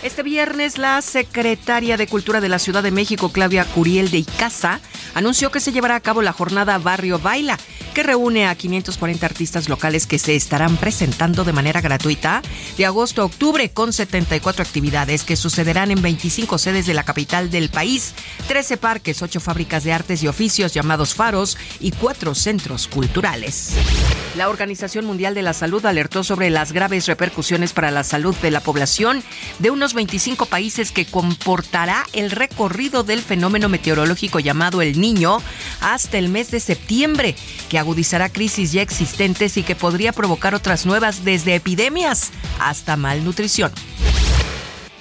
Este 0.02 0.24
viernes, 0.24 0.78
la 0.78 1.00
secretaria 1.00 1.96
de 1.96 2.08
Cultura 2.08 2.40
de 2.40 2.48
la 2.48 2.58
Ciudad 2.58 2.82
de 2.82 2.90
México, 2.90 3.30
Claudia 3.30 3.64
Curiel 3.64 4.10
de 4.10 4.18
Icaza, 4.18 4.80
anunció 5.14 5.52
que 5.52 5.60
se 5.60 5.70
llevará 5.70 5.94
a 5.94 6.00
cabo 6.00 6.22
la 6.22 6.32
jornada 6.32 6.78
Barrio 6.78 7.20
Baila, 7.20 7.56
que 7.94 8.02
reúne 8.02 8.48
a 8.48 8.54
540 8.56 9.24
artistas 9.24 9.68
locales 9.68 10.08
que 10.08 10.18
se 10.18 10.34
estarán 10.34 10.76
presentando 10.76 11.44
de 11.44 11.52
manera 11.52 11.80
gratuita 11.80 12.42
de 12.76 12.86
agosto 12.86 13.22
a 13.22 13.24
octubre 13.24 13.70
con 13.70 13.92
74 13.92 14.62
actividades 14.62 15.24
que 15.24 15.36
sucederán 15.36 15.90
en 15.90 16.02
25 16.02 16.58
sedes 16.58 16.86
de 16.86 16.94
la 16.94 17.04
capital 17.04 17.50
del 17.50 17.68
país, 17.68 18.14
13 18.48 18.76
parques, 18.76 19.22
8 19.22 19.40
fábricas 19.40 19.84
de 19.84 19.92
artes 19.92 20.22
y 20.22 20.28
oficios 20.28 20.74
llamados 20.74 21.14
faros 21.14 21.58
y 21.80 21.92
4 21.92 22.34
centros 22.34 22.86
culturales. 22.88 23.74
La 24.36 24.48
Organización 24.48 25.04
Mundial 25.04 25.34
de 25.34 25.42
la 25.42 25.52
Salud 25.52 25.84
alertó 25.84 26.24
sobre 26.24 26.48
las 26.48 26.72
graves 26.72 27.06
repercusiones 27.06 27.74
para 27.74 27.90
la 27.90 28.02
salud 28.02 28.34
de 28.36 28.50
la 28.50 28.60
población 28.60 29.22
de 29.58 29.70
unos 29.70 29.92
25 29.92 30.46
países 30.46 30.90
que 30.90 31.04
comportará 31.04 32.06
el 32.14 32.30
recorrido 32.30 33.02
del 33.02 33.20
fenómeno 33.20 33.68
meteorológico 33.68 34.40
llamado 34.40 34.80
el 34.80 34.98
Niño 34.98 35.42
hasta 35.80 36.16
el 36.16 36.30
mes 36.30 36.50
de 36.50 36.60
septiembre, 36.60 37.34
que 37.68 37.78
agudizará 37.78 38.30
crisis 38.30 38.72
ya 38.72 38.80
existentes 38.80 39.58
y 39.58 39.62
que 39.62 39.76
podría 39.76 40.12
provocar 40.12 40.54
otras 40.54 40.86
nuevas 40.86 41.24
desde 41.24 41.54
epidemias 41.54 42.32
hasta 42.58 42.96
malnutrición. 42.96 43.72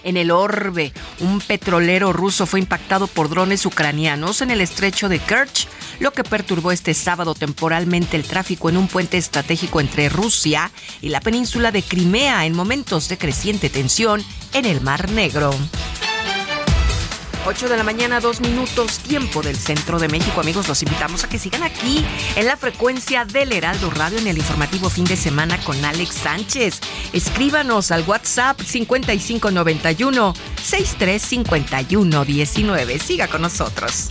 En 0.03 0.17
el 0.17 0.31
orbe, 0.31 0.93
un 1.19 1.39
petrolero 1.41 2.11
ruso 2.11 2.45
fue 2.45 2.59
impactado 2.59 3.07
por 3.07 3.29
drones 3.29 3.65
ucranianos 3.65 4.41
en 4.41 4.49
el 4.49 4.61
estrecho 4.61 5.09
de 5.09 5.19
Kerch, 5.19 5.67
lo 5.99 6.11
que 6.11 6.23
perturbó 6.23 6.71
este 6.71 6.95
sábado 6.95 7.35
temporalmente 7.35 8.17
el 8.17 8.23
tráfico 8.23 8.69
en 8.69 8.77
un 8.77 8.87
puente 8.87 9.17
estratégico 9.17 9.79
entre 9.79 10.09
Rusia 10.09 10.71
y 11.01 11.09
la 11.09 11.21
península 11.21 11.71
de 11.71 11.83
Crimea 11.83 12.45
en 12.45 12.55
momentos 12.55 13.09
de 13.09 13.19
creciente 13.19 13.69
tensión 13.69 14.23
en 14.53 14.65
el 14.65 14.81
Mar 14.81 15.11
Negro. 15.11 15.53
8 17.45 17.69
de 17.69 17.77
la 17.77 17.83
mañana, 17.83 18.19
dos 18.19 18.39
minutos, 18.39 18.99
tiempo 18.99 19.41
del 19.41 19.55
centro 19.55 19.97
de 19.97 20.07
México. 20.07 20.41
Amigos, 20.41 20.67
los 20.67 20.83
invitamos 20.83 21.23
a 21.23 21.29
que 21.29 21.39
sigan 21.39 21.63
aquí 21.63 22.05
en 22.35 22.45
la 22.45 22.55
frecuencia 22.55 23.25
del 23.25 23.51
Heraldo 23.51 23.89
Radio 23.89 24.19
en 24.19 24.27
el 24.27 24.37
informativo 24.37 24.91
fin 24.91 25.05
de 25.05 25.15
semana 25.15 25.57
con 25.63 25.83
Alex 25.83 26.13
Sánchez. 26.15 26.79
Escríbanos 27.13 27.89
al 27.91 28.03
WhatsApp 28.03 28.61
5591 28.61 30.35
635119. 30.63 32.99
Siga 32.99 33.27
con 33.27 33.41
nosotros. 33.41 34.09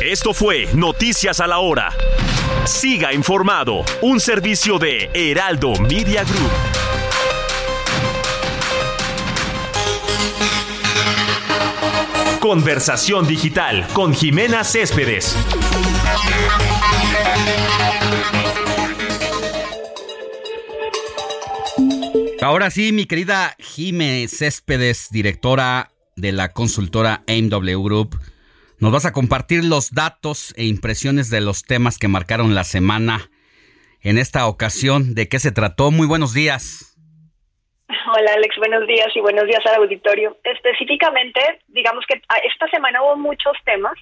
Esto 0.00 0.32
fue 0.32 0.66
Noticias 0.74 1.40
a 1.40 1.46
la 1.46 1.58
Hora. 1.58 1.90
Siga 2.64 3.12
informado, 3.12 3.84
un 4.00 4.18
servicio 4.18 4.78
de 4.78 5.10
Heraldo 5.14 5.74
Media 5.74 6.24
Group. 6.24 6.91
Conversación 12.42 13.28
digital 13.28 13.86
con 13.92 14.12
Jimena 14.12 14.64
Céspedes. 14.64 15.36
Ahora 22.42 22.72
sí, 22.72 22.90
mi 22.90 23.06
querida 23.06 23.54
Jime 23.60 24.26
Céspedes, 24.26 25.06
directora 25.12 25.92
de 26.16 26.32
la 26.32 26.48
consultora 26.48 27.22
AIMW 27.28 27.80
Group, 27.80 28.20
nos 28.80 28.90
vas 28.90 29.04
a 29.04 29.12
compartir 29.12 29.64
los 29.64 29.92
datos 29.92 30.52
e 30.56 30.64
impresiones 30.64 31.30
de 31.30 31.42
los 31.42 31.62
temas 31.62 31.96
que 31.96 32.08
marcaron 32.08 32.56
la 32.56 32.64
semana. 32.64 33.30
En 34.00 34.18
esta 34.18 34.48
ocasión, 34.48 35.14
¿de 35.14 35.28
qué 35.28 35.38
se 35.38 35.52
trató? 35.52 35.92
Muy 35.92 36.08
buenos 36.08 36.32
días. 36.34 36.91
Hola 38.06 38.32
Alex, 38.34 38.56
buenos 38.56 38.86
días 38.86 39.08
y 39.14 39.20
buenos 39.20 39.44
días 39.44 39.64
al 39.66 39.82
auditorio. 39.82 40.36
Específicamente, 40.44 41.40
digamos 41.68 42.04
que 42.06 42.20
ah, 42.28 42.38
esta 42.44 42.66
semana 42.68 43.02
hubo 43.02 43.16
muchos 43.16 43.52
temas 43.64 43.94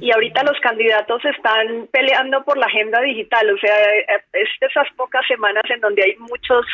y 0.00 0.10
ahorita 0.10 0.42
los 0.42 0.58
candidatos 0.60 1.22
están 1.24 1.86
peleando 1.92 2.42
por 2.44 2.56
la 2.56 2.66
agenda 2.66 3.00
digital, 3.02 3.50
o 3.50 3.58
sea, 3.58 3.74
eh, 3.94 4.06
es 4.32 4.48
de 4.60 4.66
esas 4.66 4.88
pocas 4.96 5.26
semanas 5.26 5.64
en 5.68 5.80
donde 5.80 6.02
hay 6.02 6.16
muchos, 6.16 6.66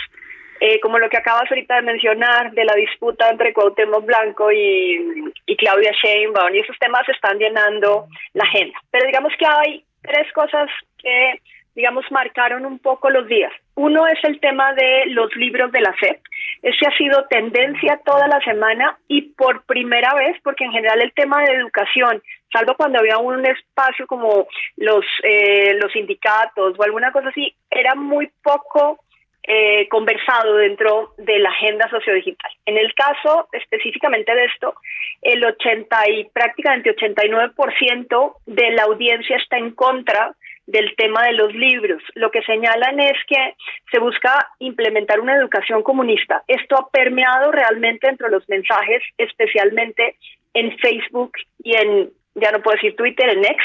eh, 0.61 0.79
como 0.81 0.99
lo 0.99 1.09
que 1.09 1.19
acabas 1.19 1.51
ahorita 1.51 1.77
de 1.77 1.83
mencionar, 1.83 2.53
de 2.53 2.65
la 2.65 2.75
disputa 2.75 3.29
entre 3.29 3.53
Cuauhtémoc 3.53 4.05
Blanco 4.05 4.53
y, 4.53 5.33
y 5.47 5.57
Claudia 5.57 5.93
Sheinbaum, 5.93 6.55
y 6.55 6.61
esos 6.61 6.79
temas 6.79 7.09
están 7.09 7.39
llenando 7.39 8.07
la 8.35 8.45
agenda. 8.45 8.79
Pero 8.91 9.07
digamos 9.07 9.33
que 9.39 9.47
hay 9.47 9.85
tres 10.03 10.33
cosas 10.33 10.71
que 10.99 11.41
digamos, 11.75 12.05
marcaron 12.11 12.67
un 12.67 12.79
poco 12.79 13.11
los 13.11 13.27
días. 13.27 13.53
Uno 13.75 14.07
es 14.07 14.19
el 14.25 14.41
tema 14.41 14.75
de 14.75 15.07
los 15.07 15.35
libros 15.37 15.73
de 15.73 15.81
la 15.81 15.95
SEP. 15.99 16.21
Ese 16.63 16.87
ha 16.87 16.97
sido 16.97 17.25
tendencia 17.29 18.01
toda 18.05 18.29
la 18.29 18.41
semana 18.41 18.97
y 19.09 19.23
por 19.33 19.65
primera 19.65 20.15
vez, 20.15 20.37
porque 20.45 20.65
en 20.65 20.73
general 20.73 21.03
el 21.03 21.13
tema 21.13 21.43
de 21.43 21.55
educación, 21.55 22.23
salvo 22.53 22.77
cuando 22.77 23.01
había 23.01 23.19
un 23.19 23.45
espacio 23.45 24.07
como 24.07 24.47
los, 24.77 25.05
eh, 25.25 25.75
los 25.75 25.91
sindicatos 25.93 26.79
o 26.79 26.83
alguna 26.83 27.11
cosa 27.11 27.29
así, 27.31 27.53
era 27.69 27.97
muy 27.97 28.31
poco 28.43 29.01
eh, 29.45 29.89
conversado 29.89 30.55
dentro 30.55 31.15
de 31.19 31.41
la 31.41 31.51
agenda 31.51 31.91
sociodigital. 31.91 32.53
En 32.65 32.79
el 32.79 32.95
caso 32.95 33.49
específicamente 33.51 34.33
de 34.33 34.45
esto, 34.45 34.75
el 35.21 35.45
80 35.45 36.11
y 36.11 36.25
prácticamente 36.27 36.95
89% 36.95 38.37
de 38.47 38.71
la 38.71 38.85
audiencia 38.85 39.37
está 39.37 39.59
en 39.59 39.73
contra 39.73 40.37
del 40.67 40.95
tema 40.97 41.25
de 41.25 41.33
los 41.33 41.53
libros. 41.55 42.03
Lo 42.15 42.31
que 42.31 42.43
señalan 42.43 43.01
es 43.01 43.17
que 43.27 43.55
se 43.91 43.99
busca 43.99 44.51
implementar 44.59 45.21
una 45.21 45.37
educación 45.37 45.83
comunista. 45.83 46.43
Esto 46.47 46.77
ha 46.77 46.91
permeado 46.91 47.51
realmente 47.51 48.09
entre 48.09 48.31
los 48.31 48.49
mensajes, 48.49 49.03
especialmente 49.19 50.17
en 50.55 50.77
Facebook 50.79 51.33
y 51.63 51.77
en, 51.77 52.11
ya 52.35 52.51
no 52.53 52.63
puedo 52.63 52.77
decir 52.77 52.97
Twitter, 52.97 53.29
en 53.29 53.45
X, 53.45 53.57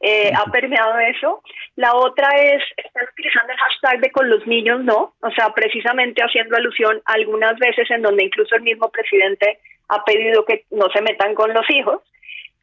eh, 0.00 0.32
ha 0.34 0.50
permeado 0.50 0.98
eso. 0.98 1.42
La 1.76 1.94
otra 1.94 2.28
es, 2.36 2.62
están 2.76 3.04
utilizando 3.12 3.52
el 3.52 3.58
hashtag 3.58 4.00
de 4.00 4.10
con 4.10 4.30
los 4.30 4.46
niños, 4.46 4.82
¿no? 4.84 5.14
O 5.20 5.30
sea, 5.30 5.50
precisamente 5.54 6.22
haciendo 6.22 6.56
alusión 6.56 7.02
algunas 7.06 7.58
veces 7.58 7.90
en 7.90 8.02
donde 8.02 8.24
incluso 8.24 8.54
el 8.54 8.62
mismo 8.62 8.90
presidente 8.90 9.58
ha 9.88 10.04
pedido 10.04 10.44
que 10.44 10.64
no 10.70 10.88
se 10.90 11.02
metan 11.02 11.34
con 11.34 11.52
los 11.52 11.68
hijos. 11.70 12.02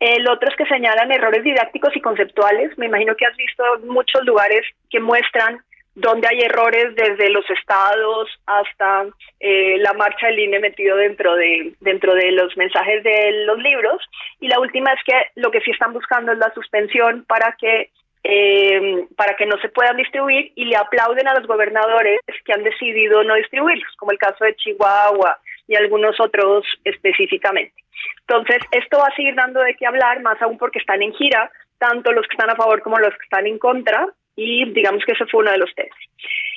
El 0.01 0.27
otro 0.27 0.49
es 0.49 0.55
que 0.55 0.65
señalan 0.65 1.11
errores 1.11 1.43
didácticos 1.43 1.95
y 1.95 2.01
conceptuales. 2.01 2.75
Me 2.75 2.87
imagino 2.87 3.15
que 3.15 3.27
has 3.27 3.37
visto 3.37 3.63
muchos 3.85 4.25
lugares 4.25 4.65
que 4.89 4.99
muestran 4.99 5.61
donde 5.93 6.27
hay 6.27 6.39
errores 6.39 6.95
desde 6.95 7.29
los 7.29 7.47
estados 7.51 8.27
hasta 8.47 9.05
eh, 9.39 9.77
la 9.77 9.93
marcha 9.93 10.25
del 10.25 10.39
INE 10.39 10.59
metido 10.59 10.97
dentro 10.97 11.35
de 11.35 11.73
dentro 11.81 12.15
de 12.15 12.31
los 12.31 12.57
mensajes 12.57 13.03
de 13.03 13.45
los 13.45 13.59
libros 13.59 14.01
y 14.39 14.47
la 14.47 14.59
última 14.59 14.91
es 14.91 14.99
que 15.05 15.39
lo 15.39 15.51
que 15.51 15.61
sí 15.61 15.69
están 15.69 15.93
buscando 15.93 16.31
es 16.31 16.39
la 16.39 16.51
suspensión 16.53 17.23
para 17.25 17.55
que 17.59 17.91
eh, 18.23 19.05
para 19.15 19.35
que 19.35 19.45
no 19.45 19.57
se 19.59 19.69
puedan 19.69 19.97
distribuir 19.97 20.51
y 20.55 20.65
le 20.65 20.77
aplauden 20.77 21.27
a 21.27 21.35
los 21.37 21.45
gobernadores 21.45 22.19
que 22.45 22.53
han 22.53 22.63
decidido 22.63 23.23
no 23.23 23.35
distribuirlos 23.35 23.93
como 23.97 24.13
el 24.13 24.17
caso 24.17 24.45
de 24.45 24.55
Chihuahua 24.55 25.37
y 25.67 25.75
algunos 25.75 26.19
otros 26.21 26.65
específicamente 26.85 27.80
entonces 28.21 28.57
esto 28.71 28.97
va 28.97 29.07
a 29.07 29.15
seguir 29.15 29.35
dando 29.35 29.61
de 29.61 29.75
qué 29.75 29.85
hablar 29.85 30.21
más 30.21 30.41
aún 30.41 30.57
porque 30.57 30.79
están 30.79 31.01
en 31.01 31.13
gira 31.13 31.51
tanto 31.77 32.11
los 32.11 32.27
que 32.27 32.35
están 32.35 32.49
a 32.49 32.55
favor 32.55 32.81
como 32.81 32.99
los 32.99 33.11
que 33.11 33.23
están 33.23 33.47
en 33.47 33.57
contra 33.57 34.07
y 34.35 34.71
digamos 34.71 35.03
que 35.05 35.13
ese 35.13 35.25
fue 35.25 35.41
uno 35.41 35.51
de 35.51 35.57
los 35.57 35.73
temas. 35.75 35.97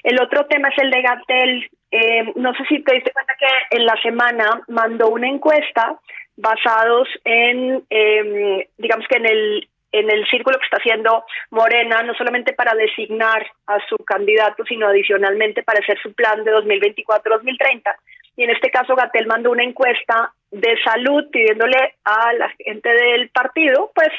El 0.02 0.20
otro 0.20 0.46
tema 0.46 0.68
es 0.68 0.78
el 0.78 0.90
de 0.90 1.02
Gatel. 1.02 1.70
Eh, 1.90 2.32
no 2.36 2.54
sé 2.54 2.64
si 2.68 2.82
te 2.82 2.94
diste 2.94 3.10
cuenta 3.10 3.34
que 3.38 3.76
en 3.76 3.86
la 3.86 4.00
semana 4.02 4.62
mandó 4.68 5.08
una 5.08 5.28
encuesta 5.28 5.98
basados 6.36 7.08
en, 7.24 7.82
eh, 7.90 8.68
digamos 8.76 9.06
que 9.08 9.16
en 9.16 9.26
el 9.26 9.68
en 9.94 10.10
el 10.10 10.26
círculo 10.26 10.58
que 10.58 10.64
está 10.64 10.78
haciendo 10.78 11.24
Morena, 11.50 12.02
no 12.02 12.14
solamente 12.14 12.52
para 12.52 12.74
designar 12.74 13.46
a 13.68 13.78
su 13.88 13.96
candidato, 13.98 14.64
sino 14.64 14.88
adicionalmente 14.88 15.62
para 15.62 15.78
hacer 15.78 15.96
su 16.02 16.12
plan 16.14 16.42
de 16.42 16.50
2024-2030. 16.52 17.94
Y 18.36 18.42
en 18.42 18.50
este 18.50 18.72
caso, 18.72 18.96
Gatel 18.96 19.28
mandó 19.28 19.52
una 19.52 19.62
encuesta 19.62 20.32
de 20.54 20.78
salud 20.84 21.28
pidiéndole 21.32 21.94
a 22.04 22.32
la 22.34 22.48
gente 22.58 22.88
del 22.88 23.28
partido, 23.30 23.90
pues, 23.94 24.10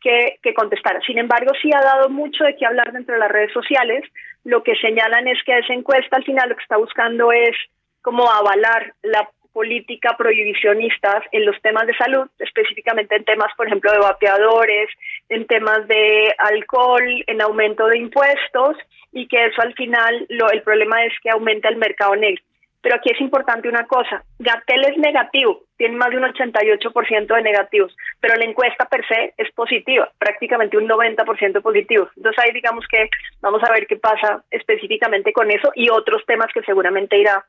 que, 0.00 0.38
que 0.42 0.52
contestara. 0.52 1.00
Sin 1.06 1.18
embargo, 1.18 1.52
sí 1.62 1.70
ha 1.72 1.80
dado 1.80 2.08
mucho 2.08 2.44
de 2.44 2.56
qué 2.56 2.66
hablar 2.66 2.92
dentro 2.92 3.14
de 3.14 3.20
las 3.20 3.30
redes 3.30 3.52
sociales. 3.52 4.04
Lo 4.44 4.62
que 4.62 4.74
señalan 4.76 5.28
es 5.28 5.42
que 5.44 5.56
esa 5.56 5.72
encuesta 5.72 6.16
al 6.16 6.24
final 6.24 6.48
lo 6.48 6.56
que 6.56 6.62
está 6.62 6.76
buscando 6.76 7.30
es 7.30 7.56
como 8.02 8.28
avalar 8.30 8.92
la 9.02 9.28
política 9.52 10.16
prohibicionistas 10.18 11.22
en 11.30 11.46
los 11.46 11.58
temas 11.62 11.86
de 11.86 11.96
salud, 11.96 12.28
específicamente 12.40 13.14
en 13.14 13.24
temas, 13.24 13.52
por 13.56 13.68
ejemplo, 13.68 13.92
de 13.92 13.98
vapeadores, 13.98 14.90
en 15.28 15.46
temas 15.46 15.86
de 15.86 16.34
alcohol, 16.38 17.24
en 17.28 17.40
aumento 17.40 17.86
de 17.86 17.98
impuestos, 17.98 18.76
y 19.12 19.28
que 19.28 19.46
eso 19.46 19.62
al 19.62 19.72
final 19.74 20.26
lo, 20.28 20.50
el 20.50 20.62
problema 20.62 21.04
es 21.04 21.12
que 21.22 21.30
aumenta 21.30 21.68
el 21.68 21.76
mercado 21.76 22.16
negro. 22.16 22.42
Pero 22.84 22.96
aquí 22.96 23.10
es 23.10 23.20
importante 23.20 23.66
una 23.66 23.86
cosa, 23.86 24.22
Gatel 24.38 24.84
es 24.84 24.98
negativo, 24.98 25.62
tiene 25.78 25.96
más 25.96 26.10
de 26.10 26.18
un 26.18 26.24
88% 26.24 27.34
de 27.34 27.42
negativos, 27.42 27.96
pero 28.20 28.36
la 28.36 28.44
encuesta 28.44 28.84
per 28.84 29.02
se 29.08 29.32
es 29.38 29.50
positiva, 29.52 30.12
prácticamente 30.18 30.76
un 30.76 30.86
90% 30.86 31.62
positivo. 31.62 32.10
Entonces 32.14 32.44
ahí 32.44 32.52
digamos 32.52 32.84
que 32.86 33.08
vamos 33.40 33.62
a 33.64 33.72
ver 33.72 33.86
qué 33.86 33.96
pasa 33.96 34.44
específicamente 34.50 35.32
con 35.32 35.50
eso 35.50 35.72
y 35.74 35.88
otros 35.88 36.22
temas 36.26 36.48
que 36.52 36.60
seguramente 36.62 37.18
irá 37.18 37.44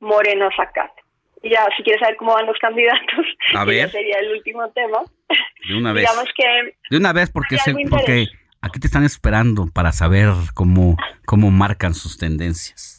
Moreno 0.00 0.46
a 0.48 0.56
sacar. 0.56 0.90
Y 1.42 1.50
ya, 1.50 1.66
si 1.76 1.82
quieres 1.82 2.00
saber 2.00 2.16
cómo 2.16 2.32
van 2.32 2.46
los 2.46 2.58
candidatos, 2.58 3.26
A 3.54 3.64
ver. 3.66 3.90
sería 3.90 4.18
el 4.20 4.32
último 4.32 4.68
tema. 4.70 5.02
De 5.68 5.76
una 5.76 5.92
vez. 5.92 6.02
Digamos 6.08 6.28
que 6.34 6.74
De 6.90 6.96
una 6.96 7.12
vez, 7.12 7.30
porque, 7.30 7.58
se- 7.58 7.74
porque 7.90 8.26
aquí 8.62 8.80
te 8.80 8.86
están 8.86 9.04
esperando 9.04 9.66
para 9.74 9.92
saber 9.92 10.30
cómo, 10.54 10.96
cómo 11.26 11.50
marcan 11.50 11.92
sus 11.94 12.16
tendencias. 12.16 12.97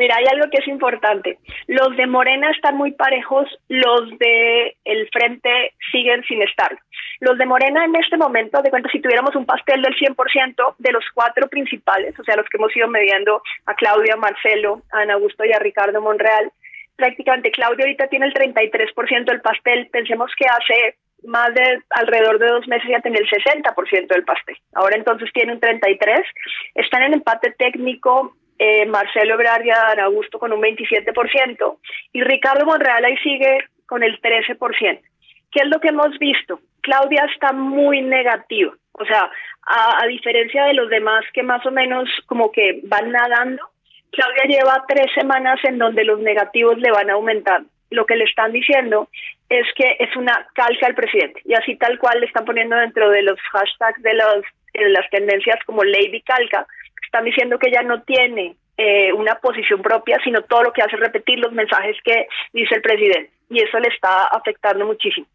Mira, 0.00 0.16
hay 0.16 0.24
algo 0.32 0.48
que 0.50 0.56
es 0.56 0.66
importante. 0.66 1.36
Los 1.66 1.94
de 1.94 2.06
Morena 2.06 2.50
están 2.52 2.74
muy 2.74 2.92
parejos, 2.92 3.46
los 3.68 4.08
de 4.18 4.74
el 4.86 5.06
Frente 5.10 5.74
siguen 5.92 6.24
sin 6.24 6.40
estar. 6.40 6.74
Los 7.20 7.36
de 7.36 7.44
Morena 7.44 7.84
en 7.84 7.94
este 7.94 8.16
momento, 8.16 8.62
de 8.62 8.70
cuenta, 8.70 8.88
si 8.88 9.02
tuviéramos 9.02 9.36
un 9.36 9.44
pastel 9.44 9.82
del 9.82 9.94
100% 9.94 10.74
de 10.78 10.92
los 10.92 11.04
cuatro 11.12 11.48
principales, 11.48 12.18
o 12.18 12.24
sea, 12.24 12.36
los 12.36 12.48
que 12.48 12.56
hemos 12.56 12.74
ido 12.74 12.88
mediando 12.88 13.42
a 13.66 13.74
Claudia, 13.74 14.16
Marcelo, 14.16 14.80
a 14.90 15.00
Ana 15.00 15.14
Augusto 15.14 15.44
y 15.44 15.52
a 15.52 15.58
Ricardo 15.58 16.00
Monreal, 16.00 16.50
prácticamente 16.96 17.50
Claudia 17.50 17.84
ahorita 17.84 18.06
tiene 18.06 18.24
el 18.24 18.32
33% 18.32 19.26
del 19.26 19.42
pastel. 19.42 19.86
Pensemos 19.92 20.32
que 20.34 20.46
hace 20.46 20.96
más 21.24 21.52
de 21.52 21.82
alrededor 21.90 22.38
de 22.38 22.46
dos 22.46 22.66
meses 22.68 22.88
ya 22.88 23.00
tenía 23.00 23.20
el 23.20 23.28
60% 23.28 24.06
del 24.08 24.24
pastel. 24.24 24.56
Ahora 24.72 24.96
entonces 24.96 25.30
tiene 25.34 25.52
un 25.52 25.60
33%. 25.60 26.24
Están 26.74 27.02
en 27.02 27.12
empate 27.12 27.52
técnico 27.58 28.34
eh, 28.62 28.84
Marcelo 28.84 29.34
Ebrard 29.34 29.64
y 29.64 29.70
Adán 29.70 30.00
Augusto 30.00 30.38
con 30.38 30.52
un 30.52 30.60
27% 30.60 31.78
y 32.12 32.22
Ricardo 32.22 32.66
Monreal 32.66 33.02
ahí 33.06 33.16
sigue 33.16 33.64
con 33.86 34.02
el 34.02 34.20
13%. 34.20 35.00
¿Qué 35.50 35.60
es 35.62 35.66
lo 35.68 35.80
que 35.80 35.88
hemos 35.88 36.18
visto? 36.18 36.60
Claudia 36.82 37.26
está 37.32 37.52
muy 37.52 38.02
negativa, 38.02 38.74
o 38.92 39.04
sea, 39.06 39.30
a, 39.66 40.02
a 40.02 40.06
diferencia 40.06 40.64
de 40.64 40.74
los 40.74 40.90
demás 40.90 41.24
que 41.32 41.42
más 41.42 41.64
o 41.64 41.70
menos 41.70 42.10
como 42.26 42.52
que 42.52 42.80
van 42.84 43.10
nadando, 43.10 43.62
Claudia 44.12 44.44
lleva 44.44 44.84
tres 44.86 45.10
semanas 45.14 45.58
en 45.64 45.78
donde 45.78 46.04
los 46.04 46.20
negativos 46.20 46.76
le 46.78 46.90
van 46.90 47.08
aumentando. 47.08 47.66
Lo 47.88 48.04
que 48.04 48.16
le 48.16 48.24
están 48.24 48.52
diciendo 48.52 49.08
es 49.48 49.66
que 49.74 49.96
es 49.98 50.14
una 50.16 50.46
calca 50.54 50.86
al 50.86 50.94
presidente 50.94 51.40
y 51.46 51.54
así 51.54 51.76
tal 51.76 51.98
cual 51.98 52.20
le 52.20 52.26
están 52.26 52.44
poniendo 52.44 52.76
dentro 52.76 53.08
de 53.08 53.22
los 53.22 53.40
hashtags 53.40 54.02
de, 54.02 54.10
de 54.74 54.90
las 54.90 55.08
tendencias 55.08 55.58
como 55.64 55.82
Lady 55.82 56.20
Calca, 56.20 56.66
están 57.10 57.24
diciendo 57.24 57.58
que 57.58 57.68
ella 57.68 57.82
no 57.82 58.02
tiene 58.02 58.54
eh, 58.76 59.12
una 59.12 59.34
posición 59.34 59.82
propia, 59.82 60.18
sino 60.22 60.42
todo 60.42 60.62
lo 60.62 60.72
que 60.72 60.82
hace 60.82 60.94
es 60.94 61.00
repetir 61.00 61.40
los 61.40 61.52
mensajes 61.52 61.96
que 62.04 62.28
dice 62.52 62.76
el 62.76 62.82
presidente 62.82 63.32
y 63.50 63.60
eso 63.60 63.80
le 63.80 63.88
está 63.88 64.26
afectando 64.26 64.86
muchísimo. 64.86 65.26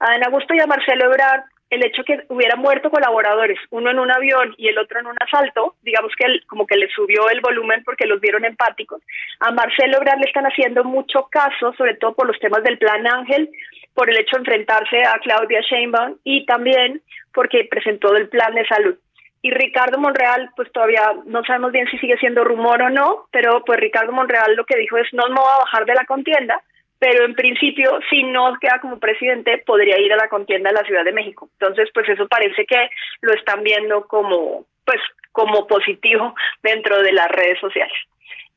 A 0.00 0.12
Ana 0.12 0.26
Augusto 0.26 0.54
y 0.54 0.60
a 0.60 0.66
Marcelo 0.66 1.04
Ebrard, 1.04 1.44
el 1.70 1.84
hecho 1.84 2.02
que 2.02 2.24
hubiera 2.28 2.56
muerto 2.56 2.90
colaboradores, 2.90 3.60
uno 3.70 3.92
en 3.92 4.00
un 4.00 4.10
avión 4.10 4.54
y 4.58 4.66
el 4.66 4.78
otro 4.78 4.98
en 4.98 5.06
un 5.06 5.16
asalto, 5.20 5.76
digamos 5.82 6.12
que 6.18 6.26
él, 6.26 6.42
como 6.48 6.66
que 6.66 6.76
le 6.76 6.88
subió 6.88 7.30
el 7.30 7.40
volumen 7.40 7.84
porque 7.84 8.06
los 8.06 8.20
vieron 8.20 8.44
empáticos. 8.44 9.00
A 9.38 9.52
Marcelo 9.52 9.98
Ebrard 9.98 10.18
le 10.18 10.26
están 10.26 10.46
haciendo 10.46 10.82
mucho 10.82 11.28
caso, 11.30 11.72
sobre 11.78 11.94
todo 11.94 12.14
por 12.14 12.26
los 12.26 12.40
temas 12.40 12.64
del 12.64 12.76
Plan 12.78 13.06
Ángel, 13.06 13.50
por 13.94 14.10
el 14.10 14.18
hecho 14.18 14.36
de 14.36 14.40
enfrentarse 14.40 15.02
a 15.04 15.18
Claudia 15.20 15.60
Sheinbaum 15.60 16.16
y 16.24 16.44
también 16.44 17.02
porque 17.32 17.68
presentó 17.70 18.16
el 18.16 18.28
plan 18.28 18.54
de 18.54 18.66
salud. 18.66 18.96
Y 19.42 19.50
Ricardo 19.50 19.98
Monreal, 19.98 20.50
pues 20.54 20.70
todavía 20.72 21.14
no 21.24 21.42
sabemos 21.44 21.72
bien 21.72 21.86
si 21.90 21.98
sigue 21.98 22.18
siendo 22.18 22.44
rumor 22.44 22.82
o 22.82 22.90
no, 22.90 23.26
pero 23.30 23.64
pues 23.64 23.80
Ricardo 23.80 24.12
Monreal 24.12 24.54
lo 24.54 24.64
que 24.64 24.76
dijo 24.76 24.98
es 24.98 25.08
no 25.12 25.26
me 25.28 25.36
voy 25.36 25.52
a 25.54 25.64
bajar 25.64 25.86
de 25.86 25.94
la 25.94 26.04
contienda, 26.04 26.62
pero 26.98 27.24
en 27.24 27.34
principio, 27.34 27.98
si 28.10 28.22
no 28.24 28.52
queda 28.60 28.78
como 28.78 28.98
presidente, 28.98 29.62
podría 29.64 29.98
ir 29.98 30.12
a 30.12 30.16
la 30.16 30.28
contienda 30.28 30.68
de 30.68 30.76
la 30.76 30.84
Ciudad 30.84 31.02
de 31.02 31.12
México. 31.12 31.48
Entonces, 31.58 31.88
pues 31.94 32.06
eso 32.10 32.28
parece 32.28 32.66
que 32.66 32.90
lo 33.22 33.32
están 33.32 33.62
viendo 33.62 34.06
como, 34.06 34.66
pues, 34.84 35.00
como 35.32 35.66
positivo 35.66 36.34
dentro 36.62 37.02
de 37.02 37.12
las 37.12 37.28
redes 37.28 37.58
sociales. 37.58 37.96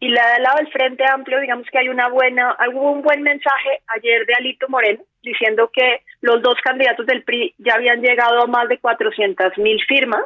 Y 0.02 0.10
la 0.10 0.34
del 0.34 0.44
lado 0.44 0.58
del 0.58 0.72
Frente 0.74 1.06
Amplio, 1.10 1.40
digamos 1.40 1.66
que 1.72 1.78
hay 1.78 1.88
una 1.88 2.10
buena, 2.10 2.58
hubo 2.74 2.92
un 2.92 3.02
buen 3.02 3.22
mensaje 3.22 3.80
ayer 3.96 4.26
de 4.26 4.34
Alito 4.34 4.68
Moreno 4.68 5.02
diciendo 5.22 5.72
que 5.72 6.02
los 6.20 6.42
dos 6.42 6.56
candidatos 6.62 7.06
del 7.06 7.24
PRI 7.24 7.56
ya 7.60 7.76
habían 7.76 8.02
llegado 8.02 8.42
a 8.42 8.48
más 8.48 8.68
de 8.68 8.80
400 8.80 9.58
mil 9.60 9.82
firmas. 9.86 10.26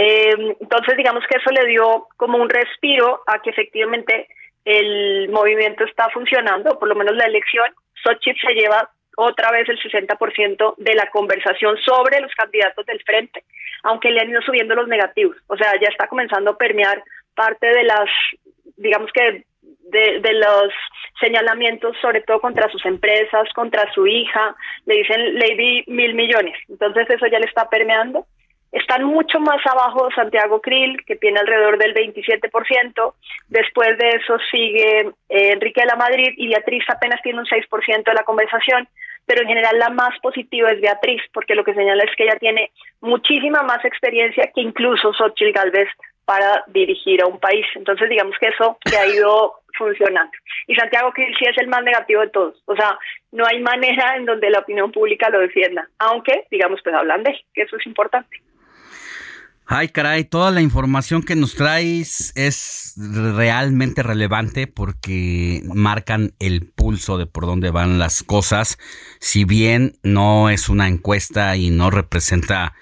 Eh, 0.00 0.56
entonces, 0.60 0.96
digamos 0.96 1.24
que 1.28 1.38
eso 1.38 1.50
le 1.50 1.66
dio 1.66 2.06
como 2.16 2.38
un 2.38 2.48
respiro 2.48 3.20
a 3.26 3.42
que 3.42 3.50
efectivamente 3.50 4.28
el 4.64 5.28
movimiento 5.30 5.84
está 5.84 6.08
funcionando, 6.10 6.78
por 6.78 6.88
lo 6.88 6.94
menos 6.94 7.16
la 7.16 7.26
elección. 7.26 7.66
Xochitl 8.04 8.46
se 8.46 8.54
lleva 8.54 8.88
otra 9.16 9.50
vez 9.50 9.68
el 9.68 9.80
60% 9.80 10.76
de 10.76 10.94
la 10.94 11.10
conversación 11.10 11.76
sobre 11.78 12.20
los 12.20 12.32
candidatos 12.36 12.86
del 12.86 13.02
frente, 13.02 13.42
aunque 13.82 14.12
le 14.12 14.20
han 14.20 14.30
ido 14.30 14.40
subiendo 14.42 14.76
los 14.76 14.86
negativos. 14.86 15.36
O 15.48 15.56
sea, 15.56 15.72
ya 15.80 15.88
está 15.88 16.06
comenzando 16.06 16.52
a 16.52 16.56
permear 16.56 17.02
parte 17.34 17.66
de 17.66 17.82
las, 17.82 18.08
digamos 18.76 19.10
que, 19.12 19.44
de, 19.62 20.20
de 20.20 20.32
los 20.34 20.72
señalamientos, 21.18 21.96
sobre 22.00 22.20
todo 22.20 22.40
contra 22.40 22.70
sus 22.70 22.86
empresas, 22.86 23.48
contra 23.52 23.92
su 23.92 24.06
hija. 24.06 24.54
Le 24.86 24.98
dicen 24.98 25.38
Lady 25.40 25.82
Mil 25.88 26.14
Millones. 26.14 26.56
Entonces, 26.68 27.10
eso 27.10 27.26
ya 27.26 27.40
le 27.40 27.46
está 27.46 27.68
permeando. 27.68 28.26
Están 28.70 29.04
mucho 29.04 29.40
más 29.40 29.64
abajo 29.66 30.08
Santiago 30.14 30.60
Krill, 30.60 31.02
que 31.06 31.16
tiene 31.16 31.40
alrededor 31.40 31.78
del 31.78 31.94
27%. 31.94 33.14
Después 33.48 33.96
de 33.96 34.08
eso 34.10 34.36
sigue 34.50 35.00
eh, 35.28 35.52
Enrique 35.52 35.80
de 35.80 35.86
la 35.86 35.96
Madrid 35.96 36.34
y 36.36 36.48
Beatriz 36.48 36.84
apenas 36.88 37.22
tiene 37.22 37.40
un 37.40 37.46
6% 37.46 38.04
de 38.04 38.14
la 38.14 38.24
conversación. 38.24 38.88
Pero 39.24 39.42
en 39.42 39.48
general 39.48 39.78
la 39.78 39.90
más 39.90 40.18
positiva 40.20 40.70
es 40.70 40.80
Beatriz, 40.80 41.22
porque 41.32 41.54
lo 41.54 41.64
que 41.64 41.74
señala 41.74 42.04
es 42.04 42.14
que 42.16 42.24
ella 42.24 42.38
tiene 42.38 42.70
muchísima 43.00 43.62
más 43.62 43.84
experiencia 43.84 44.50
que 44.54 44.60
incluso 44.60 45.12
Xochitl 45.12 45.52
Galvez 45.52 45.88
para 46.24 46.62
dirigir 46.66 47.22
a 47.22 47.26
un 47.26 47.40
país. 47.40 47.64
Entonces, 47.74 48.08
digamos 48.10 48.36
que 48.38 48.48
eso 48.48 48.76
se 48.84 48.98
ha 48.98 49.06
ido 49.06 49.54
funcionando. 49.78 50.32
Y 50.66 50.74
Santiago 50.74 51.12
Krill 51.12 51.34
sí 51.38 51.46
es 51.46 51.56
el 51.56 51.68
más 51.68 51.82
negativo 51.82 52.20
de 52.20 52.28
todos. 52.28 52.62
O 52.66 52.76
sea, 52.76 52.98
no 53.32 53.46
hay 53.46 53.60
manera 53.60 54.16
en 54.16 54.26
donde 54.26 54.50
la 54.50 54.58
opinión 54.58 54.92
pública 54.92 55.30
lo 55.30 55.40
defienda, 55.40 55.88
aunque, 55.98 56.44
digamos, 56.50 56.80
pues 56.82 56.94
hablan 56.94 57.22
de 57.22 57.30
él, 57.30 57.40
que 57.54 57.62
eso 57.62 57.76
es 57.76 57.86
importante. 57.86 58.36
Ay, 59.70 59.90
caray, 59.90 60.24
toda 60.24 60.50
la 60.50 60.62
información 60.62 61.22
que 61.22 61.36
nos 61.36 61.54
traes 61.54 62.32
es 62.36 62.94
realmente 62.96 64.02
relevante 64.02 64.66
porque 64.66 65.62
marcan 65.74 66.32
el 66.38 66.62
pulso 66.64 67.18
de 67.18 67.26
por 67.26 67.44
dónde 67.44 67.70
van 67.70 67.98
las 67.98 68.22
cosas. 68.22 68.78
Si 69.20 69.44
bien 69.44 69.98
no 70.02 70.48
es 70.48 70.70
una 70.70 70.88
encuesta 70.88 71.54
y 71.58 71.68
no 71.68 71.90
representa 71.90 72.72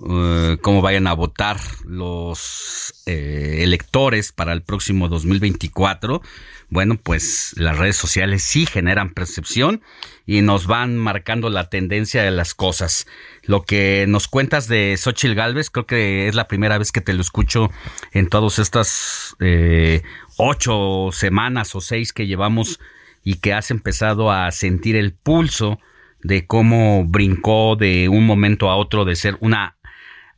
uh, 0.00 0.56
cómo 0.60 0.82
vayan 0.82 1.06
a 1.06 1.12
votar 1.12 1.58
los 1.84 2.94
eh, 3.06 3.58
electores 3.60 4.32
para 4.32 4.52
el 4.52 4.62
próximo 4.62 5.08
2024, 5.08 6.22
bueno, 6.70 6.96
pues 6.96 7.54
las 7.56 7.78
redes 7.78 7.96
sociales 7.96 8.42
sí 8.42 8.66
generan 8.66 9.10
percepción 9.10 9.82
y 10.26 10.40
nos 10.40 10.66
van 10.66 10.96
marcando 10.96 11.50
la 11.50 11.68
tendencia 11.68 12.22
de 12.22 12.30
las 12.30 12.54
cosas. 12.54 13.06
Lo 13.42 13.62
que 13.64 14.06
nos 14.08 14.26
cuentas 14.28 14.66
de 14.66 14.96
Xochitl 14.96 15.34
Galvez, 15.34 15.70
creo 15.70 15.86
que 15.86 16.26
es 16.28 16.34
la 16.34 16.48
primera 16.48 16.78
vez 16.78 16.90
que 16.90 17.00
te 17.00 17.12
lo 17.12 17.20
escucho 17.20 17.70
en 18.12 18.28
todas 18.28 18.58
estas 18.58 19.36
eh, 19.40 20.02
ocho 20.36 21.10
semanas 21.12 21.74
o 21.74 21.80
seis 21.80 22.12
que 22.12 22.26
llevamos 22.26 22.80
y 23.22 23.36
que 23.36 23.52
has 23.52 23.70
empezado 23.70 24.32
a 24.32 24.50
sentir 24.50 24.96
el 24.96 25.12
pulso 25.12 25.78
de 26.22 26.46
cómo 26.46 27.04
brincó 27.04 27.76
de 27.76 28.08
un 28.08 28.26
momento 28.26 28.70
a 28.70 28.76
otro 28.76 29.04
de 29.04 29.14
ser 29.14 29.36
una 29.40 29.76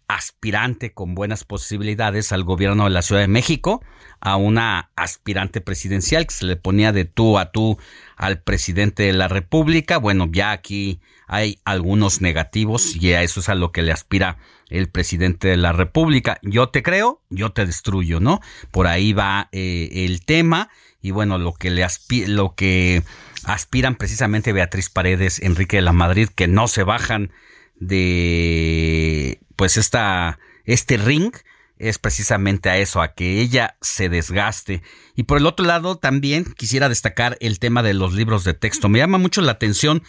aspirante 0.09 0.93
con 0.93 1.15
buenas 1.15 1.45
posibilidades 1.45 2.33
al 2.33 2.45
gobierno 2.45 2.85
de 2.85 2.91
la 2.91 3.03
Ciudad 3.03 3.23
de 3.23 3.29
México 3.29 3.83
a 4.21 4.37
una 4.37 4.91
aspirante 4.97 5.61
presidencial 5.61 6.27
que 6.27 6.35
se 6.35 6.47
le 6.47 6.57
ponía 6.57 6.93
de 6.93 7.05
tú 7.05 7.39
a 7.39 7.51
tú 7.51 7.79
al 8.17 8.41
presidente 8.41 9.03
de 9.05 9.13
la 9.13 9.29
República. 9.29 9.99
Bueno, 9.99 10.29
ya 10.31 10.53
aquí 10.53 11.01
hay 11.27 11.59
algunos 11.65 12.21
negativos 12.21 12.95
y 12.97 13.13
a 13.13 13.23
eso 13.23 13.41
es 13.41 13.49
a 13.49 13.55
lo 13.55 13.73
que 13.73 13.83
le 13.83 13.93
aspira 13.93 14.39
el 14.69 14.89
presidente 14.89 15.49
de 15.49 15.57
la 15.57 15.73
República. 15.73 16.39
Yo 16.43 16.69
te 16.69 16.83
creo, 16.83 17.21
yo 17.31 17.51
te 17.51 17.67
destruyo, 17.67 18.21
¿no? 18.21 18.41
Por 18.71 18.87
ahí 18.87 19.13
va 19.13 19.49
eh, 19.53 19.89
el 19.93 20.25
tema 20.25 20.71
y 21.01 21.11
bueno, 21.11 21.39
lo 21.39 21.53
que 21.55 21.71
le 21.71 21.87
lo 22.27 22.55
que 22.55 23.03
aspiran 23.45 23.97
precisamente 23.97 24.53
Beatriz 24.53 24.91
Paredes, 24.91 25.41
Enrique 25.41 25.77
de 25.77 25.83
la 25.83 25.93
Madrid, 25.93 26.29
que 26.35 26.49
no 26.49 26.69
se 26.69 26.83
bajan 26.83 27.33
de 27.79 29.41
pues 29.57 29.77
esta 29.77 30.39
este 30.65 30.97
ring 30.97 31.33
es 31.79 31.99
precisamente 31.99 32.71
a 32.71 32.79
eso, 32.79 33.03
a 33.03 33.15
que 33.15 33.41
ella 33.41 33.77
se 33.81 34.09
desgaste. 34.09 34.83
Y 35.15 35.25
por 35.25 35.39
el 35.39 35.47
otro 35.47 35.67
lado, 35.67 35.97
también 35.97 36.45
quisiera 36.45 36.89
destacar 36.89 37.37
el 37.41 37.59
tema 37.59 37.83
de 37.83 37.95
los 37.95 38.15
libros 38.15 38.45
de 38.45 38.55
texto. 38.55 38.89
Me 38.89 38.99
llama 38.99 39.19
mucho 39.19 39.43
la 39.43 39.53
atención 39.53 40.03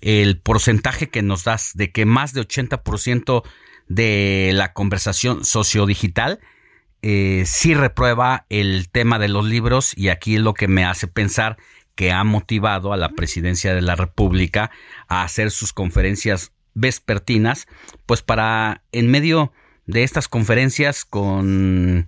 el 0.00 0.38
porcentaje 0.40 1.10
que 1.10 1.22
nos 1.22 1.44
das 1.44 1.72
de 1.74 1.92
que 1.92 2.06
más 2.06 2.32
de 2.32 2.40
80% 2.40 3.42
de 3.88 4.52
la 4.54 4.72
conversación 4.72 5.44
sociodigital 5.44 6.40
eh, 7.02 7.44
sí 7.46 7.74
reprueba 7.74 8.46
el 8.48 8.88
tema 8.90 9.18
de 9.18 9.28
los 9.28 9.44
libros 9.44 9.92
y 9.96 10.08
aquí 10.08 10.36
es 10.36 10.42
lo 10.42 10.54
que 10.54 10.68
me 10.68 10.84
hace 10.84 11.06
pensar 11.06 11.56
que 11.94 12.12
ha 12.12 12.22
motivado 12.24 12.92
a 12.92 12.96
la 12.96 13.10
presidencia 13.10 13.74
de 13.74 13.82
la 13.82 13.96
República 13.96 14.70
a 15.08 15.22
hacer 15.22 15.50
sus 15.50 15.72
conferencias 15.72 16.52
vespertinas, 16.74 17.66
pues 18.06 18.22
para 18.22 18.82
en 18.92 19.10
medio 19.10 19.52
de 19.86 20.02
estas 20.02 20.28
conferencias 20.28 21.04
con 21.04 22.06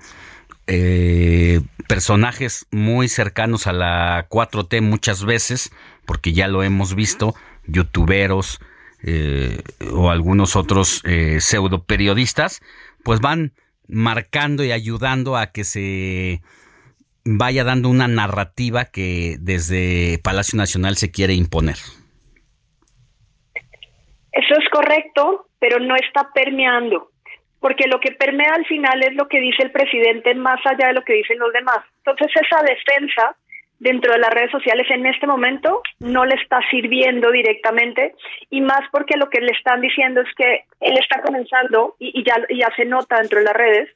eh, 0.67 1.61
personajes 1.89 2.67
muy 2.71 3.09
cercanos 3.09 3.67
a 3.67 3.73
la 3.73 4.29
4T 4.29 4.81
muchas 4.81 5.25
veces, 5.25 5.73
porque 6.07 6.33
ya 6.33 6.49
lo 6.49 6.63
hemos 6.63 6.95
visto, 6.95 7.35
youtuberos 7.67 8.61
eh, 9.03 9.63
o 9.93 10.11
algunos 10.11 10.57
otros 10.57 11.03
eh, 11.05 11.39
pseudo 11.41 11.85
periodistas, 11.85 12.61
pues 13.03 13.21
van 13.21 13.53
marcando 13.89 14.65
y 14.65 14.73
ayudando 14.73 15.37
a 15.37 15.49
que 15.49 15.65
se 15.65 16.43
vaya 17.25 17.65
dando 17.65 17.89
una 17.89 18.09
narrativa 18.09 18.87
que 18.87 19.37
desde 19.41 20.19
Palacio 20.23 20.57
Nacional 20.57 20.97
se 20.97 21.11
quiere 21.11 21.35
imponer. 21.35 21.77
Eso 24.33 24.55
es 24.59 24.69
correcto, 24.71 25.47
pero 25.59 25.79
no 25.79 25.95
está 25.97 26.31
permeando, 26.35 27.11
porque 27.61 27.87
lo 27.87 28.01
que 28.01 28.13
permea 28.13 28.55
al 28.55 28.67
final 28.67 29.03
es 29.03 29.15
lo 29.15 29.29
que 29.29 29.41
dice 29.41 29.63
el 29.63 29.71
presidente 29.71 30.35
más 30.35 30.61
allá 30.65 30.89
de 30.89 30.95
lo 30.95 31.05
que 31.05 31.15
dicen 31.15 31.39
los 31.39 31.53
demás. 31.53 31.79
Entonces 31.99 32.29
esa 32.35 32.63
defensa 32.63 33.37
dentro 33.79 34.13
de 34.13 34.19
las 34.21 34.31
redes 34.31 34.53
sociales 34.53 34.87
en 34.91 35.05
este 35.07 35.27
momento 35.27 35.83
no 35.99 36.25
le 36.25 36.37
está 36.37 36.61
sirviendo 36.71 37.33
directamente 37.33 38.15
y 38.49 38.61
más 38.61 38.83
porque 38.93 39.17
lo 39.17 39.29
que 39.29 39.41
le 39.41 39.51
están 39.51 39.81
diciendo 39.81 40.21
es 40.21 40.33
que 40.37 40.65
él 40.81 40.97
está 40.99 41.21
comenzando 41.21 41.97
y, 41.99 42.23
ya, 42.25 42.37
ya 42.57 42.69
se 42.77 42.85
nota 42.85 43.17
dentro 43.17 43.41
de 43.41 43.45
las 43.45 43.55
redes 43.55 43.89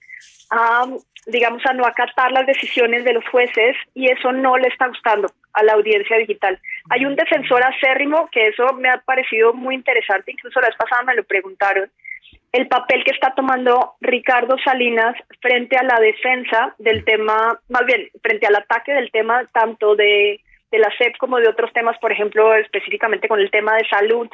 a 0.51 0.87
digamos 1.26 1.62
a 1.66 1.74
no 1.74 1.84
acatar 1.84 2.32
las 2.32 2.46
decisiones 2.46 3.04
de 3.04 3.12
los 3.12 3.28
jueces 3.28 3.76
y 3.94 4.10
eso 4.10 4.32
no 4.32 4.56
le 4.56 4.68
está 4.68 4.86
gustando 4.86 5.28
a 5.52 5.62
la 5.62 5.72
audiencia 5.74 6.16
digital. 6.18 6.58
Hay 6.90 7.04
un 7.04 7.16
defensor 7.16 7.62
acérrimo 7.64 8.28
que 8.30 8.48
eso 8.48 8.72
me 8.74 8.88
ha 8.88 8.98
parecido 8.98 9.52
muy 9.52 9.74
interesante, 9.74 10.32
incluso 10.32 10.60
la 10.60 10.68
vez 10.68 10.76
pasada 10.76 11.02
me 11.02 11.16
lo 11.16 11.24
preguntaron, 11.24 11.90
el 12.52 12.68
papel 12.68 13.04
que 13.04 13.10
está 13.10 13.34
tomando 13.34 13.94
Ricardo 14.00 14.56
Salinas 14.64 15.14
frente 15.40 15.76
a 15.76 15.82
la 15.82 16.00
defensa 16.00 16.74
del 16.78 17.04
tema, 17.04 17.58
más 17.68 17.84
bien 17.84 18.08
frente 18.22 18.46
al 18.46 18.56
ataque 18.56 18.94
del 18.94 19.10
tema 19.10 19.44
tanto 19.52 19.94
de, 19.94 20.40
de 20.70 20.78
la 20.78 20.90
SEP 20.96 21.16
como 21.18 21.38
de 21.38 21.48
otros 21.48 21.72
temas, 21.72 21.98
por 21.98 22.12
ejemplo, 22.12 22.54
específicamente 22.54 23.28
con 23.28 23.40
el 23.40 23.50
tema 23.50 23.76
de 23.76 23.86
salud. 23.88 24.28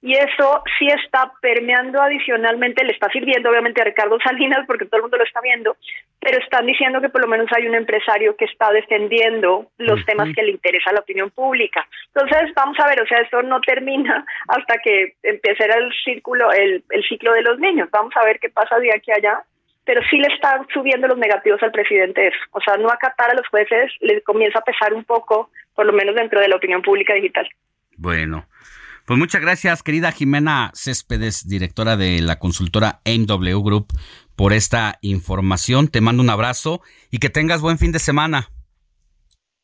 Y 0.00 0.14
eso 0.14 0.62
sí 0.78 0.86
está 0.86 1.32
permeando 1.40 2.00
adicionalmente, 2.00 2.84
le 2.84 2.92
está 2.92 3.08
sirviendo 3.10 3.50
obviamente 3.50 3.80
a 3.82 3.84
Ricardo 3.84 4.16
Salinas 4.20 4.64
porque 4.66 4.84
todo 4.84 4.98
el 4.98 5.02
mundo 5.02 5.16
lo 5.16 5.24
está 5.24 5.40
viendo, 5.40 5.76
pero 6.20 6.38
están 6.38 6.66
diciendo 6.66 7.00
que 7.00 7.08
por 7.08 7.20
lo 7.20 7.26
menos 7.26 7.48
hay 7.56 7.66
un 7.66 7.74
empresario 7.74 8.36
que 8.36 8.44
está 8.44 8.70
defendiendo 8.70 9.66
los 9.78 10.04
temas 10.06 10.28
que 10.34 10.42
le 10.42 10.52
interesa 10.52 10.90
a 10.90 10.92
la 10.92 11.00
opinión 11.00 11.30
pública. 11.30 11.84
Entonces, 12.14 12.54
vamos 12.54 12.78
a 12.78 12.86
ver, 12.86 13.02
o 13.02 13.06
sea, 13.06 13.18
esto 13.18 13.42
no 13.42 13.60
termina 13.60 14.24
hasta 14.48 14.78
que 14.78 15.14
empiece 15.22 15.64
el 15.64 15.92
círculo, 16.04 16.52
el, 16.52 16.84
el 16.90 17.02
ciclo 17.08 17.32
de 17.32 17.42
los 17.42 17.58
niños. 17.58 17.90
Vamos 17.90 18.14
a 18.16 18.24
ver 18.24 18.38
qué 18.38 18.50
pasa 18.50 18.78
de 18.78 18.92
aquí 18.94 19.10
a 19.10 19.16
allá 19.16 19.42
pero 19.88 20.02
sí 20.10 20.18
le 20.18 20.28
están 20.34 20.66
subiendo 20.68 21.08
los 21.08 21.16
negativos 21.16 21.62
al 21.62 21.72
presidente 21.72 22.26
eso. 22.26 22.36
O 22.50 22.60
sea, 22.60 22.76
no 22.76 22.90
acatar 22.90 23.30
a 23.30 23.34
los 23.34 23.48
jueces 23.48 23.90
le 24.00 24.20
comienza 24.20 24.58
a 24.58 24.62
pesar 24.62 24.92
un 24.92 25.02
poco, 25.02 25.48
por 25.74 25.86
lo 25.86 25.94
menos 25.94 26.14
dentro 26.14 26.38
de 26.40 26.48
la 26.48 26.56
opinión 26.56 26.82
pública 26.82 27.14
digital. 27.14 27.48
Bueno, 27.96 28.44
pues 29.08 29.18
muchas 29.18 29.40
gracias, 29.40 29.82
querida 29.82 30.12
Jimena 30.12 30.70
Céspedes, 30.74 31.48
directora 31.48 31.96
de 31.96 32.20
la 32.20 32.38
consultora 32.38 33.00
MW 33.06 33.58
Group, 33.62 33.86
por 34.36 34.52
esta 34.52 34.98
información. 35.00 35.88
Te 35.88 36.02
mando 36.02 36.22
un 36.22 36.28
abrazo 36.28 36.82
y 37.10 37.16
que 37.16 37.30
tengas 37.30 37.62
buen 37.62 37.78
fin 37.78 37.90
de 37.90 38.00
semana. 38.00 38.50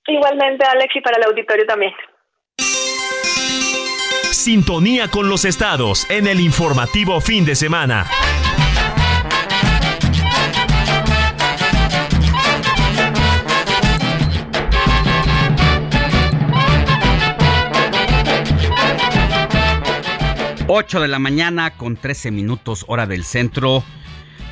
Igualmente, 0.07 0.65
Alex, 0.65 0.97
y 0.97 1.01
para 1.03 1.19
el 1.19 1.25
auditorio 1.25 1.67
también. 1.67 1.93
Sintonía 4.33 5.09
con 5.09 5.29
los 5.29 5.45
estados 5.45 6.11
en 6.11 6.27
el 6.27 6.41
informativo 6.41 7.21
fin 7.21 7.45
de 7.45 7.55
semana. 7.55 8.07
Ocho 20.67 20.99
de 21.01 21.09
la 21.09 21.19
mañana 21.19 21.77
con 21.77 21.95
13 21.99 22.31
minutos 22.31 22.87
hora 22.89 23.07
del 23.07 23.25
centro. 23.25 23.85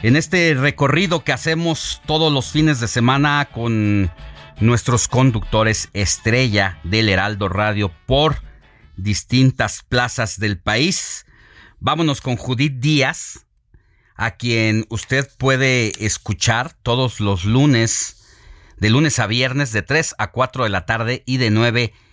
En 0.03 0.17
este 0.17 0.53
recorrido 0.53 1.25
que 1.25 1.33
hacemos 1.33 2.03
todos 2.07 2.31
los 2.31 2.51
fines 2.51 2.81
de 2.81 2.89
semana 2.89 3.49
con 3.51 4.13
nuestros 4.61 5.09
conductores 5.09 5.89
estrella 5.95 6.79
del 6.85 7.09
Heraldo 7.09 7.49
Radio 7.49 7.91
por 8.05 8.43
distintas 8.99 9.83
plazas 9.89 10.39
del 10.39 10.61
país. 10.61 11.25
Vámonos 11.81 12.21
con 12.21 12.37
Judith 12.37 12.79
Díaz, 12.79 13.47
a 14.15 14.33
quien 14.33 14.85
usted 14.91 15.27
puede 15.39 15.93
escuchar 16.05 16.75
todos 16.83 17.21
los 17.21 17.47
lunes, 17.47 18.23
de 18.77 18.91
lunes 18.91 19.19
a 19.19 19.27
viernes, 19.27 19.73
de 19.73 19.81
3 19.81 20.17
a 20.19 20.31
4 20.31 20.65
de 20.65 20.71
la 20.71 20.85
tarde 20.85 21.23
y 21.25 21.39
de 21.39 21.49
9 21.49 21.95
a 21.97 22.12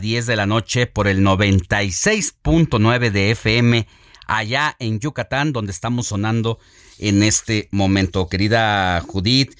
10 0.00 0.26
de 0.26 0.36
la 0.36 0.46
noche 0.46 0.86
por 0.86 1.08
el 1.08 1.20
96.9 1.20 3.10
de 3.10 3.30
FM 3.30 3.86
allá 4.26 4.76
en 4.78 5.00
Yucatán, 5.00 5.52
donde 5.52 5.72
estamos 5.72 6.08
sonando 6.08 6.58
en 6.98 7.22
este 7.22 7.68
momento. 7.70 8.28
Querida 8.28 9.00
Judith, 9.00 9.58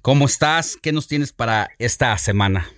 ¿cómo 0.00 0.26
estás? 0.26 0.76
¿Qué 0.76 0.92
nos 0.92 1.08
tienes 1.08 1.32
para 1.32 1.70
esta 1.78 2.16
semana? 2.18 2.68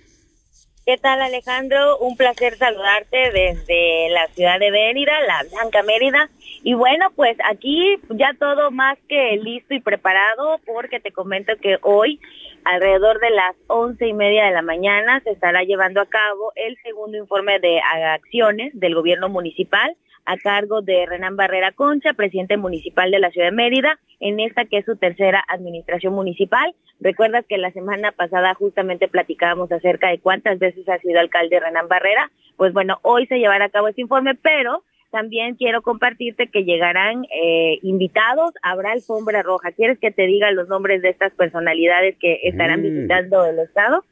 ¿Qué 0.85 0.97
tal 0.97 1.21
Alejandro? 1.21 1.97
Un 1.97 2.15
placer 2.15 2.57
saludarte 2.57 3.17
desde 3.31 4.09
la 4.09 4.27
ciudad 4.29 4.57
de 4.57 4.71
Mérida, 4.71 5.11
la 5.27 5.43
Blanca 5.51 5.83
Mérida. 5.83 6.29
Y 6.63 6.75
bueno, 6.75 7.11
pues 7.15 7.37
aquí 7.43 7.97
ya 8.11 8.33
todo 8.39 8.71
más 8.71 8.97
que 9.09 9.37
listo 9.43 9.73
y 9.73 9.81
preparado 9.81 10.59
porque 10.65 10.99
te 11.01 11.11
comento 11.11 11.53
que 11.61 11.77
hoy 11.81 12.21
alrededor 12.67 13.19
de 13.19 13.29
las 13.29 13.55
once 13.67 14.07
y 14.07 14.13
media 14.13 14.45
de 14.45 14.51
la 14.51 14.61
mañana 14.61 15.21
se 15.21 15.31
estará 15.31 15.63
llevando 15.63 16.01
a 16.01 16.05
cabo 16.05 16.51
el 16.55 16.77
segundo 16.83 17.17
informe 17.17 17.59
de 17.59 17.79
acciones 17.79 18.77
del 18.77 18.93
gobierno 18.93 19.29
municipal 19.29 19.95
a 20.25 20.35
cargo 20.37 20.81
de 20.81 21.05
Renan 21.05 21.37
Barrera 21.37 21.71
Concha, 21.71 22.11
presidente 22.11 22.57
municipal 22.57 23.09
de 23.09 23.19
la 23.19 23.31
ciudad 23.31 23.47
de 23.47 23.55
Mérida, 23.55 23.97
en 24.19 24.41
esta 24.41 24.65
que 24.65 24.79
es 24.79 24.85
su 24.85 24.97
tercera 24.97 25.41
administración 25.47 26.13
municipal. 26.13 26.75
Recuerdas 26.99 27.45
que 27.47 27.57
la 27.57 27.71
semana 27.71 28.11
pasada 28.11 28.53
justamente 28.53 29.07
platicábamos 29.07 29.71
acerca 29.71 30.09
de 30.09 30.19
cuántas 30.19 30.59
veces 30.59 30.89
ha 30.89 30.97
sido 30.97 31.21
alcalde 31.21 31.61
Renan 31.61 31.87
Barrera. 31.87 32.29
Pues 32.57 32.73
bueno, 32.73 32.99
hoy 33.03 33.27
se 33.27 33.39
llevará 33.39 33.65
a 33.65 33.69
cabo 33.69 33.87
este 33.87 34.01
informe, 34.01 34.35
pero 34.35 34.83
también 35.11 35.55
quiero 35.55 35.81
compartirte 35.81 36.49
que 36.49 36.63
llegarán 36.63 37.23
eh, 37.25 37.79
invitados, 37.81 38.51
habrá 38.61 38.91
alfombra 38.91 39.41
roja. 39.43 39.71
¿Quieres 39.71 39.97
que 39.99 40.11
te 40.11 40.23
diga 40.27 40.51
los 40.51 40.67
nombres 40.67 41.01
de 41.01 41.09
estas 41.09 41.33
personalidades 41.33 42.15
que 42.19 42.39
estarán 42.43 42.81
Mm. 42.81 42.83
visitando 42.83 43.45
el 43.45 43.59
estado? 43.59 44.03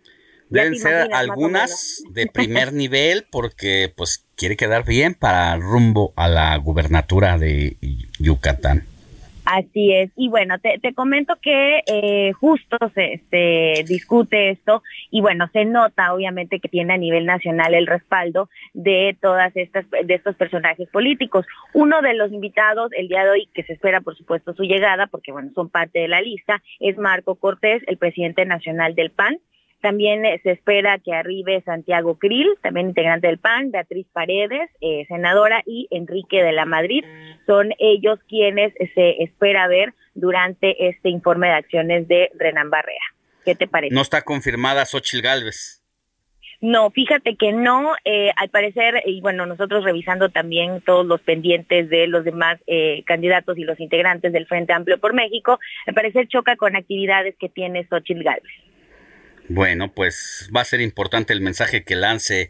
Deben 0.49 0.75
ser 0.75 1.09
algunas 1.13 2.03
de 2.11 2.27
primer 2.33 2.73
nivel 2.73 3.25
porque 3.31 3.91
pues 3.95 4.25
quiere 4.35 4.55
quedar 4.55 4.85
bien 4.85 5.15
para 5.15 5.55
rumbo 5.57 6.13
a 6.15 6.27
la 6.27 6.55
gubernatura 6.57 7.37
de 7.37 7.77
Yucatán. 8.19 8.83
Así 9.45 9.93
es. 9.93 10.11
Y 10.15 10.27
bueno, 10.27 10.57
te, 10.57 10.79
te 10.79 10.95
comento 10.95 11.35
que 11.39 11.83
eh, 11.85 12.31
justo 12.33 12.77
se, 12.95 13.21
se 13.29 13.83
discute 13.87 14.49
esto 14.49 14.81
y 15.11 15.21
bueno, 15.21 15.47
se 15.53 15.65
nota 15.65 16.13
obviamente 16.13 16.59
que 16.59 16.67
tiene 16.67 16.95
a 16.95 16.97
nivel 16.97 17.27
nacional 17.27 17.75
el 17.75 17.85
respaldo 17.85 18.49
de 18.73 19.15
todas 19.21 19.55
estas, 19.55 19.85
de 19.89 20.13
estos 20.15 20.35
personajes 20.35 20.89
políticos. 20.89 21.45
Uno 21.73 22.01
de 22.01 22.15
los 22.15 22.31
invitados 22.31 22.91
el 22.97 23.07
día 23.07 23.23
de 23.23 23.29
hoy, 23.29 23.49
que 23.53 23.63
se 23.63 23.73
espera 23.73 24.01
por 24.01 24.17
supuesto 24.17 24.53
su 24.55 24.63
llegada, 24.63 25.05
porque 25.05 25.31
bueno, 25.31 25.51
son 25.53 25.69
parte 25.69 25.99
de 25.99 26.07
la 26.07 26.21
lista, 26.21 26.63
es 26.79 26.97
Marco 26.97 27.35
Cortés, 27.35 27.83
el 27.85 27.97
presidente 27.97 28.45
nacional 28.45 28.95
del 28.95 29.11
PAN. 29.11 29.37
También 29.82 30.26
eh, 30.26 30.39
se 30.43 30.51
espera 30.51 30.99
que 30.99 31.13
arribe 31.13 31.61
Santiago 31.61 32.17
Krill, 32.17 32.57
también 32.61 32.89
integrante 32.89 33.28
del 33.28 33.38
PAN, 33.38 33.71
Beatriz 33.71 34.07
Paredes, 34.11 34.69
eh, 34.82 35.05
senadora, 35.07 35.61
y 35.65 35.88
Enrique 35.91 36.43
de 36.43 36.51
la 36.51 36.65
Madrid. 36.65 37.03
Son 37.45 37.71
ellos 37.80 38.19
quienes 38.28 38.73
se 38.95 39.23
espera 39.23 39.67
ver 39.67 39.93
durante 40.15 40.88
este 40.88 41.09
informe 41.09 41.47
de 41.47 41.53
acciones 41.53 42.07
de 42.07 42.32
Renan 42.36 42.69
Barrera. 42.69 43.05
¿Qué 43.43 43.53
te 43.55 43.67
parece? 43.67 43.93
No 43.93 44.01
está 44.01 44.23
confirmada 44.23 44.86
Xochil 44.86 45.21
Gálvez. 45.21 45.86
No, 46.61 46.89
fíjate 46.89 47.36
que 47.36 47.51
no, 47.51 47.93
eh, 48.05 48.32
al 48.38 48.49
parecer, 48.49 49.03
y 49.05 49.21
bueno, 49.21 49.45
nosotros 49.45 49.84
revisando 49.84 50.30
también 50.30 50.82
todos 50.82 51.05
los 51.05 51.21
pendientes 51.21 51.89
de 51.89 52.07
los 52.07 52.23
demás 52.23 52.59
eh, 52.65 53.03
candidatos 53.05 53.57
y 53.57 53.63
los 53.63 53.80
integrantes 53.80 54.34
del 54.34 54.47
Frente 54.47 54.73
Amplio 54.73 54.97
por 54.97 55.13
México, 55.13 55.59
al 55.86 55.93
parecer 55.93 56.28
choca 56.28 56.55
con 56.55 56.76
actividades 56.76 57.36
que 57.38 57.49
tiene 57.49 57.86
Xochitl 57.88 58.23
Gálvez. 58.23 58.51
Bueno, 59.49 59.91
pues 59.91 60.49
va 60.55 60.61
a 60.61 60.65
ser 60.65 60.81
importante 60.81 61.33
el 61.33 61.41
mensaje 61.41 61.83
que 61.83 61.95
lance 61.95 62.49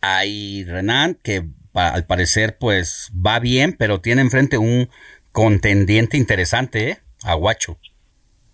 ahí 0.00 0.64
Renan, 0.64 1.14
que 1.22 1.44
al 1.74 2.06
parecer 2.06 2.56
pues 2.58 3.12
va 3.14 3.38
bien, 3.38 3.74
pero 3.78 4.00
tiene 4.00 4.22
enfrente 4.22 4.58
un 4.58 4.88
contendiente 5.32 6.16
interesante, 6.16 6.90
¿eh? 6.90 6.96
Aguacho. 7.24 7.78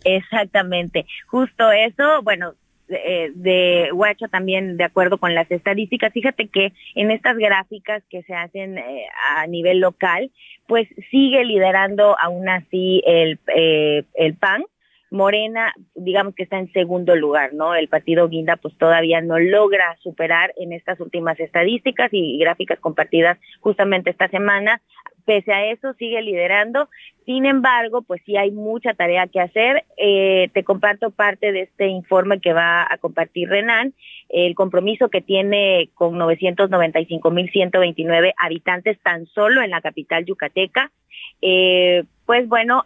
Exactamente, 0.05 1.07
justo 1.27 1.71
eso, 1.71 2.23
bueno, 2.23 2.55
eh, 2.89 3.31
de 3.35 3.91
Huacho 3.93 4.29
también 4.29 4.77
de 4.77 4.85
acuerdo 4.85 5.19
con 5.19 5.35
las 5.35 5.51
estadísticas, 5.51 6.13
fíjate 6.13 6.49
que 6.49 6.73
en 6.95 7.11
estas 7.11 7.37
gráficas 7.37 8.03
que 8.11 8.23
se 8.23 8.35
hacen 8.35 8.79
eh, 8.79 9.07
a 9.37 9.47
nivel 9.47 9.79
local, 9.81 10.31
pues 10.67 10.89
sigue 11.11 11.45
liderando 11.45 12.17
aún 12.19 12.49
así 12.49 13.03
el, 13.07 13.39
eh, 13.55 14.05
el 14.15 14.35
PAN. 14.35 14.65
Morena, 15.13 15.75
digamos 15.95 16.35
que 16.35 16.43
está 16.43 16.59
en 16.59 16.73
segundo 16.73 17.15
lugar, 17.15 17.53
¿no? 17.53 17.75
El 17.75 17.89
partido 17.89 18.29
Guinda 18.29 18.57
pues 18.57 18.77
todavía 18.79 19.21
no 19.21 19.39
logra 19.39 19.97
superar 20.03 20.55
en 20.57 20.73
estas 20.73 20.99
últimas 21.01 21.39
estadísticas 21.39 22.09
y 22.13 22.39
gráficas 22.39 22.81
compartidas 22.81 23.39
justamente 23.61 24.11
esta 24.11 24.29
semana. 24.29 24.81
Pese 25.25 25.53
a 25.53 25.67
eso 25.67 25.93
sigue 25.95 26.23
liderando. 26.23 26.89
Sin 27.25 27.47
embargo, 27.47 28.03
pues 28.03 28.21
sí 28.27 28.37
hay 28.37 28.51
mucha 28.51 28.95
tarea 28.95 29.29
que 29.29 29.41
hacer. 29.41 29.85
Eh, 29.97 30.51
te 30.53 30.65
comparto 30.65 31.11
parte 31.11 31.53
de 31.53 31.63
este 31.63 31.87
informe 31.87 32.41
que 32.41 32.53
va 32.53 32.87
a 32.91 32.99
compartir 32.99 33.49
Renan, 33.49 33.95
el 34.29 34.55
compromiso 34.55 35.09
que 35.09 35.21
tiene 35.21 35.91
con 35.95 36.19
995.129 36.19 38.33
habitantes 38.37 38.99
tan 39.01 39.27
solo 39.27 39.63
en 39.63 39.71
la 39.71 39.81
capital 39.81 40.25
yucateca. 40.25 40.91
Eh, 41.41 42.05
pues 42.27 42.49
bueno, 42.49 42.85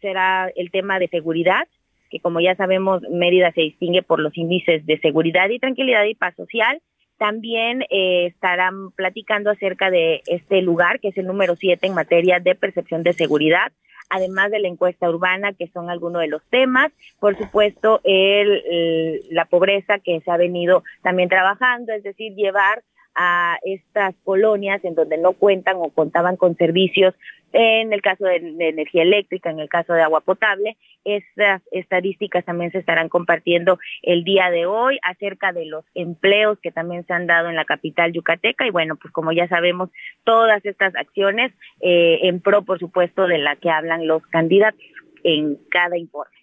será 0.00 0.50
el 0.54 0.70
tema 0.70 0.98
de 0.98 1.08
seguridad, 1.08 1.66
que 2.10 2.20
como 2.20 2.40
ya 2.40 2.54
sabemos, 2.54 3.02
Mérida 3.10 3.52
se 3.52 3.62
distingue 3.62 4.02
por 4.02 4.20
los 4.20 4.36
índices 4.36 4.86
de 4.86 4.98
seguridad 5.00 5.48
y 5.48 5.58
tranquilidad 5.58 6.04
y 6.04 6.14
paz 6.14 6.34
social. 6.36 6.80
También 7.18 7.82
eh, 7.90 8.26
estarán 8.26 8.90
platicando 8.92 9.50
acerca 9.50 9.90
de 9.90 10.22
este 10.26 10.60
lugar, 10.62 11.00
que 11.00 11.08
es 11.08 11.16
el 11.18 11.26
número 11.26 11.56
7 11.56 11.86
en 11.86 11.94
materia 11.94 12.40
de 12.40 12.54
percepción 12.54 13.02
de 13.02 13.12
seguridad, 13.14 13.72
además 14.10 14.50
de 14.50 14.58
la 14.60 14.68
encuesta 14.68 15.08
urbana, 15.08 15.52
que 15.54 15.66
son 15.68 15.88
algunos 15.90 16.20
de 16.22 16.28
los 16.28 16.42
temas. 16.50 16.92
Por 17.18 17.36
supuesto, 17.36 18.00
el, 18.04 18.62
el- 18.70 19.20
la 19.30 19.46
pobreza 19.46 19.98
que 19.98 20.20
se 20.20 20.30
ha 20.30 20.36
venido 20.36 20.84
también 21.02 21.28
trabajando, 21.28 21.92
es 21.92 22.02
decir, 22.02 22.34
llevar 22.34 22.82
a 23.16 23.58
estas 23.64 24.14
colonias 24.24 24.84
en 24.84 24.94
donde 24.94 25.16
no 25.18 25.32
cuentan 25.32 25.76
o 25.78 25.90
contaban 25.90 26.36
con 26.36 26.56
servicios, 26.56 27.14
en 27.52 27.92
el 27.92 28.02
caso 28.02 28.24
de, 28.24 28.36
energía 28.36 29.02
eléctrica, 29.02 29.50
en 29.50 29.60
el 29.60 29.68
caso 29.68 29.94
de 29.94 30.02
agua 30.02 30.20
potable. 30.20 30.76
Estas 31.04 31.62
estadísticas 31.70 32.44
también 32.44 32.72
se 32.72 32.78
estarán 32.78 33.08
compartiendo 33.08 33.78
el 34.02 34.24
día 34.24 34.50
de 34.50 34.66
hoy 34.66 34.98
acerca 35.02 35.52
de 35.52 35.64
los 35.64 35.84
empleos 35.94 36.58
que 36.60 36.72
también 36.72 37.06
se 37.06 37.14
han 37.14 37.26
dado 37.26 37.48
en 37.48 37.56
la 37.56 37.64
capital 37.64 38.12
yucateca 38.12 38.66
y 38.66 38.70
bueno, 38.70 38.96
pues 38.96 39.12
como 39.12 39.32
ya 39.32 39.48
sabemos, 39.48 39.88
todas 40.24 40.64
estas 40.66 40.94
acciones 40.96 41.52
eh, 41.80 42.18
en 42.22 42.40
pro, 42.40 42.62
por 42.64 42.78
supuesto, 42.78 43.26
de 43.26 43.38
la 43.38 43.56
que 43.56 43.70
hablan 43.70 44.06
los 44.06 44.22
candidatos 44.26 44.80
en 45.24 45.58
cada 45.70 45.96
informe. 45.96 46.36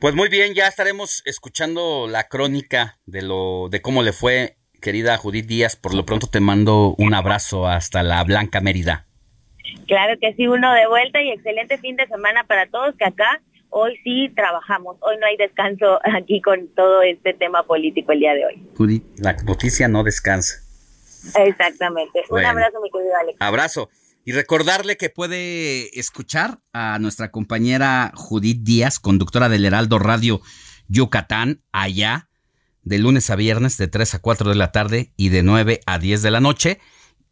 Pues 0.00 0.14
muy 0.14 0.28
bien, 0.28 0.54
ya 0.54 0.66
estaremos 0.66 1.22
escuchando 1.24 2.06
la 2.08 2.24
crónica 2.24 2.98
de 3.06 3.22
lo 3.22 3.68
de 3.70 3.80
cómo 3.80 4.02
le 4.02 4.12
fue, 4.12 4.56
querida 4.84 5.16
Judith 5.16 5.46
Díaz. 5.46 5.76
Por 5.76 5.94
lo 5.94 6.04
pronto 6.04 6.26
te 6.26 6.40
mando 6.40 6.94
un 6.98 7.14
abrazo 7.14 7.66
hasta 7.66 8.02
la 8.02 8.22
Blanca 8.22 8.60
Mérida. 8.60 9.06
Claro 9.88 10.18
que 10.20 10.34
sí, 10.34 10.46
uno 10.46 10.72
de 10.74 10.86
vuelta 10.86 11.22
y 11.22 11.30
excelente 11.30 11.78
fin 11.78 11.96
de 11.96 12.06
semana 12.06 12.44
para 12.44 12.66
todos, 12.66 12.94
que 12.96 13.06
acá 13.06 13.40
hoy 13.70 13.98
sí 14.04 14.30
trabajamos, 14.36 14.98
hoy 15.00 15.16
no 15.18 15.26
hay 15.26 15.38
descanso 15.38 15.98
aquí 16.16 16.42
con 16.42 16.68
todo 16.74 17.00
este 17.00 17.32
tema 17.32 17.62
político 17.62 18.12
el 18.12 18.20
día 18.20 18.34
de 18.34 18.44
hoy. 18.44 18.62
Judith, 18.76 19.04
la 19.16 19.32
noticia 19.32 19.88
no 19.88 20.04
descansa. 20.04 20.60
Exactamente. 21.38 22.22
Bueno. 22.28 22.50
Un 22.50 22.58
abrazo, 22.58 22.80
mi 22.82 22.90
querido 22.90 23.12
Alex. 23.18 23.36
Abrazo. 23.40 23.88
Y 24.26 24.32
recordarle 24.32 24.98
que 24.98 25.08
puede 25.08 25.98
escuchar 25.98 26.58
a 26.74 26.98
nuestra 26.98 27.30
compañera 27.30 28.12
Judith 28.14 28.60
Díaz, 28.62 29.00
conductora 29.00 29.48
del 29.48 29.64
Heraldo 29.64 29.98
Radio 29.98 30.42
Yucatán, 30.88 31.62
allá 31.72 32.28
de 32.84 32.98
lunes 32.98 33.30
a 33.30 33.36
viernes 33.36 33.76
de 33.78 33.88
3 33.88 34.14
a 34.14 34.18
4 34.20 34.50
de 34.50 34.56
la 34.56 34.70
tarde 34.70 35.12
y 35.16 35.30
de 35.30 35.42
9 35.42 35.80
a 35.86 35.98
10 35.98 36.22
de 36.22 36.30
la 36.30 36.40
noche. 36.40 36.80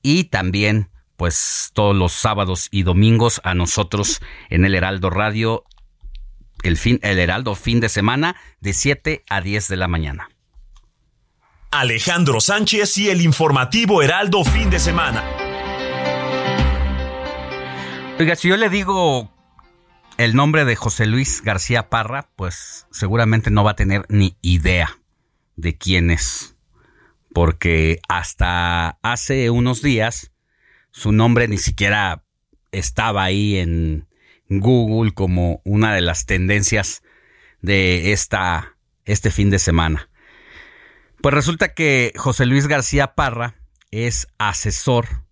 Y 0.02 0.24
también, 0.24 0.90
pues, 1.16 1.70
todos 1.74 1.94
los 1.94 2.12
sábados 2.12 2.68
y 2.70 2.82
domingos 2.82 3.40
a 3.44 3.54
nosotros 3.54 4.20
en 4.50 4.64
el 4.64 4.74
Heraldo 4.74 5.10
Radio, 5.10 5.64
el, 6.62 6.76
fin, 6.76 6.98
el 7.02 7.18
Heraldo 7.18 7.54
fin 7.54 7.80
de 7.80 7.88
semana 7.88 8.36
de 8.60 8.72
7 8.72 9.24
a 9.28 9.40
10 9.40 9.68
de 9.68 9.76
la 9.76 9.88
mañana. 9.88 10.30
Alejandro 11.70 12.40
Sánchez 12.40 12.98
y 12.98 13.10
el 13.10 13.22
informativo 13.22 14.02
Heraldo 14.02 14.44
fin 14.44 14.68
de 14.70 14.78
semana. 14.78 15.24
Oiga, 18.18 18.36
si 18.36 18.48
yo 18.48 18.56
le 18.56 18.68
digo 18.68 19.30
el 20.18 20.34
nombre 20.34 20.64
de 20.64 20.76
José 20.76 21.06
Luis 21.06 21.42
García 21.42 21.88
Parra, 21.88 22.28
pues 22.36 22.86
seguramente 22.90 23.50
no 23.50 23.64
va 23.64 23.72
a 23.72 23.76
tener 23.76 24.04
ni 24.08 24.36
idea 24.42 25.01
de 25.56 25.76
quién 25.76 26.10
es. 26.10 26.56
Porque 27.32 28.00
hasta 28.08 28.98
hace 29.02 29.50
unos 29.50 29.82
días 29.82 30.32
su 30.90 31.12
nombre 31.12 31.48
ni 31.48 31.58
siquiera 31.58 32.24
estaba 32.70 33.24
ahí 33.24 33.56
en 33.56 34.06
Google 34.48 35.12
como 35.12 35.62
una 35.64 35.94
de 35.94 36.02
las 36.02 36.26
tendencias 36.26 37.02
de 37.60 38.12
esta, 38.12 38.76
este 39.04 39.30
fin 39.30 39.50
de 39.50 39.58
semana. 39.58 40.10
Pues 41.20 41.34
resulta 41.34 41.72
que 41.72 42.12
José 42.16 42.46
Luis 42.46 42.66
García 42.66 43.14
Parra 43.14 43.54
es 43.90 44.28
asesor 44.38 45.24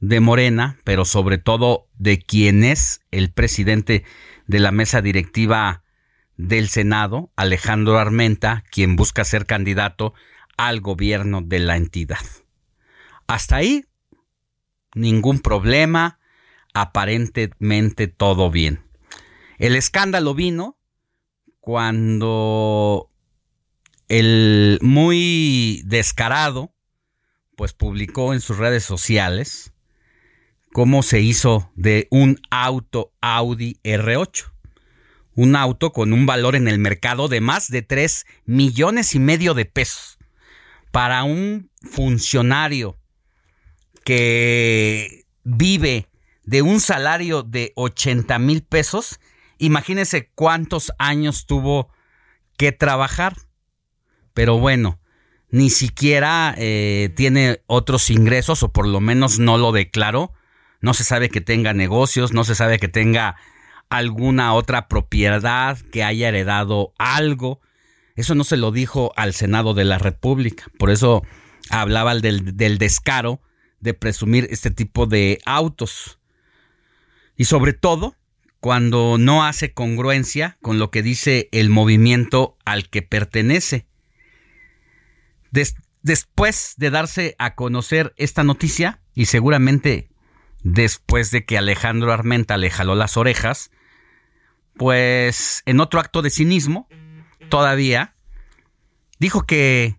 de 0.00 0.20
Morena, 0.20 0.78
pero 0.84 1.04
sobre 1.04 1.38
todo 1.38 1.88
de 1.96 2.18
quien 2.18 2.64
es 2.64 3.00
el 3.10 3.32
presidente 3.32 4.04
de 4.46 4.60
la 4.60 4.72
mesa 4.72 5.00
directiva 5.00 5.82
del 6.36 6.68
Senado, 6.68 7.32
Alejandro 7.36 7.98
Armenta, 7.98 8.64
quien 8.70 8.96
busca 8.96 9.24
ser 9.24 9.46
candidato 9.46 10.14
al 10.56 10.80
gobierno 10.80 11.40
de 11.42 11.58
la 11.58 11.76
entidad. 11.76 12.24
Hasta 13.26 13.56
ahí, 13.56 13.84
ningún 14.94 15.40
problema, 15.40 16.18
aparentemente 16.74 18.06
todo 18.08 18.50
bien. 18.50 18.82
El 19.58 19.76
escándalo 19.76 20.34
vino 20.34 20.76
cuando 21.60 23.10
el 24.08 24.78
muy 24.82 25.82
descarado, 25.84 26.72
pues 27.56 27.72
publicó 27.72 28.34
en 28.34 28.40
sus 28.40 28.58
redes 28.58 28.84
sociales 28.84 29.72
cómo 30.72 31.02
se 31.02 31.20
hizo 31.20 31.72
de 31.74 32.06
un 32.10 32.38
auto 32.50 33.12
Audi 33.20 33.80
R8. 33.82 34.52
Un 35.36 35.54
auto 35.54 35.92
con 35.92 36.12
un 36.12 36.26
valor 36.26 36.56
en 36.56 36.66
el 36.66 36.78
mercado 36.78 37.28
de 37.28 37.40
más 37.40 37.70
de 37.70 37.82
3 37.82 38.26
millones 38.46 39.14
y 39.14 39.20
medio 39.20 39.54
de 39.54 39.66
pesos. 39.66 40.18
Para 40.90 41.22
un 41.22 41.70
funcionario 41.82 42.96
que 44.02 45.26
vive 45.44 46.08
de 46.44 46.62
un 46.62 46.80
salario 46.80 47.42
de 47.42 47.72
80 47.76 48.38
mil 48.38 48.62
pesos, 48.62 49.20
imagínese 49.58 50.30
cuántos 50.34 50.92
años 50.98 51.46
tuvo 51.46 51.92
que 52.56 52.72
trabajar. 52.72 53.36
Pero 54.32 54.58
bueno, 54.58 54.98
ni 55.50 55.70
siquiera 55.70 56.54
eh, 56.56 57.12
tiene 57.14 57.62
otros 57.66 58.10
ingresos 58.10 58.62
o 58.62 58.72
por 58.72 58.86
lo 58.86 59.00
menos 59.00 59.38
no 59.38 59.58
lo 59.58 59.72
declaró. 59.72 60.32
No 60.80 60.94
se 60.94 61.04
sabe 61.04 61.28
que 61.28 61.40
tenga 61.40 61.72
negocios, 61.72 62.32
no 62.32 62.44
se 62.44 62.54
sabe 62.54 62.78
que 62.78 62.88
tenga 62.88 63.36
alguna 63.88 64.54
otra 64.54 64.88
propiedad, 64.88 65.78
que 65.78 66.04
haya 66.04 66.28
heredado 66.28 66.92
algo. 66.98 67.60
Eso 68.14 68.34
no 68.34 68.44
se 68.44 68.56
lo 68.56 68.72
dijo 68.72 69.12
al 69.16 69.34
Senado 69.34 69.74
de 69.74 69.84
la 69.84 69.98
República. 69.98 70.64
Por 70.78 70.90
eso 70.90 71.22
hablaba 71.70 72.14
del, 72.14 72.56
del 72.56 72.78
descaro 72.78 73.40
de 73.80 73.94
presumir 73.94 74.48
este 74.50 74.70
tipo 74.70 75.06
de 75.06 75.38
autos. 75.44 76.18
Y 77.36 77.44
sobre 77.44 77.72
todo 77.74 78.16
cuando 78.60 79.16
no 79.18 79.44
hace 79.44 79.72
congruencia 79.72 80.56
con 80.62 80.78
lo 80.78 80.90
que 80.90 81.02
dice 81.02 81.48
el 81.52 81.68
movimiento 81.68 82.56
al 82.64 82.88
que 82.88 83.02
pertenece. 83.02 83.86
Des- 85.50 85.76
después 86.02 86.74
de 86.76 86.90
darse 86.90 87.36
a 87.38 87.54
conocer 87.54 88.14
esta 88.16 88.42
noticia, 88.42 89.00
y 89.14 89.26
seguramente 89.26 90.08
después 90.62 91.30
de 91.30 91.44
que 91.44 91.58
Alejandro 91.58 92.12
Armenta 92.12 92.56
le 92.56 92.70
jaló 92.70 92.94
las 92.94 93.16
orejas, 93.16 93.70
pues 94.76 95.62
en 95.66 95.80
otro 95.80 96.00
acto 96.00 96.22
de 96.22 96.30
cinismo, 96.30 96.88
todavía, 97.48 98.14
dijo 99.18 99.46
que 99.46 99.98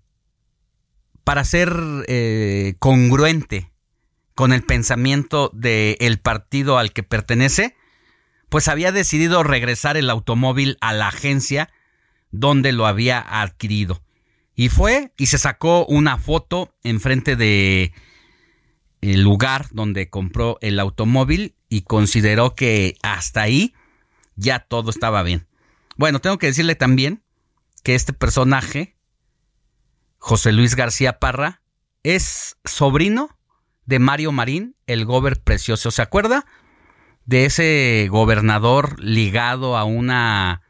para 1.24 1.44
ser 1.44 1.74
eh, 2.08 2.76
congruente 2.80 3.72
con 4.36 4.54
el 4.54 4.64
pensamiento 4.64 5.50
del 5.54 6.20
partido 6.20 6.78
al 6.78 6.94
que 6.94 7.04
pertenece, 7.04 7.76
pues 8.50 8.68
había 8.68 8.92
decidido 8.92 9.44
regresar 9.44 9.98
el 9.98 10.10
automóvil 10.10 10.78
a 10.80 10.94
la 10.94 11.08
agencia 11.08 11.70
donde 12.32 12.72
lo 12.72 12.86
había 12.86 13.20
adquirido. 13.20 14.02
Y 14.56 14.70
fue 14.70 15.12
y 15.18 15.28
se 15.28 15.38
sacó 15.38 15.86
una 15.86 16.18
foto 16.18 16.74
enfrente 16.84 17.36
de 17.36 17.94
el 19.02 19.22
lugar 19.22 19.68
donde 19.72 20.10
compró 20.10 20.58
el 20.62 20.80
automóvil 20.80 21.56
y 21.70 21.82
consideró 21.82 22.56
que 22.56 22.96
hasta 23.04 23.42
ahí 23.42 23.74
ya 24.38 24.60
todo 24.60 24.90
estaba 24.90 25.22
bien. 25.24 25.48
Bueno, 25.98 26.20
tengo 26.20 26.38
que 26.38 26.48
decirle 26.48 26.76
también 26.76 27.24
que 27.84 27.96
este 27.96 28.14
personaje, 28.14 28.96
José 30.20 30.54
Luis 30.54 30.76
García 30.76 31.20
Parra, 31.20 31.62
es 32.04 32.58
sobrino 32.64 33.38
de 33.86 34.00
Mario 34.00 34.32
Marín, 34.32 34.76
el 34.86 35.06
gober 35.06 35.42
precioso. 35.42 35.92
¿Se 35.92 36.02
acuerda? 36.02 36.46
De 37.26 37.46
ese 37.46 38.08
gobernador 38.10 38.98
ligado 39.04 39.76
a 39.76 39.84
una 39.84 40.62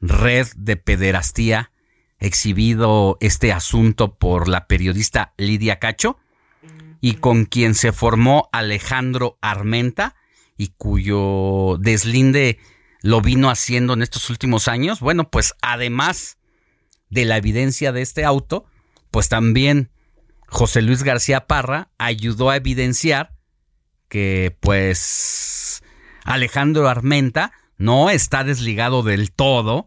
red 0.00 0.46
de 0.56 0.76
pederastía 0.76 1.72
exhibido 2.20 3.18
este 3.20 3.52
asunto 3.52 4.14
por 4.16 4.48
la 4.48 4.66
periodista 4.66 5.34
Lidia 5.36 5.78
Cacho 5.78 6.18
y 7.00 7.14
con 7.14 7.44
quien 7.44 7.74
se 7.74 7.92
formó 7.92 8.48
Alejandro 8.52 9.38
Armenta 9.40 10.16
y 10.56 10.68
cuyo 10.76 11.76
deslinde 11.78 12.58
lo 13.02 13.20
vino 13.20 13.50
haciendo 13.50 13.94
en 13.94 14.02
estos 14.02 14.30
últimos 14.30 14.68
años. 14.68 15.00
Bueno, 15.00 15.30
pues 15.30 15.54
además 15.62 16.38
de 17.10 17.24
la 17.24 17.36
evidencia 17.36 17.92
de 17.92 18.02
este 18.02 18.24
auto, 18.24 18.66
pues 19.10 19.28
también 19.28 19.90
José 20.46 20.82
Luis 20.82 21.02
García 21.02 21.46
Parra 21.46 21.90
ayudó 21.98 22.50
a 22.50 22.56
evidenciar 22.56 23.34
que 24.08 24.56
pues 24.60 25.82
Alejandro 26.24 26.88
Armenta 26.88 27.52
no 27.76 28.10
está 28.10 28.44
desligado 28.44 29.02
del 29.02 29.30
todo 29.30 29.86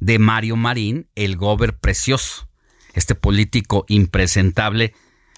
de 0.00 0.18
Mario 0.18 0.56
Marín, 0.56 1.08
el 1.14 1.36
gober 1.36 1.76
precioso, 1.76 2.48
este 2.94 3.14
político 3.14 3.84
impresentable 3.88 4.94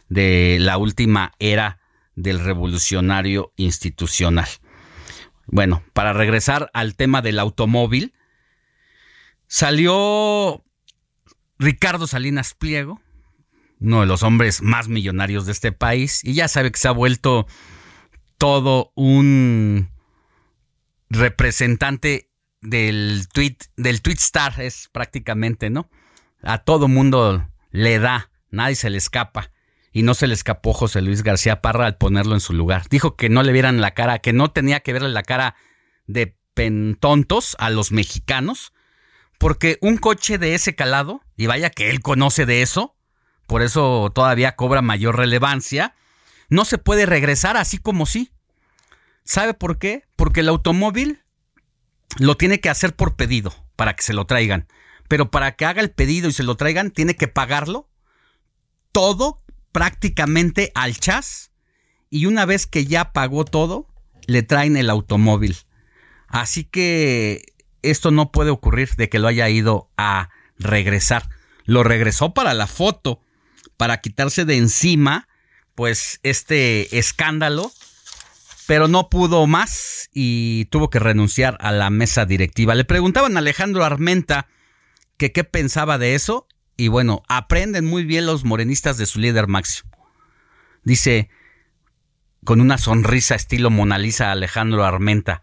de 0.08 0.58
la 0.60 0.78
última 0.78 1.32
era 1.38 1.80
del 2.14 2.40
revolucionario 2.40 3.52
institucional. 3.56 4.48
Bueno, 5.46 5.82
para 5.92 6.12
regresar 6.12 6.70
al 6.72 6.96
tema 6.96 7.22
del 7.22 7.38
automóvil, 7.38 8.14
salió 9.46 10.64
Ricardo 11.58 12.06
Salinas 12.06 12.54
Pliego, 12.54 13.00
uno 13.80 14.00
de 14.00 14.06
los 14.06 14.22
hombres 14.22 14.62
más 14.62 14.88
millonarios 14.88 15.46
de 15.46 15.52
este 15.52 15.72
país, 15.72 16.24
y 16.24 16.34
ya 16.34 16.48
sabe 16.48 16.72
que 16.72 16.78
se 16.78 16.88
ha 16.88 16.92
vuelto 16.92 17.46
todo 18.38 18.92
un 18.94 19.90
representante 21.10 22.30
del 22.60 23.28
tweet, 23.32 23.58
del 23.76 24.00
star 24.04 24.60
es 24.60 24.88
prácticamente, 24.90 25.70
¿no? 25.70 25.90
A 26.42 26.58
todo 26.58 26.88
mundo 26.88 27.48
le 27.70 27.98
da, 27.98 28.30
nadie 28.50 28.74
se 28.74 28.90
le 28.90 28.98
escapa. 28.98 29.50
Y 29.94 30.02
no 30.02 30.14
se 30.14 30.26
le 30.26 30.34
escapó 30.34 30.72
José 30.72 31.00
Luis 31.02 31.22
García 31.22 31.62
Parra 31.62 31.86
al 31.86 31.96
ponerlo 31.96 32.34
en 32.34 32.40
su 32.40 32.52
lugar. 32.52 32.82
Dijo 32.90 33.14
que 33.14 33.28
no 33.28 33.44
le 33.44 33.52
vieran 33.52 33.80
la 33.80 33.92
cara, 33.92 34.18
que 34.18 34.32
no 34.32 34.50
tenía 34.50 34.80
que 34.80 34.92
verle 34.92 35.08
la 35.08 35.22
cara 35.22 35.54
de 36.08 36.36
pentontos 36.52 37.56
a 37.60 37.70
los 37.70 37.92
mexicanos, 37.92 38.72
porque 39.38 39.78
un 39.80 39.96
coche 39.96 40.36
de 40.36 40.56
ese 40.56 40.74
calado, 40.74 41.22
y 41.36 41.46
vaya 41.46 41.70
que 41.70 41.90
él 41.90 42.00
conoce 42.00 42.44
de 42.44 42.60
eso, 42.60 42.96
por 43.46 43.62
eso 43.62 44.10
todavía 44.12 44.56
cobra 44.56 44.82
mayor 44.82 45.16
relevancia, 45.16 45.94
no 46.48 46.64
se 46.64 46.76
puede 46.76 47.06
regresar 47.06 47.56
así 47.56 47.78
como 47.78 48.04
sí. 48.04 48.32
¿Sabe 49.22 49.54
por 49.54 49.78
qué? 49.78 50.02
Porque 50.16 50.40
el 50.40 50.48
automóvil 50.48 51.22
lo 52.18 52.36
tiene 52.36 52.58
que 52.60 52.68
hacer 52.68 52.96
por 52.96 53.14
pedido 53.14 53.54
para 53.76 53.94
que 53.94 54.02
se 54.02 54.12
lo 54.12 54.26
traigan. 54.26 54.66
Pero 55.06 55.30
para 55.30 55.52
que 55.54 55.66
haga 55.66 55.80
el 55.80 55.92
pedido 55.92 56.28
y 56.28 56.32
se 56.32 56.42
lo 56.42 56.56
traigan, 56.56 56.90
tiene 56.90 57.14
que 57.14 57.28
pagarlo 57.28 57.88
todo 58.90 59.43
prácticamente 59.74 60.70
al 60.76 60.96
chas. 60.96 61.51
Y 62.09 62.26
una 62.26 62.46
vez 62.46 62.68
que 62.68 62.86
ya 62.86 63.12
pagó 63.12 63.44
todo, 63.44 63.88
le 64.28 64.44
traen 64.44 64.76
el 64.76 64.88
automóvil. 64.88 65.56
Así 66.28 66.62
que 66.62 67.42
esto 67.82 68.12
no 68.12 68.30
puede 68.30 68.51
ocurrir 68.51 68.94
de 68.94 69.09
que 69.09 69.18
lo 69.18 69.26
haya 69.26 69.48
ido 69.48 69.90
a 69.96 70.30
regresar. 70.60 71.28
Lo 71.64 71.82
regresó 71.82 72.32
para 72.34 72.55
la 72.55 72.68
foto, 72.68 73.20
para 73.76 74.01
quitarse 74.01 74.44
de 74.44 74.59
encima, 74.59 75.26
pues, 75.74 76.20
este 76.22 76.96
escándalo 76.96 77.72
pero 78.66 78.88
no 78.88 79.10
pudo 79.10 79.46
más 79.46 80.09
y 80.14 80.66
tuvo 80.66 80.88
que 80.88 80.98
renunciar 80.98 81.59
a 81.60 81.70
la 81.70 81.90
mesa 81.90 82.24
directiva. 82.24 82.74
Le 82.74 82.84
preguntaban 82.84 83.36
a 83.36 83.40
Alejandro 83.40 83.84
Armenta 83.84 84.48
que 85.18 85.32
qué 85.32 85.44
pensaba 85.44 85.98
de 85.98 86.14
eso 86.14 86.46
y 86.76 86.88
bueno, 86.88 87.22
aprenden 87.28 87.84
muy 87.84 88.05
bien 88.05 88.26
los 88.26 88.44
morenistas 88.44 88.96
de 88.98 89.06
su 89.06 89.20
líder 89.20 89.46
máximo. 89.46 89.90
Dice 90.82 91.30
con 92.44 92.60
una 92.60 92.76
sonrisa 92.76 93.34
estilo 93.34 93.70
Mona 93.70 93.96
Lisa 93.96 94.30
Alejandro 94.30 94.84
Armenta, 94.84 95.42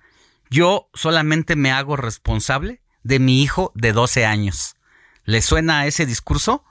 yo 0.49 0.89
solamente 0.93 1.55
me 1.55 1.71
hago 1.71 1.95
responsable 1.95 2.81
de 3.03 3.19
mi 3.19 3.41
hijo 3.41 3.71
de 3.73 3.93
12 3.93 4.25
años. 4.25 4.75
¿Le 5.23 5.41
suena 5.41 5.85
ese 5.87 6.05
discurso? 6.05 6.63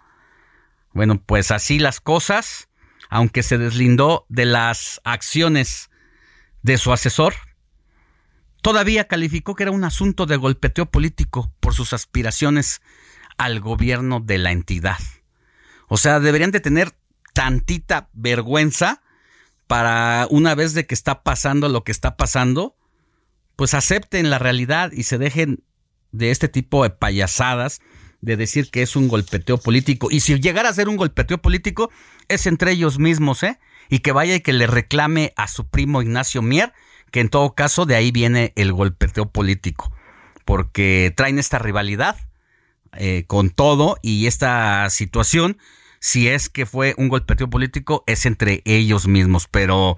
Bueno, 0.92 1.20
pues 1.24 1.50
así 1.50 1.78
las 1.78 2.00
cosas, 2.00 2.68
aunque 3.08 3.42
se 3.42 3.58
deslindó 3.58 4.26
de 4.28 4.44
las 4.44 5.00
acciones 5.04 5.90
de 6.62 6.78
su 6.78 6.92
asesor, 6.92 7.34
todavía 8.62 9.08
calificó 9.08 9.54
que 9.54 9.64
era 9.64 9.72
un 9.72 9.84
asunto 9.84 10.26
de 10.26 10.36
golpeteo 10.36 10.86
político 10.86 11.52
por 11.60 11.74
sus 11.74 11.92
aspiraciones 11.92 12.82
al 13.40 13.60
gobierno 13.60 14.20
de 14.20 14.36
la 14.36 14.52
entidad. 14.52 14.98
O 15.88 15.96
sea, 15.96 16.20
deberían 16.20 16.50
de 16.50 16.60
tener 16.60 16.92
tantita 17.32 18.10
vergüenza 18.12 19.00
para 19.66 20.26
una 20.28 20.54
vez 20.54 20.74
de 20.74 20.86
que 20.86 20.94
está 20.94 21.22
pasando 21.22 21.70
lo 21.70 21.82
que 21.82 21.90
está 21.90 22.18
pasando, 22.18 22.76
pues 23.56 23.72
acepten 23.72 24.28
la 24.28 24.38
realidad 24.38 24.92
y 24.92 25.04
se 25.04 25.16
dejen 25.16 25.64
de 26.12 26.30
este 26.30 26.48
tipo 26.48 26.82
de 26.82 26.90
payasadas, 26.90 27.80
de 28.20 28.36
decir 28.36 28.70
que 28.70 28.82
es 28.82 28.94
un 28.94 29.08
golpeteo 29.08 29.56
político. 29.56 30.10
Y 30.10 30.20
si 30.20 30.38
llegara 30.38 30.68
a 30.68 30.74
ser 30.74 30.90
un 30.90 30.98
golpeteo 30.98 31.38
político, 31.38 31.90
es 32.28 32.46
entre 32.46 32.72
ellos 32.72 32.98
mismos, 32.98 33.42
¿eh? 33.42 33.58
Y 33.88 34.00
que 34.00 34.12
vaya 34.12 34.34
y 34.34 34.40
que 34.40 34.52
le 34.52 34.66
reclame 34.66 35.32
a 35.36 35.48
su 35.48 35.66
primo 35.66 36.02
Ignacio 36.02 36.42
Mier, 36.42 36.74
que 37.10 37.20
en 37.20 37.30
todo 37.30 37.54
caso 37.54 37.86
de 37.86 37.96
ahí 37.96 38.10
viene 38.10 38.52
el 38.56 38.74
golpeteo 38.74 39.30
político, 39.30 39.90
porque 40.44 41.14
traen 41.16 41.38
esta 41.38 41.58
rivalidad 41.58 42.18
eh, 42.92 43.24
con 43.26 43.50
todo 43.50 43.96
y 44.02 44.26
esta 44.26 44.88
situación, 44.90 45.58
si 46.00 46.28
es 46.28 46.48
que 46.48 46.66
fue 46.66 46.94
un 46.96 47.08
golpeteo 47.08 47.48
político, 47.48 48.04
es 48.06 48.26
entre 48.26 48.62
ellos 48.64 49.06
mismos, 49.06 49.48
pero 49.48 49.96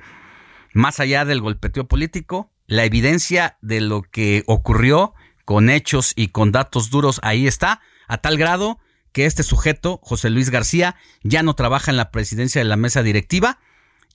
más 0.75 1.01
allá 1.01 1.25
del 1.25 1.41
golpeteo 1.41 1.87
político, 1.87 2.53
la 2.67 2.85
evidencia 2.85 3.59
de 3.61 3.81
lo 3.81 4.03
que 4.03 4.45
ocurrió 4.47 5.15
con 5.45 5.71
hechos 5.71 6.13
y 6.17 6.29
con 6.29 6.53
datos 6.53 6.91
duros 6.91 7.21
ahí 7.23 7.47
está, 7.47 7.81
a 8.09 8.19
tal 8.19 8.37
grado 8.39 8.79
que 9.13 9.27
este 9.27 9.43
sujeto, 9.43 10.01
José 10.03 10.31
Luis 10.31 10.51
García, 10.51 10.97
ya 11.23 11.43
no 11.43 11.55
trabaja 11.55 11.91
en 11.91 11.97
la 11.97 12.11
presidencia 12.11 12.61
de 12.61 12.69
la 12.69 12.77
mesa 12.77 13.03
directiva 13.03 13.59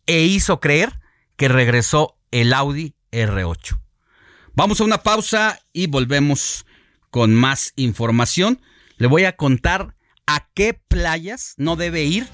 e 0.07 0.23
hizo 0.23 0.59
creer 0.59 0.99
que 1.35 1.47
regresó 1.47 2.17
el 2.31 2.53
Audi 2.53 2.95
R8. 3.11 3.79
Vamos 4.53 4.81
a 4.81 4.85
una 4.85 5.03
pausa 5.03 5.59
y 5.71 5.87
volvemos 5.87 6.65
con 7.09 7.33
más 7.33 7.73
información. 7.75 8.59
Le 8.97 9.07
voy 9.07 9.25
a 9.25 9.35
contar 9.35 9.95
a 10.25 10.47
qué 10.53 10.73
playas 10.73 11.53
no 11.57 11.75
debe 11.75 12.03
ir 12.03 12.27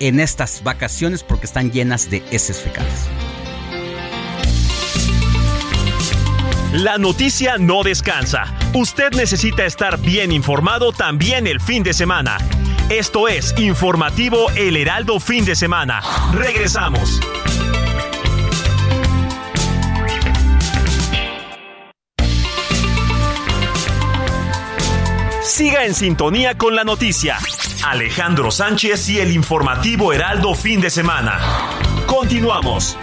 en 0.00 0.20
estas 0.20 0.62
vacaciones 0.62 1.22
porque 1.22 1.46
están 1.46 1.72
llenas 1.72 2.10
de 2.10 2.22
heces 2.30 2.60
fecales. 2.60 3.08
La 6.72 6.98
noticia 6.98 7.56
no 7.56 7.82
descansa. 7.82 8.52
Usted 8.74 9.12
necesita 9.12 9.64
estar 9.64 9.98
bien 9.98 10.30
informado 10.30 10.92
también 10.92 11.46
el 11.46 11.60
fin 11.60 11.82
de 11.82 11.94
semana. 11.94 12.36
Esto 12.90 13.28
es 13.28 13.54
Informativo 13.58 14.50
El 14.56 14.76
Heraldo 14.76 15.18
Fin 15.18 15.44
de 15.44 15.56
Semana. 15.56 16.02
Regresamos. 16.34 17.20
Siga 25.56 25.86
en 25.86 25.94
sintonía 25.94 26.58
con 26.58 26.76
la 26.76 26.84
noticia. 26.84 27.38
Alejandro 27.82 28.50
Sánchez 28.50 29.08
y 29.08 29.20
el 29.20 29.32
Informativo 29.32 30.12
Heraldo 30.12 30.54
Fin 30.54 30.82
de 30.82 30.90
Semana. 30.90 31.40
Continuamos. 32.06 32.94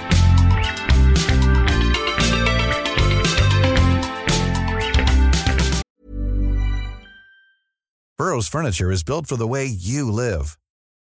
Burrow's 8.20 8.48
furniture 8.48 8.92
is 8.92 9.02
built 9.04 9.26
for 9.26 9.36
the 9.36 9.48
way 9.48 9.66
you 9.66 10.12
live. 10.12 10.56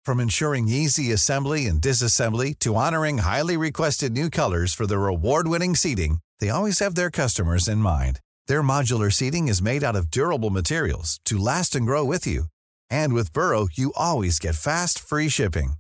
From 0.04 0.20
ensuring 0.20 0.68
easy 0.68 1.12
assembly 1.12 1.68
and 1.68 1.80
disassembly 1.80 2.58
to 2.62 2.74
honoring 2.74 3.20
highly 3.20 3.56
requested 3.56 4.14
new 4.14 4.32
colors 4.32 4.74
for 4.74 4.88
their 4.88 5.06
award-winning 5.06 5.76
seating, 5.76 6.22
they 6.40 6.50
always 6.50 6.80
have 6.80 6.96
their 6.96 7.12
customers 7.12 7.68
in 7.68 7.78
mind. 7.78 8.20
Their 8.48 8.62
modular 8.62 9.12
seating 9.12 9.48
is 9.48 9.62
made 9.62 9.84
out 9.84 9.96
of 9.96 10.12
durable 10.12 10.50
materials 10.50 11.20
to 11.26 11.38
last 11.38 11.76
and 11.76 11.86
grow 11.86 12.04
with 12.04 12.28
you. 12.28 12.46
And 12.90 13.14
with 13.14 13.34
Burrow, 13.34 13.68
you 13.72 13.94
always 13.96 14.40
get 14.40 14.56
fast, 14.56 15.00
free 15.00 15.30
shipping. 15.30 15.74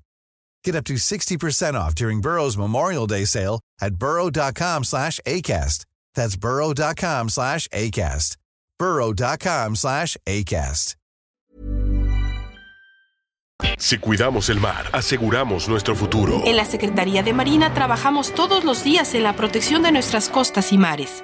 Get 0.63 0.75
up 0.75 0.85
to 0.85 0.95
60% 0.95 1.73
off 1.75 1.93
during 1.95 2.21
Burrow's 2.21 2.57
Memorial 2.57 3.07
Day 3.07 3.25
sale 3.25 3.59
at 3.81 3.95
burrow.com 3.95 4.83
slash 4.83 5.19
ACAST. 5.25 5.85
That's 6.15 6.37
burrow.com 6.37 7.29
slash 7.29 7.67
ACAST. 7.67 8.37
burrow.com 8.79 9.75
slash 9.75 10.17
ACAST. 10.25 10.95
Si 13.77 13.97
cuidamos 13.99 14.49
el 14.49 14.59
mar, 14.59 14.85
aseguramos 14.91 15.69
nuestro 15.69 15.95
futuro. 15.95 16.41
En 16.45 16.57
la 16.57 16.65
Secretaría 16.65 17.23
de 17.23 17.31
Marina 17.31 17.73
trabajamos 17.73 18.33
todos 18.33 18.65
los 18.65 18.83
días 18.83 19.13
en 19.13 19.23
la 19.23 19.33
protección 19.33 19.81
de 19.81 19.91
nuestras 19.91 20.29
costas 20.29 20.73
y 20.73 20.77
mares. 20.77 21.23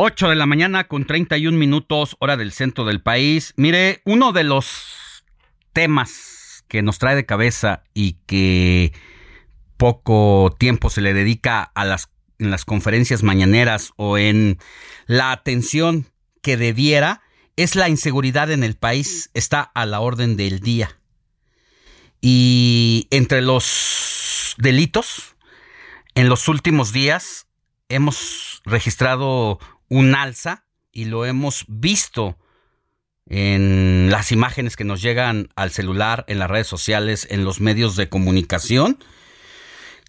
Ocho 0.00 0.28
de 0.28 0.36
la 0.36 0.46
mañana 0.46 0.86
con 0.86 1.06
31 1.06 1.58
minutos, 1.58 2.16
hora 2.20 2.36
del 2.36 2.52
centro 2.52 2.84
del 2.84 3.00
país. 3.02 3.52
Mire, 3.56 4.00
uno 4.04 4.30
de 4.30 4.44
los 4.44 5.24
temas 5.72 6.64
que 6.68 6.82
nos 6.82 7.00
trae 7.00 7.16
de 7.16 7.26
cabeza 7.26 7.82
y 7.94 8.12
que 8.26 8.92
poco 9.76 10.54
tiempo 10.56 10.88
se 10.88 11.00
le 11.00 11.14
dedica 11.14 11.64
a 11.64 11.84
las, 11.84 12.10
en 12.38 12.52
las 12.52 12.64
conferencias 12.64 13.24
mañaneras 13.24 13.90
o 13.96 14.18
en 14.18 14.58
la 15.06 15.32
atención 15.32 16.06
que 16.42 16.56
debiera 16.56 17.22
es 17.56 17.74
la 17.74 17.88
inseguridad 17.88 18.52
en 18.52 18.62
el 18.62 18.76
país. 18.76 19.30
Está 19.34 19.62
a 19.62 19.84
la 19.84 19.98
orden 19.98 20.36
del 20.36 20.60
día. 20.60 20.96
Y 22.20 23.08
entre 23.10 23.42
los 23.42 24.54
delitos, 24.58 25.34
en 26.14 26.28
los 26.28 26.46
últimos 26.46 26.92
días 26.92 27.48
hemos 27.88 28.62
registrado 28.64 29.58
un 29.88 30.14
alza 30.14 30.64
y 30.92 31.06
lo 31.06 31.24
hemos 31.24 31.64
visto 31.68 32.38
en 33.26 34.08
las 34.10 34.32
imágenes 34.32 34.76
que 34.76 34.84
nos 34.84 35.02
llegan 35.02 35.50
al 35.54 35.70
celular, 35.70 36.24
en 36.28 36.38
las 36.38 36.50
redes 36.50 36.66
sociales, 36.66 37.26
en 37.30 37.44
los 37.44 37.60
medios 37.60 37.96
de 37.96 38.08
comunicación. 38.08 38.98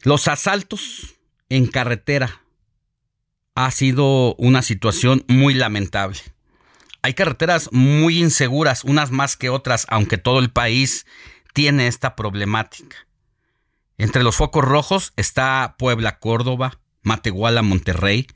Los 0.04 0.28
asaltos 0.28 1.16
en 1.50 1.68
carretera 1.68 2.42
ha 3.56 3.72
sido 3.72 4.36
una 4.36 4.62
situación 4.62 5.26
muy 5.28 5.54
lamentable. 5.54 6.20
Hay 7.02 7.14
carreteras 7.14 7.70
muy 7.72 8.20
inseguras, 8.20 8.84
unas 8.84 9.12
más 9.12 9.36
que 9.36 9.50
otras, 9.50 9.86
aunque 9.90 10.18
todo 10.18 10.40
el 10.40 10.50
país 10.50 11.06
tiene 11.54 11.88
esta 11.88 12.16
problemática. 12.16 12.96
Entre 13.98 14.24
los 14.24 14.38
focos 14.38 14.64
rojos 14.64 15.12
está 15.18 15.76
Puebla, 15.78 16.20
Córdoba, 16.20 16.80
Matehuala, 17.02 17.62
Monterrey, 17.62 18.28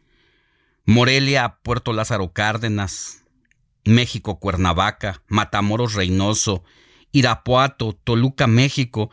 Morelia, 0.86 1.60
Puerto 1.64 1.94
Lázaro 1.94 2.34
Cárdenas, 2.34 3.24
México, 3.86 4.40
Cuernavaca, 4.40 5.22
Matamoros, 5.28 5.94
Reynoso, 5.94 6.64
Irapuato, 7.12 7.98
Toluca, 8.04 8.48
México. 8.48 9.10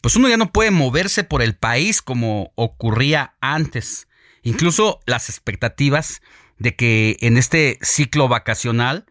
Pues 0.00 0.16
uno 0.16 0.28
ya 0.28 0.36
no 0.36 0.52
puede 0.52 0.70
moverse 0.70 1.24
por 1.24 1.42
el 1.42 1.56
país 1.56 2.02
como 2.02 2.52
ocurría 2.54 3.34
antes. 3.40 4.08
Incluso 4.42 5.00
las 5.06 5.28
expectativas 5.28 6.22
de 6.58 6.76
que 6.76 7.16
en 7.20 7.36
este 7.36 7.78
ciclo 7.82 8.28
vacacional 8.28 9.06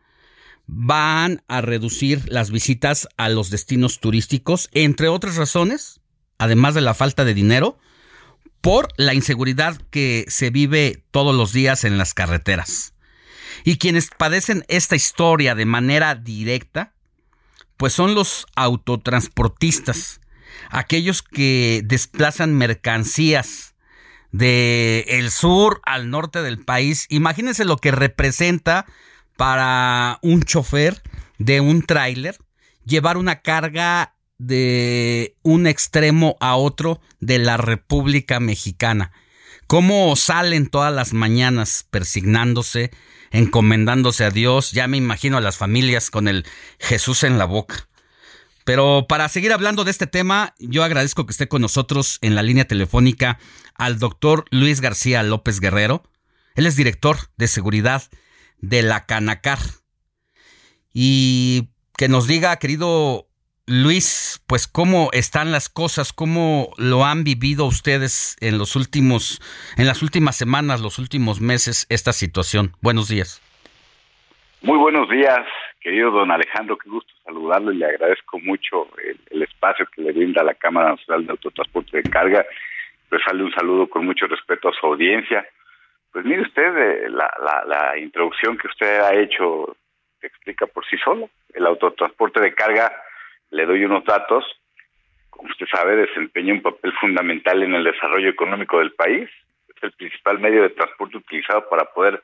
van 0.65 1.43
a 1.47 1.61
reducir 1.61 2.23
las 2.31 2.51
visitas 2.51 3.07
a 3.17 3.29
los 3.29 3.49
destinos 3.49 3.99
turísticos, 3.99 4.69
entre 4.73 5.07
otras 5.07 5.38
razones, 5.38 6.01
además 6.38 6.75
de 6.75 6.81
la 6.81 6.93
falta 6.93 7.23
de 7.23 7.34
dinero, 7.34 7.79
por 8.61 8.89
la 8.97 9.13
inseguridad 9.13 9.77
que 9.89 10.25
se 10.27 10.49
vive 10.49 11.03
todos 11.11 11.35
los 11.35 11.53
días 11.53 11.84
en 11.84 11.97
las 11.97 12.13
carreteras. 12.13 12.93
Y 13.63 13.77
quienes 13.77 14.09
padecen 14.15 14.63
esta 14.67 14.95
historia 14.95 15.55
de 15.55 15.65
manera 15.65 16.15
directa, 16.15 16.93
pues 17.75 17.93
son 17.93 18.15
los 18.15 18.45
autotransportistas, 18.55 20.21
aquellos 20.69 21.21
que 21.21 21.81
desplazan 21.85 22.55
mercancías 22.55 23.75
de 24.31 25.05
el 25.07 25.31
sur 25.31 25.81
al 25.85 26.09
norte 26.09 26.41
del 26.41 26.63
país. 26.63 27.05
Imagínense 27.09 27.65
lo 27.65 27.77
que 27.77 27.91
representa 27.91 28.85
para 29.35 30.19
un 30.21 30.43
chofer 30.43 31.01
de 31.38 31.61
un 31.61 31.84
tráiler 31.84 32.38
llevar 32.85 33.17
una 33.17 33.41
carga 33.41 34.15
de 34.38 35.35
un 35.41 35.68
extremo 35.68 36.38
a 36.39 36.55
otro 36.55 37.01
de 37.19 37.39
la 37.39 37.57
República 37.57 38.39
Mexicana. 38.39 39.11
Cómo 39.68 40.15
salen 40.15 40.68
todas 40.68 40.93
las 40.93 41.14
mañanas 41.14 41.85
persignándose, 41.89 42.91
encomendándose 43.31 44.23
a 44.23 44.30
Dios. 44.30 44.72
Ya 44.72 44.88
me 44.88 44.97
imagino 44.97 45.38
a 45.38 45.41
las 45.41 45.57
familias 45.57 46.09
con 46.09 46.27
el 46.27 46.45
Jesús 46.80 47.23
en 47.23 47.38
la 47.38 47.45
boca. 47.45 47.88
Pero 48.64 49.05
para 49.07 49.30
seguir 49.30 49.53
hablando 49.53 49.84
de 49.84 49.91
este 49.91 50.07
tema, 50.07 50.53
yo 50.59 50.84
agradezco 50.84 51.26
que 51.26 51.31
esté 51.31 51.47
con 51.47 51.61
nosotros 51.61 52.19
en 52.22 52.35
la 52.35 52.43
línea 52.43 52.65
telefónica 52.65 53.39
al 53.76 53.97
doctor 53.97 54.45
Luis 54.51 54.81
García 54.81 55.23
López 55.23 55.59
Guerrero. 55.59 56.03
Él 56.55 56.65
es 56.65 56.76
director 56.76 57.18
de 57.38 57.47
seguridad 57.47 58.03
de 58.59 58.84
la 58.84 59.05
Canacar. 59.05 59.59
Y 60.93 61.69
que 61.97 62.07
nos 62.09 62.27
diga, 62.27 62.57
querido 62.57 63.26
Luis, 63.69 64.41
pues 64.48 64.65
cómo 64.65 65.10
están 65.11 65.52
las 65.52 65.68
cosas, 65.68 66.14
cómo 66.14 66.72
lo 66.77 67.03
han 67.03 67.26
vivido 67.26 67.65
ustedes 67.65 68.38
en 68.39 68.57
los 68.57 68.77
últimos, 68.77 69.41
en 69.77 69.88
las 69.88 70.02
últimas 70.02 70.38
semanas, 70.38 70.80
los 70.80 70.99
últimos 70.99 71.41
meses, 71.41 71.85
esta 71.89 72.14
situación. 72.14 72.72
Buenos 72.81 73.10
días. 73.10 73.41
Muy 74.61 74.77
buenos 74.77 75.10
días, 75.10 75.45
querido 75.81 76.11
don 76.11 76.31
Alejandro, 76.31 76.77
qué 76.77 76.89
gusto 76.89 77.11
saludarlo 77.26 77.73
y 77.73 77.77
le 77.77 77.88
agradezco 77.88 78.39
mucho 78.39 78.88
el, 79.03 79.44
espacio 79.44 79.85
que 79.94 80.02
le 80.02 80.14
brinda 80.14 80.44
la 80.44 80.53
Cámara 80.53 80.91
Nacional 80.91 81.26
de 81.26 81.31
Autotransporte 81.31 81.98
de 81.98 82.10
Carga. 82.10 82.45
Pues 83.10 83.22
sale 83.27 83.44
un 83.44 83.52
saludo 83.52 83.89
con 83.89 84.06
mucho 84.06 84.27
respeto 84.27 84.69
a 84.69 84.73
su 84.80 84.85
audiencia. 84.85 85.45
Pues 86.14 86.23
mire 86.23 86.41
usted, 86.44 86.77
eh, 86.77 87.10
la, 87.10 87.98
introducción 87.98 88.57
que 88.57 88.68
usted 88.68 89.02
ha 89.02 89.14
hecho 89.14 89.76
explica 90.22 90.68
por 90.68 90.85
sí 90.85 90.98
solo. 91.03 91.30
El 91.53 91.65
autotransporte 91.65 92.39
de 92.39 92.53
carga, 92.53 92.91
le 93.51 93.65
doy 93.65 93.85
unos 93.85 94.03
datos, 94.05 94.45
como 95.29 95.49
usted 95.49 95.67
sabe, 95.71 95.95
desempeña 95.95 96.53
un 96.53 96.61
papel 96.61 96.91
fundamental 96.93 97.61
en 97.63 97.75
el 97.75 97.83
desarrollo 97.83 98.29
económico 98.29 98.79
del 98.79 98.91
país. 98.93 99.29
Es 99.69 99.83
el 99.83 99.91
principal 99.91 100.39
medio 100.39 100.63
de 100.63 100.69
transporte 100.69 101.17
utilizado 101.17 101.69
para 101.69 101.85
poder 101.85 102.23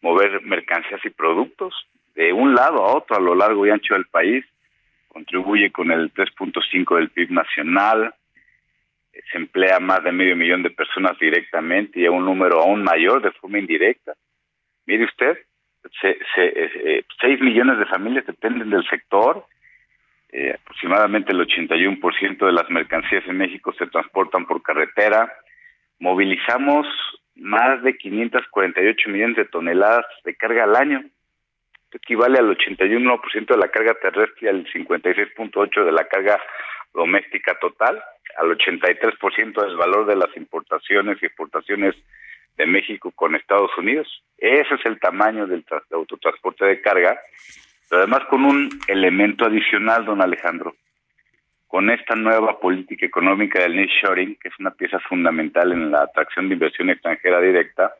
mover 0.00 0.42
mercancías 0.42 1.04
y 1.04 1.10
productos 1.10 1.74
de 2.14 2.32
un 2.32 2.54
lado 2.54 2.84
a 2.84 2.96
otro 2.96 3.16
a 3.16 3.20
lo 3.20 3.34
largo 3.34 3.66
y 3.66 3.70
ancho 3.70 3.94
del 3.94 4.06
país. 4.06 4.44
Contribuye 5.08 5.70
con 5.72 5.90
el 5.90 6.12
3.5 6.12 6.96
del 6.96 7.10
PIB 7.10 7.30
nacional, 7.30 8.14
se 9.30 9.38
emplea 9.38 9.76
a 9.76 9.80
más 9.80 10.02
de 10.02 10.12
medio 10.12 10.36
millón 10.36 10.62
de 10.62 10.70
personas 10.70 11.18
directamente 11.18 12.00
y 12.00 12.06
a 12.06 12.10
un 12.10 12.24
número 12.24 12.60
aún 12.60 12.82
mayor 12.82 13.22
de 13.22 13.30
forma 13.32 13.58
indirecta. 13.58 14.14
Mire 14.86 15.04
usted, 15.04 15.38
se, 16.00 16.18
se, 16.34 16.98
eh, 16.98 17.04
6 17.20 17.40
millones 17.40 17.78
de 17.78 17.86
familias 17.86 18.26
dependen 18.26 18.70
del 18.70 18.86
sector, 18.88 19.46
eh, 20.34 20.52
aproximadamente 20.60 21.32
el 21.32 21.40
81% 21.40 22.44
de 22.44 22.52
las 22.52 22.68
mercancías 22.68 23.22
en 23.26 23.38
México 23.38 23.72
se 23.78 23.86
transportan 23.86 24.44
por 24.46 24.62
carretera, 24.62 25.32
movilizamos 25.98 26.86
más 27.36 27.82
de 27.82 27.96
548 27.96 29.10
millones 29.10 29.36
de 29.36 29.44
toneladas 29.46 30.04
de 30.24 30.34
carga 30.36 30.64
al 30.64 30.76
año, 30.76 31.00
Esto 31.84 31.98
equivale 31.98 32.38
al 32.38 32.48
81% 32.56 33.46
de 33.46 33.56
la 33.56 33.68
carga 33.68 33.94
terrestre 33.94 34.40
y 34.42 34.48
al 34.48 34.66
56.8% 34.66 35.84
de 35.84 35.92
la 35.92 36.04
carga 36.08 36.40
doméstica 36.92 37.56
total, 37.60 38.02
al 38.36 38.50
83% 38.56 39.62
del 39.66 39.76
valor 39.76 40.06
de 40.06 40.16
las 40.16 40.36
importaciones 40.36 41.18
y 41.22 41.26
exportaciones 41.26 41.94
de 42.56 42.66
México 42.66 43.10
con 43.12 43.34
Estados 43.34 43.70
Unidos. 43.78 44.06
Ese 44.38 44.74
es 44.74 44.84
el 44.86 44.98
tamaño 45.00 45.46
del 45.46 45.64
tra- 45.64 45.82
de 45.88 45.96
autotransporte 45.96 46.64
de 46.64 46.80
carga, 46.80 47.18
pero 47.88 48.02
además 48.02 48.22
con 48.28 48.44
un 48.44 48.70
elemento 48.88 49.44
adicional, 49.44 50.04
don 50.04 50.22
Alejandro, 50.22 50.74
con 51.66 51.90
esta 51.90 52.14
nueva 52.14 52.60
política 52.60 53.06
económica 53.06 53.60
del 53.60 53.76
nearshoring, 53.76 54.36
que 54.36 54.48
es 54.48 54.54
una 54.58 54.70
pieza 54.70 54.98
fundamental 55.00 55.72
en 55.72 55.90
la 55.90 56.02
atracción 56.02 56.48
de 56.48 56.54
inversión 56.54 56.90
extranjera 56.90 57.40
directa, 57.40 57.94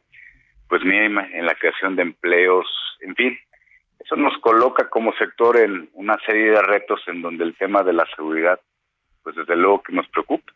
pues 0.68 0.82
mira, 0.84 1.06
en 1.06 1.46
la 1.46 1.54
creación 1.54 1.96
de 1.96 2.02
empleos, 2.02 2.66
en 3.00 3.14
fin, 3.14 3.38
eso 3.98 4.16
nos 4.16 4.36
coloca 4.38 4.88
como 4.88 5.12
sector 5.14 5.56
en 5.56 5.88
una 5.94 6.16
serie 6.26 6.50
de 6.50 6.62
retos 6.62 7.00
en 7.06 7.22
donde 7.22 7.44
el 7.44 7.56
tema 7.56 7.82
de 7.82 7.92
la 7.92 8.06
seguridad, 8.14 8.60
pues 9.22 9.36
desde 9.36 9.56
luego 9.56 9.82
que 9.82 9.92
nos 9.92 10.06
preocupa. 10.08 10.52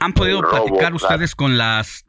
¿Han 0.00 0.12
podido 0.12 0.40
Robo, 0.40 0.64
platicar 0.64 0.94
ustedes 0.94 1.34
con 1.34 1.58
las 1.58 2.05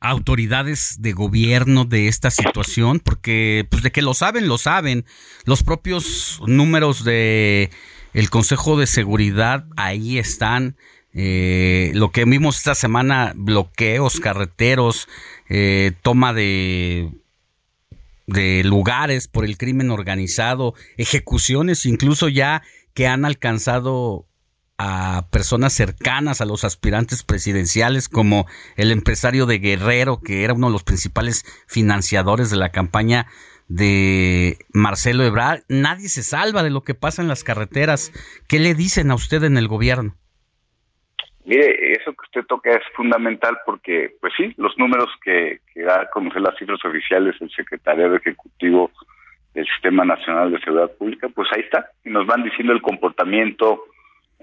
autoridades 0.00 0.96
de 1.00 1.12
gobierno 1.12 1.84
de 1.84 2.08
esta 2.08 2.30
situación? 2.30 3.00
Porque, 3.00 3.66
pues 3.70 3.82
de 3.82 3.92
que 3.92 4.02
lo 4.02 4.14
saben, 4.14 4.48
lo 4.48 4.58
saben. 4.58 5.04
Los 5.44 5.62
propios 5.62 6.40
números 6.46 7.04
de 7.04 7.70
el 8.12 8.30
Consejo 8.30 8.78
de 8.78 8.86
Seguridad 8.86 9.66
ahí 9.76 10.18
están. 10.18 10.76
Eh, 11.12 11.92
lo 11.94 12.10
que 12.10 12.24
vimos 12.24 12.56
esta 12.56 12.74
semana, 12.74 13.32
bloqueos 13.36 14.20
carreteros, 14.20 15.08
eh, 15.48 15.92
toma 16.02 16.32
de 16.32 17.10
de 18.26 18.64
lugares 18.64 19.28
por 19.28 19.44
el 19.44 19.58
crimen 19.58 19.90
organizado, 19.90 20.74
ejecuciones 20.96 21.84
incluso 21.86 22.28
ya 22.28 22.62
que 22.94 23.06
han 23.06 23.24
alcanzado 23.24 24.26
a 24.78 25.28
personas 25.30 25.72
cercanas 25.72 26.40
a 26.40 26.46
los 26.46 26.64
aspirantes 26.64 27.22
presidenciales, 27.22 28.08
como 28.08 28.46
el 28.76 28.90
empresario 28.90 29.46
de 29.46 29.58
Guerrero, 29.58 30.20
que 30.24 30.44
era 30.44 30.54
uno 30.54 30.66
de 30.66 30.72
los 30.72 30.84
principales 30.84 31.44
financiadores 31.68 32.50
de 32.50 32.56
la 32.56 32.70
campaña 32.70 33.26
de 33.68 34.58
Marcelo 34.72 35.24
Ebrard. 35.24 35.62
Nadie 35.68 36.08
se 36.08 36.22
salva 36.22 36.62
de 36.62 36.70
lo 36.70 36.82
que 36.82 36.94
pasa 36.94 37.22
en 37.22 37.28
las 37.28 37.44
carreteras. 37.44 38.12
¿Qué 38.48 38.58
le 38.58 38.74
dicen 38.74 39.10
a 39.10 39.14
usted 39.14 39.44
en 39.44 39.56
el 39.56 39.68
gobierno? 39.68 40.14
Mire, 41.44 41.92
eso 41.92 42.12
que 42.12 42.24
usted 42.24 42.46
toca 42.46 42.70
es 42.70 42.82
fundamental 42.94 43.58
porque, 43.66 44.16
pues 44.20 44.32
sí, 44.36 44.54
los 44.56 44.76
números 44.78 45.10
que, 45.22 45.60
da 45.76 46.02
a 46.02 46.10
conocer 46.10 46.40
las 46.40 46.56
cifras 46.58 46.82
oficiales 46.84 47.34
el 47.40 47.50
secretario 47.50 48.14
ejecutivo 48.16 48.90
del 49.52 49.66
Sistema 49.66 50.04
Nacional 50.04 50.50
de 50.50 50.58
Seguridad 50.60 50.90
Pública, 50.92 51.28
pues 51.28 51.48
ahí 51.52 51.60
está, 51.60 51.90
y 52.04 52.10
nos 52.10 52.26
van 52.26 52.42
diciendo 52.42 52.72
el 52.72 52.82
comportamiento 52.82 53.84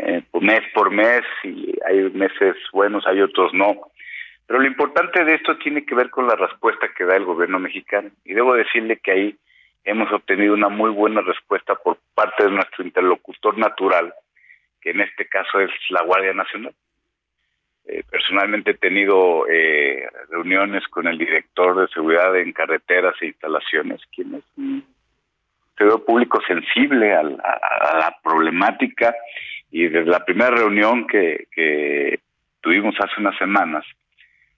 eh, 0.03 0.23
por 0.31 0.41
mes 0.41 0.61
por 0.73 0.89
mes, 0.89 1.21
y 1.43 1.75
hay 1.85 2.09
meses 2.09 2.55
buenos, 2.73 3.05
hay 3.05 3.21
otros 3.21 3.53
no. 3.53 3.81
Pero 4.47 4.59
lo 4.59 4.67
importante 4.67 5.23
de 5.23 5.35
esto 5.35 5.57
tiene 5.57 5.85
que 5.85 5.93
ver 5.93 6.09
con 6.09 6.27
la 6.27 6.35
respuesta 6.35 6.89
que 6.97 7.05
da 7.05 7.15
el 7.15 7.25
gobierno 7.25 7.59
mexicano, 7.59 8.09
y 8.25 8.33
debo 8.33 8.55
decirle 8.55 8.97
que 8.97 9.11
ahí 9.11 9.35
hemos 9.83 10.11
obtenido 10.11 10.53
una 10.55 10.69
muy 10.69 10.89
buena 10.89 11.21
respuesta 11.21 11.75
por 11.75 11.97
parte 12.15 12.45
de 12.45 12.51
nuestro 12.51 12.83
interlocutor 12.83 13.57
natural, 13.57 14.13
que 14.81 14.89
en 14.89 15.01
este 15.01 15.27
caso 15.27 15.59
es 15.59 15.69
la 15.89 16.01
Guardia 16.01 16.33
Nacional. 16.33 16.73
Eh, 17.85 18.03
personalmente 18.09 18.71
he 18.71 18.75
tenido 18.75 19.47
eh, 19.47 20.07
reuniones 20.29 20.87
con 20.87 21.07
el 21.07 21.17
director 21.17 21.79
de 21.79 21.87
seguridad 21.93 22.35
en 22.37 22.53
carreteras 22.53 23.15
e 23.21 23.27
instalaciones, 23.27 24.01
quien 24.15 24.35
es 24.35 24.43
un 24.57 24.83
servidor 25.77 26.05
público 26.05 26.41
sensible 26.47 27.13
a 27.13 27.23
la 27.23 28.15
problemática 28.23 29.15
y 29.71 29.87
desde 29.87 30.09
la 30.11 30.23
primera 30.25 30.51
reunión 30.51 31.07
que, 31.07 32.19
tuvimos 32.61 32.93
hace 32.99 33.19
unas 33.19 33.35
semanas, 33.39 33.83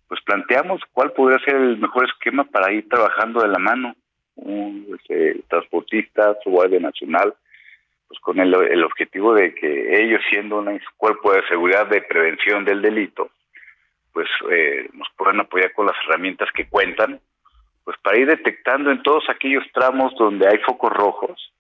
pues 0.10 0.20
planteamos 0.26 0.82
cuál 0.92 1.14
podría 1.14 1.40
ser 1.40 1.56
el 1.56 1.78
mejor 1.78 2.06
esquema 2.06 2.44
para 2.44 2.72
ir 2.74 2.90
trabajando 2.90 3.42
de 3.42 3.48
la 3.48 3.60
mano, 3.60 3.96
un 4.36 4.88
este, 5.00 5.42
transportista, 5.48 6.36
su 6.44 6.50
Guardia 6.50 6.82
Nacional, 6.82 7.34
pues 8.08 8.20
con 8.20 8.40
el, 8.40 8.54
el 8.54 8.84
objetivo 8.84 9.34
de 9.34 9.56
que 9.56 10.04
ellos 10.04 10.22
siendo 10.30 10.58
un 10.58 10.82
cuerpo 10.98 11.32
de 11.32 11.48
seguridad 11.48 11.88
de 11.88 12.02
prevención 12.02 12.66
del 12.66 12.82
delito, 12.82 13.30
pues 14.12 14.28
eh, 14.52 14.90
nos 14.94 15.08
puedan 15.16 15.40
apoyar 15.40 15.72
con 15.72 15.86
las 15.86 15.96
herramientas 16.06 16.50
que 16.54 16.68
cuentan, 16.68 17.20
pues 17.86 17.98
para 18.04 18.20
ir 18.20 18.28
detectando 18.28 18.92
en 18.92 19.02
todos 19.02 19.30
aquellos 19.30 19.64
tramos 19.74 20.14
donde 20.16 20.48
hay 20.48 20.58
focos 20.60 20.92
rojos, 20.92 21.54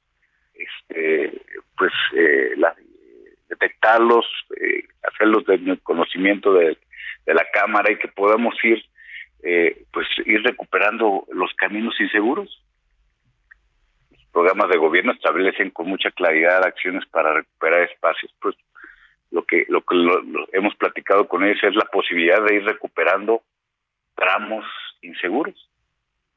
este, 0.53 1.41
pues 1.77 1.93
eh, 2.15 2.53
la- 2.57 2.75
detectarlos, 3.53 4.25
eh, 4.59 4.83
hacerlos 5.03 5.45
del 5.45 5.79
conocimiento 5.81 6.53
de, 6.53 6.77
la 7.25 7.45
cámara 7.53 7.91
y 7.91 7.97
que 7.97 8.09
podamos 8.09 8.53
ir, 8.63 8.83
eh, 9.43 9.85
pues 9.91 10.07
ir 10.25 10.41
recuperando 10.43 11.25
los 11.31 11.53
caminos 11.53 11.99
inseguros 11.99 12.63
programas 14.33 14.67
de 14.69 14.77
gobierno 14.77 15.13
establecen 15.13 15.69
con 15.69 15.87
mucha 15.87 16.11
claridad 16.11 16.65
acciones 16.65 17.05
para 17.05 17.33
recuperar 17.33 17.83
espacios. 17.83 18.33
Pues 18.41 18.55
lo 19.31 19.45
que 19.45 19.65
lo 19.69 19.81
que 19.81 19.95
lo- 19.95 20.47
hemos 20.51 20.75
platicado 20.75 21.27
con 21.27 21.43
ellos 21.43 21.63
es 21.63 21.75
la 21.75 21.85
posibilidad 21.85 22.43
de 22.43 22.55
ir 22.55 22.65
recuperando 22.65 23.43
tramos 24.15 24.65
inseguros, 25.01 25.55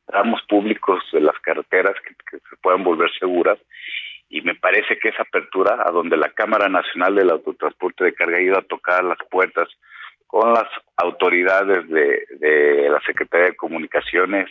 tramos 0.07 0.41
públicos 0.43 1.03
de 1.13 1.21
las 1.21 1.39
carreteras 1.41 1.95
que 2.31 2.39
se 2.39 2.57
puedan 2.63 2.85
volver 2.85 3.11
seguras. 3.19 3.59
Y 4.28 4.40
me 4.43 4.55
parece 4.55 4.98
que 4.98 5.11
esa 5.11 5.23
apertura, 5.23 5.82
a 5.86 5.90
donde 5.90 6.16
la 6.16 6.31
Cámara 6.31 6.69
Nacional 6.69 7.15
del 7.15 7.31
Autotransporte 7.31 8.05
de 8.05 8.15
Carga 8.15 8.39
ha 8.39 8.40
ido 8.40 8.59
a 8.59 8.62
tocar 8.62 9.05
las 9.05 9.19
puertas 9.31 9.69
con 10.27 10.53
las 10.53 10.69
autoridades 10.97 11.89
de, 11.89 12.89
la 12.90 13.01
Secretaría 13.03 13.47
de 13.47 13.57
Comunicaciones, 13.57 14.51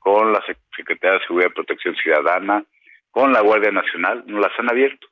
con 0.00 0.32
la 0.32 0.40
Sec- 0.44 0.58
Secretaría 0.76 1.18
de 1.18 1.26
Seguridad 1.26 1.50
y 1.50 1.54
Protección 1.54 1.94
Ciudadana, 1.94 2.64
con 3.12 3.32
la 3.32 3.40
Guardia 3.40 3.70
Nacional, 3.70 4.24
nos 4.26 4.40
las 4.40 4.58
han 4.58 4.68
abierto. 4.70 5.06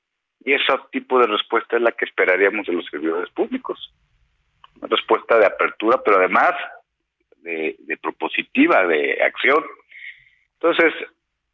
Y 0.44 0.52
ese 0.54 0.64
tipo 0.90 1.20
de 1.20 1.28
respuesta 1.28 1.76
es 1.76 1.82
la 1.82 1.92
que 1.92 2.04
esperaríamos 2.04 2.66
de 2.66 2.72
los 2.72 2.84
servidores 2.86 3.30
públicos. 3.30 3.94
Una 4.80 4.88
respuesta 4.88 5.38
de 5.38 5.46
apertura, 5.46 6.02
pero 6.04 6.16
además 6.18 6.52
de, 7.36 7.76
de 7.78 7.96
propositiva, 7.98 8.84
de 8.88 9.22
acción. 9.22 9.64
Entonces, 10.54 10.92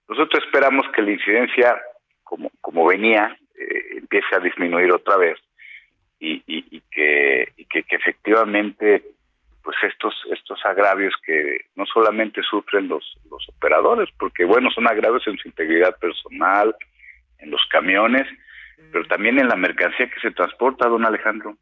nosotros 0.09 0.43
esperamos 0.43 0.87
que 0.95 1.03
la 1.03 1.11
incidencia, 1.11 1.79
como, 2.29 2.51
como 2.61 2.87
venía, 2.87 3.37
eh, 3.59 3.97
empiece 3.97 4.37
a 4.37 4.41
disminuir 4.41 4.93
otra 4.93 5.17
vez 5.17 5.39
y, 6.21 6.43
y, 6.47 6.65
y 6.71 6.83
que, 6.91 7.53
y 7.57 7.65
que, 7.65 7.83
que 7.85 7.97
efectivamente 7.97 9.03
pues 9.63 9.77
estos 9.83 10.15
estos 10.33 10.65
agravios 10.65 11.15
que 11.27 11.67
no 11.77 11.85
solamente 11.87 12.43
sufren 12.43 12.89
los 12.89 13.05
los 13.31 13.47
operadores 13.51 14.09
porque 14.19 14.45
bueno 14.45 14.71
son 14.71 14.89
agravios 14.89 15.27
en 15.27 15.37
su 15.37 15.49
integridad 15.49 15.95
personal 15.99 16.75
en 17.39 17.51
los 17.51 17.61
camiones 17.71 18.27
pero 18.93 19.05
también 19.07 19.39
en 19.39 19.49
la 19.49 19.57
mercancía 19.57 20.09
que 20.09 20.21
se 20.21 20.31
transporta 20.31 20.89
don 20.89 21.05
Alejandro. 21.05 21.57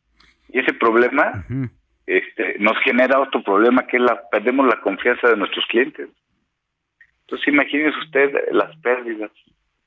Y 0.48 0.60
ese 0.60 0.74
problema 0.74 1.44
este 2.06 2.58
nos 2.58 2.78
genera 2.84 3.20
otro 3.20 3.42
problema 3.42 3.86
que 3.86 3.96
es 3.96 4.02
la 4.02 4.28
perdemos 4.30 4.66
la 4.66 4.80
confianza 4.80 5.28
de 5.28 5.36
nuestros 5.36 5.64
clientes. 5.66 6.08
Entonces 7.22 7.48
imagínese 7.48 7.98
usted 7.98 8.32
las 8.52 8.76
pérdidas 8.76 9.32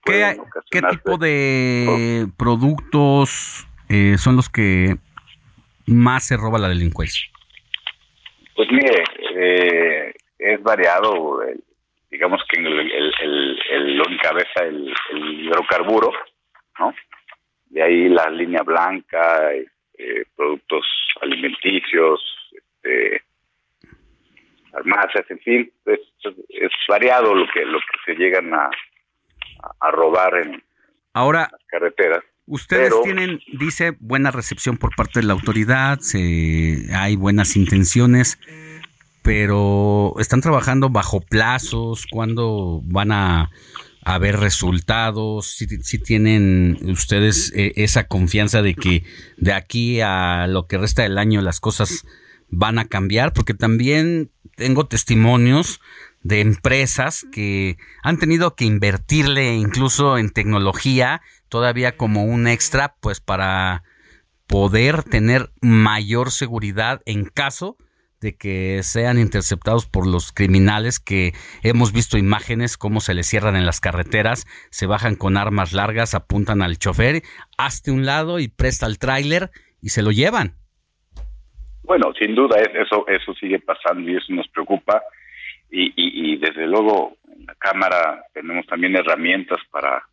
¿Qué, 0.03 0.37
qué 0.71 0.81
tipo 0.81 1.17
de 1.17 2.27
productos 2.37 3.67
eh, 3.89 4.15
son 4.17 4.35
los 4.35 4.49
que 4.49 4.95
más 5.85 6.27
se 6.27 6.37
roba 6.37 6.59
la 6.59 6.69
delincuencia? 6.69 7.25
Pues 8.55 8.69
mire, 8.71 9.03
eh, 9.35 10.13
es 10.37 10.61
variado, 10.63 11.41
el- 11.43 11.63
digamos 12.11 12.41
que 12.49 12.59
el, 12.59 12.67
el, 12.79 13.13
el- 13.21 13.59
el- 13.71 13.97
lo 13.97 14.09
encabeza 14.09 14.63
el, 14.65 14.93
hidrocarburo, 15.13 16.11
¿no? 16.79 16.93
De 17.67 17.83
ahí 17.83 18.09
la 18.09 18.29
línea 18.29 18.63
blanca, 18.63 19.53
eh, 19.53 20.23
productos 20.35 20.85
alimenticios, 21.21 22.21
este, 22.51 23.21
farmacias, 24.71 25.29
en 25.29 25.39
fin, 25.39 25.71
es, 25.85 25.99
es 26.49 26.71
variado 26.87 27.33
lo 27.35 27.45
que 27.51 27.65
lo 27.65 27.79
que 27.79 27.97
se 28.05 28.15
llegan 28.19 28.53
a, 28.53 28.69
a 29.79 29.91
robar 29.91 30.35
en 30.35 30.63
Ahora, 31.13 31.49
carreteras. 31.67 32.23
ustedes 32.45 32.89
Pero- 32.89 33.01
tienen, 33.03 33.39
dice, 33.59 33.95
buena 33.99 34.31
recepción 34.31 34.77
por 34.77 34.95
parte 34.95 35.19
de 35.21 35.25
la 35.27 35.33
autoridad, 35.33 35.99
se, 35.99 36.87
hay 36.93 37.15
buenas 37.15 37.55
intenciones, 37.55 38.37
pero 39.21 40.13
están 40.19 40.41
trabajando 40.41 40.89
bajo 40.89 41.19
plazos, 41.21 42.05
¿cuándo 42.09 42.81
van 42.85 43.11
a 43.11 43.49
haber 44.03 44.39
resultados? 44.39 45.47
Si, 45.51 45.67
si 45.67 45.99
tienen 45.99 46.77
ustedes 46.89 47.51
eh, 47.55 47.73
esa 47.75 48.05
confianza 48.07 48.61
de 48.61 48.75
que 48.75 49.03
de 49.37 49.53
aquí 49.53 49.99
a 50.01 50.47
lo 50.47 50.67
que 50.67 50.77
resta 50.77 51.03
del 51.03 51.17
año 51.17 51.41
las 51.41 51.59
cosas 51.59 52.05
van 52.49 52.79
a 52.79 52.85
cambiar, 52.87 53.33
porque 53.33 53.53
también 53.53 54.31
tengo 54.55 54.87
testimonios 54.87 55.81
de 56.21 56.41
empresas 56.41 57.25
que 57.31 57.77
han 58.03 58.17
tenido 58.19 58.55
que 58.55 58.65
invertirle 58.65 59.55
incluso 59.55 60.17
en 60.17 60.31
tecnología 60.31 61.21
todavía 61.47 61.95
como 61.97 62.25
un 62.25 62.47
extra, 62.47 62.95
pues 62.99 63.21
para 63.21 63.83
poder 64.47 65.03
tener 65.03 65.49
mayor 65.61 66.31
seguridad 66.31 67.01
en 67.05 67.25
caso 67.25 67.77
de 68.19 68.35
que 68.35 68.81
sean 68.83 69.17
interceptados 69.17 69.85
por 69.85 70.05
los 70.05 70.33
criminales 70.33 70.99
que 70.99 71.33
hemos 71.63 71.93
visto 71.93 72.17
imágenes 72.17 72.75
cómo 72.77 72.99
se 72.99 73.13
les 73.13 73.27
cierran 73.27 73.55
en 73.55 73.65
las 73.65 73.79
carreteras, 73.79 74.45
se 74.71 74.87
bajan 74.87 75.15
con 75.15 75.37
armas 75.37 75.71
largas, 75.71 76.13
apuntan 76.13 76.61
al 76.61 76.77
chofer, 76.77 77.23
hazte 77.57 77.91
un 77.91 78.05
lado 78.05 78.39
y 78.39 78.49
presta 78.49 78.87
el 78.87 78.99
tráiler 78.99 79.51
y 79.81 79.89
se 79.89 80.01
lo 80.01 80.11
llevan. 80.11 80.55
Bueno, 81.83 82.11
sin 82.19 82.35
duda 82.35 82.59
es- 82.59 82.75
eso 82.85 83.07
eso 83.07 83.33
sigue 83.39 83.59
pasando 83.59 84.09
y 84.11 84.17
eso 84.17 84.33
nos 84.33 84.47
preocupa 84.49 85.01
y, 85.71 85.87
y, 85.95 86.33
y 86.33 86.37
desde 86.37 86.65
luego 86.67 87.17
en 87.35 87.45
la 87.45 87.55
cámara 87.55 88.23
tenemos 88.33 88.65
también 88.65 88.95
herramientas 88.95 89.59
para 89.71 90.03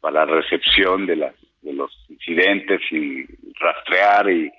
para 0.00 0.24
la 0.24 0.32
recepción 0.32 1.06
de 1.06 1.16
las 1.16 1.34
de 1.62 1.72
los 1.72 1.92
incidentes 2.08 2.80
y 2.90 3.26
rastrear 3.58 4.30
y 4.30 4.50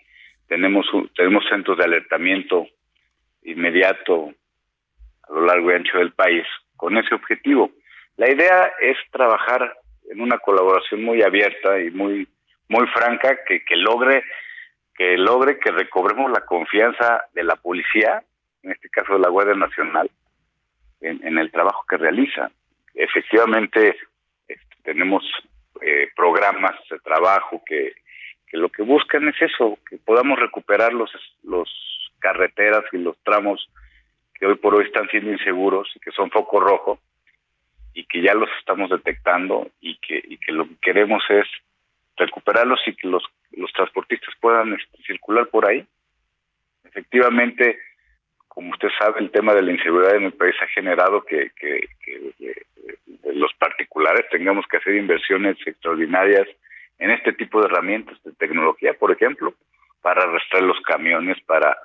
tenemos 0.48 0.86
tenemos 1.16 1.44
centros 1.50 1.78
de 1.78 1.86
alertamiento 1.86 2.68
inmediato 3.44 4.34
a 5.24 5.34
lo 5.34 5.46
largo 5.46 5.72
y 5.72 5.76
ancho 5.76 5.98
del 5.98 6.12
país 6.12 6.46
con 6.76 6.98
ese 6.98 7.16
objetivo. 7.16 7.72
La 8.18 8.30
idea 8.30 8.72
es 8.82 8.98
trabajar 9.12 9.78
en 10.10 10.22
una 10.22 10.40
colaboración 10.40 11.04
muy 11.04 11.22
abierta 11.22 11.80
y 11.80 11.92
muy 11.92 12.28
muy 12.68 12.86
franca 12.88 13.38
que 13.46 13.76
logre 13.76 14.24
que 15.00 15.18
logre 15.18 15.60
que 15.60 15.72
recobremos 15.72 16.30
la 16.30 16.46
confianza 16.46 17.24
de 17.34 17.44
la 17.44 17.56
policía, 17.56 18.22
en 18.64 18.72
este 18.72 18.90
caso 18.90 19.14
de 19.14 19.20
la 19.20 19.30
Guardia 19.30 19.56
Nacional, 19.56 20.12
en, 21.02 21.38
el 21.38 21.52
trabajo 21.52 21.86
que 21.90 21.98
realiza. 21.98 22.52
Efectivamente, 22.94 23.98
tenemos 24.84 25.24
eh, 25.82 26.10
programas 26.16 26.76
de 26.90 27.00
trabajo 27.00 27.62
que, 27.66 27.94
que 28.48 28.58
lo 28.58 28.70
que 28.70 28.84
buscan 28.84 29.28
es 29.28 29.42
eso, 29.42 29.78
que 29.90 29.98
podamos 29.98 30.40
recuperar 30.40 30.94
los, 30.94 31.12
los 31.44 31.70
carreteras 32.20 32.84
y 32.92 32.98
los 32.98 33.18
tramos 33.24 33.70
que 34.34 34.46
hoy 34.46 34.56
por 34.56 34.76
hoy 34.76 34.86
están 34.86 35.08
siendo 35.10 35.32
inseguros 35.32 35.90
y 35.96 36.00
que 36.00 36.12
son 36.12 36.32
foco 36.32 36.60
rojo 36.60 37.00
y 37.94 38.06
que 38.06 38.22
ya 38.22 38.34
los 38.34 38.50
estamos 38.60 38.90
detectando 38.90 39.70
y 39.82 39.98
que, 39.98 40.22
y 40.24 40.38
que 40.38 40.52
lo 40.52 40.68
que 40.68 40.76
queremos 40.82 41.24
es 41.30 41.46
recuperarlos 42.16 42.80
y 42.88 42.96
que 42.96 43.08
los, 43.08 43.24
los 43.52 43.72
transportistas 43.74 44.34
puedan 44.40 44.74
este, 44.74 45.04
circular 45.04 45.48
por 45.48 45.68
ahí. 45.68 45.86
Efectivamente, 46.86 47.80
como 48.50 48.72
usted 48.72 48.90
sabe, 49.00 49.22
el 49.22 49.32
tema 49.32 49.54
de 49.54 49.62
la 49.62 49.72
inseguridad 49.72 50.16
en 50.16 50.26
el 50.26 50.34
país 50.34 50.56
ha 50.62 50.68
generado 50.68 51.24
que, 51.24 51.52
que- 51.60 51.88
que, 52.04 52.66
los 53.34 53.54
particulares 53.54 54.26
tengamos 54.32 54.66
que 54.68 54.78
hacer 54.78 54.96
inversiones 54.96 55.56
extraordinarias 55.66 56.48
en 56.98 57.12
este 57.12 57.32
tipo 57.34 57.62
de 57.62 57.68
herramientas 57.68 58.22
de 58.24 58.34
tecnología, 58.34 58.94
por 58.96 59.12
ejemplo, 59.12 59.54
para 60.02 60.24
arrastrar 60.24 60.64
los 60.64 60.80
camiones, 60.82 61.40
para, 61.46 61.78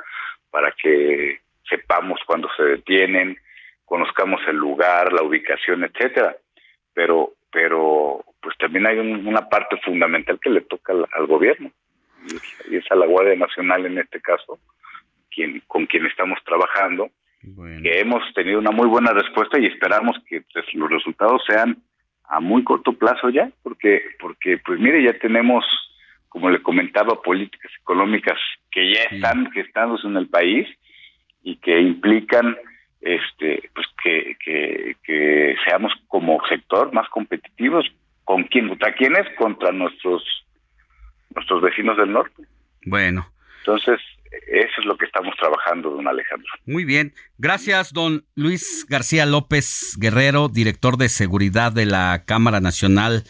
para 0.51 0.73
que 0.73 1.41
sepamos 1.69 2.19
cuándo 2.27 2.49
se 2.57 2.63
detienen, 2.65 3.37
conozcamos 3.85 4.41
el 4.49 4.57
lugar, 4.57 5.13
la 5.13 5.23
ubicación, 5.23 5.85
etcétera. 5.85 6.35
Pero, 6.95 7.33
pero, 7.53 8.25
pues 8.41 8.57
también 8.59 8.87
hay 8.87 8.99
un- 8.99 9.27
una 9.27 9.49
parte 9.49 9.77
fundamental 9.85 10.39
que 10.41 10.51
le 10.51 10.63
toca 10.63 10.93
al, 10.93 11.27
gobierno 11.27 11.71
y 12.71 12.77
es 12.77 12.91
a 12.91 12.95
la 12.97 13.07
Guardia 13.07 13.37
Nacional 13.37 13.85
en 13.87 13.99
este 13.99 14.21
caso, 14.21 14.59
quien, 15.35 15.63
con 15.67 15.87
quien 15.87 16.07
estamos 16.07 16.39
trabajando, 16.45 17.11
que 17.83 18.01
hemos 18.01 18.23
tenido 18.35 18.59
una 18.59 18.71
muy 18.71 18.89
buena 18.89 19.13
respuesta 19.13 19.59
y 19.59 19.67
esperamos 19.67 20.17
que 20.27 20.43
pues, 20.53 20.65
los 20.75 20.91
resultados 20.91 21.43
sean 21.47 21.83
a 22.27 22.41
muy 22.41 22.65
corto 22.65 22.95
plazo 22.95 23.29
ya, 23.29 23.51
porque, 23.63 24.01
porque 24.19 24.59
pues 24.65 24.81
mire, 24.81 25.03
ya 25.03 25.13
tenemos, 25.19 25.65
como 26.29 26.49
le 26.49 26.63
comentaba, 26.63 27.21
políticas 27.21 27.71
económicas 27.81 28.39
que 28.71 28.95
ya 28.95 29.03
están 29.11 29.51
gestándose 29.53 30.07
en 30.07 30.17
el 30.17 30.29
país 30.29 30.67
y 31.43 31.57
que 31.57 31.79
implican 31.81 32.57
este 33.03 33.69
pues 33.75 33.87
que, 34.03 34.37
que, 34.43 34.97
que 35.05 35.57
seamos 35.67 35.93
como 36.09 36.41
sector 36.49 36.91
más 36.95 37.07
competitivos 37.11 37.85
con 38.25 38.45
quién 38.45 38.69
contra 38.69 38.95
quiénes 38.95 39.29
contra 39.37 39.73
nuestros 39.73 40.23
nuestros 41.35 41.61
vecinos 41.61 41.99
del 41.99 42.13
norte. 42.13 42.45
Bueno, 42.87 43.27
entonces 43.59 44.01
eso 44.47 44.81
es 44.81 44.85
lo 44.87 44.97
que 44.97 45.07
estamos 45.07 45.35
trabajando 45.39 45.91
don 45.91 46.07
Alejandro 46.07 46.49
muy 46.67 46.85
bien. 46.85 47.15
Gracias, 47.39 47.93
don 47.93 48.25
Luis 48.35 48.87
García 48.89 49.27
López 49.27 49.97
Guerrero, 49.99 50.49
director 50.49 50.97
de 50.97 51.09
seguridad 51.09 51.73
de 51.73 51.87
la 51.87 52.25
Cámara 52.27 52.61
Nacional 52.61 53.25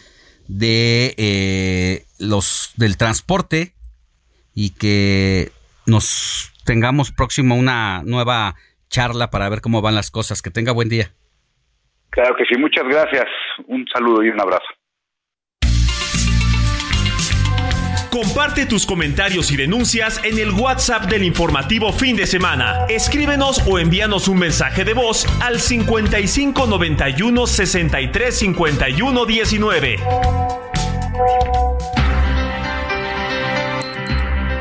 de 0.48 1.14
eh, 1.16 2.04
los 2.18 2.72
del 2.76 2.96
Transporte 2.96 3.72
y 4.54 4.74
que 4.76 5.50
nos 5.86 6.52
tengamos 6.64 7.12
próximo 7.12 7.56
una 7.56 8.02
nueva 8.04 8.54
charla 8.88 9.30
para 9.30 9.48
ver 9.48 9.60
cómo 9.60 9.82
van 9.82 9.94
las 9.94 10.10
cosas. 10.10 10.42
Que 10.42 10.50
tenga 10.50 10.72
buen 10.72 10.88
día. 10.88 11.12
claro 12.10 12.36
que 12.36 12.44
sí 12.44 12.58
muchas 12.58 12.84
gracias 12.84 13.26
un 13.66 13.86
saludo 13.92 14.22
y 14.22 14.28
un 14.28 14.40
abrazo 14.40 14.66
Comparte 18.14 18.64
tus 18.64 18.86
comentarios 18.86 19.50
y 19.50 19.56
denuncias 19.56 20.20
en 20.22 20.38
el 20.38 20.52
WhatsApp 20.52 21.06
del 21.06 21.24
informativo 21.24 21.92
fin 21.92 22.14
de 22.14 22.28
semana. 22.28 22.86
Escríbenos 22.88 23.60
o 23.66 23.80
envíanos 23.80 24.28
un 24.28 24.38
mensaje 24.38 24.84
de 24.84 24.94
voz 24.94 25.26
al 25.40 25.58
55 25.58 26.64
91 26.68 27.46
63 27.48 28.38
51 28.38 29.26
19. 29.26 29.96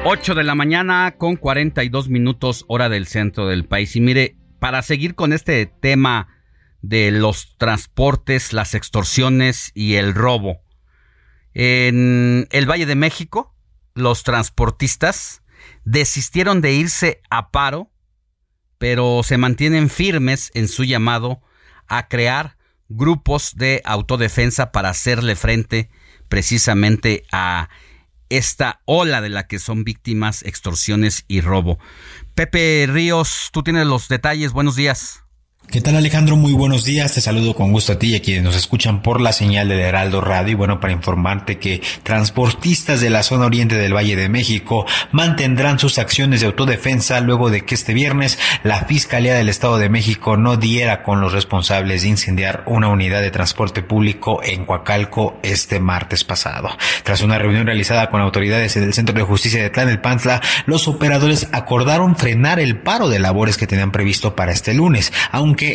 8 0.03 0.33
de 0.33 0.43
la 0.43 0.55
mañana 0.55 1.13
con 1.19 1.35
42 1.35 2.09
minutos 2.09 2.65
hora 2.67 2.89
del 2.89 3.05
centro 3.05 3.45
del 3.45 3.65
país. 3.65 3.95
Y 3.95 4.01
mire, 4.01 4.35
para 4.57 4.81
seguir 4.81 5.13
con 5.13 5.31
este 5.31 5.67
tema 5.67 6.27
de 6.81 7.11
los 7.11 7.55
transportes, 7.59 8.51
las 8.51 8.73
extorsiones 8.73 9.71
y 9.75 9.93
el 9.93 10.15
robo, 10.15 10.62
en 11.53 12.47
el 12.51 12.69
Valle 12.69 12.85
de 12.85 12.95
México, 12.95 13.53
los 13.93 14.23
transportistas 14.23 15.43
desistieron 15.85 16.61
de 16.61 16.73
irse 16.73 17.21
a 17.29 17.51
paro, 17.51 17.91
pero 18.77 19.21
se 19.23 19.37
mantienen 19.37 19.89
firmes 19.89 20.51
en 20.53 20.67
su 20.67 20.83
llamado 20.83 21.41
a 21.87 22.07
crear 22.07 22.57
grupos 22.89 23.55
de 23.55 23.81
autodefensa 23.85 24.71
para 24.71 24.89
hacerle 24.89 25.35
frente 25.35 25.89
precisamente 26.27 27.23
a 27.31 27.69
esta 28.29 28.81
ola 28.85 29.21
de 29.21 29.29
la 29.29 29.47
que 29.47 29.59
son 29.59 29.83
víctimas, 29.83 30.43
extorsiones 30.43 31.25
y 31.27 31.41
robo. 31.41 31.77
Pepe 32.35 32.87
Ríos, 32.89 33.49
tú 33.53 33.63
tienes 33.63 33.85
los 33.85 34.07
detalles. 34.07 34.53
Buenos 34.53 34.75
días. 34.75 35.22
¿Qué 35.69 35.81
tal 35.81 35.95
Alejandro? 35.95 36.35
Muy 36.35 36.53
buenos 36.53 36.85
días. 36.85 37.15
Te 37.15 37.21
saludo 37.21 37.55
con 37.55 37.71
gusto 37.71 37.93
a 37.93 37.97
ti 37.97 38.09
y 38.09 38.15
a 38.15 38.21
quienes 38.21 38.43
nos 38.43 38.55
escuchan 38.55 39.01
por 39.01 39.19
la 39.19 39.33
señal 39.33 39.69
del 39.69 39.79
Heraldo 39.79 40.21
Radio. 40.21 40.51
Y 40.51 40.53
bueno, 40.53 40.79
para 40.79 40.93
informarte 40.93 41.57
que 41.57 41.81
transportistas 42.03 43.01
de 43.01 43.09
la 43.09 43.23
zona 43.23 43.47
oriente 43.47 43.73
del 43.75 43.95
Valle 43.95 44.15
de 44.15 44.29
México 44.29 44.85
mantendrán 45.11 45.79
sus 45.79 45.97
acciones 45.97 46.41
de 46.41 46.45
autodefensa 46.45 47.21
luego 47.21 47.49
de 47.49 47.65
que 47.65 47.73
este 47.73 47.95
viernes 47.95 48.37
la 48.61 48.85
Fiscalía 48.85 49.33
del 49.33 49.49
Estado 49.49 49.79
de 49.79 49.89
México 49.89 50.37
no 50.37 50.57
diera 50.57 51.01
con 51.01 51.21
los 51.21 51.33
responsables 51.33 52.03
de 52.03 52.09
incendiar 52.09 52.61
una 52.67 52.89
unidad 52.89 53.21
de 53.21 53.31
transporte 53.31 53.81
público 53.81 54.43
en 54.43 54.65
Coacalco 54.65 55.39
este 55.41 55.79
martes 55.79 56.23
pasado. 56.23 56.69
Tras 57.01 57.21
una 57.21 57.39
reunión 57.39 57.65
realizada 57.65 58.11
con 58.11 58.21
autoridades 58.21 58.75
del 58.75 58.93
Centro 58.93 59.15
de 59.15 59.23
Justicia 59.23 59.63
de 59.63 59.71
Tlanelpantla, 59.71 60.39
los 60.67 60.87
operadores 60.87 61.47
acordaron 61.51 62.15
frenar 62.15 62.59
el 62.59 62.77
paro 62.77 63.09
de 63.09 63.17
labores 63.17 63.57
que 63.57 63.65
tenían 63.65 63.91
previsto 63.91 64.35
para 64.35 64.51
este 64.51 64.75
lunes, 64.75 65.11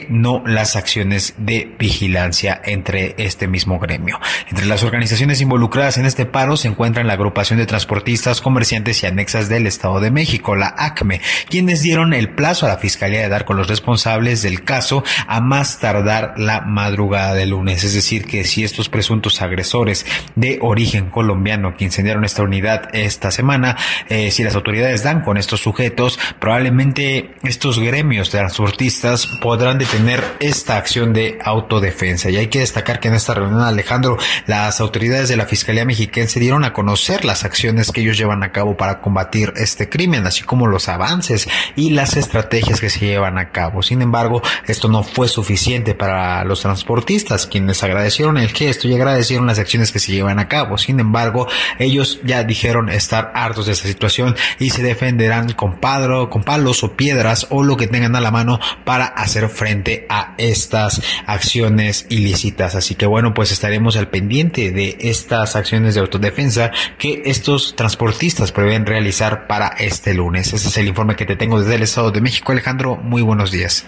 no 0.08 0.42
las 0.46 0.76
acciones 0.76 1.34
de 1.38 1.74
vigilancia 1.78 2.60
entre 2.64 3.14
este 3.18 3.48
mismo 3.48 3.78
gremio. 3.78 4.18
Entre 4.48 4.66
las 4.66 4.82
organizaciones 4.82 5.40
involucradas 5.40 5.98
en 5.98 6.06
este 6.06 6.26
paro 6.26 6.56
se 6.56 6.68
encuentran 6.68 7.06
la 7.06 7.14
agrupación 7.14 7.58
de 7.58 7.66
transportistas, 7.66 8.40
comerciantes 8.40 9.02
y 9.02 9.06
anexas 9.06 9.48
del 9.48 9.66
Estado 9.66 10.00
de 10.00 10.10
México, 10.10 10.56
la 10.56 10.74
ACME, 10.76 11.20
quienes 11.48 11.82
dieron 11.82 12.14
el 12.14 12.30
plazo 12.30 12.66
a 12.66 12.70
la 12.70 12.78
Fiscalía 12.78 13.20
de 13.20 13.28
dar 13.28 13.44
con 13.44 13.56
los 13.56 13.68
responsables 13.68 14.42
del 14.42 14.64
caso 14.64 15.04
a 15.26 15.40
más 15.40 15.78
tardar 15.78 16.34
la 16.36 16.60
madrugada 16.60 17.34
del 17.34 17.50
lunes. 17.50 17.84
Es 17.84 17.94
decir, 17.94 18.24
que 18.24 18.44
si 18.44 18.64
estos 18.64 18.88
presuntos 18.88 19.42
agresores 19.42 20.06
de 20.34 20.58
origen 20.62 21.10
colombiano 21.10 21.74
que 21.76 21.84
incendiaron 21.84 22.24
esta 22.24 22.42
unidad 22.42 22.88
esta 22.94 23.30
semana, 23.30 23.76
eh, 24.08 24.30
si 24.30 24.42
las 24.44 24.54
autoridades 24.54 25.02
dan 25.02 25.22
con 25.22 25.36
estos 25.36 25.60
sujetos, 25.60 26.18
probablemente 26.38 27.34
estos 27.42 27.78
gremios 27.78 28.32
de 28.32 28.38
transportistas 28.38 29.26
podrán 29.26 29.67
detener 29.76 30.24
esta 30.40 30.78
acción 30.78 31.12
de 31.12 31.38
autodefensa. 31.44 32.30
Y 32.30 32.38
hay 32.38 32.46
que 32.46 32.60
destacar 32.60 33.00
que 33.00 33.08
en 33.08 33.14
esta 33.14 33.34
reunión, 33.34 33.60
Alejandro, 33.60 34.16
las 34.46 34.80
autoridades 34.80 35.28
de 35.28 35.36
la 35.36 35.44
Fiscalía 35.44 35.84
Mexiquense 35.84 36.40
dieron 36.40 36.64
a 36.64 36.72
conocer 36.72 37.26
las 37.26 37.44
acciones 37.44 37.92
que 37.92 38.00
ellos 38.00 38.16
llevan 38.16 38.42
a 38.42 38.52
cabo 38.52 38.76
para 38.76 39.00
combatir 39.00 39.52
este 39.56 39.88
crimen, 39.90 40.26
así 40.26 40.42
como 40.44 40.66
los 40.66 40.88
avances 40.88 41.48
y 41.76 41.90
las 41.90 42.16
estrategias 42.16 42.80
que 42.80 42.88
se 42.88 43.00
llevan 43.00 43.36
a 43.36 43.50
cabo. 43.50 43.82
Sin 43.82 44.00
embargo, 44.00 44.40
esto 44.66 44.88
no 44.88 45.02
fue 45.02 45.28
suficiente 45.28 45.94
para 45.94 46.44
los 46.44 46.62
transportistas, 46.62 47.46
quienes 47.46 47.82
agradecieron 47.82 48.38
el 48.38 48.50
gesto 48.50 48.88
y 48.88 48.94
agradecieron 48.94 49.46
las 49.46 49.58
acciones 49.58 49.92
que 49.92 49.98
se 49.98 50.12
llevan 50.12 50.38
a 50.38 50.48
cabo. 50.48 50.78
Sin 50.78 51.00
embargo, 51.00 51.48
ellos 51.78 52.20
ya 52.24 52.44
dijeron 52.44 52.88
estar 52.88 53.32
hartos 53.34 53.66
de 53.66 53.72
esta 53.72 53.88
situación 53.88 54.36
y 54.58 54.70
se 54.70 54.82
defenderán 54.82 55.52
con 55.52 55.80
padro, 55.80 56.30
con 56.30 56.44
palos 56.44 56.84
o 56.84 56.92
piedras 56.96 57.46
o 57.50 57.62
lo 57.62 57.76
que 57.76 57.86
tengan 57.86 58.14
a 58.14 58.20
la 58.20 58.30
mano 58.30 58.60
para 58.84 59.06
hacer 59.06 59.48
frente 59.58 60.06
a 60.08 60.34
estas 60.38 61.02
acciones 61.26 62.06
ilícitas. 62.08 62.76
Así 62.76 62.94
que 62.94 63.06
bueno, 63.06 63.34
pues 63.34 63.50
estaremos 63.50 63.96
al 63.96 64.08
pendiente 64.08 64.70
de 64.70 64.96
estas 65.00 65.56
acciones 65.56 65.94
de 65.94 66.00
autodefensa 66.00 66.70
que 66.98 67.22
estos 67.26 67.74
transportistas 67.74 68.52
prevén 68.52 68.86
realizar 68.86 69.48
para 69.48 69.68
este 69.68 70.14
lunes. 70.14 70.52
Ese 70.52 70.68
es 70.68 70.76
el 70.78 70.86
informe 70.86 71.16
que 71.16 71.26
te 71.26 71.36
tengo 71.36 71.60
desde 71.60 71.74
el 71.74 71.82
Estado 71.82 72.12
de 72.12 72.20
México. 72.20 72.52
Alejandro, 72.52 72.96
muy 72.96 73.22
buenos 73.22 73.50
días. 73.50 73.86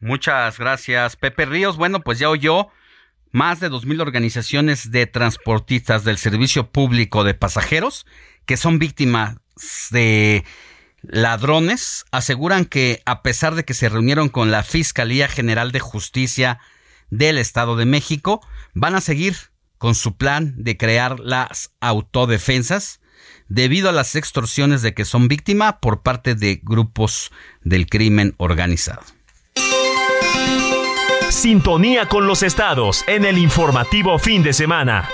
Muchas 0.00 0.58
gracias, 0.58 1.16
Pepe 1.16 1.46
Ríos. 1.46 1.76
Bueno, 1.76 2.00
pues 2.00 2.18
ya 2.18 2.28
oyó 2.28 2.68
más 3.30 3.60
de 3.60 3.70
2.000 3.70 4.00
organizaciones 4.02 4.90
de 4.90 5.06
transportistas 5.06 6.04
del 6.04 6.18
servicio 6.18 6.70
público 6.70 7.22
de 7.22 7.34
pasajeros 7.34 8.06
que 8.44 8.56
son 8.56 8.78
víctimas 8.78 9.36
de 9.90 10.44
ladrones 11.08 12.04
aseguran 12.10 12.64
que 12.64 13.02
a 13.06 13.22
pesar 13.22 13.54
de 13.54 13.64
que 13.64 13.74
se 13.74 13.88
reunieron 13.88 14.28
con 14.28 14.50
la 14.50 14.62
Fiscalía 14.62 15.28
General 15.28 15.72
de 15.72 15.80
Justicia 15.80 16.58
del 17.10 17.38
Estado 17.38 17.76
de 17.76 17.86
México, 17.86 18.46
van 18.74 18.94
a 18.94 19.00
seguir 19.00 19.36
con 19.78 19.94
su 19.94 20.16
plan 20.16 20.54
de 20.56 20.76
crear 20.76 21.20
las 21.20 21.70
autodefensas 21.80 23.00
debido 23.48 23.88
a 23.88 23.92
las 23.92 24.16
extorsiones 24.16 24.82
de 24.82 24.94
que 24.94 25.04
son 25.04 25.28
víctima 25.28 25.80
por 25.80 26.02
parte 26.02 26.34
de 26.34 26.60
grupos 26.62 27.30
del 27.62 27.86
crimen 27.86 28.34
organizado. 28.38 29.02
Sintonía 31.30 32.08
con 32.08 32.26
los 32.26 32.42
estados 32.42 33.04
en 33.06 33.24
el 33.24 33.38
informativo 33.38 34.18
fin 34.18 34.42
de 34.42 34.52
semana. 34.52 35.08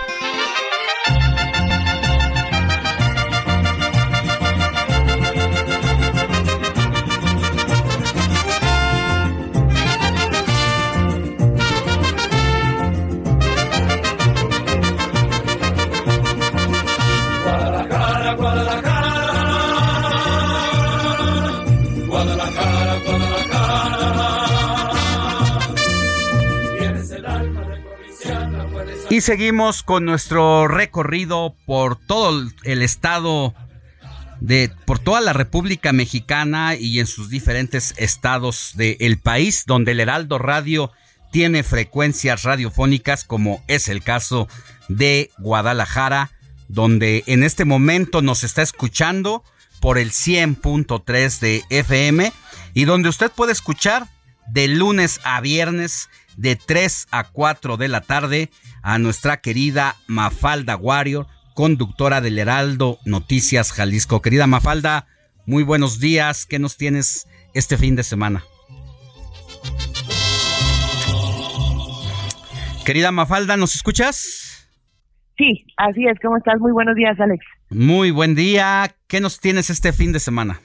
Y 29.13 29.21
seguimos 29.21 29.83
con 29.83 30.07
nuestro 30.07 30.69
recorrido 30.69 31.55
por 31.67 31.97
todo 31.97 32.49
el 32.65 32.81
estado 32.81 33.55
de 34.41 34.73
por 34.87 35.01
toda 35.01 35.21
la 35.21 35.35
República 35.35 35.93
Mexicana 35.93 36.77
y 36.77 36.99
en 36.99 37.07
sus 37.07 37.29
diferentes 37.29 37.93
estados 37.99 38.73
del 38.75 39.19
país 39.19 39.65
donde 39.67 39.93
el 39.93 40.01
Heraldo 40.01 40.39
Radio 40.39 40.93
tiene 41.31 41.63
frecuencias 41.63 42.45
radiofónicas 42.45 43.25
como 43.25 43.63
es 43.69 43.89
el 43.89 44.03
caso 44.03 44.49
de 44.89 45.31
Guadalajara 45.37 46.31
donde 46.69 47.23
en 47.27 47.43
este 47.43 47.67
momento 47.67 48.23
nos 48.23 48.45
está 48.45 48.63
escuchando 48.63 49.45
por 49.81 49.99
el 49.99 50.11
100.3 50.13 51.39
de 51.39 51.65
FM 51.69 52.33
y 52.73 52.87
donde 52.87 53.11
usted 53.11 53.31
puede 53.31 53.53
escuchar 53.53 54.09
de 54.47 54.69
lunes 54.69 55.21
a 55.23 55.43
viernes 55.43 56.09
de 56.39 56.57
3 56.57 57.09
a 57.11 57.25
4 57.25 57.77
de 57.77 57.89
la 57.89 58.01
tarde 58.01 58.51
a 58.83 58.99
nuestra 58.99 59.41
querida 59.41 59.97
Mafalda 60.07 60.77
Warrior, 60.77 61.27
conductora 61.55 62.21
del 62.21 62.39
Heraldo 62.39 62.99
Noticias 63.05 63.73
Jalisco. 63.73 64.21
Querida 64.23 64.47
Mafalda, 64.47 65.07
muy 65.47 65.63
buenos 65.63 66.01
días. 66.01 66.47
¿Qué 66.47 66.59
nos 66.59 66.77
tienes 66.77 67.29
este 67.55 67.77
fin 67.77 67.97
de 67.97 68.03
semana? 68.03 68.45
Querida 72.85 73.13
Mafalda, 73.13 73.57
¿nos 73.57 73.75
escuchas? 73.75 74.69
Sí, 75.39 75.67
así 75.77 76.07
es. 76.07 76.19
¿Cómo 76.21 76.37
estás? 76.37 76.59
Muy 76.59 76.73
buenos 76.73 76.95
días, 76.95 77.19
Alex. 77.21 77.45
Muy 77.71 78.11
buen 78.11 78.35
día. 78.35 78.95
¿Qué 79.07 79.21
nos 79.21 79.41
tienes 79.41 79.71
este 79.71 79.93
fin 79.93 80.13
de 80.13 80.21
semana? 80.21 80.61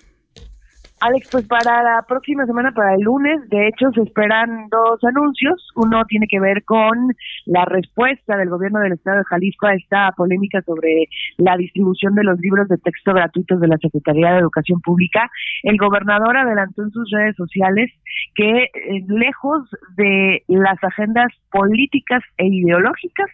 Alex, 0.99 1.29
pues 1.31 1.47
para 1.47 1.83
la 1.83 2.01
próxima 2.07 2.45
semana, 2.47 2.71
para 2.71 2.95
el 2.95 3.01
lunes, 3.01 3.47
de 3.49 3.67
hecho, 3.67 3.91
se 3.93 4.01
esperan 4.01 4.67
dos 4.69 4.99
anuncios. 5.03 5.69
Uno 5.75 6.03
tiene 6.05 6.25
que 6.27 6.39
ver 6.39 6.63
con 6.63 7.13
la 7.45 7.65
respuesta 7.65 8.35
del 8.35 8.49
gobierno 8.49 8.79
del 8.79 8.93
estado 8.93 9.19
de 9.19 9.23
Jalisco 9.25 9.67
a 9.67 9.75
esta 9.75 10.11
polémica 10.17 10.59
sobre 10.63 11.07
la 11.37 11.55
distribución 11.55 12.15
de 12.15 12.23
los 12.23 12.39
libros 12.39 12.67
de 12.67 12.79
texto 12.79 13.13
gratuitos 13.13 13.59
de 13.59 13.67
la 13.67 13.77
Secretaría 13.77 14.31
de 14.31 14.39
Educación 14.39 14.81
Pública. 14.81 15.29
El 15.61 15.77
gobernador 15.77 16.35
adelantó 16.35 16.81
en 16.81 16.91
sus 16.91 17.07
redes 17.11 17.35
sociales 17.35 17.91
que 18.33 18.63
eh, 18.63 18.69
lejos 19.07 19.69
de 19.97 20.43
las 20.47 20.83
agendas 20.83 21.31
políticas 21.51 22.23
e 22.37 22.47
ideológicas, 22.47 23.27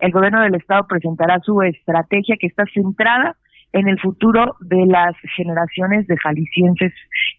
el 0.00 0.12
gobierno 0.12 0.42
del 0.42 0.56
estado 0.56 0.86
presentará 0.86 1.40
su 1.40 1.62
estrategia 1.62 2.36
que 2.38 2.48
está 2.48 2.64
centrada 2.74 3.36
en 3.72 3.88
el 3.88 4.00
futuro 4.00 4.56
de 4.60 4.86
las 4.86 5.14
generaciones 5.36 6.06
de 6.06 6.16
jaliscienses 6.16 6.92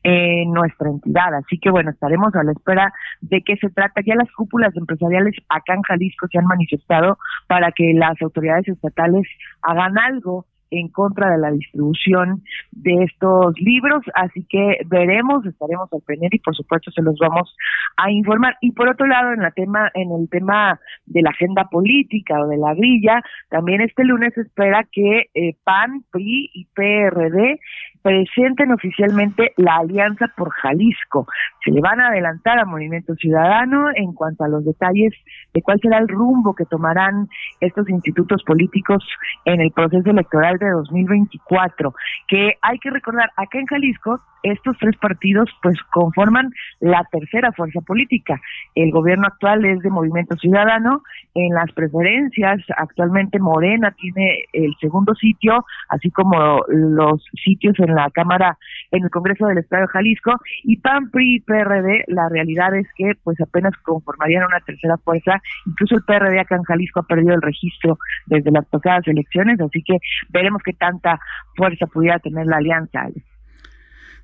en 0.03 0.51
nuestra 0.51 0.89
entidad. 0.89 1.33
Así 1.35 1.57
que 1.59 1.71
bueno, 1.71 1.91
estaremos 1.91 2.33
a 2.35 2.43
la 2.43 2.51
espera 2.51 2.93
de 3.21 3.41
qué 3.43 3.55
se 3.57 3.69
trata. 3.69 4.01
Ya 4.05 4.15
las 4.15 4.31
cúpulas 4.33 4.75
empresariales 4.75 5.35
acá 5.49 5.73
en 5.73 5.81
Jalisco 5.81 6.27
se 6.31 6.37
han 6.37 6.45
manifestado 6.45 7.17
para 7.47 7.71
que 7.71 7.93
las 7.93 8.21
autoridades 8.21 8.67
estatales 8.67 9.27
hagan 9.61 9.97
algo 9.97 10.45
en 10.71 10.89
contra 10.89 11.31
de 11.31 11.37
la 11.37 11.51
distribución 11.51 12.43
de 12.71 13.03
estos 13.03 13.59
libros, 13.59 14.03
así 14.13 14.45
que 14.49 14.79
veremos, 14.85 15.45
estaremos 15.45 15.91
al 15.91 16.01
pendiente 16.01 16.37
y 16.37 16.39
por 16.41 16.55
supuesto 16.55 16.91
se 16.91 17.01
los 17.01 17.17
vamos 17.19 17.55
a 17.97 18.11
informar. 18.11 18.55
Y 18.61 18.71
por 18.71 18.89
otro 18.89 19.07
lado, 19.07 19.33
en 19.33 19.41
la 19.41 19.51
tema, 19.51 19.89
en 19.93 20.11
el 20.11 20.29
tema 20.29 20.79
de 21.05 21.21
la 21.21 21.31
agenda 21.31 21.65
política 21.65 22.39
o 22.41 22.47
de 22.47 22.57
la 22.57 22.73
grilla, 22.73 23.21
también 23.49 23.81
este 23.81 24.03
lunes 24.03 24.33
se 24.33 24.41
espera 24.41 24.85
que 24.91 25.29
eh, 25.33 25.55
PAN, 25.63 26.03
PRI 26.11 26.51
y 26.53 26.65
PRD 26.73 27.59
presenten 28.01 28.71
oficialmente 28.71 29.51
la 29.57 29.77
Alianza 29.77 30.27
por 30.37 30.49
Jalisco. 30.51 31.27
Se 31.63 31.71
le 31.71 31.81
van 31.81 31.99
a 31.99 32.07
adelantar 32.07 32.57
a 32.57 32.65
Movimiento 32.65 33.15
Ciudadano 33.15 33.89
en 33.93 34.13
cuanto 34.13 34.45
a 34.45 34.47
los 34.47 34.63
detalles 34.63 35.13
de 35.53 35.61
cuál 35.61 35.79
será 35.81 35.97
el 35.97 36.07
rumbo 36.07 36.55
que 36.55 36.63
tomarán 36.65 37.27
estos 37.59 37.89
institutos 37.89 38.43
políticos 38.43 39.03
en 39.43 39.59
el 39.59 39.71
proceso 39.71 40.09
electoral 40.09 40.56
de 40.65 40.71
2024, 40.71 41.93
que 42.27 42.53
hay 42.61 42.79
que 42.79 42.89
recordar, 42.89 43.31
acá 43.35 43.59
en 43.59 43.65
Jalisco 43.65 44.19
estos 44.43 44.77
tres 44.79 44.95
partidos 44.97 45.49
pues 45.61 45.77
conforman 45.91 46.51
la 46.79 47.03
tercera 47.11 47.51
fuerza 47.51 47.81
política. 47.81 48.39
El 48.75 48.91
gobierno 48.91 49.27
actual 49.27 49.65
es 49.65 49.79
de 49.79 49.89
Movimiento 49.89 50.35
Ciudadano, 50.37 51.03
en 51.33 51.53
las 51.53 51.71
preferencias 51.73 52.61
actualmente 52.75 53.39
Morena 53.39 53.91
tiene 53.91 54.45
el 54.53 54.73
segundo 54.79 55.13
sitio, 55.15 55.65
así 55.89 56.09
como 56.11 56.61
los 56.67 57.23
sitios 57.43 57.79
en 57.79 57.93
la 57.95 58.09
Cámara, 58.11 58.57
en 58.91 59.03
el 59.03 59.09
Congreso 59.09 59.47
del 59.47 59.59
Estado 59.59 59.83
de 59.83 59.87
Jalisco, 59.89 60.33
y 60.63 60.77
PAN, 60.77 61.09
PRI 61.11 61.35
y 61.35 61.39
PRD, 61.41 62.05
la 62.07 62.29
realidad 62.29 62.75
es 62.75 62.87
que 62.95 63.13
pues 63.23 63.39
apenas 63.41 63.73
conformarían 63.83 64.45
una 64.45 64.59
tercera 64.61 64.97
fuerza, 64.97 65.41
incluso 65.65 65.95
el 65.95 66.03
PRD 66.03 66.39
acá 66.39 66.55
en 66.55 66.63
Jalisco 66.63 67.01
ha 67.01 67.03
perdido 67.03 67.35
el 67.35 67.41
registro 67.41 67.97
desde 68.25 68.51
las 68.51 68.65
pasadas 68.65 69.07
elecciones, 69.07 69.59
así 69.59 69.81
que 69.83 69.97
veremos 70.29 70.61
qué 70.63 70.73
tanta 70.73 71.19
fuerza 71.55 71.85
pudiera 71.87 72.19
tener 72.19 72.45
la 72.45 72.57
alianza. 72.57 73.07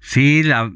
Sí, 0.04 0.44
la, 0.44 0.70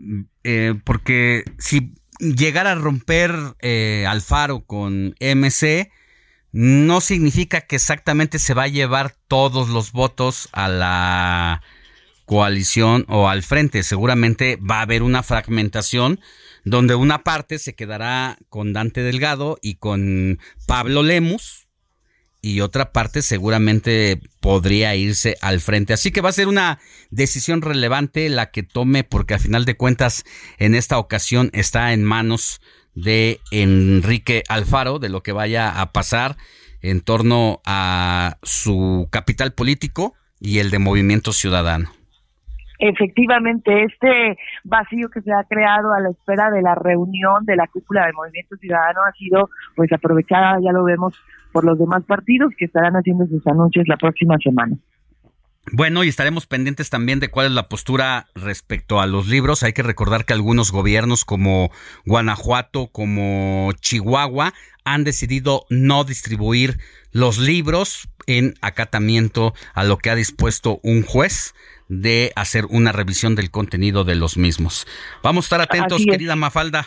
eh, 0.46 0.74
porque 0.86 1.44
si 1.60 1.94
llegara 2.20 2.72
a 2.72 2.76
romper 2.76 3.36
eh, 3.60 4.06
Alfaro 4.08 4.66
con 4.66 5.16
MC, 5.20 5.92
no 6.54 7.02
significa 7.02 7.62
que 7.62 7.76
exactamente 7.76 8.40
se 8.40 8.54
va 8.54 8.64
a 8.64 8.70
llevar 8.70 9.14
todos 9.28 9.68
los 9.68 9.92
votos 9.92 10.48
a 10.54 10.70
la 10.70 11.62
coalición 12.26 13.06
o 13.10 13.28
al 13.28 13.44
frente. 13.44 13.84
Seguramente 13.84 14.58
va 14.58 14.80
a 14.80 14.84
haber 14.84 15.04
una 15.04 15.24
fragmentación 15.24 16.22
donde 16.64 16.96
una 16.96 17.24
parte 17.24 17.60
se 17.60 17.76
quedará 17.76 18.38
con 18.48 18.72
Dante 18.72 19.02
Delgado 19.02 19.60
y 19.62 19.76
con 19.76 20.40
Pablo 20.66 21.04
Lemus 21.04 21.67
y 22.42 22.62
otra 22.62 22.92
parte 22.92 23.22
seguramente 23.22 24.22
podría 24.40 24.96
irse 24.96 25.36
al 25.42 25.60
frente. 25.60 25.94
Así 25.94 26.12
que 26.12 26.22
va 26.22 26.30
a 26.30 26.34
ser 26.34 26.48
una 26.48 26.80
decisión 27.10 27.62
relevante 27.62 28.30
la 28.30 28.52
que 28.52 28.64
tome 28.64 29.04
porque 29.04 29.34
a 29.34 29.40
final 29.40 29.66
de 29.66 29.76
cuentas 29.76 30.24
en 30.58 30.76
esta 30.76 30.98
ocasión 30.98 31.50
está 31.54 31.94
en 31.94 32.04
manos 32.04 32.62
de 32.96 33.40
Enrique 33.52 34.44
Alfaro 34.50 35.00
de 35.00 35.10
lo 35.10 35.22
que 35.22 35.32
vaya 35.32 35.82
a 35.82 35.92
pasar 35.92 36.36
en 36.82 37.02
torno 37.02 37.62
a 37.66 38.38
su 38.44 39.08
capital 39.12 39.54
político 39.54 40.14
y 40.40 40.60
el 40.60 40.72
de 40.72 40.80
Movimiento 40.80 41.34
Ciudadano. 41.34 41.92
Efectivamente, 42.80 43.86
este 43.86 44.38
vacío 44.64 45.10
que 45.10 45.22
se 45.22 45.34
ha 45.34 45.44
creado 45.46 45.94
a 45.94 46.00
la 46.00 46.12
espera 46.12 46.52
de 46.52 46.62
la 46.62 46.76
reunión 46.76 47.44
de 47.44 47.56
la 47.56 47.66
cúpula 47.68 48.06
del 48.06 48.14
Movimiento 48.14 48.56
Ciudadano 48.58 49.02
ha 49.02 49.12
sido 49.14 49.50
pues 49.76 49.92
aprovechada, 49.92 50.60
ya 50.64 50.72
lo 50.72 50.84
vemos, 50.84 51.20
por 51.58 51.66
los 51.66 51.80
demás 51.80 52.04
partidos 52.04 52.54
que 52.56 52.66
estarán 52.66 52.94
haciendo 52.94 53.26
sus 53.26 53.42
anuncios 53.48 53.88
la 53.88 53.98
próxima 53.98 54.38
semana. 54.38 54.78
Bueno, 55.72 56.04
y 56.04 56.08
estaremos 56.08 56.46
pendientes 56.46 56.92
también 56.92 57.20
de 57.20 57.30
cuál 57.30 57.48
es 57.48 57.52
la 57.52 57.68
postura 57.68 58.28
respecto 58.36 59.02
a 59.02 59.08
los 59.08 59.28
libros. 59.28 59.64
Hay 59.64 59.74
que 59.74 59.82
recordar 59.82 60.26
que 60.26 60.34
algunos 60.34 60.72
gobiernos 60.72 61.26
como 61.26 61.72
Guanajuato, 62.06 62.90
como 62.92 63.72
Chihuahua, 63.82 64.54
han 64.86 65.04
decidido 65.04 65.66
no 65.72 66.04
distribuir 66.04 66.78
los 67.12 67.40
libros 67.40 68.08
en 68.28 68.54
acatamiento 68.62 69.56
a 69.74 69.84
lo 69.84 69.98
que 69.98 70.12
ha 70.12 70.16
dispuesto 70.16 70.80
un 70.84 71.02
juez 71.02 71.56
de 71.90 72.34
hacer 72.36 72.66
una 72.70 72.92
revisión 72.92 73.34
del 73.34 73.50
contenido 73.50 74.04
de 74.04 74.14
los 74.14 74.38
mismos. 74.38 74.86
Vamos 75.24 75.46
a 75.46 75.48
estar 75.48 75.62
atentos, 75.62 76.02
es. 76.02 76.06
querida 76.06 76.36
Mafalda. 76.36 76.86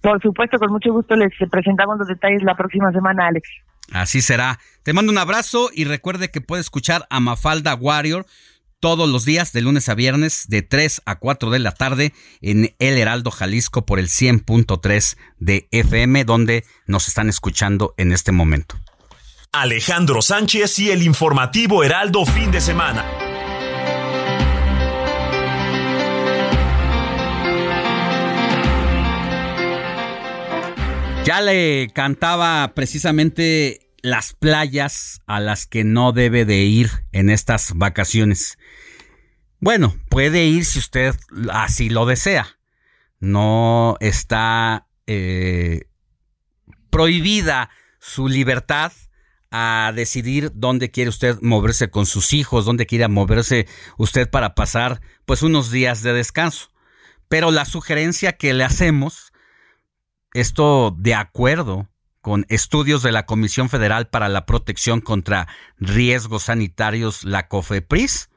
Por 0.00 0.20
supuesto, 0.22 0.58
con 0.58 0.72
mucho 0.72 0.92
gusto 0.92 1.16
les 1.16 1.32
presentamos 1.50 1.98
los 1.98 2.08
detalles 2.08 2.42
la 2.42 2.56
próxima 2.56 2.92
semana, 2.92 3.26
Alex. 3.28 3.48
Así 3.92 4.22
será. 4.22 4.58
Te 4.82 4.92
mando 4.92 5.12
un 5.12 5.18
abrazo 5.18 5.70
y 5.72 5.84
recuerde 5.84 6.30
que 6.30 6.40
puede 6.40 6.60
escuchar 6.60 7.06
a 7.10 7.20
Mafalda 7.20 7.74
Warrior 7.74 8.26
todos 8.80 9.08
los 9.08 9.24
días 9.24 9.52
de 9.52 9.60
lunes 9.60 9.88
a 9.88 9.94
viernes 9.94 10.44
de 10.48 10.62
3 10.62 11.02
a 11.04 11.16
4 11.16 11.50
de 11.50 11.58
la 11.58 11.72
tarde 11.72 12.12
en 12.40 12.74
El 12.78 12.96
Heraldo 12.96 13.30
Jalisco 13.30 13.84
por 13.84 13.98
el 13.98 14.08
100.3 14.08 15.16
de 15.38 15.68
FM 15.72 16.24
donde 16.24 16.64
nos 16.86 17.08
están 17.08 17.28
escuchando 17.28 17.94
en 17.96 18.12
este 18.12 18.32
momento. 18.32 18.76
Alejandro 19.52 20.22
Sánchez 20.22 20.78
y 20.78 20.90
el 20.90 21.02
informativo 21.02 21.82
Heraldo 21.82 22.24
fin 22.24 22.50
de 22.50 22.60
semana. 22.60 23.27
Ya 31.28 31.42
le 31.42 31.90
cantaba 31.92 32.72
precisamente 32.74 33.92
las 34.00 34.32
playas 34.32 35.20
a 35.26 35.40
las 35.40 35.66
que 35.66 35.84
no 35.84 36.12
debe 36.12 36.46
de 36.46 36.60
ir 36.60 36.90
en 37.12 37.28
estas 37.28 37.74
vacaciones. 37.74 38.56
Bueno, 39.60 39.94
puede 40.08 40.46
ir 40.46 40.64
si 40.64 40.78
usted 40.78 41.14
así 41.52 41.90
lo 41.90 42.06
desea. 42.06 42.58
No 43.20 43.98
está 44.00 44.88
eh, 45.06 45.82
prohibida 46.88 47.68
su 48.00 48.28
libertad 48.28 48.92
a 49.50 49.92
decidir 49.94 50.52
dónde 50.54 50.90
quiere 50.90 51.10
usted 51.10 51.36
moverse 51.42 51.90
con 51.90 52.06
sus 52.06 52.32
hijos, 52.32 52.64
dónde 52.64 52.86
quiere 52.86 53.06
moverse 53.06 53.66
usted 53.98 54.30
para 54.30 54.54
pasar 54.54 55.02
pues 55.26 55.42
unos 55.42 55.70
días 55.70 56.02
de 56.02 56.14
descanso. 56.14 56.70
Pero 57.28 57.50
la 57.50 57.66
sugerencia 57.66 58.32
que 58.32 58.54
le 58.54 58.64
hacemos, 58.64 59.27
esto 60.34 60.94
de 60.96 61.14
acuerdo 61.14 61.88
con 62.20 62.44
estudios 62.48 63.02
de 63.02 63.12
la 63.12 63.26
Comisión 63.26 63.68
Federal 63.68 64.08
para 64.08 64.28
la 64.28 64.44
Protección 64.44 65.00
contra 65.00 65.48
Riesgos 65.78 66.44
Sanitarios, 66.44 67.24
la 67.24 67.48
COFEPRIS, 67.48 68.28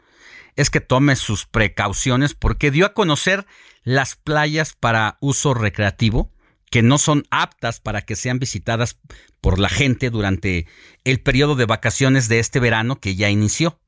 es 0.55 0.69
que 0.69 0.81
tome 0.81 1.15
sus 1.15 1.45
precauciones 1.45 2.33
porque 2.33 2.71
dio 2.71 2.85
a 2.85 2.93
conocer 2.93 3.45
las 3.83 4.15
playas 4.15 4.75
para 4.79 5.17
uso 5.19 5.53
recreativo 5.53 6.31
que 6.69 6.81
no 6.81 6.97
son 6.97 7.25
aptas 7.31 7.81
para 7.81 8.01
que 8.01 8.15
sean 8.15 8.39
visitadas 8.39 8.97
por 9.41 9.59
la 9.59 9.67
gente 9.67 10.09
durante 10.09 10.67
el 11.03 11.21
periodo 11.21 11.55
de 11.55 11.65
vacaciones 11.65 12.29
de 12.29 12.39
este 12.39 12.59
verano 12.61 12.99
que 12.99 13.15
ya 13.15 13.29
inició. 13.29 13.79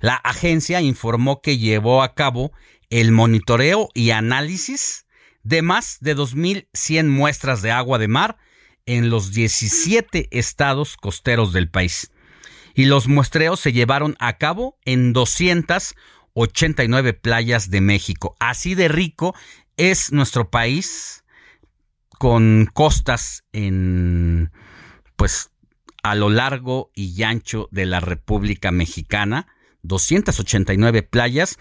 La 0.00 0.14
agencia 0.14 0.80
informó 0.80 1.42
que 1.42 1.58
llevó 1.58 2.02
a 2.02 2.14
cabo 2.14 2.52
el 2.88 3.12
monitoreo 3.12 3.90
y 3.92 4.10
análisis 4.10 5.03
de 5.44 5.62
más 5.62 5.98
de 6.00 6.16
2.100 6.16 7.08
muestras 7.08 7.62
de 7.62 7.70
agua 7.70 7.98
de 7.98 8.08
mar 8.08 8.38
en 8.86 9.10
los 9.10 9.32
17 9.32 10.28
estados 10.36 10.96
costeros 10.96 11.52
del 11.52 11.70
país. 11.70 12.10
Y 12.74 12.86
los 12.86 13.06
muestreos 13.06 13.60
se 13.60 13.72
llevaron 13.72 14.16
a 14.18 14.36
cabo 14.36 14.76
en 14.84 15.12
289 15.12 17.14
playas 17.14 17.70
de 17.70 17.80
México. 17.80 18.34
Así 18.40 18.74
de 18.74 18.88
rico 18.88 19.36
es 19.76 20.10
nuestro 20.12 20.50
país 20.50 21.24
con 22.18 22.68
costas 22.72 23.44
en 23.52 24.50
pues 25.16 25.50
a 26.02 26.14
lo 26.14 26.30
largo 26.30 26.90
y 26.94 27.22
ancho 27.22 27.68
de 27.70 27.84
la 27.86 28.00
República 28.00 28.70
Mexicana, 28.70 29.46
289 29.82 31.02
playas 31.02 31.58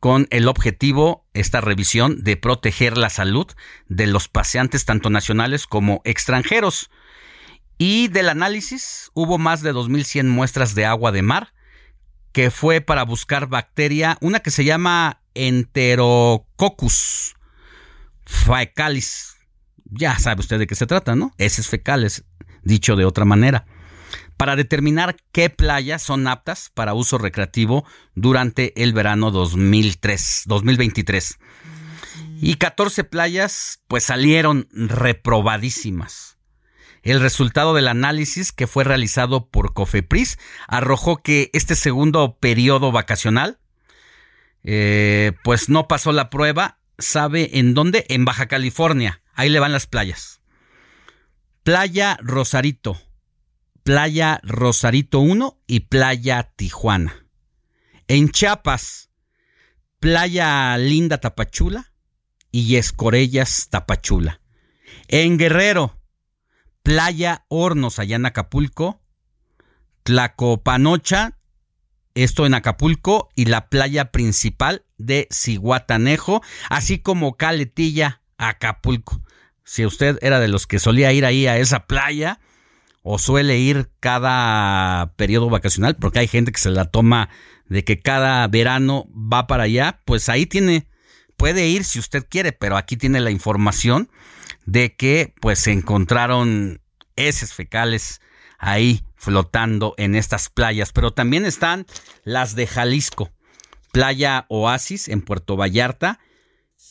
con 0.00 0.26
el 0.30 0.48
objetivo, 0.48 1.26
esta 1.34 1.60
revisión, 1.60 2.22
de 2.22 2.36
proteger 2.36 2.96
la 2.96 3.10
salud 3.10 3.46
de 3.88 4.06
los 4.06 4.28
paseantes 4.28 4.84
tanto 4.84 5.10
nacionales 5.10 5.66
como 5.66 6.00
extranjeros. 6.04 6.90
Y 7.78 8.08
del 8.08 8.28
análisis 8.28 9.10
hubo 9.14 9.38
más 9.38 9.62
de 9.62 9.74
2.100 9.74 10.26
muestras 10.26 10.74
de 10.74 10.86
agua 10.86 11.12
de 11.12 11.22
mar, 11.22 11.52
que 12.32 12.50
fue 12.50 12.80
para 12.80 13.04
buscar 13.04 13.48
bacteria, 13.48 14.18
una 14.20 14.40
que 14.40 14.50
se 14.50 14.64
llama 14.64 15.20
Enterococcus 15.34 17.34
fecalis. 18.24 19.36
Ya 19.84 20.18
sabe 20.18 20.40
usted 20.40 20.58
de 20.58 20.66
qué 20.66 20.74
se 20.74 20.86
trata, 20.86 21.14
¿no? 21.14 21.32
Heces 21.38 21.68
fecales, 21.68 22.24
dicho 22.62 22.96
de 22.96 23.04
otra 23.04 23.24
manera 23.24 23.66
para 24.36 24.56
determinar 24.56 25.16
qué 25.32 25.50
playas 25.50 26.02
son 26.02 26.26
aptas 26.26 26.70
para 26.74 26.94
uso 26.94 27.18
recreativo 27.18 27.84
durante 28.14 28.82
el 28.82 28.92
verano 28.92 29.30
2003, 29.30 30.42
2023. 30.46 31.38
Y 32.40 32.54
14 32.56 33.04
playas 33.04 33.82
pues 33.88 34.04
salieron 34.04 34.68
reprobadísimas. 34.72 36.36
El 37.02 37.20
resultado 37.20 37.72
del 37.72 37.88
análisis 37.88 38.52
que 38.52 38.66
fue 38.66 38.84
realizado 38.84 39.48
por 39.48 39.72
Cofepris 39.72 40.38
arrojó 40.66 41.18
que 41.18 41.50
este 41.52 41.76
segundo 41.76 42.36
periodo 42.38 42.90
vacacional 42.90 43.58
eh, 44.64 45.32
pues 45.44 45.68
no 45.68 45.86
pasó 45.86 46.12
la 46.12 46.30
prueba. 46.30 46.78
¿Sabe 46.98 47.58
en 47.58 47.74
dónde? 47.74 48.06
En 48.08 48.24
Baja 48.24 48.46
California. 48.46 49.22
Ahí 49.34 49.48
le 49.48 49.60
van 49.60 49.72
las 49.72 49.86
playas. 49.86 50.40
Playa 51.62 52.18
Rosarito, 52.22 53.00
Playa 53.86 54.40
Rosarito 54.42 55.20
1 55.20 55.62
y 55.68 55.78
Playa 55.78 56.50
Tijuana. 56.56 57.24
En 58.08 58.30
Chiapas, 58.30 59.10
Playa 60.00 60.76
Linda 60.76 61.18
Tapachula 61.18 61.92
y 62.50 62.78
Escorellas 62.78 63.68
Tapachula. 63.70 64.40
En 65.06 65.38
Guerrero, 65.38 66.00
Playa 66.82 67.44
Hornos 67.46 68.00
allá 68.00 68.16
en 68.16 68.26
Acapulco, 68.26 69.04
Tlacopanocha, 70.02 71.38
esto 72.16 72.44
en 72.44 72.54
Acapulco, 72.54 73.28
y 73.36 73.44
la 73.44 73.68
playa 73.68 74.10
principal 74.10 74.84
de 74.98 75.28
Ciguatanejo, 75.30 76.42
así 76.70 76.98
como 76.98 77.36
Caletilla, 77.36 78.20
Acapulco. 78.36 79.22
Si 79.62 79.86
usted 79.86 80.18
era 80.22 80.40
de 80.40 80.48
los 80.48 80.66
que 80.66 80.80
solía 80.80 81.12
ir 81.12 81.24
ahí 81.24 81.46
a 81.46 81.56
esa 81.56 81.86
playa, 81.86 82.40
o 83.08 83.20
suele 83.20 83.56
ir 83.56 83.88
cada 84.00 85.12
periodo 85.14 85.48
vacacional, 85.48 85.94
porque 85.94 86.18
hay 86.18 86.26
gente 86.26 86.50
que 86.50 86.58
se 86.58 86.70
la 86.70 86.86
toma 86.86 87.28
de 87.68 87.84
que 87.84 88.00
cada 88.00 88.44
verano 88.48 89.06
va 89.14 89.46
para 89.46 89.62
allá, 89.62 90.00
pues 90.04 90.28
ahí 90.28 90.44
tiene, 90.44 90.88
puede 91.36 91.68
ir 91.68 91.84
si 91.84 92.00
usted 92.00 92.26
quiere, 92.28 92.50
pero 92.50 92.76
aquí 92.76 92.96
tiene 92.96 93.20
la 93.20 93.30
información 93.30 94.10
de 94.64 94.96
que 94.96 95.32
pues 95.40 95.60
se 95.60 95.70
encontraron 95.70 96.80
heces 97.14 97.54
fecales 97.54 98.20
ahí 98.58 99.04
flotando 99.14 99.94
en 99.98 100.16
estas 100.16 100.48
playas, 100.48 100.90
pero 100.90 101.12
también 101.12 101.46
están 101.46 101.86
las 102.24 102.56
de 102.56 102.66
Jalisco, 102.66 103.30
Playa 103.92 104.46
Oasis 104.48 105.06
en 105.06 105.22
Puerto 105.22 105.56
Vallarta, 105.56 106.18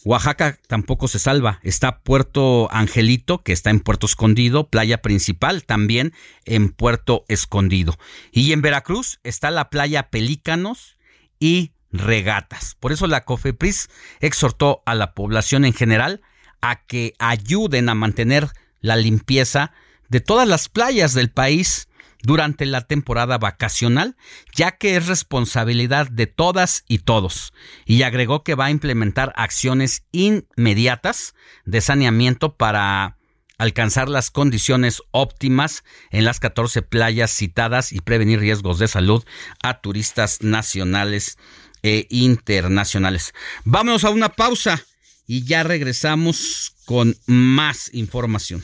Oaxaca 0.05 0.59
tampoco 0.67 1.07
se 1.07 1.17
salva. 1.17 1.59
Está 1.63 1.99
Puerto 2.01 2.71
Angelito, 2.71 3.41
que 3.41 3.53
está 3.53 3.71
en 3.71 3.79
Puerto 3.79 4.05
Escondido, 4.05 4.69
playa 4.69 5.01
principal 5.01 5.65
también 5.65 6.13
en 6.45 6.69
Puerto 6.69 7.25
Escondido. 7.27 7.97
Y 8.31 8.51
en 8.53 8.61
Veracruz 8.61 9.19
está 9.23 9.49
la 9.49 9.71
playa 9.71 10.11
Pelícanos 10.11 10.97
y 11.39 11.71
Regatas. 11.91 12.75
Por 12.79 12.91
eso 12.91 13.07
la 13.07 13.25
COFEPRIS 13.25 13.89
exhortó 14.19 14.83
a 14.85 14.93
la 14.93 15.15
población 15.15 15.65
en 15.65 15.73
general 15.73 16.21
a 16.61 16.85
que 16.85 17.15
ayuden 17.17 17.89
a 17.89 17.95
mantener 17.95 18.49
la 18.81 18.97
limpieza 18.97 19.71
de 20.07 20.21
todas 20.21 20.47
las 20.47 20.69
playas 20.69 21.15
del 21.15 21.31
país 21.31 21.87
durante 22.25 22.65
la 22.65 22.81
temporada 22.81 23.37
vacacional, 23.37 24.17
ya 24.53 24.71
que 24.71 24.95
es 24.95 25.07
responsabilidad 25.07 26.09
de 26.09 26.27
todas 26.27 26.83
y 26.87 26.99
todos. 26.99 27.53
Y 27.85 28.03
agregó 28.03 28.43
que 28.43 28.55
va 28.55 28.65
a 28.65 28.71
implementar 28.71 29.31
acciones 29.35 30.05
inmediatas 30.11 31.35
de 31.65 31.81
saneamiento 31.81 32.55
para 32.55 33.17
alcanzar 33.57 34.09
las 34.09 34.31
condiciones 34.31 35.01
óptimas 35.11 35.83
en 36.11 36.25
las 36.25 36.39
14 36.39 36.81
playas 36.81 37.31
citadas 37.31 37.93
y 37.93 38.01
prevenir 38.01 38.39
riesgos 38.39 38.79
de 38.79 38.87
salud 38.87 39.23
a 39.63 39.79
turistas 39.81 40.41
nacionales 40.41 41.37
e 41.83 42.07
internacionales. 42.09 43.33
Vámonos 43.63 44.03
a 44.03 44.09
una 44.09 44.29
pausa 44.29 44.83
y 45.27 45.45
ya 45.45 45.63
regresamos 45.63 46.75
con 46.85 47.15
más 47.27 47.93
información. 47.93 48.63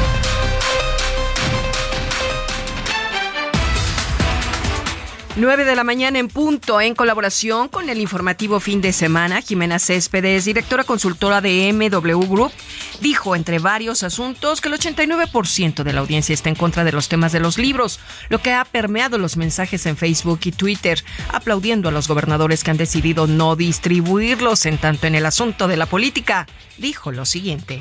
Nueve 5.37 5.63
de 5.63 5.77
la 5.77 5.85
mañana 5.85 6.19
en 6.19 6.27
punto, 6.27 6.81
en 6.81 6.93
colaboración 6.93 7.69
con 7.69 7.89
el 7.89 8.01
informativo 8.01 8.59
fin 8.59 8.81
de 8.81 8.91
semana, 8.91 9.41
Jimena 9.41 9.79
Céspedes, 9.79 10.43
directora 10.43 10.83
consultora 10.83 11.39
de 11.39 11.71
MW 11.71 12.19
Group, 12.27 12.51
dijo 12.99 13.37
entre 13.37 13.59
varios 13.59 14.03
asuntos 14.03 14.59
que 14.59 14.67
el 14.67 14.75
89% 14.75 15.83
de 15.83 15.93
la 15.93 16.01
audiencia 16.01 16.33
está 16.33 16.49
en 16.49 16.55
contra 16.55 16.83
de 16.83 16.91
los 16.91 17.07
temas 17.07 17.31
de 17.31 17.39
los 17.39 17.57
libros, 17.57 18.01
lo 18.27 18.39
que 18.39 18.51
ha 18.51 18.65
permeado 18.65 19.17
los 19.17 19.37
mensajes 19.37 19.85
en 19.85 19.95
Facebook 19.95 20.41
y 20.43 20.51
Twitter, 20.51 20.99
aplaudiendo 21.31 21.87
a 21.87 21.93
los 21.93 22.09
gobernadores 22.09 22.65
que 22.65 22.71
han 22.71 22.77
decidido 22.77 23.25
no 23.25 23.55
distribuirlos 23.55 24.65
en 24.65 24.79
tanto 24.79 25.07
en 25.07 25.15
el 25.15 25.25
asunto 25.25 25.69
de 25.69 25.77
la 25.77 25.85
política. 25.85 26.45
Dijo 26.77 27.13
lo 27.13 27.23
siguiente. 27.23 27.79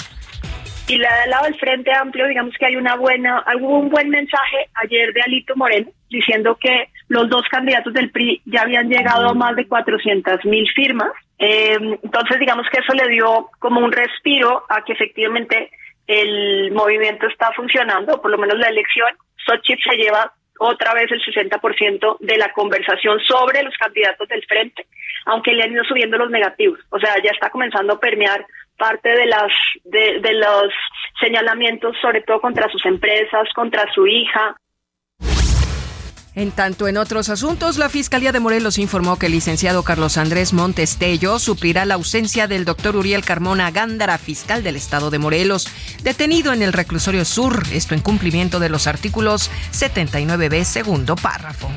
Y 0.87 0.99
la 0.99 1.21
del 1.21 1.31
lado 1.31 1.45
del 1.47 1.57
Frente 1.57 1.91
Amplio, 1.93 2.27
digamos 2.29 2.55
que 2.59 2.67
hay 2.67 2.77
una 2.77 2.95
buena, 2.95 3.45
un 3.61 3.89
buen 3.91 4.09
mensaje 4.09 4.69
ayer 4.75 5.13
de 5.13 5.23
Alito 5.23 5.57
Moreno 5.57 5.91
diciendo 6.11 6.57
que 6.61 6.89
los 7.11 7.29
dos 7.29 7.43
candidatos 7.51 7.93
del 7.93 8.13
PRI 8.13 8.41
ya 8.47 8.63
habían 8.63 8.89
llegado 8.89 9.29
a 9.29 9.35
más 9.35 9.57
de 9.57 9.67
400 9.67 10.45
mil 10.45 10.65
firmas. 10.73 11.11
Eh, 11.41 11.77
entonces, 12.05 12.39
digamos 12.39 12.69
que 12.71 12.79
eso 12.79 12.95
le 12.95 13.09
dio 13.09 13.51
como 13.59 13.81
un 13.81 13.91
respiro 13.91 14.65
a 14.69 14.85
que 14.85 14.93
efectivamente 14.93 15.73
el 16.07 16.71
movimiento 16.71 17.27
está 17.27 17.51
funcionando, 17.51 18.23
por 18.23 18.31
lo 18.31 18.39
menos 18.39 18.57
la 18.59 18.69
elección. 18.69 19.09
Xochitl 19.45 19.83
se 19.91 19.97
lleva 19.97 20.33
otra 20.61 20.95
vez 20.95 21.11
el 21.11 21.21
60% 21.21 22.19
de 22.21 22.37
la 22.37 22.53
conversación 22.53 23.19
sobre 23.27 23.65
los 23.65 23.77
candidatos 23.77 24.29
del 24.29 24.45
frente, 24.47 24.87
aunque 25.27 25.53
le 25.53 25.65
han 25.65 25.73
ido 25.73 25.83
subiendo 25.83 26.17
los 26.17 26.31
negativos. 26.31 26.79
O 26.91 27.01
sea, 27.01 27.17
ya 27.25 27.33
está 27.33 27.51
comenzando 27.51 27.95
a 27.95 28.01
permear 28.01 28.47
parte 28.79 29.09
de 29.09 29.27
las 29.27 29.53
de 29.83 30.33
los 30.35 30.73
señalamientos, 31.19 31.97
sobre 32.01 32.21
todo 32.23 32.41
contra 32.41 32.69
sus 32.69 32.87
empresas, 32.87 33.49
contra 33.53 33.93
su 33.93 34.07
hija. 34.07 34.55
En 36.35 36.53
tanto, 36.53 36.87
en 36.87 36.97
otros 36.97 37.29
asuntos, 37.29 37.77
la 37.77 37.89
Fiscalía 37.89 38.31
de 38.31 38.39
Morelos 38.39 38.79
informó 38.79 39.19
que 39.19 39.27
el 39.27 39.33
licenciado 39.33 39.83
Carlos 39.83 40.17
Andrés 40.17 40.53
Montestello 40.53 41.41
suplirá 41.41 41.85
la 41.85 41.95
ausencia 41.95 42.47
del 42.47 42.65
doctor 42.65 42.95
Uriel 42.95 43.25
Carmona 43.25 43.71
Gándara, 43.73 44.17
fiscal 44.17 44.63
del 44.63 44.77
estado 44.77 45.11
de 45.11 45.19
Morelos, 45.19 45.67
detenido 46.05 46.53
en 46.53 46.63
el 46.63 46.73
reclusorio 46.73 47.25
sur, 47.25 47.65
esto 47.73 47.95
en 47.95 48.01
cumplimiento 48.01 48.61
de 48.61 48.69
los 48.69 48.87
artículos 48.87 49.51
79b, 49.73 50.65
segundo 50.65 51.17
párrafo. 51.17 51.69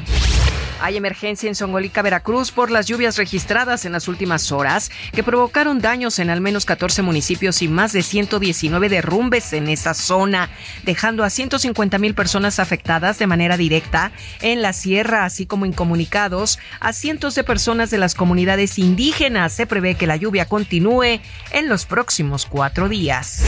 Hay 0.84 0.97
emergencia 0.97 1.47
en 1.47 1.55
Songolica, 1.55 2.01
Veracruz, 2.01 2.51
por 2.51 2.69
las 2.69 2.88
lluvias 2.88 3.15
registradas 3.15 3.85
en 3.85 3.93
las 3.93 4.10
últimas 4.10 4.51
horas 4.51 4.91
que 5.14 5.23
provocaron 5.23 5.80
daños 5.80 6.19
en 6.19 6.30
al 6.30 6.41
menos 6.41 6.65
14 6.65 7.01
municipios 7.03 7.61
y 7.61 7.69
más 7.69 7.93
de 7.93 8.01
119 8.01 8.89
derrumbes 8.89 9.53
en 9.53 9.69
esa 9.69 9.93
zona, 9.93 10.49
dejando 10.84 11.23
a 11.23 11.30
150 11.30 11.97
mil 11.99 12.15
personas 12.15 12.60
afectadas 12.60 13.18
de 13.18 13.27
manera 13.27 13.55
directa 13.55 14.11
en 14.41 14.61
la 14.61 14.73
sierra, 14.73 15.23
así 15.23 15.45
como 15.45 15.65
incomunicados 15.65 16.60
a 16.81 16.91
cientos 16.91 17.34
de 17.35 17.45
personas 17.45 17.89
de 17.89 17.99
las 17.99 18.14
comunidades 18.14 18.77
indígenas. 18.77 19.53
Se 19.53 19.65
prevé 19.65 19.95
que 19.95 20.05
la 20.05 20.18
lluvia 20.18 20.47
continúe 20.47 21.22
en 21.51 21.69
los 21.69 21.85
próximos 21.85 22.45
cuatro 22.45 22.89
días. 22.89 23.45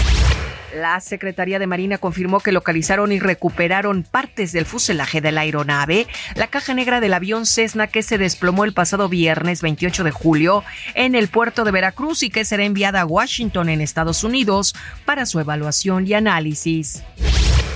La 0.76 1.00
Secretaría 1.00 1.58
de 1.58 1.68
Marina 1.68 1.98
confirmó 1.98 2.42
que 2.42 2.52
localizaron 2.52 3.14
y 3.14 3.20
recuperaron 3.20 4.04
partes 4.04 4.52
del 4.52 4.66
fuselaje 4.66 5.22
de 5.22 5.32
la 5.32 5.42
aeronave, 5.42 6.06
la 6.36 6.48
caja 6.48 6.74
negra 6.74 7.00
del 7.00 7.14
avión 7.14 7.25
Cessna 7.46 7.88
que 7.88 8.04
se 8.04 8.18
desplomó 8.18 8.66
el 8.66 8.74
pasado 8.74 9.10
viernes 9.10 9.62
28 9.62 10.04
de 10.04 10.12
julio 10.12 10.64
en 10.94 11.16
el 11.16 11.28
puerto 11.28 11.64
de 11.64 11.72
Veracruz 11.72 12.24
y 12.24 12.30
que 12.30 12.46
será 12.46 12.64
enviada 12.64 13.02
a 13.02 13.06
Washington 13.06 13.70
en 13.70 13.82
Estados 13.82 14.24
Unidos 14.24 14.76
para 15.06 15.26
su 15.26 15.40
evaluación 15.40 16.06
y 16.08 16.14
análisis. 16.14 17.04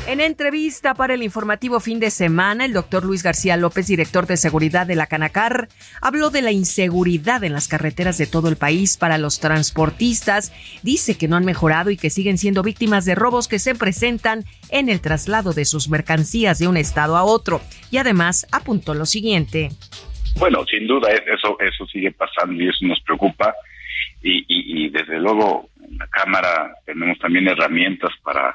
En 0.09 0.21
entrevista 0.21 0.95
para 0.95 1.13
el 1.13 1.21
informativo 1.21 1.79
fin 1.79 1.99
de 1.99 2.09
semana, 2.09 2.65
el 2.65 2.73
doctor 2.73 3.05
Luis 3.05 3.21
García 3.21 3.57
López, 3.57 3.85
director 3.85 4.25
de 4.25 4.37
seguridad 4.37 4.87
de 4.87 4.95
la 4.95 5.05
Canacar, 5.05 5.69
habló 6.01 6.31
de 6.31 6.41
la 6.41 6.51
inseguridad 6.51 7.43
en 7.43 7.53
las 7.53 7.67
carreteras 7.67 8.17
de 8.17 8.25
todo 8.25 8.49
el 8.49 8.55
país 8.55 8.97
para 8.97 9.19
los 9.19 9.39
transportistas. 9.39 10.51
Dice 10.81 11.15
que 11.15 11.27
no 11.27 11.35
han 11.35 11.45
mejorado 11.45 11.91
y 11.91 11.97
que 11.97 12.09
siguen 12.09 12.39
siendo 12.39 12.63
víctimas 12.63 13.05
de 13.05 13.13
robos 13.13 13.47
que 13.47 13.59
se 13.59 13.75
presentan 13.75 14.45
en 14.69 14.89
el 14.89 14.99
traslado 14.99 15.53
de 15.53 15.65
sus 15.65 15.89
mercancías 15.89 16.57
de 16.57 16.67
un 16.67 16.77
estado 16.77 17.15
a 17.15 17.21
otro. 17.21 17.61
Y 17.91 17.97
además 17.97 18.47
apuntó 18.51 18.95
lo 18.95 19.05
siguiente. 19.05 19.38
Bueno, 20.37 20.63
sin 20.65 20.87
duda 20.87 21.11
es- 21.11 21.27
eso 21.27 21.57
eso 21.59 21.85
sigue 21.87 22.11
pasando 22.11 22.61
y 22.63 22.67
eso 22.69 22.85
nos 22.85 22.99
preocupa. 23.01 23.53
y, 24.21 24.89
desde 24.89 25.17
luego 25.17 25.69
en 25.81 25.97
la 25.97 26.07
Cámara 26.07 26.73
tenemos 26.85 27.17
también 27.19 27.47
herramientas 27.47 28.11
para, 28.21 28.53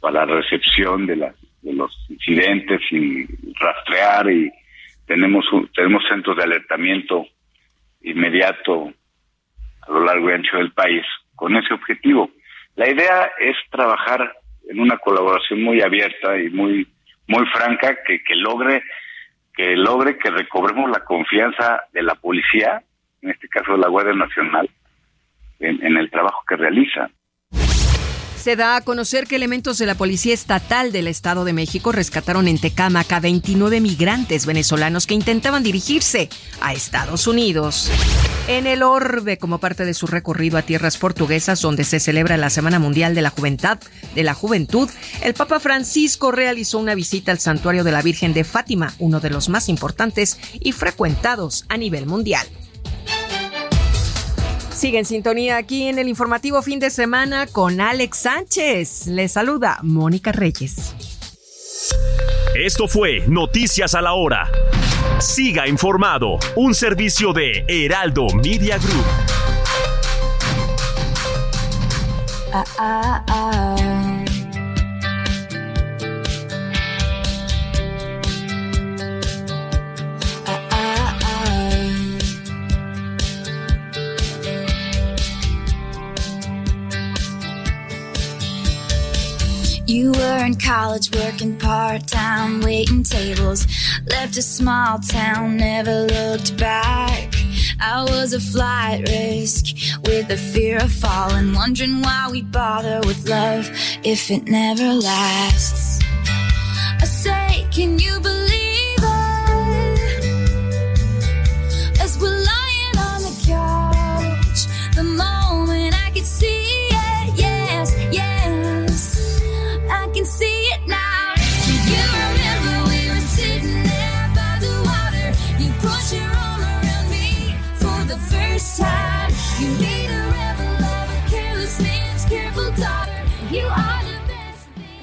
para 0.00 0.24
la 0.24 0.34
recepción 0.36 1.06
de, 1.06 1.16
los 1.64 2.06
incidentes 2.08 2.80
y 2.90 3.26
rastrear 3.60 4.30
y 4.30 4.50
tenemos, 5.06 5.44
tenemos 5.74 6.02
centros 6.08 6.36
de 6.36 6.44
alertamiento 6.44 7.26
inmediato 8.02 8.92
a 9.82 9.90
lo 9.90 10.04
largo 10.04 10.30
y 10.30 10.32
ancho 10.32 10.56
del 10.56 10.72
país 10.72 11.04
con 11.34 11.56
ese 11.56 11.74
objetivo. 11.74 12.30
La 12.76 12.88
idea 12.88 13.30
es 13.38 13.56
trabajar 13.70 14.32
en 14.68 14.80
una 14.80 14.96
colaboración 14.96 15.62
muy 15.62 15.82
abierta 15.82 16.38
y 16.38 16.48
muy 16.50 16.86
muy 17.28 17.44
franca 17.48 17.98
que 18.06 18.34
logre 18.36 18.82
que 19.56 19.74
logre 19.74 20.18
que 20.18 20.30
recobremos 20.30 20.90
la 20.90 21.02
confianza 21.04 21.84
de 21.92 22.02
la 22.02 22.14
policía, 22.14 22.82
en 23.22 23.30
este 23.30 23.48
caso 23.48 23.72
de 23.72 23.78
la 23.78 23.88
Guardia 23.88 24.12
Nacional, 24.12 24.68
en, 25.58 25.84
en 25.84 25.96
el 25.96 26.10
trabajo 26.10 26.44
que 26.46 26.56
realiza. 26.56 27.10
Se 28.46 28.54
da 28.54 28.76
a 28.76 28.80
conocer 28.80 29.26
que 29.26 29.34
elementos 29.34 29.76
de 29.76 29.86
la 29.86 29.96
Policía 29.96 30.32
Estatal 30.32 30.92
del 30.92 31.08
Estado 31.08 31.44
de 31.44 31.52
México 31.52 31.90
rescataron 31.90 32.46
en 32.46 32.60
Tecámac 32.60 33.10
a 33.10 33.18
29 33.18 33.80
migrantes 33.80 34.46
venezolanos 34.46 35.08
que 35.08 35.14
intentaban 35.14 35.64
dirigirse 35.64 36.28
a 36.60 36.72
Estados 36.72 37.26
Unidos. 37.26 37.90
En 38.46 38.68
el 38.68 38.84
orbe, 38.84 39.36
como 39.38 39.58
parte 39.58 39.84
de 39.84 39.94
su 39.94 40.06
recorrido 40.06 40.58
a 40.58 40.62
tierras 40.62 40.96
portuguesas, 40.96 41.60
donde 41.60 41.82
se 41.82 41.98
celebra 41.98 42.36
la 42.36 42.48
Semana 42.48 42.78
Mundial 42.78 43.16
de 43.16 43.22
la 43.22 43.30
Juventud, 43.30 43.78
de 44.14 44.22
la 44.22 44.34
Juventud, 44.34 44.88
el 45.22 45.34
Papa 45.34 45.58
Francisco 45.58 46.30
realizó 46.30 46.78
una 46.78 46.94
visita 46.94 47.32
al 47.32 47.40
Santuario 47.40 47.82
de 47.82 47.90
la 47.90 48.02
Virgen 48.02 48.32
de 48.32 48.44
Fátima, 48.44 48.94
uno 49.00 49.18
de 49.18 49.30
los 49.30 49.48
más 49.48 49.68
importantes 49.68 50.38
y 50.60 50.70
frecuentados 50.70 51.64
a 51.68 51.76
nivel 51.76 52.06
mundial. 52.06 52.46
Sigue 54.76 54.98
en 54.98 55.06
sintonía 55.06 55.56
aquí 55.56 55.88
en 55.88 55.98
el 55.98 56.06
informativo 56.06 56.60
fin 56.60 56.78
de 56.78 56.90
semana 56.90 57.46
con 57.46 57.80
Alex 57.80 58.18
Sánchez. 58.18 59.06
Le 59.06 59.26
saluda 59.26 59.78
Mónica 59.82 60.32
Reyes. 60.32 60.94
Esto 62.54 62.86
fue 62.86 63.26
Noticias 63.26 63.94
a 63.94 64.02
la 64.02 64.12
Hora. 64.12 64.50
Siga 65.18 65.66
informado, 65.66 66.38
un 66.56 66.74
servicio 66.74 67.32
de 67.32 67.64
Heraldo 67.66 68.26
Media 68.34 68.76
Group. 68.76 69.06
Ah, 72.52 72.64
ah, 72.78 73.24
ah. 73.28 73.56
Ah, 73.58 73.75
In 90.46 90.54
college 90.54 91.10
working 91.10 91.58
part 91.58 92.06
time, 92.06 92.60
waiting 92.60 93.02
tables. 93.02 93.66
Left 94.06 94.36
a 94.36 94.42
small 94.42 95.00
town, 95.00 95.56
never 95.56 96.02
looked 96.02 96.56
back. 96.56 97.34
I 97.80 98.04
was 98.04 98.32
a 98.32 98.38
flight 98.38 99.08
risk 99.08 99.74
with 100.06 100.28
the 100.28 100.36
fear 100.36 100.76
of 100.78 100.92
falling, 100.92 101.52
wondering 101.52 102.00
why 102.00 102.28
we 102.30 102.42
bother 102.42 103.00
with 103.04 103.28
love 103.28 103.68
if 104.04 104.30
it 104.30 104.44
never 104.44 104.92
lasts. 104.92 105.98
I 107.00 107.04
say, 107.06 107.66
can 107.72 107.98
you 107.98 108.20
believe 108.20 108.35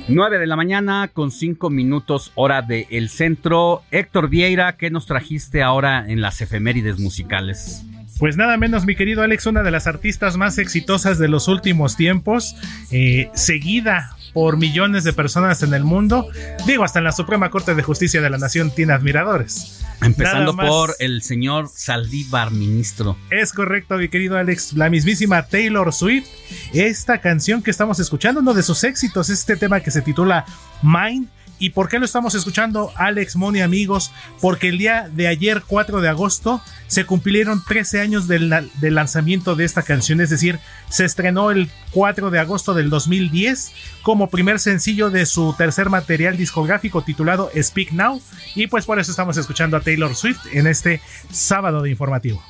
9 0.09 0.37
de 0.37 0.47
la 0.47 0.57
mañana 0.57 1.09
con 1.13 1.31
5 1.31 1.69
minutos 1.69 2.33
hora 2.35 2.61
del 2.61 2.85
el 2.89 3.09
centro. 3.09 3.83
Héctor 3.89 4.29
Vieira, 4.29 4.75
¿qué 4.75 4.89
nos 4.89 5.05
trajiste 5.05 5.63
ahora 5.63 6.05
en 6.07 6.21
las 6.21 6.41
efemérides 6.41 6.99
musicales? 6.99 7.85
Pues 8.19 8.35
nada 8.35 8.57
menos, 8.57 8.85
mi 8.85 8.95
querido 8.95 9.21
Alex, 9.21 9.45
una 9.47 9.63
de 9.63 9.71
las 9.71 9.87
artistas 9.87 10.37
más 10.37 10.57
exitosas 10.57 11.19
de 11.19 11.29
los 11.29 11.47
últimos 11.47 11.95
tiempos, 11.95 12.55
eh, 12.91 13.29
seguida 13.33 14.15
por 14.33 14.57
millones 14.57 15.03
de 15.03 15.13
personas 15.13 15.63
en 15.63 15.73
el 15.73 15.83
mundo. 15.83 16.27
Digo, 16.65 16.83
hasta 16.83 16.99
en 16.99 17.05
la 17.05 17.11
Suprema 17.11 17.49
Corte 17.49 17.75
de 17.75 17.83
Justicia 17.83 18.21
de 18.21 18.29
la 18.29 18.37
Nación 18.37 18.71
tiene 18.71 18.93
admiradores. 18.93 19.83
Empezando 20.01 20.55
por 20.55 20.95
el 20.99 21.21
señor 21.21 21.69
Saldívar, 21.73 22.51
ministro. 22.51 23.15
Es 23.29 23.53
correcto, 23.53 23.95
mi 23.97 24.09
querido 24.09 24.37
Alex. 24.37 24.73
La 24.73 24.89
mismísima 24.89 25.43
Taylor 25.43 25.93
Swift. 25.93 26.27
Esta 26.73 27.19
canción 27.19 27.61
que 27.61 27.71
estamos 27.71 27.99
escuchando, 27.99 28.41
uno 28.41 28.53
de 28.53 28.63
sus 28.63 28.83
éxitos, 28.83 29.29
este 29.29 29.55
tema 29.55 29.79
que 29.79 29.91
se 29.91 30.01
titula 30.01 30.45
Mine. 30.81 31.27
¿Y 31.63 31.69
por 31.69 31.87
qué 31.87 31.97
lo 31.97 32.03
estamos 32.03 32.35
escuchando, 32.35 32.91
Alex, 32.95 33.37
Moni, 33.37 33.61
amigos? 33.61 34.11
Porque 34.41 34.67
el 34.67 34.77
día 34.77 35.09
de 35.13 35.27
ayer, 35.29 35.63
4 35.65 36.01
de 36.01 36.09
agosto, 36.09 36.61
se 36.87 37.05
cumplieron 37.05 37.63
13 37.65 38.01
años 38.01 38.27
del, 38.27 38.49
la- 38.49 38.65
del 38.81 38.95
lanzamiento 38.95 39.55
de 39.55 39.63
esta 39.63 39.81
canción. 39.81 40.19
Es 40.19 40.29
decir, 40.29 40.59
se 40.89 41.05
estrenó 41.05 41.51
el 41.51 41.69
4 41.91 42.31
de 42.31 42.39
agosto 42.39 42.73
del 42.73 42.89
2010 42.89 43.71
como 44.01 44.29
primer 44.29 44.59
sencillo 44.59 45.09
de 45.09 45.25
su 45.25 45.55
tercer 45.57 45.89
material 45.89 46.35
discográfico 46.35 47.01
titulado 47.01 47.49
Speak 47.57 47.93
Now. 47.93 48.21
Y 48.55 48.67
pues 48.67 48.85
por 48.85 48.99
eso 48.99 49.11
estamos 49.11 49.37
escuchando 49.37 49.77
a 49.77 49.79
Taylor 49.79 50.13
Swift 50.15 50.41
en 50.51 50.67
este 50.67 50.99
sábado 51.31 51.81
de 51.81 51.89
informativo. 51.91 52.43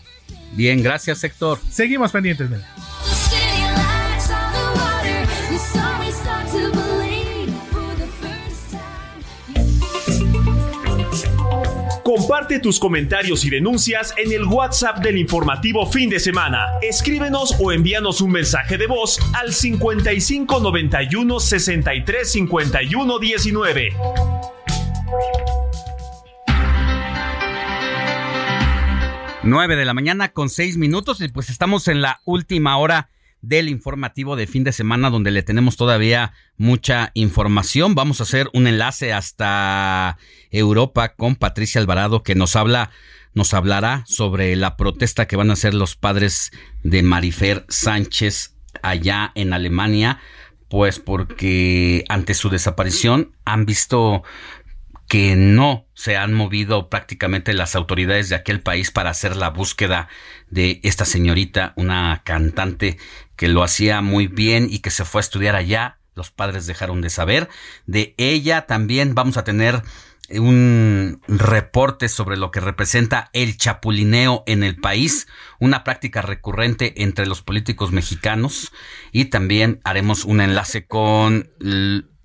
Bien, 0.54 0.82
gracias 0.82 1.24
Héctor. 1.24 1.60
Seguimos 1.70 2.12
pendientes, 2.12 2.50
Mel. 2.50 2.64
Comparte 12.04 12.60
tus 12.60 12.80
comentarios 12.80 13.46
y 13.46 13.50
denuncias 13.50 14.14
en 14.18 14.34
el 14.34 14.44
WhatsApp 14.44 14.98
del 14.98 15.18
informativo 15.18 15.90
fin 15.90 16.10
de 16.10 16.20
semana. 16.20 16.68
Escríbenos 16.82 17.56
o 17.62 17.72
envíanos 17.72 18.20
un 18.20 18.32
mensaje 18.32 18.78
de 18.78 18.88
voz 18.88 19.20
al 19.34 19.54
55 19.54 20.60
91 20.60 21.40
63 21.40 22.30
51 22.30 23.20
19. 23.20 23.90
Nueve 29.44 29.76
de 29.78 29.86
la 29.86 29.94
mañana 29.94 30.34
con 30.34 30.50
seis 30.50 30.76
minutos 30.76 31.22
y 31.22 31.30
pues 31.30 31.50
estamos 31.50 31.88
en 31.88 32.02
la 32.02 32.20
última 32.26 32.78
hora 32.78 33.12
del 33.44 33.68
informativo 33.70 34.36
de 34.36 34.48
fin 34.48 34.64
de 34.64 34.72
semana 34.72 35.10
donde 35.10 35.30
le 35.30 35.44
tenemos 35.44 35.76
todavía 35.78 36.32
mucha 36.58 37.12
información. 37.14 37.94
Vamos 37.94 38.20
a 38.20 38.24
hacer 38.24 38.50
un 38.54 38.68
enlace 38.68 39.14
hasta 39.14 40.18
Europa 40.50 41.10
con 41.10 41.36
Patricia 41.36 41.80
Alvarado 41.80 42.24
que 42.24 42.34
nos 42.34 42.56
habla 42.56 42.90
nos 43.36 43.54
hablará 43.54 44.04
sobre 44.08 44.56
la 44.56 44.78
protesta 44.78 45.28
que 45.28 45.36
van 45.36 45.50
a 45.50 45.54
hacer 45.54 45.74
los 45.74 45.96
padres 45.96 46.52
de 46.84 47.02
Marifer 47.02 47.66
Sánchez 47.68 48.56
allá 48.84 49.32
en 49.34 49.54
Alemania, 49.54 50.20
pues 50.70 51.00
porque 51.00 52.06
ante 52.10 52.36
su 52.36 52.50
desaparición 52.50 53.36
han 53.44 53.66
visto 53.66 54.24
que 55.08 55.36
no 55.36 55.86
se 55.94 56.18
han 56.18 56.34
movido 56.34 56.90
prácticamente 56.90 57.54
las 57.54 57.76
autoridades 57.76 58.30
de 58.30 58.36
aquel 58.36 58.62
país 58.62 58.90
para 58.90 59.12
hacer 59.12 59.36
la 59.36 59.50
búsqueda 59.50 60.08
de 60.50 60.80
esta 60.84 61.06
señorita, 61.06 61.74
una 61.76 62.22
cantante 62.24 62.98
que 63.36 63.48
lo 63.48 63.64
hacía 63.64 64.02
muy 64.02 64.28
bien 64.28 64.68
y 64.70 64.80
que 64.80 64.92
se 64.92 65.06
fue 65.06 65.20
a 65.20 65.24
estudiar 65.24 65.56
allá. 65.56 66.00
Los 66.16 66.32
padres 66.32 66.68
dejaron 66.68 67.02
de 67.02 67.10
saber. 67.10 67.50
De 67.86 68.14
ella 68.18 68.68
también 68.68 69.16
vamos 69.16 69.38
a 69.38 69.44
tener 69.44 69.82
un 70.30 71.22
reporte 71.28 72.08
sobre 72.08 72.38
lo 72.38 72.52
que 72.52 72.60
representa 72.60 73.30
el 73.34 73.58
chapulineo 73.58 74.44
en 74.46 74.64
el 74.64 74.78
país, 74.78 75.28
una 75.60 75.84
práctica 75.84 76.22
recurrente 76.22 77.04
entre 77.04 77.26
los 77.26 77.42
políticos 77.42 77.92
mexicanos 77.92 78.72
y 79.12 79.26
también 79.26 79.82
haremos 79.84 80.24
un 80.24 80.42
enlace 80.42 80.86
con 80.86 81.52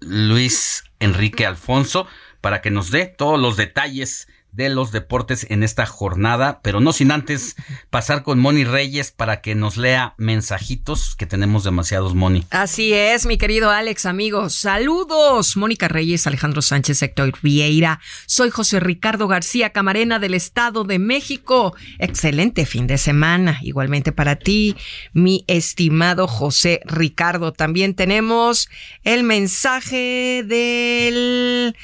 Luis 0.01 0.85
Enrique 1.01 1.44
Alfonso 1.44 2.06
para 2.40 2.60
que 2.60 2.70
nos 2.70 2.90
dé 2.90 3.06
todos 3.06 3.39
los 3.39 3.56
detalles 3.56 4.28
de 4.53 4.69
los 4.69 4.93
deportes 4.93 5.47
en 5.51 5.62
esta 5.62 5.87
jornada, 5.87 6.61
pero 6.62 6.81
no 6.81 6.93
sin 6.93 7.11
antes 7.11 7.57
pasar 7.91 8.23
con 8.23 8.39
Moni 8.39 8.65
Reyes 8.65 9.12
para 9.12 9.41
que 9.41 9.55
nos 9.55 9.77
lea 9.77 10.15
mensajitos, 10.16 11.15
que 11.16 11.27
tenemos 11.27 11.65
demasiados, 11.65 12.15
Moni. 12.15 12.45
Así 12.51 12.93
es, 12.93 13.27
mi 13.27 13.39
querido 13.39 13.70
Alex, 13.70 14.07
amigos. 14.07 14.55
Saludos. 14.55 15.57
Mónica 15.57 15.89
Reyes, 15.89 16.27
Alejandro 16.27 16.62
Sánchez, 16.62 17.03
Héctor 17.03 17.33
Vieira. 17.43 18.01
Soy 18.27 18.51
José 18.51 18.81
Ricardo 18.81 19.29
García 19.29 19.70
Camarena 19.70 20.19
del 20.19 20.35
Estado 20.35 20.85
de 20.85 20.99
México. 20.99 21.75
Excelente 21.99 22.66
fin 22.66 22.87
de 22.87 22.99
semana. 22.99 23.59
Igualmente 23.62 24.12
para 24.12 24.37
ti, 24.37 24.77
mi 25.12 25.45
estimado 25.47 26.27
José 26.27 26.81
Ricardo. 26.85 27.53
También 27.53 27.95
tenemos 27.95 28.69
el 29.05 29.25
mensaje 29.25 30.43
del 30.47 31.77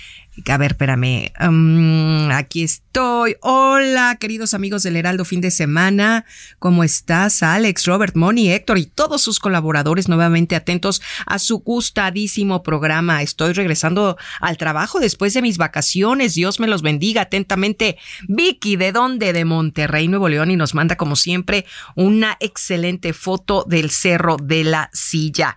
a 0.48 0.59
ver, 0.59 0.73
espérame. 0.73 1.32
Um, 1.40 2.31
aquí 2.32 2.65
estoy. 2.65 3.36
Hola, 3.40 4.16
queridos 4.19 4.52
amigos 4.52 4.82
del 4.82 4.97
Heraldo 4.97 5.24
fin 5.24 5.40
de 5.40 5.52
semana. 5.52 6.24
¿Cómo 6.59 6.82
estás, 6.82 7.43
Alex, 7.43 7.86
Robert, 7.86 8.16
Moni, 8.16 8.51
Héctor 8.51 8.78
y 8.78 8.86
todos 8.86 9.23
sus 9.23 9.39
colaboradores 9.39 10.09
nuevamente 10.09 10.56
atentos 10.56 11.02
a 11.27 11.39
su 11.39 11.59
gustadísimo 11.59 12.65
programa? 12.65 13.23
Estoy 13.23 13.52
regresando 13.52 14.16
al 14.40 14.56
trabajo 14.56 14.98
después 14.98 15.35
de 15.35 15.43
mis 15.43 15.56
vacaciones. 15.56 16.35
Dios 16.35 16.59
me 16.59 16.66
los 16.66 16.82
bendiga 16.82 17.23
atentamente. 17.23 17.97
Vicky, 18.27 18.74
¿de 18.77 18.90
dónde? 18.90 19.32
De 19.32 19.44
Monterrey, 19.44 20.09
Nuevo 20.09 20.28
León 20.28 20.51
y 20.51 20.56
nos 20.56 20.74
manda 20.74 20.97
como 20.97 21.15
siempre 21.15 21.65
una 21.94 22.36
excelente 22.40 23.12
foto 23.12 23.65
del 23.69 23.90
Cerro 23.90 24.36
de 24.36 24.65
la 24.65 24.90
Silla. 24.93 25.56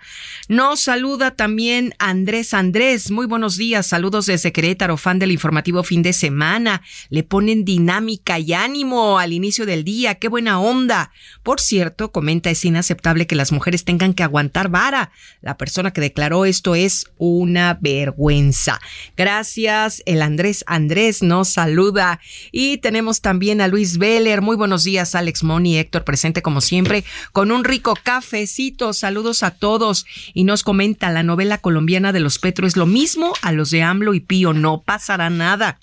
Nos 0.49 0.81
saluda 0.81 1.31
también 1.31 1.95
Andrés 1.97 2.53
Andrés. 2.53 3.09
Muy 3.09 3.25
buenos 3.25 3.57
días. 3.57 3.87
Saludos 3.87 4.27
desde 4.27 4.51
Querétaro. 4.51 4.66
Querétaro, 4.67 4.97
fan 4.97 5.17
del 5.17 5.31
informativo 5.31 5.81
fin 5.81 6.01
de 6.01 6.11
semana. 6.11 6.81
Le 7.09 7.23
ponen 7.23 7.63
dinámica 7.63 8.37
y 8.37 8.51
ánimo 8.51 9.17
al 9.17 9.31
inicio 9.31 9.65
del 9.65 9.85
día. 9.85 10.15
Qué 10.15 10.27
buena 10.27 10.59
onda. 10.59 11.13
Por 11.41 11.61
cierto, 11.61 12.11
comenta, 12.11 12.49
es 12.49 12.65
inaceptable 12.65 13.27
que 13.27 13.35
las 13.37 13.53
mujeres 13.53 13.85
tengan 13.85 14.13
que 14.13 14.23
aguantar 14.23 14.67
vara. 14.67 15.11
La 15.39 15.55
persona 15.55 15.93
que 15.93 16.01
declaró 16.01 16.43
esto 16.43 16.75
es 16.75 17.05
una 17.17 17.77
vergüenza. 17.79 18.81
Gracias. 19.15 20.03
El 20.05 20.21
Andrés 20.21 20.65
Andrés 20.67 21.23
nos 21.23 21.47
saluda. 21.47 22.19
Y 22.51 22.79
tenemos 22.79 23.21
también 23.21 23.61
a 23.61 23.69
Luis 23.69 23.97
Veller. 23.97 24.41
Muy 24.41 24.57
buenos 24.57 24.83
días, 24.83 25.15
Alex 25.15 25.45
Moni, 25.45 25.77
Héctor, 25.77 26.03
presente 26.03 26.41
como 26.41 26.59
siempre, 26.59 27.05
con 27.31 27.51
un 27.53 27.63
rico 27.63 27.93
cafecito. 28.03 28.91
Saludos 28.91 29.43
a 29.43 29.51
todos. 29.51 30.05
Y 30.33 30.43
nos 30.43 30.63
comenta, 30.63 31.09
la 31.09 31.23
novela 31.23 31.57
colombiana 31.59 32.11
de 32.11 32.19
los 32.19 32.37
Petro 32.37 32.67
es 32.67 32.75
lo 32.75 32.85
mismo 32.85 33.31
a 33.41 33.53
los 33.53 33.71
de 33.71 33.81
AMLO 33.81 34.13
y 34.13 34.19
Pío 34.19 34.56
no 34.57 34.81
pasará 34.81 35.29
nada. 35.29 35.79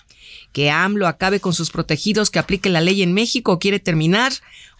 Que 0.51 0.69
AMLO 0.71 1.07
acabe 1.07 1.39
con 1.39 1.53
sus 1.53 1.71
protegidos, 1.71 2.29
que 2.29 2.39
aplique 2.39 2.69
la 2.69 2.81
ley 2.81 3.01
en 3.03 3.13
México, 3.13 3.59
quiere 3.59 3.79
terminar 3.79 4.31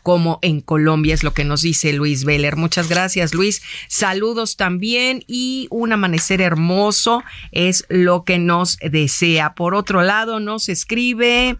como 0.05 0.37
en 0.43 0.61
Colombia, 0.61 1.15
es 1.15 1.23
lo 1.23 1.33
que 1.33 1.43
nos 1.43 1.63
dice 1.63 1.91
Luis 1.91 2.25
Veller. 2.25 2.57
Muchas 2.57 2.89
gracias, 2.89 3.33
Luis. 3.33 3.63
Saludos 3.87 4.55
también 4.55 5.23
y 5.25 5.67
un 5.71 5.93
amanecer 5.93 6.41
hermoso 6.41 7.23
es 7.51 7.85
lo 7.89 8.23
que 8.23 8.37
nos 8.37 8.77
desea. 8.77 9.55
Por 9.55 9.73
otro 9.73 10.03
lado, 10.03 10.39
nos 10.39 10.69
escribe. 10.69 11.57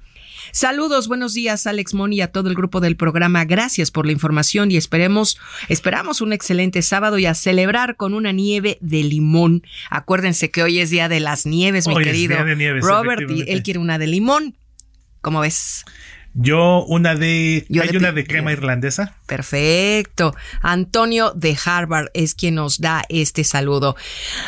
Saludos, 0.51 1.07
buenos 1.07 1.33
días, 1.33 1.67
Alex 1.67 1.93
Moni 1.93 2.17
y 2.17 2.21
a 2.21 2.31
todo 2.31 2.49
el 2.49 2.55
grupo 2.55 2.79
del 2.79 2.95
programa. 2.95 3.45
Gracias 3.45 3.91
por 3.91 4.05
la 4.05 4.11
información 4.11 4.71
y 4.71 4.77
esperemos, 4.77 5.39
esperamos 5.69 6.21
un 6.21 6.33
excelente 6.33 6.81
sábado 6.81 7.17
y 7.17 7.25
a 7.25 7.33
celebrar 7.33 7.95
con 7.95 8.13
una 8.13 8.31
nieve 8.31 8.77
de 8.81 9.03
limón. 9.03 9.63
Acuérdense 9.89 10.51
que 10.51 10.63
hoy 10.63 10.79
es 10.79 10.89
día 10.89 11.09
de 11.09 11.19
las 11.19 11.45
nieves, 11.45 11.87
mi 11.87 11.93
es 11.93 12.03
querido 12.03 12.35
día 12.35 12.45
de 12.45 12.55
nieves, 12.55 12.83
Robert, 12.83 13.29
y 13.29 13.49
él 13.51 13.63
quiere 13.63 13.79
una 13.79 13.97
de 13.97 14.07
limón. 14.07 14.55
¿Cómo 15.21 15.39
ves? 15.39 15.85
Yo 16.37 16.83
una 16.83 17.15
de... 17.15 17.65
Yo 17.69 17.81
hay 17.81 17.89
de 17.89 17.97
una 17.97 18.11
de 18.11 18.25
crema 18.25 18.51
irlandesa. 18.51 19.15
Perfecto. 19.25 20.35
Antonio 20.61 21.31
de 21.33 21.57
Harvard 21.63 22.07
es 22.13 22.35
quien 22.35 22.55
nos 22.55 22.81
da 22.81 23.05
este 23.07 23.45
saludo. 23.45 23.95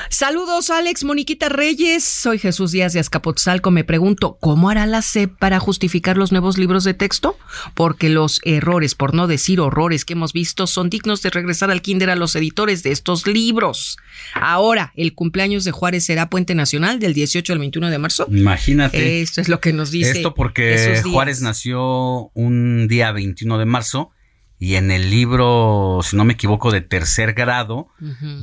Saludos, 0.09 0.69
Alex, 0.69 1.05
Moniquita 1.05 1.47
Reyes. 1.47 2.03
Soy 2.03 2.39
Jesús 2.39 2.73
Díaz 2.73 2.91
de 2.91 2.99
Azcapotzalco. 2.99 3.71
Me 3.71 3.85
pregunto, 3.85 4.37
¿cómo 4.41 4.69
hará 4.69 4.85
la 4.85 5.01
SEP 5.01 5.37
para 5.39 5.61
justificar 5.61 6.17
los 6.17 6.33
nuevos 6.33 6.57
libros 6.57 6.83
de 6.83 6.93
texto? 6.93 7.37
Porque 7.73 8.09
los 8.09 8.41
errores, 8.43 8.93
por 8.93 9.13
no 9.13 9.27
decir 9.27 9.61
horrores 9.61 10.03
que 10.03 10.11
hemos 10.11 10.33
visto, 10.33 10.67
son 10.67 10.89
dignos 10.89 11.21
de 11.21 11.29
regresar 11.29 11.71
al 11.71 11.81
kinder 11.81 12.09
a 12.09 12.17
los 12.17 12.35
editores 12.35 12.83
de 12.83 12.91
estos 12.91 13.25
libros. 13.27 13.97
Ahora, 14.33 14.91
el 14.97 15.13
cumpleaños 15.13 15.63
de 15.63 15.71
Juárez 15.71 16.05
será 16.05 16.29
Puente 16.29 16.53
Nacional 16.53 16.99
del 16.99 17.13
18 17.13 17.53
al 17.53 17.59
21 17.59 17.89
de 17.89 17.97
marzo. 17.97 18.27
Imagínate. 18.29 19.21
Esto 19.21 19.39
es 19.39 19.47
lo 19.47 19.61
que 19.61 19.71
nos 19.71 19.89
dice. 19.89 20.11
Esto 20.11 20.33
porque 20.33 20.77
Jesús 20.77 21.03
Díaz. 21.05 21.13
Juárez 21.13 21.41
nació 21.41 21.76
un 21.77 22.87
día 22.87 23.11
21 23.11 23.57
de 23.57 23.65
marzo 23.65 24.11
y 24.59 24.75
en 24.75 24.89
el 24.89 25.11
libro, 25.11 25.99
si 26.01 26.15
no 26.15 26.25
me 26.25 26.33
equivoco, 26.33 26.71
de 26.71 26.81
tercer 26.81 27.33
grado, 27.33 27.89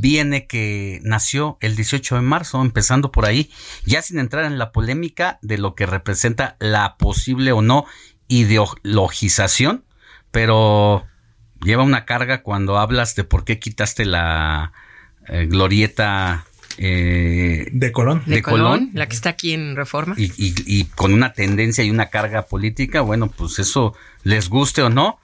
viene 0.00 0.46
que 0.46 1.00
nació 1.02 1.58
el 1.60 1.74
18 1.74 2.14
de 2.14 2.20
marzo, 2.20 2.62
empezando 2.62 3.10
por 3.10 3.26
ahí, 3.26 3.50
ya 3.84 4.00
sin 4.00 4.20
entrar 4.20 4.44
en 4.44 4.56
la 4.56 4.70
polémica 4.70 5.40
de 5.42 5.58
lo 5.58 5.74
que 5.74 5.86
representa 5.86 6.56
la 6.60 6.96
posible 6.98 7.50
o 7.50 7.62
no 7.62 7.84
ideologización, 8.28 9.84
pero 10.30 11.04
lleva 11.64 11.82
una 11.82 12.04
carga 12.04 12.42
cuando 12.42 12.78
hablas 12.78 13.16
de 13.16 13.24
por 13.24 13.44
qué 13.44 13.58
quitaste 13.58 14.04
la 14.04 14.72
eh, 15.26 15.46
glorieta 15.46 16.44
eh, 16.78 17.68
de 17.72 17.92
Colón. 17.92 18.22
De, 18.26 18.42
Colón, 18.42 18.90
la 18.94 19.06
que 19.08 19.14
está 19.16 19.30
aquí 19.30 19.52
en 19.52 19.76
Reforma. 19.76 20.14
y, 20.18 20.24
y- 20.36 20.54
y 20.66 20.84
con 20.84 21.12
una 21.12 21.32
tendencia 21.32 21.84
y 21.84 21.90
una 21.90 22.10
carga 22.10 22.42
política, 22.42 23.00
bueno, 23.00 23.30
pues 23.30 23.58
eso 23.58 23.94
les 24.22 24.48
guste 24.48 24.82
o 24.82 24.90
no, 24.90 25.18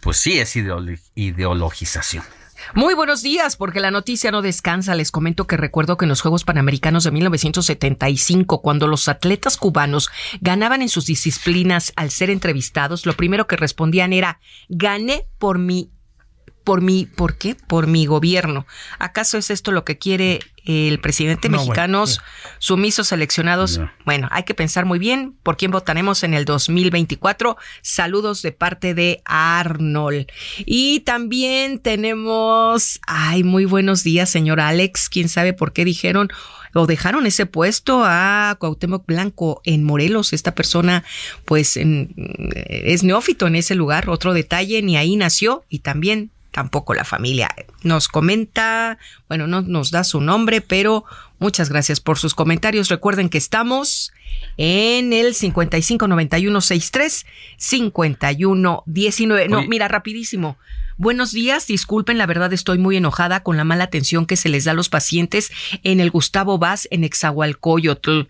pues 0.00 0.18
sí 0.18 0.38
es 0.38 0.54
ideolo- 0.56 0.98
ideologización. 1.14 2.24
Muy 2.74 2.94
buenos 2.94 3.22
días, 3.22 3.56
porque 3.56 3.78
la 3.78 3.92
noticia 3.92 4.32
no 4.32 4.42
descansa. 4.42 4.96
Les 4.96 5.12
comento 5.12 5.46
que 5.46 5.56
recuerdo 5.56 5.96
que 5.96 6.04
en 6.04 6.08
los 6.08 6.20
Juegos 6.20 6.42
Panamericanos 6.44 7.04
de 7.04 7.12
1975, 7.12 8.60
cuando 8.62 8.88
los 8.88 9.08
atletas 9.08 9.56
cubanos 9.56 10.10
ganaban 10.40 10.82
en 10.82 10.88
sus 10.88 11.06
disciplinas 11.06 11.92
al 11.96 12.10
ser 12.10 12.30
entrevistados, 12.30 13.06
lo 13.06 13.14
primero 13.14 13.46
que 13.46 13.56
respondían 13.56 14.12
era, 14.12 14.40
gané 14.68 15.24
por 15.38 15.58
mi 15.58 15.90
por 16.64 16.82
mi, 16.82 17.06
¿por 17.06 17.38
qué? 17.38 17.54
Por 17.54 17.86
mi 17.86 18.04
gobierno. 18.04 18.66
¿Acaso 18.98 19.38
es 19.38 19.48
esto 19.50 19.72
lo 19.72 19.86
que 19.86 19.96
quiere 19.96 20.40
el 20.68 21.00
presidente 21.00 21.48
No, 21.48 21.56
bueno, 21.56 21.70
mexicanos 21.70 22.20
sumisos 22.58 23.08
seleccionados? 23.08 23.80
Bueno, 24.04 24.28
hay 24.30 24.42
que 24.42 24.54
pensar 24.54 24.84
muy 24.84 24.98
bien 24.98 25.34
por 25.42 25.56
quién 25.56 25.70
votaremos 25.70 26.22
en 26.22 26.34
el 26.34 26.44
2024. 26.44 27.56
Saludos 27.82 28.42
de 28.42 28.52
parte 28.52 28.94
de 28.94 29.22
Arnold. 29.24 30.26
Y 30.66 31.00
también 31.00 31.78
tenemos, 31.78 33.00
ay, 33.06 33.44
muy 33.44 33.64
buenos 33.64 34.04
días, 34.04 34.28
señor 34.30 34.60
Alex. 34.60 35.08
¿Quién 35.08 35.28
sabe 35.28 35.52
por 35.54 35.72
qué 35.72 35.84
dijeron 35.84 36.28
o 36.74 36.86
dejaron 36.86 37.26
ese 37.26 37.46
puesto 37.46 38.02
a 38.04 38.56
Cuauhtémoc 38.60 39.06
Blanco 39.06 39.62
en 39.64 39.84
Morelos? 39.84 40.32
Esta 40.34 40.54
persona, 40.54 41.02
pues, 41.46 41.76
en- 41.78 42.14
es 42.68 43.04
neófito 43.04 43.46
en 43.46 43.56
ese 43.56 43.74
lugar. 43.74 44.10
Otro 44.10 44.34
detalle, 44.34 44.82
ni 44.82 44.96
ahí 44.98 45.16
nació 45.16 45.64
y 45.70 45.78
también 45.78 46.30
tampoco 46.58 46.92
la 46.92 47.04
familia. 47.04 47.54
Nos 47.84 48.08
comenta, 48.08 48.98
bueno, 49.28 49.46
no 49.46 49.60
nos 49.62 49.92
da 49.92 50.02
su 50.02 50.20
nombre, 50.20 50.60
pero 50.60 51.04
muchas 51.38 51.68
gracias 51.68 52.00
por 52.00 52.18
sus 52.18 52.34
comentarios. 52.34 52.88
Recuerden 52.88 53.28
que 53.28 53.38
estamos 53.38 54.12
en 54.56 55.12
el 55.12 55.36
559163 55.36 57.26
5119. 57.58 59.48
No, 59.48 59.58
Oye. 59.58 59.68
mira, 59.68 59.86
rapidísimo. 59.86 60.58
Buenos 61.00 61.30
días, 61.30 61.68
disculpen, 61.68 62.18
la 62.18 62.26
verdad 62.26 62.52
estoy 62.52 62.76
muy 62.76 62.96
enojada 62.96 63.44
con 63.44 63.56
la 63.56 63.62
mala 63.62 63.84
atención 63.84 64.26
que 64.26 64.34
se 64.34 64.48
les 64.48 64.64
da 64.64 64.72
a 64.72 64.74
los 64.74 64.88
pacientes 64.88 65.52
en 65.84 66.00
el 66.00 66.10
Gustavo 66.10 66.58
Vaz 66.58 66.88
en 66.90 67.04
Exahualcoyotl. 67.04 68.22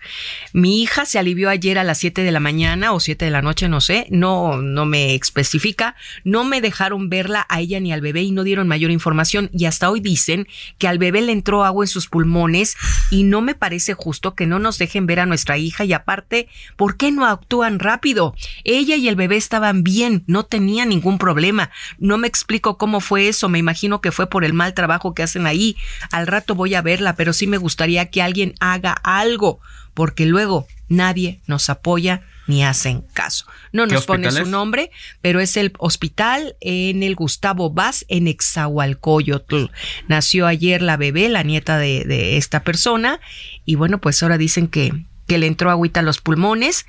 Mi 0.52 0.82
hija 0.82 1.06
se 1.06 1.18
alivió 1.18 1.48
ayer 1.48 1.78
a 1.78 1.84
las 1.84 1.96
7 1.96 2.22
de 2.22 2.30
la 2.30 2.40
mañana 2.40 2.92
o 2.92 3.00
7 3.00 3.24
de 3.24 3.30
la 3.30 3.40
noche, 3.40 3.70
no 3.70 3.80
sé, 3.80 4.06
no, 4.10 4.58
no 4.58 4.84
me 4.84 5.14
especifica. 5.14 5.96
No 6.24 6.44
me 6.44 6.60
dejaron 6.60 7.08
verla 7.08 7.46
a 7.48 7.62
ella 7.62 7.80
ni 7.80 7.90
al 7.90 8.02
bebé 8.02 8.20
y 8.20 8.32
no 8.32 8.44
dieron 8.44 8.68
mayor 8.68 8.90
información. 8.90 9.48
Y 9.54 9.64
hasta 9.64 9.88
hoy 9.88 10.00
dicen 10.00 10.46
que 10.76 10.88
al 10.88 10.98
bebé 10.98 11.22
le 11.22 11.32
entró 11.32 11.64
agua 11.64 11.84
en 11.84 11.88
sus 11.88 12.06
pulmones 12.06 12.76
y 13.10 13.22
no 13.22 13.40
me 13.40 13.54
parece 13.54 13.94
justo 13.94 14.34
que 14.34 14.46
no 14.46 14.58
nos 14.58 14.76
dejen 14.76 15.06
ver 15.06 15.20
a 15.20 15.26
nuestra 15.26 15.56
hija 15.56 15.86
y 15.86 15.94
aparte, 15.94 16.48
¿por 16.76 16.98
qué 16.98 17.12
no 17.12 17.24
actúan 17.24 17.78
rápido? 17.78 18.34
Ella 18.64 18.96
y 18.96 19.08
el 19.08 19.16
bebé 19.16 19.36
estaban 19.36 19.84
bien, 19.84 20.22
no 20.26 20.44
tenían 20.44 20.90
ningún 20.90 21.16
problema. 21.16 21.70
No 21.98 22.18
me 22.18 22.28
explico 22.28 22.57
cómo 22.60 23.00
fue 23.00 23.28
eso, 23.28 23.48
me 23.48 23.58
imagino 23.58 24.00
que 24.00 24.12
fue 24.12 24.28
por 24.28 24.44
el 24.44 24.52
mal 24.52 24.74
trabajo 24.74 25.14
que 25.14 25.22
hacen 25.22 25.46
ahí. 25.46 25.76
Al 26.10 26.26
rato 26.26 26.54
voy 26.54 26.74
a 26.74 26.82
verla, 26.82 27.16
pero 27.16 27.32
sí 27.32 27.46
me 27.46 27.58
gustaría 27.58 28.10
que 28.10 28.22
alguien 28.22 28.54
haga 28.60 28.92
algo, 28.92 29.60
porque 29.94 30.26
luego 30.26 30.66
nadie 30.88 31.40
nos 31.46 31.70
apoya 31.70 32.22
ni 32.46 32.64
hacen 32.64 33.02
caso. 33.12 33.46
No 33.72 33.86
¿Qué 33.86 33.94
nos 33.94 34.06
pone 34.06 34.30
su 34.30 34.46
nombre, 34.46 34.90
pero 35.20 35.40
es 35.40 35.56
el 35.56 35.72
hospital 35.78 36.56
en 36.60 37.02
el 37.02 37.14
Gustavo 37.14 37.70
Vaz 37.70 38.06
en 38.08 38.26
Exahualcoyotl. 38.26 39.66
Nació 40.08 40.46
ayer 40.46 40.80
la 40.80 40.96
bebé, 40.96 41.28
la 41.28 41.42
nieta 41.42 41.78
de, 41.78 42.04
de 42.04 42.38
esta 42.38 42.64
persona, 42.64 43.20
y 43.64 43.74
bueno, 43.74 43.98
pues 43.98 44.22
ahora 44.22 44.38
dicen 44.38 44.66
que, 44.66 44.92
que 45.26 45.38
le 45.38 45.46
entró 45.46 45.70
agüita 45.70 46.00
a 46.00 46.02
los 46.02 46.20
pulmones 46.20 46.86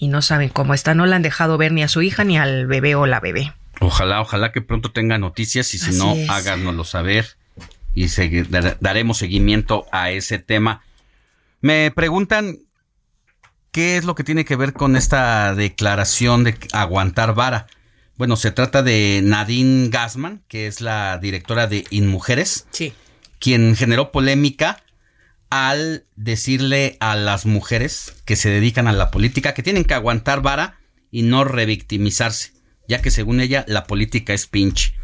y 0.00 0.08
no 0.08 0.22
saben 0.22 0.48
cómo 0.48 0.74
está. 0.74 0.94
No 0.94 1.06
la 1.06 1.16
han 1.16 1.22
dejado 1.22 1.58
ver 1.58 1.72
ni 1.72 1.82
a 1.82 1.88
su 1.88 2.02
hija 2.02 2.24
ni 2.24 2.38
al 2.38 2.66
bebé 2.66 2.94
o 2.94 3.06
la 3.06 3.20
bebé. 3.20 3.52
Ojalá, 3.80 4.20
ojalá 4.20 4.52
que 4.52 4.60
pronto 4.60 4.92
tenga 4.92 5.18
noticias 5.18 5.72
y 5.74 5.78
si 5.78 5.90
Así 5.90 5.98
no, 5.98 6.14
es. 6.14 6.28
háganoslo 6.30 6.84
saber 6.84 7.36
y 7.94 8.04
segui- 8.04 8.46
daremos 8.80 9.18
seguimiento 9.18 9.86
a 9.90 10.10
ese 10.10 10.38
tema. 10.38 10.82
Me 11.60 11.90
preguntan 11.90 12.58
qué 13.72 13.96
es 13.96 14.04
lo 14.04 14.14
que 14.14 14.24
tiene 14.24 14.44
que 14.44 14.56
ver 14.56 14.72
con 14.72 14.96
esta 14.96 15.54
declaración 15.54 16.44
de 16.44 16.56
aguantar 16.72 17.34
vara. 17.34 17.66
Bueno, 18.16 18.36
se 18.36 18.50
trata 18.50 18.82
de 18.82 19.20
Nadine 19.24 19.88
Gassman, 19.88 20.42
que 20.46 20.66
es 20.66 20.80
la 20.82 21.18
directora 21.18 21.66
de 21.66 21.84
InMujeres, 21.90 22.66
Sí. 22.70 22.92
quien 23.38 23.74
generó 23.76 24.12
polémica 24.12 24.82
al 25.48 26.04
decirle 26.16 26.96
a 27.00 27.16
las 27.16 27.46
mujeres 27.46 28.12
que 28.26 28.36
se 28.36 28.50
dedican 28.50 28.86
a 28.88 28.92
la 28.92 29.10
política 29.10 29.54
que 29.54 29.62
tienen 29.62 29.84
que 29.84 29.94
aguantar 29.94 30.42
vara 30.42 30.78
y 31.10 31.22
no 31.22 31.44
revictimizarse, 31.44 32.52
ya 32.90 33.00
que 33.00 33.12
según 33.12 33.40
ella 33.40 33.64
la 33.68 33.84
política 33.84 34.34
es 34.34 34.48
pinche. 34.48 34.94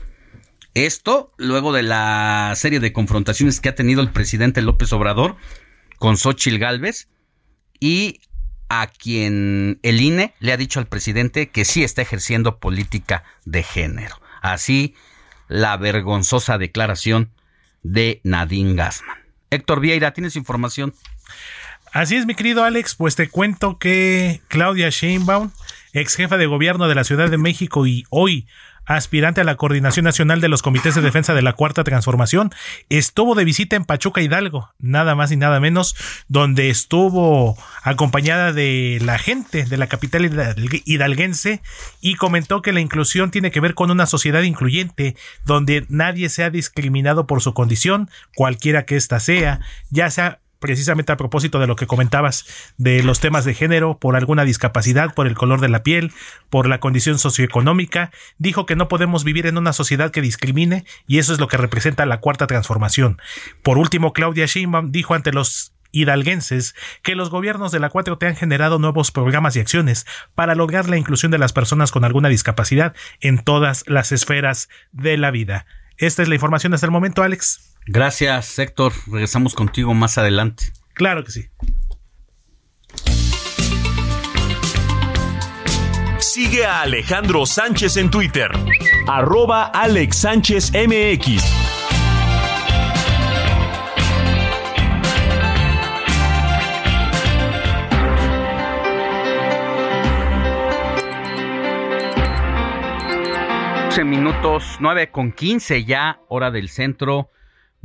Esto 0.75 1.33
luego 1.39 1.73
de 1.73 1.85
la 1.85 2.53
serie 2.57 2.81
de 2.81 2.93
confrontaciones 2.93 3.61
que 3.61 3.69
ha 3.69 3.77
tenido 3.77 4.03
el 4.03 4.11
presidente 4.11 4.61
López 4.61 4.93
Obrador 4.93 5.37
con 6.01 6.17
Xochitl 6.17 6.59
Gálvez 6.59 7.09
y 7.79 8.23
a 8.69 8.89
quien 8.89 9.79
el 9.85 10.01
INE 10.01 10.35
le 10.41 10.53
ha 10.53 10.57
dicho 10.57 10.81
al 10.81 10.89
presidente 10.89 11.51
que 11.51 11.65
sí 11.65 11.85
está 11.85 12.03
ejerciendo 12.03 12.59
política 12.59 13.23
de 13.45 13.63
género. 13.63 14.21
Así 14.43 14.97
la 15.47 15.77
vergonzosa 15.77 16.59
declaración 16.59 17.31
de 17.85 18.21
Nadine 18.25 18.75
Gassman. 18.75 19.17
Héctor 19.51 19.79
Vieira, 19.79 20.13
¿tienes 20.13 20.35
información? 20.35 20.93
Así 21.93 22.17
es, 22.17 22.27
mi 22.27 22.35
querido 22.35 22.65
Alex, 22.65 22.97
pues 22.97 23.15
te 23.15 23.29
cuento 23.29 23.79
que 23.79 24.43
Claudia 24.49 24.91
Sheinbaum, 24.91 25.53
ex 26.01 26.15
jefa 26.17 26.37
de 26.37 26.47
gobierno 26.47 26.89
de 26.89 26.95
la 26.95 27.05
Ciudad 27.05 27.31
de 27.31 27.39
México 27.39 27.87
y 27.87 28.05
hoy 28.11 28.47
aspirante 28.85 29.41
a 29.41 29.45
la 29.45 29.57
Coordinación 29.57 30.05
Nacional 30.05 30.41
de 30.41 30.49
los 30.49 30.63
Comités 30.63 30.95
de 30.95 31.01
Defensa 31.01 31.35
de 31.35 31.43
la 31.43 31.55
Cuarta 31.55 31.83
Transformación, 31.83 32.51
estuvo 32.89 33.35
de 33.35 33.45
visita 33.45 33.75
en 33.75 33.85
Pachuca 33.85 34.21
Hidalgo, 34.21 34.71
nada 34.79 35.17
más 35.17 35.33
y 35.33 35.37
nada 35.37 35.59
menos, 35.59 35.97
donde 36.29 36.71
estuvo 36.71 37.57
acompañada 37.83 38.53
de 38.53 38.99
la 39.03 39.19
gente 39.19 39.65
de 39.65 39.77
la 39.77 39.89
capital 39.89 40.25
hidalg- 40.25 40.83
hidalguense 40.85 41.63
y 42.01 42.15
comentó 42.15 42.63
que 42.63 42.73
la 42.73 42.81
inclusión 42.81 43.33
tiene 43.33 43.51
que 43.51 43.61
ver 43.61 43.75
con 43.75 43.91
una 43.91 44.07
sociedad 44.07 44.43
incluyente, 44.43 45.17
donde 45.45 45.85
nadie 45.89 46.29
sea 46.29 46.51
discriminado 46.51 47.27
por 47.27 47.43
su 47.43 47.55
condición, 47.55 48.09
cualquiera 48.37 48.85
que 48.85 48.95
ésta 48.97 49.19
sea, 49.19 49.61
ya 49.91 50.11
sea 50.11 50.39
precisamente 50.59 51.13
a 51.13 51.17
propósito 51.17 51.59
de 51.59 51.67
lo 51.67 51.77
que 51.77 51.87
comentabas 51.87 52.47
de 52.77 53.03
los 53.03 53.21
temas 53.21 53.45
de 53.45 53.55
género, 53.55 53.99
por 53.99 54.17
alguna 54.17 54.45
discapacidad, 54.45 55.15
por 55.15 55.27
el 55.27 55.35
color 55.35 55.61
de 55.61 55.69
la 55.69 55.83
piel, 55.83 56.13
por 56.51 56.69
la 56.69 56.81
condición 56.81 57.19
socioeconómica, 57.19 58.11
dijo 58.39 58.67
que 58.67 58.77
no 58.77 58.89
podemos 58.89 59.25
vivir 59.25 59.47
en 59.47 59.59
una 59.59 59.73
sociedad 59.73 60.11
que 60.11 60.23
discrimine 60.23 60.85
y 61.07 61.19
eso 61.19 61.33
es 61.33 61.41
lo 61.41 61.49
que 61.49 61.57
representa 61.57 62.07
la 62.07 62.21
cuarta 62.21 62.47
transformación. 62.47 63.19
Por 63.63 63.79
último, 63.79 64.13
Claudia 64.13 64.47
Sheinbaum 64.47 64.93
dijo 64.93 65.15
ante 65.15 65.33
los 65.33 65.73
hidalguenses 65.93 66.75
que 67.03 67.15
los 67.15 67.31
gobiernos 67.31 67.73
de 67.73 67.81
la 67.81 67.91
4T 67.91 68.27
han 68.27 68.37
generado 68.37 68.79
nuevos 68.79 69.11
programas 69.13 69.57
y 69.57 69.61
acciones 69.61 70.07
para 70.35 70.55
lograr 70.55 70.89
la 70.89 70.99
inclusión 70.99 71.33
de 71.33 71.39
las 71.39 71.53
personas 71.53 71.91
con 71.91 72.05
alguna 72.05 72.29
discapacidad 72.29 72.95
en 73.21 73.39
todas 73.39 73.85
las 73.87 74.13
esferas 74.13 74.69
de 74.93 75.17
la 75.17 75.31
vida. 75.31 75.67
Esta 75.97 76.23
es 76.23 76.29
la 76.29 76.35
información 76.35 76.75
hasta 76.75 76.87
el 76.87 76.93
momento, 76.93 77.23
Alex. 77.23 77.76
Gracias, 77.87 78.59
Héctor. 78.59 78.93
Regresamos 79.11 79.55
contigo 79.55 79.95
más 79.95 80.19
adelante. 80.19 80.73
Claro 80.95 81.25
que 81.25 81.31
sí. 81.31 81.49
Sigue 86.19 86.67
a 86.67 86.83
Alejandro 86.83 87.47
Sánchez 87.47 87.97
en 87.97 88.11
Twitter. 88.11 88.51
Arroba 89.07 89.67
Alex 89.67 90.17
Sánchez 90.17 90.73
MX. 90.73 91.67
minutos, 104.05 104.77
9 104.81 105.11
con 105.11 105.33
15 105.33 105.85
ya, 105.85 106.21
hora 106.29 106.51
del 106.51 106.69
centro. 106.69 107.31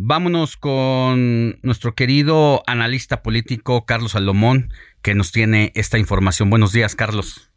Vámonos 0.04 0.58
con 0.58 1.60
nuestro 1.62 1.94
querido 1.94 2.64
analista 2.66 3.22
político 3.22 3.86
Carlos 3.86 4.14
Salomón, 4.14 4.74
que 5.04 5.14
nos 5.14 5.32
tiene 5.32 5.72
esta 5.76 6.00
información. 6.00 6.50
Buenos 6.50 6.72
días, 6.72 6.96
Carlos. 6.96 7.52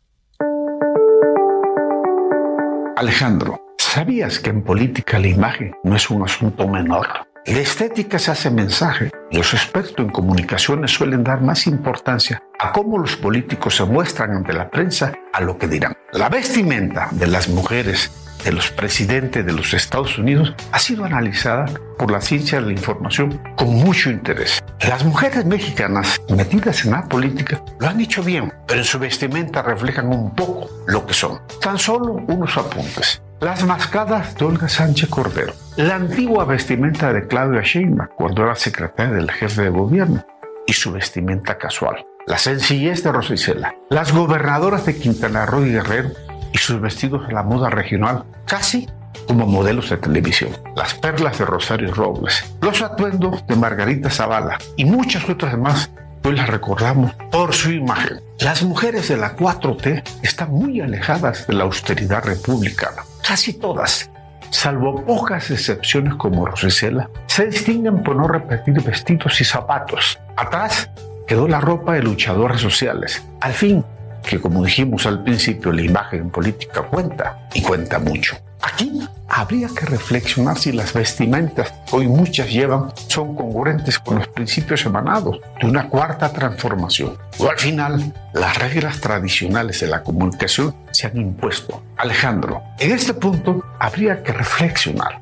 Alejandro, 2.98 3.64
¿sabías 3.78 4.40
que 4.40 4.50
en 4.50 4.62
política 4.62 5.18
la 5.18 5.28
imagen 5.28 5.72
no 5.84 5.96
es 5.96 6.10
un 6.10 6.22
asunto 6.22 6.68
menor? 6.68 7.08
La 7.46 7.60
estética 7.60 8.18
se 8.18 8.32
hace 8.32 8.50
mensaje. 8.50 9.10
Los 9.32 9.54
expertos 9.54 10.04
en 10.04 10.10
comunicaciones 10.10 10.90
suelen 10.90 11.24
dar 11.24 11.40
más 11.40 11.66
importancia 11.66 12.42
a 12.58 12.72
cómo 12.72 12.98
los 12.98 13.16
políticos 13.16 13.76
se 13.76 13.84
muestran 13.84 14.32
ante 14.32 14.52
la 14.52 14.68
prensa 14.68 15.14
a 15.32 15.40
lo 15.40 15.56
que 15.56 15.66
dirán. 15.66 15.94
La 16.12 16.28
vestimenta 16.28 17.08
de 17.12 17.26
las 17.26 17.48
mujeres 17.48 18.23
de 18.44 18.52
los 18.52 18.70
presidentes 18.70 19.44
de 19.44 19.52
los 19.52 19.74
Estados 19.74 20.19
Unidos 20.19 20.55
ha 20.73 20.78
sido 20.78 21.05
analizada 21.05 21.66
por 21.98 22.11
la 22.11 22.20
ciencia 22.20 22.61
de 22.61 22.66
la 22.66 22.73
información 22.73 23.40
con 23.56 23.69
mucho 23.74 24.11
interés. 24.11 24.62
Las 24.86 25.05
mujeres 25.05 25.44
mexicanas 25.47 26.20
metidas 26.28 26.85
en 26.85 26.93
la 26.93 27.05
política 27.05 27.62
lo 27.81 27.89
han 27.89 28.01
hecho 28.01 28.23
bien, 28.23 28.52
pero 28.66 28.81
en 28.81 28.86
su 28.86 28.98
vestimenta 28.98 29.62
reflejan 29.62 30.09
un 30.09 30.35
poco 30.35 30.69
lo 30.86 31.06
que 31.06 31.15
son. 31.15 31.40
Tan 31.61 31.78
solo 31.78 32.12
unos 32.27 32.56
apuntes. 32.56 33.23
Las 33.40 33.65
mascadas 33.65 34.36
de 34.36 34.44
Olga 34.44 34.69
Sánchez 34.69 35.09
Cordero. 35.09 35.52
La 35.77 35.97
antigua 35.97 36.44
vestimenta 36.44 37.12
de 37.12 37.27
Claudia 37.27 37.62
Sheinbaum 37.62 38.09
cuando 38.16 38.44
era 38.44 38.55
secretaria 38.55 39.15
del 39.15 39.31
jefe 39.31 39.62
de 39.62 39.69
gobierno 39.70 40.24
y 40.66 40.73
su 40.73 40.93
vestimenta 40.93 41.59
casual. 41.59 42.06
La 42.27 42.39
sencillez 42.39 43.02
de 43.02 43.12
Rosa 43.12 43.35
Isela. 43.35 43.74
Las 43.90 44.12
gobernadoras 44.12 44.86
de 44.86 44.97
Quintana 44.97 45.44
Roo 45.44 45.66
y 45.66 45.73
Guerrero 45.73 46.11
y 46.55 46.59
sus 46.59 46.81
vestidos 46.81 47.28
a 47.28 47.32
la 47.32 47.43
moda 47.43 47.68
regional, 47.68 48.24
casi 48.47 48.89
como 49.26 49.47
modelos 49.47 49.90
de 49.90 49.97
televisión. 49.97 50.52
Las 50.76 50.94
perlas 50.94 51.39
de 51.39 51.44
Rosario 51.44 51.93
Robles, 51.93 52.56
los 52.62 52.81
atuendos 52.81 53.44
de 53.47 53.56
Margarita 53.56 54.09
Zavala 54.09 54.59
y 54.76 54.85
muchas 54.85 55.28
otras 55.28 55.59
más 55.59 55.90
hoy 56.22 56.36
las 56.36 56.48
recordamos 56.48 57.12
por 57.31 57.52
su 57.52 57.72
imagen. 57.72 58.20
Las 58.39 58.62
mujeres 58.62 59.09
de 59.09 59.16
la 59.16 59.36
4T 59.36 60.02
están 60.22 60.52
muy 60.52 60.81
alejadas 60.81 61.47
de 61.47 61.55
la 61.55 61.64
austeridad 61.64 62.24
republicana. 62.24 63.02
Casi 63.26 63.55
todas, 63.55 64.10
salvo 64.51 65.05
pocas 65.05 65.51
excepciones 65.51 66.14
como 66.14 66.47
Rosicela, 66.47 67.10
se 67.26 67.47
distinguen 67.47 68.02
por 68.02 68.16
no 68.16 68.28
repetir 68.28 68.81
vestidos 68.82 69.40
y 69.40 69.44
zapatos. 69.44 70.18
Atrás 70.36 70.89
quedó 71.26 71.48
la 71.48 71.60
ropa 71.60 71.94
de 71.94 72.02
luchadores 72.02 72.60
sociales. 72.60 73.22
Al 73.40 73.52
fin, 73.52 73.85
que 74.24 74.40
como 74.40 74.64
dijimos 74.64 75.06
al 75.06 75.22
principio, 75.22 75.72
la 75.72 75.82
imagen 75.82 76.22
en 76.22 76.30
política 76.30 76.82
cuenta 76.82 77.48
y 77.55 77.62
cuenta 77.62 77.98
mucho. 77.98 78.36
Aquí 78.62 79.01
habría 79.28 79.68
que 79.68 79.84
reflexionar 79.84 80.59
si 80.59 80.72
las 80.72 80.94
vestimentas 80.94 81.72
que 81.86 81.96
hoy 81.96 82.09
muchas 82.09 82.51
llevan 82.51 82.92
son 83.09 83.34
congruentes 83.34 83.98
con 83.98 84.18
los 84.18 84.28
principios 84.28 84.86
emanados 84.86 85.38
de 85.60 85.66
una 85.66 85.88
cuarta 85.88 86.32
transformación. 86.32 87.18
O 87.38 87.48
al 87.48 87.59
final, 87.59 88.14
las 88.32 88.59
reglas 88.59 89.01
tradicionales 89.01 89.80
de 89.80 89.88
la 89.88 90.02
comunicación 90.02 90.74
se 90.92 91.06
han 91.06 91.16
impuesto. 91.18 91.82
Alejandro, 91.98 92.62
en 92.78 92.92
este 92.92 93.12
punto 93.12 93.62
habría 93.78 94.22
que 94.22 94.32
reflexionar 94.32 95.20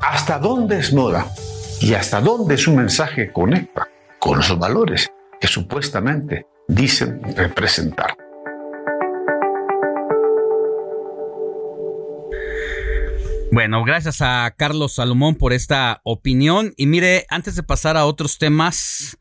hasta 0.00 0.38
dónde 0.38 0.78
es 0.78 0.92
moda 0.92 1.26
y 1.80 1.94
hasta 1.94 2.20
dónde 2.20 2.56
su 2.56 2.72
mensaje 2.72 3.32
conecta 3.32 3.88
con 4.20 4.38
los 4.38 4.56
valores 4.58 5.10
que 5.40 5.48
supuestamente 5.48 6.46
dicen 6.68 7.20
representar. 7.36 8.16
Bueno, 13.56 13.82
gracias 13.84 14.20
a 14.20 14.54
Carlos 14.54 14.96
Salomón 14.96 15.34
por 15.36 15.54
esta 15.54 16.02
opinión. 16.04 16.74
Y 16.76 16.84
mire, 16.84 17.24
antes 17.30 17.56
de 17.56 17.62
pasar 17.62 17.96
a 17.96 18.04
otros 18.04 18.36
temas, 18.36 19.16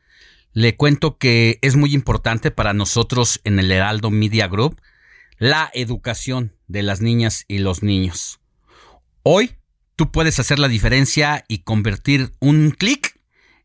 le 0.52 0.76
cuento 0.76 1.18
que 1.18 1.58
es 1.62 1.78
muy 1.78 1.94
importante 1.94 2.52
para 2.52 2.74
nosotros 2.74 3.40
en 3.46 3.60
el 3.60 3.72
Heraldo 3.72 4.12
Media 4.12 4.50
Group 4.50 4.82
la 5.38 5.72
educación 5.74 6.54
de 6.68 6.84
las 6.84 7.00
niñas 7.00 7.46
y 7.48 7.60
los 7.60 7.82
niños. 7.82 8.42
Hoy 9.24 9.56
tú 9.96 10.12
puedes 10.12 10.38
hacer 10.38 10.60
la 10.60 10.68
diferencia 10.68 11.46
y 11.48 11.60
convertir 11.60 12.34
un 12.42 12.72
clic 12.72 13.18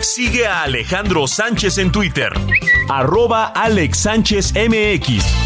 Sigue 0.00 0.46
a 0.46 0.62
Alejandro 0.62 1.28
Sánchez 1.28 1.76
en 1.78 1.92
Twitter. 1.92 2.32
Arroba 2.88 3.46
Alex 3.46 3.98
Sánchez 3.98 4.54
MX. 4.54 5.41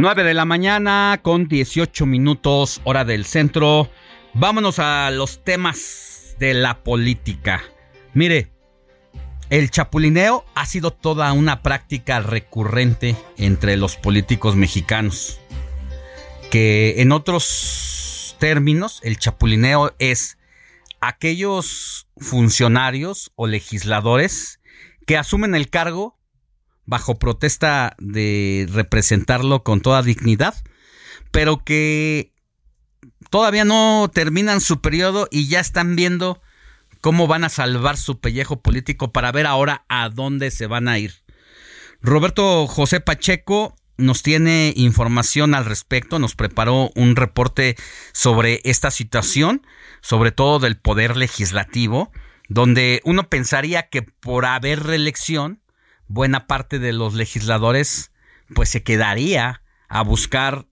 Nueve 0.00 0.22
de 0.22 0.32
la 0.32 0.44
mañana 0.44 1.18
con 1.24 1.48
18 1.48 2.06
minutos 2.06 2.80
hora 2.84 3.04
del 3.04 3.24
centro. 3.24 3.90
Vámonos 4.32 4.78
a 4.78 5.10
los 5.10 5.42
temas 5.42 6.36
de 6.38 6.54
la 6.54 6.84
política. 6.84 7.64
Mire, 8.14 8.52
el 9.50 9.72
chapulineo 9.72 10.44
ha 10.54 10.66
sido 10.66 10.92
toda 10.92 11.32
una 11.32 11.64
práctica 11.64 12.20
recurrente 12.20 13.16
entre 13.38 13.76
los 13.76 13.96
políticos 13.96 14.54
mexicanos. 14.54 15.40
Que 16.52 17.02
en 17.02 17.10
otros 17.10 18.36
términos, 18.38 19.00
el 19.02 19.18
chapulineo 19.18 19.96
es 19.98 20.38
aquellos 21.00 22.06
funcionarios 22.18 23.32
o 23.34 23.48
legisladores 23.48 24.60
que 25.06 25.16
asumen 25.16 25.56
el 25.56 25.70
cargo 25.70 26.17
bajo 26.88 27.18
protesta 27.18 27.94
de 27.98 28.66
representarlo 28.72 29.62
con 29.62 29.82
toda 29.82 30.02
dignidad, 30.02 30.54
pero 31.30 31.62
que 31.62 32.32
todavía 33.28 33.66
no 33.66 34.10
terminan 34.12 34.62
su 34.62 34.80
periodo 34.80 35.28
y 35.30 35.48
ya 35.48 35.60
están 35.60 35.96
viendo 35.96 36.40
cómo 37.02 37.26
van 37.26 37.44
a 37.44 37.50
salvar 37.50 37.98
su 37.98 38.20
pellejo 38.20 38.62
político 38.62 39.12
para 39.12 39.30
ver 39.32 39.46
ahora 39.46 39.84
a 39.90 40.08
dónde 40.08 40.50
se 40.50 40.66
van 40.66 40.88
a 40.88 40.98
ir. 40.98 41.12
Roberto 42.00 42.66
José 42.66 43.00
Pacheco 43.00 43.76
nos 43.98 44.22
tiene 44.22 44.72
información 44.74 45.54
al 45.54 45.66
respecto, 45.66 46.18
nos 46.18 46.36
preparó 46.36 46.90
un 46.94 47.16
reporte 47.16 47.76
sobre 48.12 48.62
esta 48.64 48.90
situación, 48.90 49.66
sobre 50.00 50.32
todo 50.32 50.58
del 50.58 50.78
poder 50.78 51.18
legislativo, 51.18 52.12
donde 52.48 53.02
uno 53.04 53.28
pensaría 53.28 53.90
que 53.90 54.00
por 54.00 54.46
haber 54.46 54.84
reelección, 54.84 55.60
buena 56.08 56.46
parte 56.46 56.78
de 56.78 56.92
los 56.92 57.14
legisladores 57.14 58.12
pues 58.54 58.68
se 58.68 58.82
quedaría 58.82 59.62
a 59.88 60.02
buscar 60.02 60.66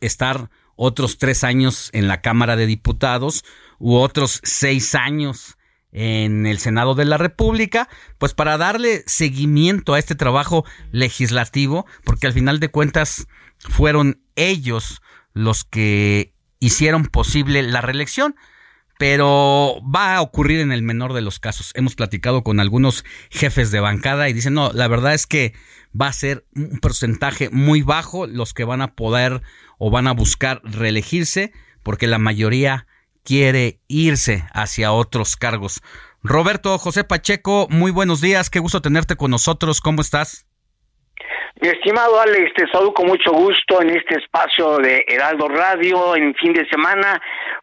estar 0.00 0.50
otros 0.76 1.18
tres 1.18 1.44
años 1.44 1.90
en 1.92 2.08
la 2.08 2.20
Cámara 2.22 2.56
de 2.56 2.66
Diputados 2.66 3.44
u 3.78 3.96
otros 3.96 4.40
seis 4.42 4.94
años 4.94 5.56
en 5.92 6.46
el 6.46 6.58
Senado 6.58 6.94
de 6.94 7.04
la 7.04 7.18
República, 7.18 7.88
pues 8.18 8.32
para 8.32 8.56
darle 8.56 9.04
seguimiento 9.06 9.92
a 9.92 9.98
este 9.98 10.14
trabajo 10.14 10.64
legislativo, 10.90 11.86
porque 12.02 12.26
al 12.26 12.32
final 12.32 12.60
de 12.60 12.70
cuentas 12.70 13.26
fueron 13.58 14.22
ellos 14.34 15.02
los 15.34 15.64
que 15.64 16.34
hicieron 16.60 17.04
posible 17.06 17.62
la 17.62 17.82
reelección 17.82 18.36
pero 19.02 19.82
va 19.82 20.14
a 20.14 20.20
ocurrir 20.20 20.60
en 20.60 20.70
el 20.70 20.84
menor 20.84 21.12
de 21.12 21.22
los 21.22 21.40
casos. 21.40 21.72
Hemos 21.74 21.96
platicado 21.96 22.44
con 22.44 22.60
algunos 22.60 23.04
jefes 23.30 23.72
de 23.72 23.80
bancada 23.80 24.28
y 24.28 24.32
dicen, 24.32 24.54
no, 24.54 24.70
la 24.72 24.86
verdad 24.86 25.12
es 25.12 25.26
que 25.26 25.54
va 26.00 26.06
a 26.06 26.12
ser 26.12 26.46
un 26.54 26.78
porcentaje 26.78 27.50
muy 27.50 27.82
bajo 27.82 28.28
los 28.28 28.54
que 28.54 28.62
van 28.62 28.80
a 28.80 28.94
poder 28.94 29.42
o 29.76 29.90
van 29.90 30.06
a 30.06 30.12
buscar 30.12 30.60
reelegirse, 30.62 31.50
porque 31.82 32.06
la 32.06 32.18
mayoría 32.18 32.86
quiere 33.24 33.80
irse 33.88 34.46
hacia 34.52 34.92
otros 34.92 35.34
cargos. 35.34 35.82
Roberto 36.22 36.78
José 36.78 37.02
Pacheco, 37.02 37.66
muy 37.70 37.90
buenos 37.90 38.20
días, 38.20 38.50
qué 38.50 38.60
gusto 38.60 38.82
tenerte 38.82 39.16
con 39.16 39.32
nosotros, 39.32 39.80
¿cómo 39.80 40.00
estás? 40.00 40.46
Mi 41.60 41.68
estimado 41.68 42.18
Alex, 42.18 42.54
te 42.54 42.66
saludo 42.68 42.94
con 42.94 43.06
mucho 43.06 43.30
gusto 43.30 43.82
en 43.82 43.90
este 43.90 44.18
espacio 44.18 44.78
de 44.78 45.04
Heraldo 45.06 45.48
Radio 45.48 46.16
en 46.16 46.34
fin 46.34 46.54
de 46.54 46.66
semana. 46.68 47.20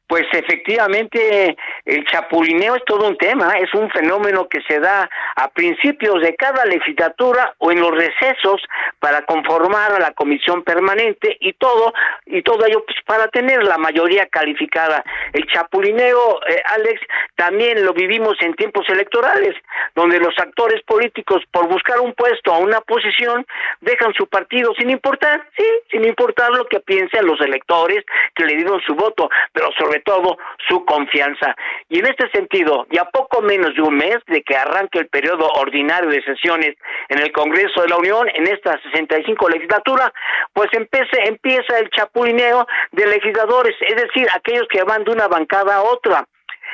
Pues 0.08 0.26
efectivamente 0.32 1.56
el 1.86 2.06
chapulineo 2.06 2.76
es 2.76 2.86
todo 2.86 3.08
un 3.08 3.18
tema, 3.18 3.54
es 3.60 3.72
un 3.76 3.90
fenómeno 3.92 4.48
que 4.48 4.62
se 4.68 4.80
da 4.80 5.08
a 5.36 5.50
principios 5.50 6.22
de 6.22 6.36
cada 6.36 6.66
legislatura 6.66 7.54
o 7.60 7.72
en 7.72 7.80
los 7.80 7.92
recesos 7.92 8.62
para 9.00 9.24
conformar 9.24 9.92
a 9.92 10.00
la 10.00 10.12
comisión 10.12 10.64
permanente 10.64 11.38
y 11.40 11.54
todo 11.54 11.94
y 12.26 12.42
todo 12.42 12.66
ello 12.66 12.84
pues 12.86 12.98
para 13.06 13.28
tener 13.28 13.64
la 13.64 13.78
mayoría 13.78 14.26
calificada. 14.28 15.04
El 15.34 15.46
chapulineo, 15.48 16.40
eh, 16.48 16.62
Alex, 16.74 17.02
también 17.36 17.86
lo 17.86 17.94
vivimos 17.94 18.36
en 18.42 18.56
tiempos 18.56 18.90
electorales, 18.90 19.56
donde 19.94 20.20
los 20.20 20.34
actores 20.40 20.82
políticos 20.84 21.44
por 21.52 21.68
buscar 21.68 22.00
un 22.00 22.14
puesto 22.14 22.52
o 22.52 22.60
una 22.60 22.82
posición 22.82 23.46
dejan 23.82 24.14
su 24.14 24.28
partido 24.28 24.74
sin 24.78 24.90
importar, 24.90 25.48
sí, 25.58 25.66
sin 25.92 26.06
importar 26.06 26.52
lo 26.52 26.66
que 26.66 26.80
piensen 26.80 27.26
los 27.26 27.40
electores 27.42 28.04
que 28.36 28.46
le 28.46 28.56
dieron 28.56 28.82
su 28.82 28.96
voto, 28.96 29.30
pero 29.54 29.70
sobre 29.78 30.02
todo 30.02 30.38
su 30.68 30.84
confianza. 30.86 31.56
Y 31.88 32.00
en 32.00 32.08
este 32.08 32.30
sentido, 32.32 32.86
ya 32.92 33.06
poco 33.06 33.42
menos 33.42 33.74
de 33.76 33.82
un 33.82 33.96
mes 33.96 34.18
de 34.28 34.42
que 34.44 34.56
arranque 34.56 35.00
el 35.00 35.08
periodo 35.08 35.48
ordinario 35.56 36.10
de 36.10 36.24
sesiones 36.24 36.76
en 37.10 37.20
el 37.20 37.32
Congreso 37.32 37.82
de 37.82 37.90
la 37.90 37.98
Unión, 37.98 38.28
en 38.34 38.48
esta 38.48 38.80
65 38.82 39.50
legislatura, 39.50 40.12
pues 40.54 40.70
empieza, 40.74 41.24
empieza 41.26 41.78
el 41.80 41.90
chapulineo 41.90 42.68
de 42.92 43.08
legisladores, 43.08 43.76
es 43.82 43.96
decir, 43.96 44.28
aquellos 44.34 44.68
que 44.70 44.84
van 44.84 45.04
de 45.04 45.12
una 45.12 45.28
bancada 45.28 45.76
a 45.76 45.84
otra. 45.84 46.26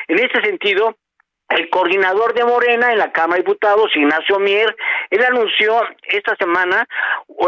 En 0.07 0.19
este 0.19 0.41
sentido, 0.41 0.95
el 1.49 1.69
coordinador 1.69 2.33
de 2.33 2.43
Morena 2.43 2.91
en 2.91 2.99
la 2.99 3.11
Cámara 3.11 3.35
de 3.37 3.43
Diputados, 3.43 3.91
Ignacio 3.95 4.39
Mier, 4.39 4.75
él 5.09 5.23
anunció 5.23 5.81
esta 6.03 6.35
semana 6.37 6.87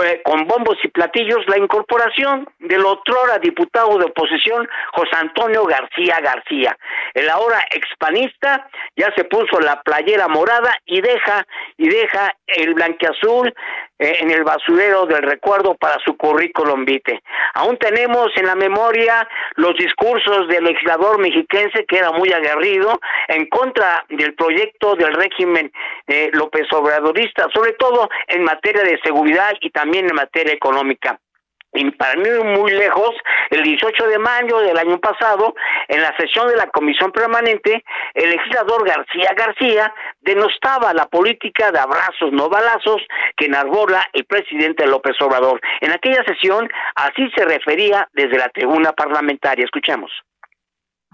eh, 0.04 0.22
con 0.24 0.48
bombos 0.48 0.78
y 0.84 0.88
platillos 0.90 1.40
la 1.48 1.58
incorporación 1.58 2.48
del 2.60 2.86
otrora 2.86 3.40
diputado 3.40 3.98
de 3.98 4.06
oposición, 4.06 4.68
José 4.94 5.16
Antonio 5.20 5.66
García 5.66 6.20
García. 6.22 6.78
El 7.14 7.30
ahora 7.30 7.60
expanista 7.72 8.70
ya 8.96 9.12
se 9.16 9.24
puso 9.24 9.60
la 9.60 9.82
playera 9.82 10.28
morada 10.28 10.76
y 10.86 11.02
deja 11.02 11.46
y 11.78 11.90
deja 11.90 12.36
el 12.48 12.74
blanqueazul 12.76 13.54
en 14.00 14.30
el 14.32 14.44
basurero 14.44 15.06
del 15.06 15.24
recuerdo 15.24 15.76
para 15.76 15.98
su 16.06 16.16
currículum 16.18 16.86
vitae. 16.86 17.22
Aún 17.56 17.78
tenemos 17.78 18.30
en 18.36 18.46
la 18.46 18.56
memoria 18.56 19.28
los 19.56 19.76
discursos 19.76 20.48
del 20.48 20.66
legislador 20.66 21.20
mexiquense 21.20 21.86
que 21.86 21.98
era 21.98 22.12
muy 22.12 22.32
aguerrido 22.32 23.00
en 23.28 23.48
contra 23.48 24.06
del 24.10 24.34
proyecto 24.36 24.96
del 24.96 25.14
régimen 25.14 25.72
eh, 26.08 26.30
López 26.34 26.72
Obradorista, 26.72 27.48
sobre 27.54 27.74
todo 27.74 28.10
en 28.28 28.44
materia 28.44 28.84
de 28.84 29.00
seguridad 29.04 29.54
y 29.62 29.70
también 29.72 30.08
en 30.08 30.16
materia 30.16 30.54
económica. 30.54 31.20
Y 31.78 31.92
para 31.92 32.16
mí 32.16 32.30
muy 32.44 32.72
lejos, 32.72 33.12
el 33.52 33.64
18 33.64 34.08
de 34.08 34.20
mayo 34.20 34.60
del 34.60 34.78
año 34.78 35.00
pasado, 35.00 35.54
en 35.88 36.02
la 36.02 36.16
sesión 36.18 36.48
de 36.48 36.56
la 36.56 36.68
Comisión 36.68 37.12
Permanente, 37.12 37.84
el 38.14 38.32
legislador 38.32 38.86
García 38.86 39.32
García 39.36 39.94
denostaba 40.22 40.94
la 40.94 41.06
política 41.06 41.72
de 41.72 41.80
abrazos 41.80 42.32
no 42.32 42.50
balazos 42.50 43.02
que 43.36 43.46
enarbola 43.46 44.04
el 44.14 44.26
presidente 44.26 44.88
López 44.88 45.16
Obrador. 45.22 45.62
En 45.82 45.92
aquella 45.92 46.24
sesión, 46.24 46.68
así 46.96 47.30
se 47.36 47.46
refería 47.46 48.10
desde 48.14 48.38
la 48.38 48.50
tribuna 48.50 48.92
parlamentaria. 48.94 49.66
Escuchemos. 49.66 50.12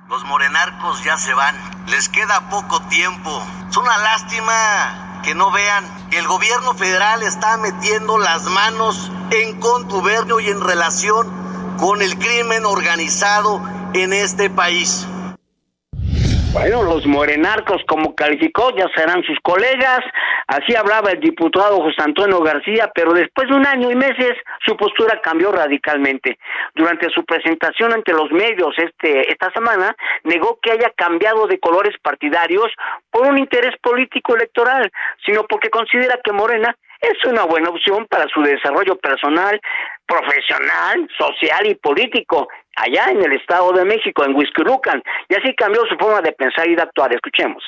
Los 0.10 0.24
morenarcos 0.26 1.04
ya 1.04 1.18
se 1.18 1.34
van, 1.34 1.56
les 1.90 2.10
queda 2.10 2.50
poco 2.50 2.82
tiempo. 2.90 3.30
Es 3.70 3.78
una 3.78 3.98
lástima 3.98 5.13
que 5.24 5.34
no 5.34 5.52
vean 5.52 5.86
que 6.10 6.20
el 6.20 6.28
gobierno 6.28 6.74
federal 6.74 7.24
está 7.24 7.58
metiendo 7.58 8.18
las 8.18 8.44
manos 8.44 9.12
en 9.32 9.60
contubernio 9.60 10.40
y 10.40 10.50
en 10.50 10.62
relación 10.62 11.28
con 11.80 12.02
el 12.02 12.18
crimen 12.20 12.66
organizado 12.66 13.62
en 13.94 14.14
este 14.14 14.50
país. 14.50 15.08
Bueno, 16.54 16.84
los 16.84 17.04
morenarcos, 17.08 17.82
como 17.88 18.14
calificó, 18.14 18.70
ya 18.78 18.86
serán 18.96 19.24
sus 19.24 19.40
colegas. 19.42 20.02
Así 20.46 20.76
hablaba 20.76 21.10
el 21.10 21.20
diputado 21.20 21.82
José 21.82 22.04
Antonio 22.04 22.42
García, 22.42 22.92
pero 22.94 23.12
después 23.12 23.50
de 23.50 23.56
un 23.56 23.66
año 23.66 23.90
y 23.90 23.96
meses 23.96 24.34
su 24.64 24.78
postura 24.78 25.20
cambió 25.20 25.52
radicalmente. 25.52 26.38
Durante 26.76 27.10
su 27.10 27.26
presentación 27.26 27.92
ante 27.94 28.14
los 28.14 28.32
medios 28.32 28.76
este 28.78 29.32
esta 29.32 29.52
semana, 29.52 29.96
negó 30.26 30.60
que 30.62 30.74
haya 30.74 30.92
cambiado 30.96 31.48
de 31.48 31.60
colores 31.60 31.96
partidarios 32.04 32.68
por 33.10 33.26
un 33.26 33.40
interés 33.40 33.76
político 33.82 34.36
electoral, 34.36 34.92
sino 35.26 35.46
porque 35.46 35.72
considera 35.72 36.20
que 36.24 36.34
Morena 36.34 36.78
es 37.02 37.26
una 37.26 37.46
buena 37.46 37.70
opción 37.70 38.06
para 38.06 38.28
su 38.28 38.42
desarrollo 38.44 38.96
personal, 38.98 39.60
profesional, 40.06 41.10
social 41.18 41.66
y 41.66 41.74
político 41.74 42.48
allá 42.76 43.12
en 43.12 43.24
el 43.24 43.34
Estado 43.34 43.72
de 43.74 43.86
México, 43.86 44.24
en 44.24 44.36
Huizquilucan, 44.36 45.02
y 45.30 45.36
así 45.36 45.56
cambió 45.56 45.82
su 45.86 45.96
forma 45.98 46.22
de 46.22 46.32
pensar 46.34 46.68
y 46.68 46.76
de 46.76 46.82
actuar. 46.82 47.14
Escuchemos. 47.14 47.64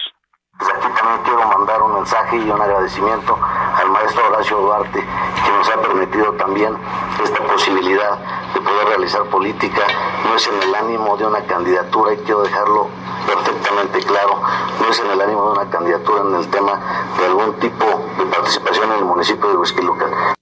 Aquí 0.58 0.88
también 0.98 1.22
quiero 1.26 1.48
mandar 1.50 1.82
un 1.82 1.96
mensaje 1.96 2.38
y 2.38 2.50
un 2.50 2.62
agradecimiento 2.62 3.38
al 3.42 3.90
maestro 3.90 4.26
Horacio 4.28 4.58
Duarte, 4.58 5.00
que 5.00 5.52
nos 5.52 5.70
ha 5.70 5.82
permitido 5.82 6.32
también 6.34 6.78
esta 7.22 7.44
posibilidad 7.44 8.18
de 8.54 8.62
poder 8.62 8.88
realizar 8.88 9.24
política. 9.26 9.82
No 10.24 10.36
es 10.36 10.48
en 10.48 10.64
el 10.64 10.76
ánimo 10.76 11.18
de 11.18 11.26
una 11.26 11.46
candidatura, 11.46 12.14
y 12.14 12.18
quiero 12.20 12.44
dejarlo 12.44 12.88
perfectamente 13.28 14.00
claro, 14.04 14.42
no 14.80 14.90
es 14.90 15.00
en 15.00 15.12
el 15.12 15.22
ánimo 15.22 15.46
de 15.48 15.60
una 15.60 15.70
candidatura 15.70 16.22
en 16.22 16.36
el 16.36 16.50
tema 16.50 16.80
de 17.20 17.26
algún 17.26 17.60
tipo 17.60 17.86
de 18.18 18.26
participación 18.26 18.92
en 18.94 19.00
el 19.00 19.06
municipio 19.06 19.50
de 19.50 19.58
Huizquilucan. 19.58 20.36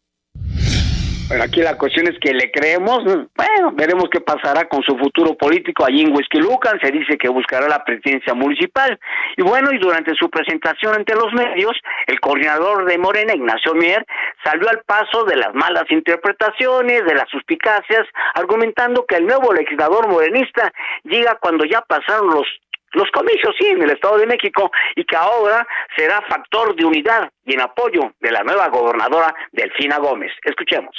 Aquí 1.41 1.61
la 1.61 1.77
cuestión 1.77 2.07
es 2.07 2.18
que 2.19 2.34
le 2.34 2.51
creemos, 2.51 3.03
bueno, 3.03 3.72
veremos 3.73 4.05
qué 4.11 4.22
pasará 4.22 4.68
con 4.68 4.81
su 4.84 4.97
futuro 4.97 5.35
político 5.35 5.85
allí 5.85 6.01
en 6.01 6.15
Huizquilucan, 6.15 6.80
se 6.81 6.91
dice 6.91 7.18
que 7.18 7.30
buscará 7.30 7.68
la 7.68 7.84
presidencia 7.84 8.34
municipal. 8.34 8.99
Y 9.38 9.41
bueno, 9.41 9.72
y 9.72 9.77
durante 9.77 10.14
su 10.15 10.30
presentación 10.30 10.95
ante 10.95 11.15
los 11.15 11.31
medios, 11.34 11.73
el 12.07 12.19
coordinador 12.19 12.85
de 12.85 12.97
Morena, 12.97 13.34
Ignacio 13.34 13.73
Mier, 13.73 14.05
salió 14.43 14.69
al 14.69 14.81
paso 14.85 15.26
de 15.26 15.35
las 15.35 15.53
malas 15.53 15.85
interpretaciones, 15.89 17.05
de 17.05 17.15
las 17.15 17.30
suspicacias, 17.30 18.07
argumentando 18.35 19.05
que 19.05 19.15
el 19.15 19.26
nuevo 19.26 19.53
legislador 19.53 20.07
morenista 20.07 20.72
llega 21.03 21.38
cuando 21.41 21.65
ya 21.65 21.81
pasaron 21.81 22.27
los 22.27 22.47
los 22.93 23.10
comicios, 23.11 23.55
sí, 23.60 23.65
en 23.68 23.81
el 23.81 23.89
Estado 23.89 24.18
de 24.18 24.27
México, 24.27 24.72
y 24.95 25.03
que 25.03 25.15
ahora 25.15 25.65
será 25.97 26.22
factor 26.30 26.76
de 26.76 26.85
unidad 26.85 27.31
y 27.43 27.55
en 27.55 27.61
apoyo 27.61 28.14
de 28.19 28.31
la 28.31 28.43
nueva 28.43 28.68
gobernadora 28.69 29.34
Delfina 29.51 29.97
Gómez. 29.97 30.31
Escuchemos. 30.43 30.95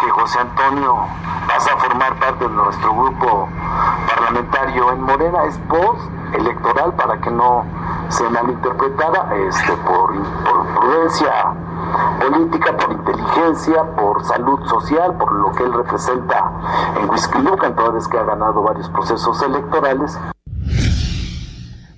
Que 0.00 0.10
José 0.10 0.38
Antonio 0.40 0.96
vas 1.46 1.66
a 1.66 1.76
formar 1.78 2.14
parte 2.18 2.44
de 2.44 2.54
nuestro 2.54 2.94
grupo 2.94 3.48
parlamentario 4.08 4.92
en 4.92 5.02
Morena 5.02 5.44
es 5.44 5.68
voz 5.68 5.98
electoral 6.34 6.94
para 6.94 7.20
que 7.20 7.30
no 7.30 7.64
se 8.08 8.24
malinterpretara 8.24 9.34
este 9.48 9.72
por, 9.78 10.12
por 10.44 10.74
prudencia 10.74 11.54
política, 12.20 12.76
por 12.76 12.92
inteligencia, 12.92 13.84
por 13.96 14.24
salud 14.24 14.66
social, 14.68 15.16
por 15.16 15.32
lo 15.32 15.52
que 15.52 15.64
él 15.64 15.72
representa 15.72 16.52
en 17.00 17.08
Huizquilucan, 17.08 17.74
toda 17.76 17.90
vez 17.90 18.08
que 18.08 18.18
ha 18.18 18.24
ganado 18.24 18.62
varios 18.62 18.88
procesos 18.90 19.42
electorales. 19.42 20.18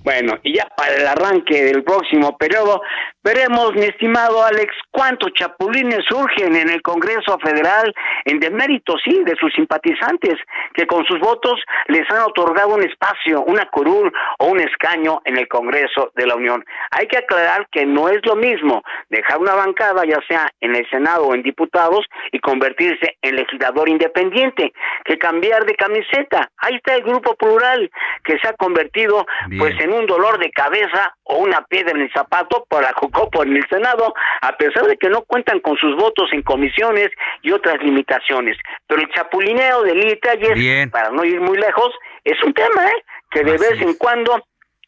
Bueno, 0.03 0.35
y 0.41 0.55
ya 0.55 0.65
para 0.77 0.95
el 0.95 1.05
arranque 1.05 1.65
del 1.65 1.83
próximo 1.83 2.37
periodo, 2.37 2.81
veremos, 3.27 3.73
mi 3.73 3.83
estimado 3.83 4.41
Alex, 4.41 4.73
cuántos 4.89 5.33
chapulines 5.33 5.99
surgen 6.07 6.55
en 6.55 6.69
el 6.69 6.81
Congreso 6.81 7.37
Federal 7.43 7.93
en 8.23 8.39
demérito, 8.39 8.95
sí, 9.03 9.21
de 9.25 9.35
sus 9.35 9.51
simpatizantes, 9.53 10.35
que 10.73 10.87
con 10.87 11.03
sus 11.05 11.19
votos 11.19 11.59
les 11.87 12.09
han 12.09 12.21
otorgado 12.21 12.75
un 12.75 12.83
espacio, 12.83 13.41
una 13.41 13.65
curul 13.65 14.13
o 14.39 14.45
un 14.45 14.61
escaño 14.61 15.21
en 15.25 15.37
el 15.37 15.49
Congreso 15.49 16.11
de 16.15 16.25
la 16.25 16.35
Unión. 16.35 16.63
Hay 16.91 17.07
que 17.07 17.17
aclarar 17.17 17.67
que 17.69 17.85
no 17.85 18.07
es 18.07 18.25
lo 18.25 18.37
mismo 18.37 18.81
dejar 19.09 19.39
una 19.39 19.55
bancada, 19.55 20.05
ya 20.05 20.19
sea 20.25 20.49
en 20.61 20.77
el 20.77 20.89
Senado 20.89 21.27
o 21.27 21.35
en 21.35 21.43
diputados, 21.43 22.05
y 22.31 22.39
convertirse 22.39 23.17
en 23.21 23.35
legislador 23.35 23.89
independiente, 23.89 24.71
que 25.03 25.17
cambiar 25.17 25.65
de 25.65 25.75
camiseta. 25.75 26.49
Ahí 26.59 26.75
está 26.75 26.95
el 26.95 27.03
grupo 27.03 27.35
plural, 27.35 27.91
que 28.23 28.39
se 28.39 28.47
ha 28.47 28.53
convertido 28.53 29.25
Bien. 29.47 29.59
pues 29.59 29.75
en 29.81 29.91
un 29.91 30.05
dolor 30.05 30.39
de 30.39 30.49
cabeza 30.51 31.13
o 31.23 31.39
una 31.39 31.61
piedra 31.63 31.91
en 31.91 32.03
el 32.03 32.13
zapato 32.13 32.65
para 32.69 32.93
Jocopo 33.17 33.43
en 33.43 33.55
el 33.55 33.67
Senado, 33.69 34.13
a 34.41 34.57
pesar 34.57 34.85
de 34.85 34.97
que 34.97 35.09
no 35.09 35.23
cuentan 35.23 35.59
con 35.59 35.75
sus 35.77 35.95
votos 35.95 36.29
en 36.31 36.43
comisiones 36.43 37.09
y 37.41 37.51
otras 37.51 37.81
limitaciones. 37.81 38.57
Pero 38.87 39.01
el 39.01 39.09
chapulineo 39.09 39.83
de 39.83 39.95
Lili 39.95 40.19
Bien. 40.55 40.89
para 40.89 41.09
no 41.09 41.23
ir 41.23 41.39
muy 41.41 41.57
lejos, 41.57 41.89
es 42.23 42.41
un 42.43 42.53
tema 42.53 42.85
¿eh? 42.87 43.03
que 43.31 43.43
de 43.43 43.51
vez 43.53 43.81
en 43.81 43.93
cuando 43.95 44.37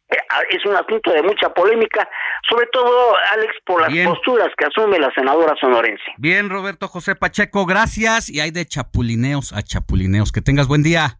eh, 0.08 0.16
es 0.50 0.64
un 0.64 0.74
asunto 0.74 1.12
de 1.12 1.22
mucha 1.22 1.52
polémica, 1.52 2.08
sobre 2.48 2.66
todo, 2.72 3.16
Alex, 3.32 3.54
por 3.64 3.80
las 3.80 3.92
Bien. 3.92 4.06
posturas 4.08 4.48
que 4.56 4.66
asume 4.66 4.98
la 4.98 5.12
senadora 5.14 5.54
sonorense. 5.60 6.04
Bien, 6.18 6.50
Roberto 6.50 6.88
José 6.88 7.14
Pacheco, 7.14 7.66
gracias. 7.66 8.28
Y 8.28 8.40
hay 8.40 8.50
de 8.50 8.66
chapulineos 8.66 9.52
a 9.52 9.62
chapulineos. 9.62 10.32
Que 10.32 10.40
tengas 10.40 10.66
buen 10.66 10.82
día. 10.82 11.19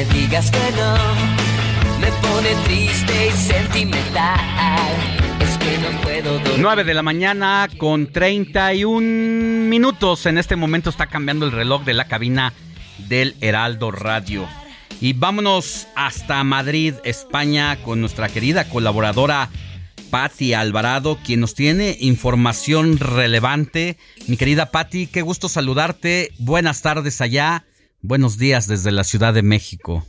Me 0.00 0.14
digas 0.14 0.50
que 0.50 0.58
no, 0.76 0.94
me 2.00 2.10
pone 2.22 2.54
triste 2.64 3.28
y 3.28 3.30
sentimental. 3.32 4.40
Es 5.40 5.58
que 5.58 5.78
no 5.78 6.00
puedo 6.00 6.38
dormir. 6.38 6.58
9 6.58 6.84
de 6.84 6.94
la 6.94 7.02
mañana 7.02 7.68
con 7.76 8.10
31 8.10 9.68
minutos. 9.68 10.24
En 10.24 10.38
este 10.38 10.56
momento 10.56 10.88
está 10.88 11.06
cambiando 11.06 11.44
el 11.44 11.52
reloj 11.52 11.84
de 11.84 11.92
la 11.92 12.06
cabina 12.06 12.54
del 13.08 13.36
Heraldo 13.42 13.90
Radio. 13.90 14.48
Y 15.02 15.12
vámonos 15.12 15.86
hasta 15.94 16.42
Madrid, 16.44 16.94
España, 17.04 17.76
con 17.82 18.00
nuestra 18.00 18.30
querida 18.30 18.68
colaboradora 18.70 19.50
Patti 20.10 20.54
Alvarado, 20.54 21.18
quien 21.24 21.40
nos 21.40 21.54
tiene 21.54 21.96
información 22.00 22.98
relevante. 22.98 23.98
Mi 24.28 24.38
querida 24.38 24.70
Patti, 24.70 25.08
qué 25.08 25.20
gusto 25.20 25.50
saludarte. 25.50 26.32
Buenas 26.38 26.80
tardes 26.80 27.20
allá. 27.20 27.64
Buenos 28.02 28.38
días 28.38 28.66
desde 28.66 28.92
la 28.92 29.04
Ciudad 29.04 29.34
de 29.34 29.42
México. 29.42 30.06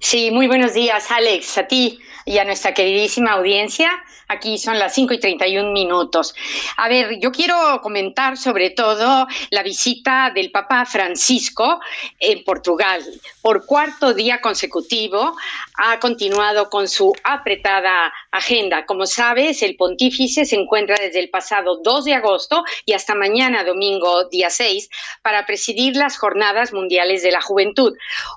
Sí, 0.00 0.30
muy 0.30 0.46
buenos 0.46 0.72
días, 0.72 1.10
Alex, 1.10 1.58
a 1.58 1.66
ti 1.66 1.98
y 2.24 2.38
a 2.38 2.44
nuestra 2.44 2.72
queridísima 2.72 3.32
audiencia. 3.32 3.90
Aquí 4.32 4.56
son 4.56 4.78
las 4.78 4.94
5 4.94 5.12
y 5.12 5.20
31 5.20 5.72
minutos. 5.72 6.34
A 6.78 6.88
ver, 6.88 7.18
yo 7.20 7.30
quiero 7.30 7.80
comentar 7.82 8.38
sobre 8.38 8.70
todo 8.70 9.26
la 9.50 9.62
visita 9.62 10.30
del 10.34 10.50
Papa 10.50 10.86
Francisco 10.86 11.80
en 12.18 12.42
Portugal. 12.42 13.02
Por 13.42 13.66
cuarto 13.66 14.14
día 14.14 14.40
consecutivo 14.40 15.36
ha 15.76 15.98
continuado 16.00 16.70
con 16.70 16.88
su 16.88 17.12
apretada 17.24 18.10
agenda. 18.30 18.86
Como 18.86 19.04
sabes, 19.04 19.62
el 19.62 19.76
pontífice 19.76 20.46
se 20.46 20.56
encuentra 20.56 20.96
desde 20.98 21.20
el 21.20 21.28
pasado 21.28 21.80
2 21.82 22.04
de 22.06 22.14
agosto 22.14 22.64
y 22.86 22.94
hasta 22.94 23.14
mañana, 23.14 23.64
domingo, 23.64 24.24
día 24.30 24.48
6, 24.48 24.88
para 25.20 25.44
presidir 25.44 25.96
las 25.96 26.16
Jornadas 26.16 26.72
Mundiales 26.72 27.22
de 27.22 27.32
la 27.32 27.42
Juventud. 27.42 27.94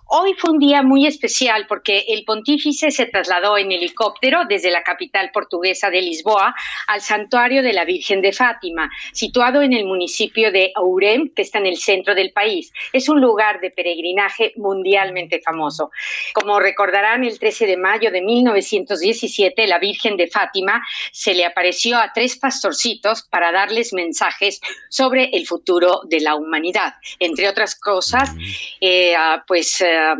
Hoy 0.07 0.33
fue 0.33 0.51
un 0.51 0.59
día 0.59 0.81
muy 0.81 1.07
especial 1.07 1.67
porque 1.67 2.05
el 2.09 2.25
pontífice 2.25 2.91
se 2.91 3.05
trasladó 3.05 3.57
en 3.57 3.71
helicóptero 3.71 4.41
desde 4.49 4.71
la 4.71 4.83
capital 4.83 5.31
portuguesa 5.31 5.84
de 5.89 6.01
Lisboa 6.01 6.55
al 6.87 7.01
santuario 7.01 7.63
de 7.63 7.73
la 7.73 7.85
Virgen 7.85 8.21
de 8.21 8.33
Fátima, 8.33 8.89
situado 9.11 9.61
en 9.61 9.73
el 9.73 9.85
municipio 9.85 10.51
de 10.51 10.71
Ourem, 10.75 11.29
que 11.33 11.41
está 11.41 11.59
en 11.59 11.67
el 11.67 11.77
centro 11.77 12.15
del 12.15 12.31
país. 12.31 12.71
Es 12.93 13.09
un 13.09 13.21
lugar 13.21 13.59
de 13.59 13.71
peregrinaje 13.71 14.53
mundialmente 14.55 15.41
famoso. 15.41 15.91
Como 16.33 16.59
recordarán, 16.59 17.23
el 17.23 17.39
13 17.39 17.65
de 17.65 17.77
mayo 17.77 18.11
de 18.11 18.21
1917, 18.21 19.67
la 19.67 19.79
Virgen 19.79 20.17
de 20.17 20.27
Fátima 20.27 20.85
se 21.11 21.33
le 21.33 21.45
apareció 21.45 21.97
a 21.97 22.11
tres 22.13 22.37
pastorcitos 22.37 23.23
para 23.23 23.51
darles 23.51 23.93
mensajes 23.93 24.61
sobre 24.89 25.29
el 25.33 25.45
futuro 25.45 26.01
de 26.05 26.19
la 26.21 26.35
humanidad. 26.35 26.93
Entre 27.19 27.47
otras 27.47 27.75
cosas, 27.75 28.29
eh, 28.81 29.15
ah, 29.15 29.43
pues... 29.47 29.81
ah, 29.81 30.15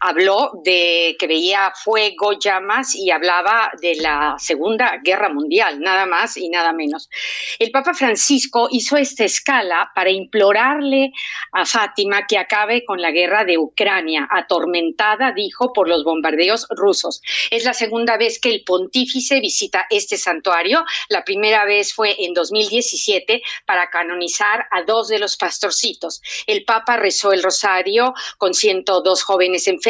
habló 0.00 0.52
de 0.64 1.16
que 1.18 1.26
veía 1.26 1.72
fuego, 1.74 2.32
llamas 2.38 2.94
y 2.94 3.10
hablaba 3.10 3.70
de 3.80 3.96
la 3.96 4.36
Segunda 4.38 5.00
Guerra 5.02 5.28
Mundial, 5.28 5.80
nada 5.80 6.06
más 6.06 6.36
y 6.36 6.48
nada 6.48 6.72
menos. 6.72 7.08
El 7.58 7.70
Papa 7.70 7.94
Francisco 7.94 8.68
hizo 8.70 8.96
esta 8.96 9.24
escala 9.24 9.90
para 9.94 10.10
implorarle 10.10 11.12
a 11.52 11.64
Fátima 11.66 12.26
que 12.26 12.38
acabe 12.38 12.84
con 12.84 13.00
la 13.00 13.10
guerra 13.10 13.44
de 13.44 13.58
Ucrania, 13.58 14.28
atormentada, 14.30 15.32
dijo, 15.32 15.72
por 15.72 15.88
los 15.88 16.04
bombardeos 16.04 16.66
rusos. 16.70 17.20
Es 17.50 17.64
la 17.64 17.74
segunda 17.74 18.16
vez 18.16 18.40
que 18.40 18.50
el 18.50 18.62
pontífice 18.64 19.40
visita 19.40 19.86
este 19.90 20.16
santuario. 20.16 20.84
La 21.08 21.24
primera 21.24 21.64
vez 21.64 21.92
fue 21.92 22.24
en 22.24 22.34
2017 22.34 23.42
para 23.66 23.90
canonizar 23.90 24.66
a 24.70 24.82
dos 24.82 25.08
de 25.08 25.18
los 25.18 25.36
pastorcitos. 25.36 26.22
El 26.46 26.64
Papa 26.64 26.96
rezó 26.96 27.32
el 27.32 27.42
rosario 27.42 28.14
con 28.36 28.54
102 28.54 29.22
jóvenes 29.22 29.66
enfermos 29.66 29.87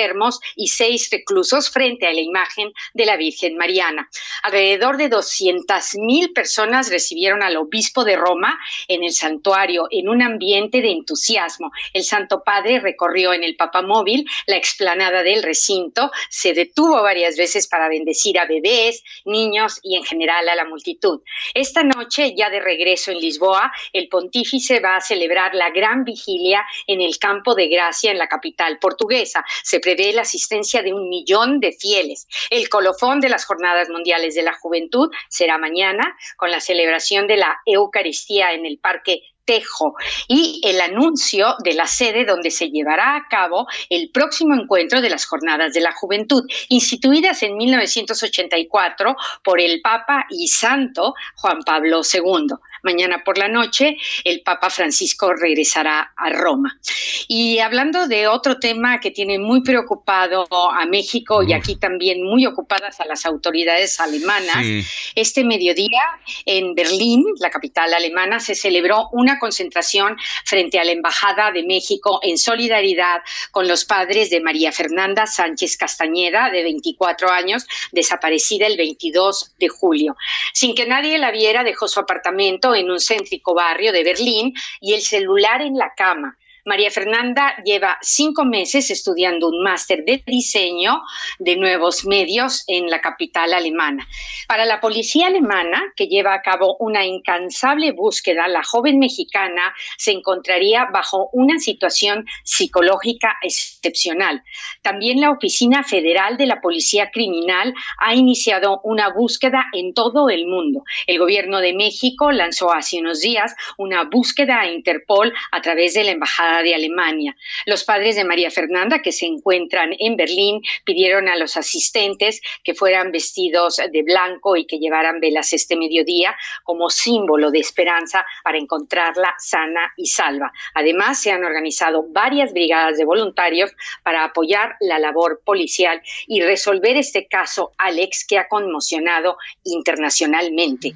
y 0.56 0.68
seis 0.68 1.08
reclusos 1.10 1.70
frente 1.70 2.06
a 2.06 2.12
la 2.12 2.20
imagen 2.20 2.72
de 2.94 3.06
la 3.06 3.16
Virgen 3.16 3.56
Mariana. 3.56 4.08
Alrededor 4.42 4.96
de 4.96 5.08
200 5.08 5.96
mil 5.96 6.32
personas 6.32 6.90
recibieron 6.90 7.42
al 7.42 7.56
obispo 7.56 8.04
de 8.04 8.16
Roma 8.16 8.58
en 8.86 9.04
el 9.04 9.12
santuario 9.12 9.86
en 9.90 10.08
un 10.08 10.22
ambiente 10.22 10.80
de 10.80 10.92
entusiasmo. 10.92 11.70
El 11.92 12.04
Santo 12.04 12.42
Padre 12.44 12.80
recorrió 12.80 13.32
en 13.32 13.44
el 13.44 13.56
papamóvil 13.56 14.26
la 14.46 14.56
explanada 14.56 15.22
del 15.22 15.42
recinto, 15.42 16.10
se 16.28 16.52
detuvo 16.52 17.02
varias 17.02 17.36
veces 17.36 17.66
para 17.66 17.88
bendecir 17.88 18.38
a 18.38 18.46
bebés, 18.46 19.02
niños 19.24 19.80
y 19.82 19.96
en 19.96 20.04
general 20.04 20.48
a 20.48 20.54
la 20.54 20.64
multitud. 20.64 21.20
Esta 21.54 21.82
noche, 21.82 22.34
ya 22.36 22.50
de 22.50 22.60
regreso 22.60 23.10
en 23.10 23.18
Lisboa, 23.18 23.72
el 23.92 24.08
pontífice 24.08 24.80
va 24.80 24.96
a 24.96 25.00
celebrar 25.00 25.54
la 25.54 25.70
gran 25.70 26.04
vigilia 26.04 26.64
en 26.86 27.00
el 27.00 27.18
Campo 27.18 27.54
de 27.54 27.68
Gracia 27.68 28.10
en 28.10 28.18
la 28.18 28.28
capital 28.28 28.78
portuguesa. 28.78 29.44
Se 29.62 29.80
prevé 29.88 30.12
la 30.12 30.22
asistencia 30.22 30.82
de 30.82 30.92
un 30.92 31.08
millón 31.08 31.60
de 31.60 31.72
fieles. 31.72 32.26
El 32.50 32.68
colofón 32.68 33.20
de 33.20 33.30
las 33.30 33.46
Jornadas 33.46 33.88
Mundiales 33.88 34.34
de 34.34 34.42
la 34.42 34.52
Juventud 34.52 35.08
será 35.30 35.56
mañana 35.56 36.14
con 36.36 36.50
la 36.50 36.60
celebración 36.60 37.26
de 37.26 37.38
la 37.38 37.58
Eucaristía 37.64 38.52
en 38.52 38.66
el 38.66 38.78
Parque 38.78 39.22
Tejo 39.46 39.94
y 40.28 40.60
el 40.62 40.78
anuncio 40.82 41.54
de 41.64 41.72
la 41.72 41.86
sede 41.86 42.26
donde 42.26 42.50
se 42.50 42.68
llevará 42.68 43.16
a 43.16 43.28
cabo 43.30 43.66
el 43.88 44.10
próximo 44.10 44.54
encuentro 44.54 45.00
de 45.00 45.08
las 45.08 45.24
Jornadas 45.24 45.72
de 45.72 45.80
la 45.80 45.92
Juventud, 45.92 46.44
instituidas 46.68 47.42
en 47.42 47.56
1984 47.56 49.16
por 49.42 49.58
el 49.58 49.80
Papa 49.80 50.26
y 50.28 50.48
Santo 50.48 51.14
Juan 51.36 51.60
Pablo 51.64 52.02
II. 52.02 52.48
Mañana 52.82 53.22
por 53.24 53.38
la 53.38 53.48
noche 53.48 53.96
el 54.24 54.42
Papa 54.42 54.70
Francisco 54.70 55.32
regresará 55.32 56.12
a 56.16 56.30
Roma. 56.30 56.78
Y 57.26 57.58
hablando 57.58 58.06
de 58.08 58.26
otro 58.28 58.58
tema 58.58 59.00
que 59.00 59.10
tiene 59.10 59.38
muy 59.38 59.62
preocupado 59.62 60.46
a 60.50 60.84
México 60.86 61.42
y 61.42 61.52
aquí 61.52 61.76
también 61.76 62.22
muy 62.22 62.46
ocupadas 62.46 63.00
a 63.00 63.04
las 63.04 63.26
autoridades 63.26 64.00
alemanas, 64.00 64.56
Sí. 64.62 64.84
este 65.14 65.44
mediodía 65.44 66.02
en 66.46 66.74
Berlín, 66.74 67.24
la 67.38 67.50
capital 67.50 67.92
alemana, 67.94 68.40
se 68.40 68.54
celebró 68.54 69.08
una 69.12 69.38
concentración 69.38 70.16
frente 70.44 70.78
a 70.78 70.84
la 70.84 70.92
Embajada 70.92 71.52
de 71.52 71.62
México 71.62 72.20
en 72.22 72.38
solidaridad 72.38 73.20
con 73.50 73.68
los 73.68 73.84
padres 73.84 74.30
de 74.30 74.40
María 74.40 74.72
Fernanda 74.72 75.26
Sánchez 75.26 75.76
Castañeda, 75.76 76.50
de 76.50 76.62
24 76.62 77.30
años, 77.30 77.66
desaparecida 77.92 78.66
el 78.66 78.76
22 78.76 79.52
de 79.58 79.68
julio. 79.68 80.16
Sin 80.52 80.74
que 80.74 80.86
nadie 80.86 81.18
la 81.18 81.30
viera, 81.30 81.64
dejó 81.64 81.88
su 81.88 82.00
apartamento 82.00 82.67
en 82.74 82.90
un 82.90 83.00
céntrico 83.00 83.54
barrio 83.54 83.92
de 83.92 84.04
Berlín 84.04 84.54
y 84.80 84.94
el 84.94 85.02
celular 85.02 85.62
en 85.62 85.76
la 85.76 85.94
cama. 85.94 86.36
María 86.68 86.90
Fernanda 86.90 87.56
lleva 87.64 87.96
cinco 88.02 88.44
meses 88.44 88.90
estudiando 88.90 89.48
un 89.48 89.62
máster 89.62 90.04
de 90.04 90.22
diseño 90.26 91.00
de 91.38 91.56
nuevos 91.56 92.04
medios 92.04 92.64
en 92.66 92.90
la 92.90 93.00
capital 93.00 93.54
alemana. 93.54 94.06
Para 94.46 94.66
la 94.66 94.78
policía 94.78 95.28
alemana, 95.28 95.82
que 95.96 96.08
lleva 96.08 96.34
a 96.34 96.42
cabo 96.42 96.76
una 96.78 97.06
incansable 97.06 97.92
búsqueda, 97.92 98.48
la 98.48 98.62
joven 98.62 98.98
mexicana 98.98 99.72
se 99.96 100.12
encontraría 100.12 100.84
bajo 100.92 101.30
una 101.32 101.58
situación 101.58 102.26
psicológica 102.44 103.36
excepcional. 103.40 104.42
También 104.82 105.22
la 105.22 105.30
Oficina 105.30 105.82
Federal 105.84 106.36
de 106.36 106.46
la 106.46 106.60
Policía 106.60 107.10
Criminal 107.10 107.72
ha 107.96 108.14
iniciado 108.14 108.82
una 108.84 109.08
búsqueda 109.08 109.64
en 109.72 109.94
todo 109.94 110.28
el 110.28 110.46
mundo. 110.46 110.84
El 111.06 111.18
gobierno 111.18 111.60
de 111.60 111.72
México 111.72 112.30
lanzó 112.30 112.74
hace 112.74 112.98
unos 112.98 113.20
días 113.20 113.54
una 113.78 114.04
búsqueda 114.04 114.60
a 114.60 114.70
Interpol 114.70 115.32
a 115.50 115.62
través 115.62 115.94
de 115.94 116.04
la 116.04 116.10
Embajada 116.10 116.57
de 116.62 116.74
Alemania. 116.74 117.36
Los 117.66 117.84
padres 117.84 118.16
de 118.16 118.24
María 118.24 118.50
Fernanda, 118.50 119.00
que 119.02 119.12
se 119.12 119.26
encuentran 119.26 119.94
en 119.98 120.16
Berlín, 120.16 120.62
pidieron 120.84 121.28
a 121.28 121.36
los 121.36 121.56
asistentes 121.56 122.40
que 122.64 122.74
fueran 122.74 123.12
vestidos 123.12 123.76
de 123.90 124.02
blanco 124.02 124.56
y 124.56 124.66
que 124.66 124.78
llevaran 124.78 125.20
velas 125.20 125.52
este 125.52 125.76
mediodía 125.76 126.36
como 126.64 126.90
símbolo 126.90 127.50
de 127.50 127.60
esperanza 127.60 128.24
para 128.42 128.58
encontrarla 128.58 129.34
sana 129.38 129.92
y 129.96 130.06
salva. 130.06 130.52
Además, 130.74 131.20
se 131.20 131.30
han 131.30 131.44
organizado 131.44 132.04
varias 132.08 132.52
brigadas 132.52 132.98
de 132.98 133.04
voluntarios 133.04 133.72
para 134.02 134.24
apoyar 134.24 134.76
la 134.80 134.98
labor 134.98 135.40
policial 135.44 136.00
y 136.26 136.40
resolver 136.42 136.96
este 136.96 137.26
caso, 137.26 137.72
Alex, 137.78 138.26
que 138.26 138.38
ha 138.38 138.48
conmocionado 138.48 139.36
internacionalmente. 139.64 140.94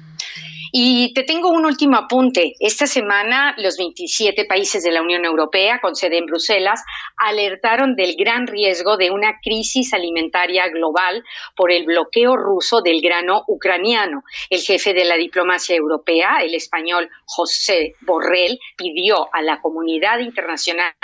Y 0.75 1.13
te 1.13 1.21
tengo 1.21 1.49
un 1.49 1.67
último 1.67 1.97
apunte. 1.97 2.55
Esta 2.59 2.87
semana 2.87 3.53
los 3.59 3.77
27 3.77 4.45
países 4.45 4.83
de 4.83 4.91
la 4.91 5.03
Unión 5.03 5.23
Europea, 5.23 5.79
con 5.79 5.95
sede 5.95 6.17
en 6.17 6.25
Bruselas, 6.25 6.83
alertaron 7.15 7.95
del 7.95 8.15
gran 8.15 8.47
riesgo 8.47 8.97
de 8.97 9.11
una 9.11 9.39
crisis 9.39 9.93
alimentaria 9.93 10.67
global 10.69 11.23
por 11.55 11.71
el 11.71 11.85
bloqueo 11.85 12.35
ruso 12.37 12.81
del 12.81 13.01
grano 13.01 13.43
ucraniano. 13.47 14.23
El 14.49 14.61
jefe 14.61 14.95
de 14.95 15.05
la 15.05 15.15
diplomacia 15.15 15.75
europea, 15.75 16.37
el 16.41 16.55
español 16.55 17.07
José 17.25 17.93
Borrell, 18.01 18.57
pidió 18.75 19.29
a 19.31 19.43
la 19.43 19.61
comunidad 19.61 20.21
internacional 20.21 20.95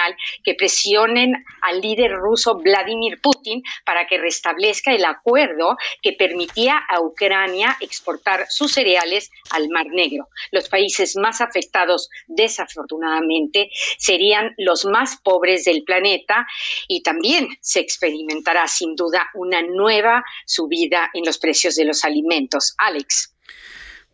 que 0.44 0.56
presionen 0.56 1.46
al 1.62 1.80
líder 1.80 2.14
ruso 2.14 2.56
Vladimir 2.56 3.22
Putin 3.22 3.62
para 3.86 4.08
que 4.08 4.18
restablezca 4.18 4.94
el 4.94 5.06
acuerdo 5.06 5.78
que 6.02 6.14
permitía 6.14 6.76
a 6.90 7.02
Ucrania 7.02 7.78
exportar 7.82 8.48
sus 8.50 8.72
cereales 8.72 9.30
al 9.60 9.69
Mar 9.69 9.88
Negro. 9.91 10.30
Los 10.52 10.69
países 10.69 11.15
más 11.15 11.41
afectados, 11.41 12.10
desafortunadamente, 12.27 13.69
serían 13.98 14.53
los 14.57 14.86
más 14.86 15.18
pobres 15.23 15.65
del 15.65 15.84
planeta 15.84 16.48
y 16.88 17.03
también 17.03 17.48
se 17.61 17.80
experimentará 17.80 18.68
sin 18.68 18.95
duda 18.95 19.30
una 19.34 19.61
nueva 19.61 20.23
subida 20.45 21.10
en 21.14 21.26
los 21.26 21.38
precios 21.38 21.76
de 21.76 21.86
los 21.86 22.03
alimentos. 22.03 22.73
Alex. 22.77 23.34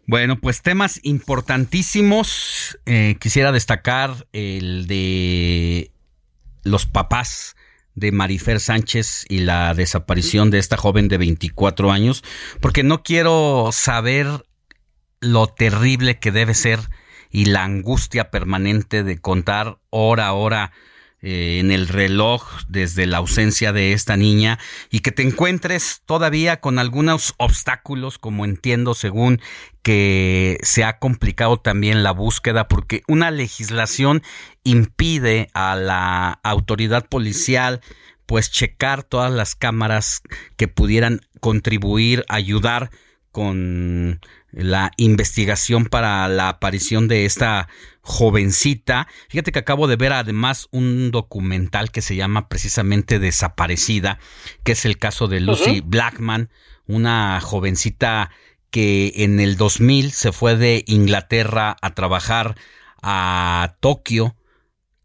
Bueno, 0.07 0.39
pues 0.39 0.61
temas 0.61 0.99
importantísimos. 1.03 2.77
Eh, 2.85 3.15
quisiera 3.19 3.51
destacar 3.51 4.27
el 4.33 4.85
de 4.85 5.91
los 6.63 6.85
papás 6.85 7.55
de 7.95 8.11
Marifer 8.11 8.59
Sánchez 8.59 9.25
y 9.29 9.39
la 9.39 9.73
desaparición 9.73 10.51
de 10.51 10.59
esta 10.59 10.77
joven 10.77 11.07
de 11.07 11.17
24 11.17 11.91
años, 11.91 12.23
porque 12.59 12.83
no 12.83 13.01
quiero 13.03 13.69
saber 13.71 14.44
lo 15.19 15.47
terrible 15.47 16.19
que 16.19 16.31
debe 16.31 16.53
ser 16.53 16.79
y 17.29 17.45
la 17.45 17.63
angustia 17.63 18.31
permanente 18.31 19.03
de 19.03 19.19
contar 19.19 19.77
hora 19.89 20.27
a 20.27 20.33
hora 20.33 20.71
eh, 21.21 21.59
en 21.59 21.71
el 21.71 21.87
reloj 21.87 22.43
desde 22.67 23.07
la 23.07 23.17
ausencia 23.17 23.73
de 23.73 23.93
esta 23.93 24.15
niña 24.15 24.59
y 24.91 24.99
que 24.99 25.11
te 25.11 25.23
encuentres 25.23 26.03
todavía 26.05 26.61
con 26.61 26.77
algunos 26.77 27.33
obstáculos, 27.37 28.19
como 28.19 28.45
entiendo 28.45 28.93
según 28.93 29.41
que 29.81 30.59
se 30.61 30.83
ha 30.83 30.99
complicado 30.99 31.57
también 31.57 32.03
la 32.03 32.11
búsqueda 32.11 32.67
porque 32.67 33.01
una 33.07 33.31
legislación 33.31 34.21
impide 34.63 35.49
a 35.55 35.75
la 35.75 36.39
autoridad 36.43 37.07
policial 37.07 37.81
pues 38.27 38.51
checar 38.51 39.03
todas 39.03 39.31
las 39.31 39.55
cámaras 39.55 40.21
que 40.57 40.67
pudieran 40.67 41.21
contribuir, 41.39 42.23
ayudar 42.27 42.91
con 43.35 44.21
la 44.53 44.91
investigación 44.95 45.87
para 45.87 46.25
la 46.29 46.47
aparición 46.47 47.09
de 47.09 47.25
esta 47.25 47.67
jovencita. 47.99 49.09
Fíjate 49.27 49.51
que 49.51 49.59
acabo 49.59 49.87
de 49.87 49.97
ver 49.97 50.13
además 50.13 50.69
un 50.71 51.11
documental 51.11 51.91
que 51.91 52.01
se 52.01 52.15
llama 52.15 52.47
precisamente 52.47 53.19
Desaparecida, 53.19 54.19
que 54.63 54.71
es 54.71 54.85
el 54.85 54.97
caso 54.97 55.27
de 55.27 55.41
Lucy. 55.41 55.81
Blackman, 55.81 56.49
una 56.87 57.41
jovencita 57.41 58.31
que 58.71 59.11
en 59.17 59.41
el 59.41 59.57
2000 59.57 60.13
se 60.13 60.31
fue 60.31 60.55
de 60.55 60.85
Inglaterra 60.87 61.75
a 61.81 61.93
trabajar 61.93 62.55
a 63.01 63.75
Tokio 63.81 64.37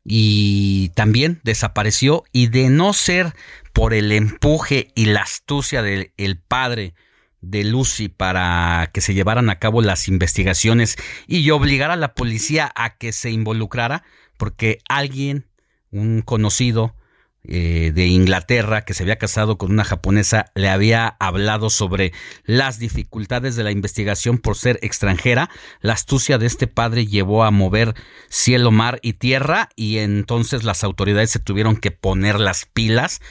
y 0.05 0.90
también 0.90 1.40
desapareció 1.43 2.23
y 2.31 2.47
de 2.47 2.70
no 2.70 2.93
ser 2.93 3.35
por 3.73 3.93
el 3.93 4.12
empuje 4.12 4.93
y 4.94 5.07
la 5.07 5.23
astucia 5.23 5.82
del 5.82 6.12
el 6.16 6.39
padre 6.39 6.94
de 7.40 7.64
Lucy 7.64 8.08
para 8.08 8.90
que 8.92 9.00
se 9.00 9.14
llevaran 9.14 9.50
a 9.50 9.58
cabo 9.58 9.82
las 9.82 10.08
investigaciones 10.08 10.96
y 11.26 11.48
obligar 11.50 11.90
a 11.90 11.96
la 11.96 12.14
policía 12.14 12.70
a 12.74 12.96
que 12.96 13.12
se 13.12 13.30
involucrara 13.30 14.02
porque 14.36 14.78
alguien, 14.88 15.46
un 15.90 16.22
conocido, 16.22 16.94
eh, 17.42 17.92
de 17.94 18.06
Inglaterra 18.06 18.84
que 18.84 18.92
se 18.92 19.02
había 19.02 19.16
casado 19.16 19.56
con 19.56 19.70
una 19.70 19.82
japonesa 19.82 20.52
le 20.54 20.68
había 20.68 21.16
hablado 21.18 21.70
sobre 21.70 22.12
las 22.44 22.78
dificultades 22.78 23.56
de 23.56 23.64
la 23.64 23.70
investigación 23.70 24.36
por 24.36 24.56
ser 24.56 24.78
extranjera. 24.82 25.48
La 25.80 25.94
astucia 25.94 26.36
de 26.36 26.44
este 26.44 26.66
padre 26.66 27.06
llevó 27.06 27.44
a 27.44 27.50
mover 27.50 27.94
cielo, 28.28 28.70
mar 28.72 28.98
y 29.00 29.14
tierra 29.14 29.70
y 29.74 29.98
entonces 29.98 30.64
las 30.64 30.84
autoridades 30.84 31.30
se 31.30 31.38
tuvieron 31.38 31.78
que 31.78 31.90
poner 31.90 32.38
las 32.38 32.66
pilas 32.66 33.22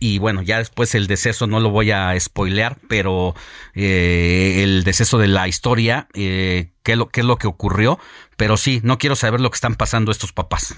y 0.00 0.18
bueno, 0.18 0.40
ya 0.40 0.58
después 0.58 0.94
el 0.94 1.06
deceso 1.06 1.46
no 1.46 1.60
lo 1.60 1.68
voy 1.68 1.90
a 1.90 2.18
spoilear, 2.18 2.78
pero 2.88 3.34
eh, 3.74 4.62
el 4.62 4.82
deceso 4.82 5.18
de 5.18 5.28
la 5.28 5.46
historia, 5.46 6.08
eh, 6.14 6.72
qué, 6.82 6.92
es 6.92 6.98
lo, 6.98 7.08
qué 7.08 7.20
es 7.20 7.26
lo 7.26 7.36
que 7.36 7.46
ocurrió, 7.46 8.00
pero 8.38 8.56
sí, 8.56 8.80
no 8.82 8.98
quiero 8.98 9.14
saber 9.14 9.40
lo 9.40 9.50
que 9.50 9.56
están 9.56 9.76
pasando 9.76 10.10
estos 10.10 10.32
papás. 10.32 10.74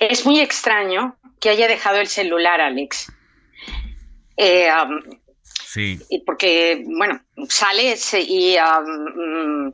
Es 0.00 0.26
muy 0.26 0.40
extraño 0.40 1.16
que 1.40 1.48
haya 1.48 1.68
dejado 1.68 2.00
el 2.00 2.08
celular, 2.08 2.60
Alex. 2.60 3.12
Eh, 4.36 4.68
Sí. 5.74 5.98
y 6.08 6.20
porque, 6.20 6.84
bueno, 6.86 7.20
sales 7.48 8.14
y 8.14 8.56
um, 8.56 9.72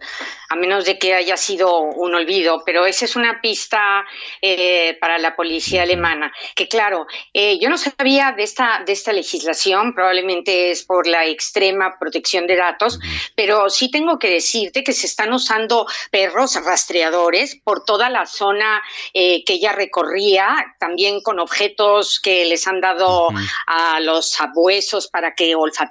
a 0.49 0.57
menos 0.57 0.85
de 0.85 0.99
que 0.99 1.15
haya 1.15 1.37
sido 1.37 1.81
un 1.81 2.15
olvido, 2.15 2.63
pero 2.65 2.87
esa 2.87 3.05
es 3.05 3.17
una 3.17 3.41
pista 3.41 4.05
eh, 4.41 4.97
para 5.01 5.19
la 5.19 5.37
policía 5.37 5.83
alemana, 5.83 6.33
que 6.55 6.69
claro, 6.69 7.07
eh, 7.35 7.59
yo 7.61 7.69
no 7.69 7.77
sabía 7.77 8.33
de 8.33 8.45
esta, 8.45 8.83
de 8.85 8.93
esta 8.93 9.13
legislación, 9.13 9.95
probablemente 9.95 10.71
es 10.71 10.85
por 10.85 11.07
la 11.07 11.27
extrema 11.27 11.99
protección 11.99 12.47
de 12.47 12.57
datos, 12.57 12.99
pero 13.37 13.69
sí 13.69 13.91
tengo 13.91 14.19
que 14.19 14.31
decirte 14.31 14.83
que 14.83 14.93
se 14.93 15.07
están 15.07 15.33
usando 15.33 15.87
perros 16.11 16.55
rastreadores 16.65 17.57
por 17.63 17.85
toda 17.85 18.09
la 18.09 18.27
zona 18.27 18.83
eh, 19.13 19.45
que 19.45 19.55
ella 19.55 19.73
recorría, 19.73 20.75
también 20.79 21.21
con 21.21 21.39
objetos 21.39 22.21
que 22.21 22.47
les 22.47 22.67
han 22.67 22.81
dado 22.81 23.29
a 23.67 24.01
los 24.01 24.31
sabuesos 24.31 25.09
para 25.09 25.35
que 25.35 25.55
olfateen, 25.55 25.90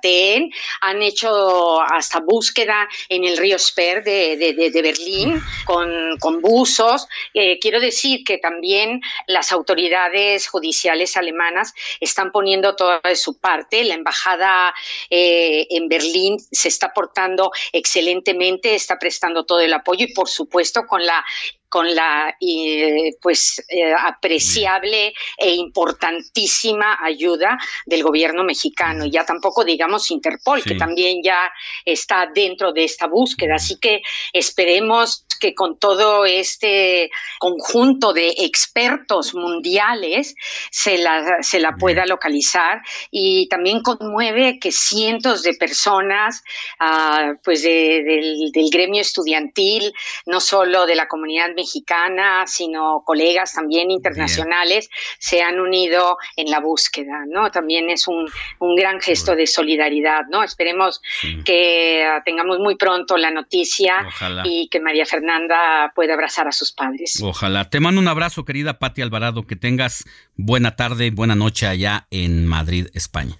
han 0.81 1.01
hecho 1.01 1.81
hasta 1.81 2.19
búsqueda 2.19 2.87
en 3.09 3.23
el 3.23 3.37
río 3.37 3.57
Sper 3.57 4.03
de, 4.03 4.81
Berlín 4.81 5.41
con, 5.65 6.17
con 6.19 6.41
buzos. 6.41 7.07
Eh, 7.33 7.59
quiero 7.59 7.79
decir 7.79 8.23
que 8.23 8.37
también 8.37 9.01
las 9.27 9.51
autoridades 9.51 10.47
judiciales 10.47 11.17
alemanas 11.17 11.73
están 11.99 12.31
poniendo 12.31 12.75
toda 12.75 13.01
su 13.15 13.39
parte. 13.39 13.83
La 13.83 13.95
embajada 13.95 14.73
eh, 15.09 15.67
en 15.69 15.87
Berlín 15.87 16.37
se 16.51 16.67
está 16.67 16.93
portando 16.93 17.51
excelentemente, 17.73 18.75
está 18.75 18.97
prestando 18.97 19.45
todo 19.45 19.59
el 19.59 19.73
apoyo 19.73 20.05
y, 20.05 20.13
por 20.13 20.29
supuesto, 20.29 20.85
con 20.87 21.05
la 21.05 21.23
con 21.69 21.93
la 21.95 22.35
eh, 22.41 23.11
pues 23.21 23.63
eh, 23.69 23.93
apreciable 23.93 25.13
e 25.37 25.53
importantísima 25.55 26.97
ayuda 27.01 27.57
del 27.85 28.03
gobierno 28.03 28.43
mexicano. 28.43 29.05
Y 29.05 29.11
ya 29.11 29.25
tampoco 29.25 29.63
digamos 29.63 30.11
Interpol 30.11 30.63
que 30.63 30.75
también 30.75 31.21
ya 31.23 31.51
está 31.85 32.27
dentro 32.33 32.73
de 32.73 32.83
esta 32.83 33.07
búsqueda. 33.07 33.55
Así 33.55 33.77
que 33.79 34.01
esperemos 34.33 35.25
que 35.39 35.53
con 35.55 35.77
todo 35.79 36.25
este 36.25 37.09
conjunto 37.39 38.11
de 38.11 38.33
expertos 38.39 39.33
mundiales 39.33 40.35
se 40.69 40.97
la, 40.97 41.37
se 41.41 41.59
la 41.59 41.75
pueda 41.77 42.05
localizar. 42.05 42.81
Y 43.11 43.47
también 43.47 43.81
conmueve 43.81 44.59
que 44.59 44.71
cientos 44.71 45.43
de 45.43 45.53
personas 45.53 46.43
ah, 46.79 47.33
pues 47.43 47.61
de- 47.63 48.03
del, 48.03 48.51
del 48.51 48.69
gremio 48.69 49.01
estudiantil, 49.01 49.93
no 50.25 50.39
solo 50.41 50.85
de 50.85 50.95
la 50.95 51.07
comunidad 51.07 51.51
mexicana, 51.59 52.45
sino 52.47 53.03
colegas 53.05 53.53
también 53.53 53.91
internacionales, 53.91 54.89
se 55.19 55.41
han 55.41 55.59
unido 55.59 56.17
en 56.35 56.49
la 56.49 56.59
búsqueda, 56.59 57.25
¿no? 57.27 57.51
También 57.51 57.89
es 57.89 58.07
un, 58.07 58.29
un 58.59 58.75
gran 58.75 59.01
gesto 59.01 59.35
de 59.35 59.45
solidaridad, 59.45 60.21
¿no? 60.31 60.43
Esperemos 60.43 61.01
que 61.45 62.05
ah, 62.05 62.21
tengamos 62.23 62.59
muy 62.59 62.75
pronto 62.75 63.17
la 63.17 63.31
noticia 63.31 64.05
Ojalá. 64.07 64.43
y 64.45 64.69
que 64.69 64.79
María 64.79 65.05
Fernanda 65.05 65.91
pueda 65.95 66.13
abrazar 66.13 66.47
a 66.47 66.51
sus 66.51 66.71
padres. 66.71 67.21
Ojalá. 67.21 67.69
Te 67.69 67.79
mando 67.79 67.99
un 67.99 68.07
abrazo, 68.07 68.45
querida 68.45 68.79
Pati 68.79 69.01
Alvarado. 69.01 69.45
Que 69.45 69.55
tengas 69.55 70.05
buena 70.35 70.75
tarde 70.75 71.07
y 71.07 71.09
buena 71.09 71.35
noche 71.35 71.67
allá 71.67 72.07
en 72.11 72.47
Madrid, 72.47 72.87
España. 72.93 73.35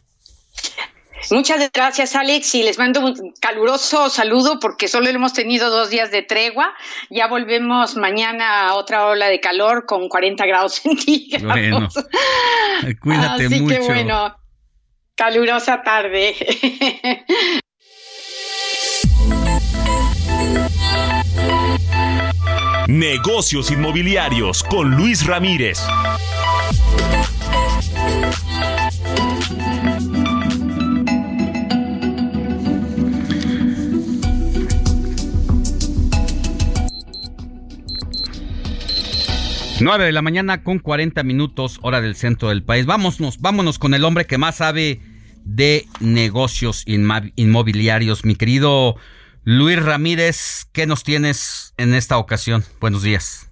Muchas 1.32 1.72
gracias, 1.72 2.16
Alex, 2.16 2.56
y 2.56 2.64
les 2.64 2.78
mando 2.78 3.02
un 3.02 3.34
caluroso 3.40 4.10
saludo 4.10 4.60
porque 4.60 4.88
solo 4.88 5.10
hemos 5.10 5.34
tenido 5.34 5.70
dos 5.70 5.90
días 5.90 6.12
de 6.12 6.22
tregua. 6.22 6.74
Ya 7.10 7.28
volvemos 7.28 7.96
mañana 7.96 8.68
a 8.68 8.76
otra 8.76 9.06
ola 9.06 9.28
de 9.28 9.40
calor 9.40 9.86
con 9.86 10.10
40 10.10 10.46
grados 10.46 10.76
centígrados. 10.76 11.44
Bueno, 11.44 11.88
cuídate 13.02 13.46
Así 13.46 13.62
mucho. 13.62 13.80
que 13.80 13.86
bueno, 13.86 14.36
calurosa 15.16 15.84
tarde. 15.84 16.36
Negocios 22.88 23.70
inmobiliarios 23.70 24.64
con 24.64 24.90
Luis 24.96 25.28
Ramírez. 25.28 25.80
Nueve 39.82 40.04
de 40.04 40.12
la 40.12 40.22
mañana 40.22 40.62
con 40.62 40.80
40 40.80 41.24
minutos, 41.24 41.80
hora 41.82 42.02
del 42.02 42.16
centro 42.16 42.50
del 42.50 42.64
país. 42.64 42.86
Vámonos, 42.86 43.40
vámonos 43.40 43.80
con 43.80 43.94
el 43.94 44.04
hombre 44.04 44.26
que 44.26 44.38
más 44.38 44.58
sabe 44.58 45.00
de 45.46 45.84
negocios 46.02 46.84
inmobiliarios. 46.86 48.26
Mi 48.26 48.36
querido 48.36 48.98
Luis 49.46 49.82
Ramírez, 49.82 50.70
¿qué 50.74 50.86
nos 50.86 51.06
tienes 51.06 51.74
en 51.78 51.94
esta 51.94 52.18
ocasión? 52.18 52.64
Buenos 52.82 53.04
días. 53.04 53.50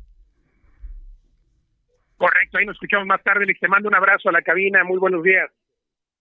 Correcto, 2.19 2.59
ahí 2.59 2.67
nos 2.67 2.75
escuchamos 2.75 3.07
más 3.07 3.23
tarde. 3.23 3.45
Alex, 3.45 3.61
te 3.61 3.69
mando 3.69 3.89
un 3.89 3.95
abrazo 3.95 4.29
a 4.29 4.33
la 4.33 4.43
cabina. 4.43 4.85
Muy 4.85 4.99
buenos 4.99 5.23
días. 5.23 5.51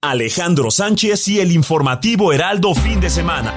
Alejandro 0.01 0.71
Sánchez 0.71 1.27
y 1.27 1.41
el 1.41 1.51
informativo 1.51 2.31
Heraldo 2.31 2.73
fin 2.73 3.01
de 3.01 3.09
semana. 3.09 3.53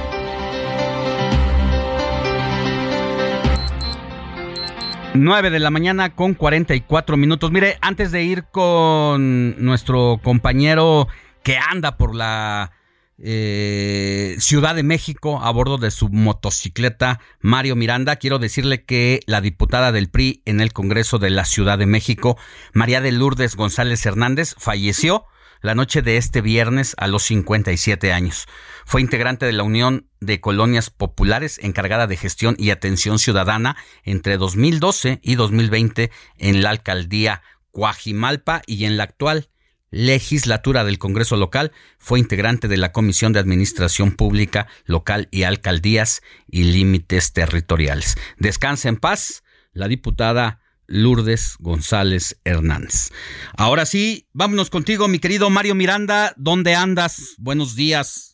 Nueve 5.15 5.50
de 5.50 5.58
la 5.58 5.70
mañana 5.70 6.15
con 6.15 6.32
44 6.32 7.18
minutos. 7.18 7.52
Mire, 7.52 7.76
antes 7.82 8.12
de 8.12 8.23
ir 8.23 8.44
con 8.44 9.62
nuestro 9.62 10.20
compañero 10.23 11.07
que 11.42 11.58
anda 11.58 11.99
por 11.99 12.15
la 12.15 12.73
eh, 13.18 14.36
Ciudad 14.39 14.74
de 14.74 14.82
México 14.82 15.42
a 15.42 15.50
bordo 15.50 15.76
de 15.76 15.91
su 15.91 16.08
motocicleta, 16.08 17.20
Mario 17.41 17.76
Miranda, 17.76 18.16
quiero 18.16 18.39
decirle 18.39 18.84
que 18.84 19.20
la 19.26 19.42
diputada 19.42 19.92
del 19.92 20.08
PRI 20.08 20.42
en 20.47 20.62
el 20.62 20.73
Congreso 20.73 21.18
de 21.18 21.28
la 21.28 21.44
Ciudad 21.44 21.76
de 21.76 21.86
México, 21.86 22.39
María 22.73 23.02
de 23.02 23.12
Lourdes 23.12 23.55
González 23.55 24.05
Hernández, 24.07 24.55
falleció 24.58 25.26
la 25.62 25.74
noche 25.74 26.02
de 26.02 26.16
este 26.16 26.41
viernes 26.41 26.94
a 26.99 27.07
los 27.07 27.23
57 27.23 28.12
años. 28.12 28.47
Fue 28.84 29.00
integrante 29.00 29.47
de 29.47 29.52
la 29.52 29.62
Unión 29.62 30.08
de 30.20 30.41
Colonias 30.41 30.91
Populares 30.91 31.58
encargada 31.62 32.07
de 32.07 32.16
gestión 32.16 32.57
y 32.58 32.70
atención 32.70 33.18
ciudadana 33.18 33.76
entre 34.02 34.36
2012 34.36 35.20
y 35.23 35.36
2020 35.36 36.10
en 36.39 36.62
la 36.62 36.70
alcaldía 36.70 37.42
Coajimalpa 37.70 38.62
y 38.66 38.84
en 38.84 38.97
la 38.97 39.05
actual 39.05 39.49
legislatura 39.91 40.84
del 40.84 40.99
Congreso 40.99 41.36
local 41.36 41.70
fue 41.99 42.18
integrante 42.18 42.66
de 42.66 42.78
la 42.78 42.92
Comisión 42.92 43.32
de 43.32 43.41
Administración 43.41 44.12
Pública 44.12 44.66
Local 44.84 45.28
y 45.31 45.44
Alcaldías 45.44 46.23
y 46.49 46.65
Límites 46.65 47.32
Territoriales. 47.32 48.16
Descansa 48.39 48.89
en 48.89 48.97
paz 48.97 49.44
la 49.73 49.89
diputada 49.89 50.61
Lourdes 50.93 51.57
González 51.59 52.39
Hernández. 52.45 53.11
Ahora 53.57 53.87
sí, 53.87 54.27
vámonos 54.35 54.69
contigo, 54.69 55.09
mi 55.09 55.19
querido 55.19 55.49
Mario 55.49 55.75
Miranda. 55.75 56.35
¿Dónde 56.37 56.75
andas? 56.75 57.35
Buenos 57.39 57.75
días. 57.77 58.33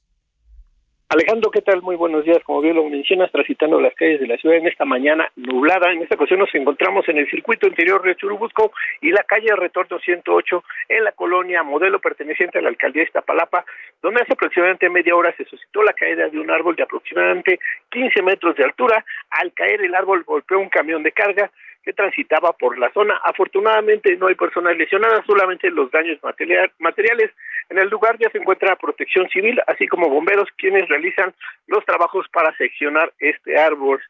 Alejandro, 1.11 1.51
¿qué 1.51 1.63
tal? 1.63 1.81
Muy 1.81 1.97
buenos 1.97 2.23
días. 2.27 2.37
Como 2.45 2.61
bien 2.61 2.77
lo 2.77 2.85
mencionas, 2.85 3.33
transitando 3.33 3.81
las 3.81 3.95
calles 3.95 4.21
de 4.21 4.27
la 4.27 4.37
ciudad 4.37 4.59
en 4.59 4.67
esta 4.67 4.85
mañana 4.85 5.33
nublada. 5.37 5.91
En 5.91 6.03
esta 6.03 6.17
ocasión 6.17 6.41
nos 6.41 6.55
encontramos 6.55 7.09
en 7.09 7.17
el 7.17 7.31
circuito 7.31 7.67
interior 7.67 8.03
de 8.03 8.15
Churubusco 8.15 8.73
y 9.01 9.11
la 9.11 9.23
calle 9.23 9.57
Retorno 9.57 9.99
108 9.99 10.65
en 10.91 11.05
la 11.05 11.13
colonia 11.13 11.63
modelo 11.63 11.99
perteneciente 11.99 12.59
a 12.59 12.61
la 12.61 12.69
alcaldía 12.69 13.05
de 13.05 13.07
Iztapalapa, 13.07 13.65
donde 14.03 14.21
hace 14.21 14.35
aproximadamente 14.35 14.91
media 14.91 15.17
hora 15.17 15.35
se 15.35 15.47
suscitó 15.47 15.83
la 15.83 15.95
caída 15.95 16.29
de 16.29 16.39
un 16.39 16.51
árbol 16.51 16.77
de 16.77 16.83
aproximadamente 16.83 17.59
15 17.91 18.21
metros 18.21 18.55
de 18.57 18.65
altura. 18.65 19.03
Al 19.31 19.55
caer 19.55 19.81
el 19.81 19.95
árbol 19.95 20.25
golpeó 20.25 20.59
un 20.59 20.69
camión 20.69 21.03
de 21.03 21.13
carga 21.13 21.51
que 21.83 21.93
transitaba 21.93 22.53
por 22.53 22.79
la 22.79 22.93
zona. 22.93 23.19
Afortunadamente 23.25 24.17
no 24.17 24.27
hay 24.27 24.35
personas 24.35 24.77
lesionadas, 24.77 25.25
solamente 25.27 25.71
los 25.71 25.91
daños 25.91 26.19
material- 26.23 26.73
materiales. 26.79 27.31
En 27.71 27.79
el 27.79 27.89
lugar 27.89 28.17
ya 28.19 28.31
se 28.31 28.39
encuentra 28.39 28.77
Protección 28.77 29.29
Civil, 29.29 29.61
así 29.67 29.87
como 29.87 30.09
bomberos, 30.09 30.49
quienes 30.57 30.89
realizan 30.89 31.35
los 31.67 31.85
trabajos 31.85 32.27
para 32.33 32.55
seccionar 32.57 33.13
este 33.19 33.59
árbol. 33.59 34.01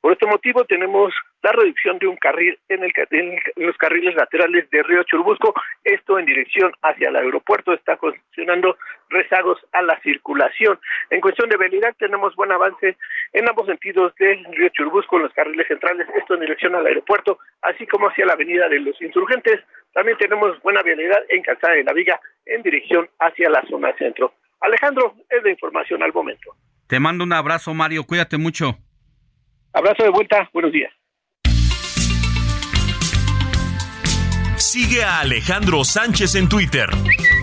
Por 0.00 0.12
este 0.12 0.26
motivo 0.26 0.64
tenemos 0.64 1.12
la 1.42 1.52
reducción 1.52 1.98
de 1.98 2.06
un 2.06 2.16
carril 2.16 2.58
en, 2.68 2.82
el, 2.84 2.92
en 3.10 3.66
los 3.66 3.76
carriles 3.76 4.14
laterales 4.14 4.68
de 4.70 4.82
Río 4.82 5.02
Churubusco, 5.04 5.54
esto 5.84 6.18
en 6.18 6.26
dirección 6.26 6.72
hacia 6.82 7.08
el 7.08 7.16
aeropuerto, 7.16 7.72
está 7.72 7.94
ocasionando 7.94 8.76
rezagos 9.10 9.58
a 9.72 9.82
la 9.82 9.98
circulación. 10.00 10.78
En 11.10 11.20
cuestión 11.20 11.48
de 11.48 11.56
velocidad 11.56 11.94
tenemos 11.98 12.34
buen 12.36 12.52
avance 12.52 12.96
en 13.32 13.48
ambos 13.48 13.66
sentidos 13.66 14.14
del 14.16 14.44
Río 14.52 14.68
Churubusco 14.70 15.16
en 15.16 15.22
los 15.22 15.32
carriles 15.32 15.66
centrales, 15.68 16.08
esto 16.16 16.34
en 16.34 16.40
dirección 16.40 16.74
al 16.74 16.86
aeropuerto, 16.86 17.38
así 17.62 17.86
como 17.86 18.08
hacia 18.08 18.26
la 18.26 18.32
avenida 18.32 18.68
de 18.68 18.80
los 18.80 19.00
insurgentes. 19.00 19.60
También 19.92 20.18
tenemos 20.18 20.60
buena 20.62 20.82
vialidad 20.82 21.18
en 21.28 21.42
Calzada 21.42 21.74
de 21.74 21.84
la 21.84 21.92
Viga 21.92 22.20
en 22.46 22.62
dirección 22.62 23.08
hacia 23.18 23.48
la 23.48 23.62
zona 23.68 23.94
centro. 23.96 24.32
Alejandro, 24.60 25.14
es 25.30 25.42
la 25.42 25.50
información 25.50 26.02
al 26.02 26.12
momento. 26.12 26.54
Te 26.88 26.98
mando 26.98 27.22
un 27.24 27.32
abrazo, 27.32 27.74
Mario. 27.74 28.04
Cuídate 28.04 28.38
mucho. 28.38 28.76
Abrazo 29.72 30.02
de 30.02 30.10
vuelta, 30.10 30.48
buenos 30.52 30.72
días. 30.72 30.92
Sigue 34.70 35.02
a 35.02 35.20
Alejandro 35.20 35.82
Sánchez 35.82 36.34
en 36.34 36.46
Twitter. 36.46 36.90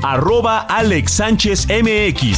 Arroba 0.04 0.60
Alex 0.60 1.12
Sánchez 1.12 1.66
MX. 1.70 2.38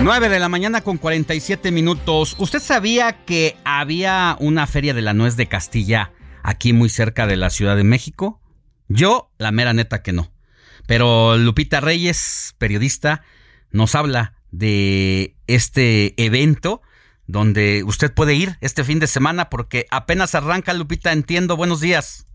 9 0.00 0.28
de 0.30 0.38
la 0.38 0.48
mañana 0.48 0.80
con 0.80 0.96
47 0.96 1.70
minutos. 1.72 2.36
¿Usted 2.38 2.60
sabía 2.60 3.26
que 3.26 3.58
había 3.64 4.38
una 4.40 4.66
feria 4.66 4.94
de 4.94 5.02
la 5.02 5.12
nuez 5.12 5.36
de 5.36 5.46
Castilla 5.46 6.12
aquí 6.42 6.72
muy 6.72 6.88
cerca 6.88 7.26
de 7.26 7.36
la 7.36 7.50
Ciudad 7.50 7.76
de 7.76 7.84
México? 7.84 8.40
Yo, 8.88 9.30
la 9.36 9.52
mera 9.52 9.74
neta 9.74 10.02
que 10.02 10.14
no. 10.14 10.32
Pero 10.86 11.36
Lupita 11.36 11.80
Reyes, 11.80 12.54
periodista, 12.56 13.24
nos 13.72 13.94
habla 13.94 14.37
de 14.50 15.34
este 15.46 16.14
evento 16.22 16.80
donde 17.28 17.84
usted 17.84 18.12
puede 18.12 18.34
ir 18.34 18.50
este 18.60 18.82
fin 18.82 18.98
de 18.98 19.06
semana 19.06 19.50
porque 19.50 19.84
apenas 19.90 20.34
arranca 20.34 20.72
Lupita, 20.74 21.12
entiendo. 21.12 21.56
Buenos 21.56 21.80
días. 21.80 22.26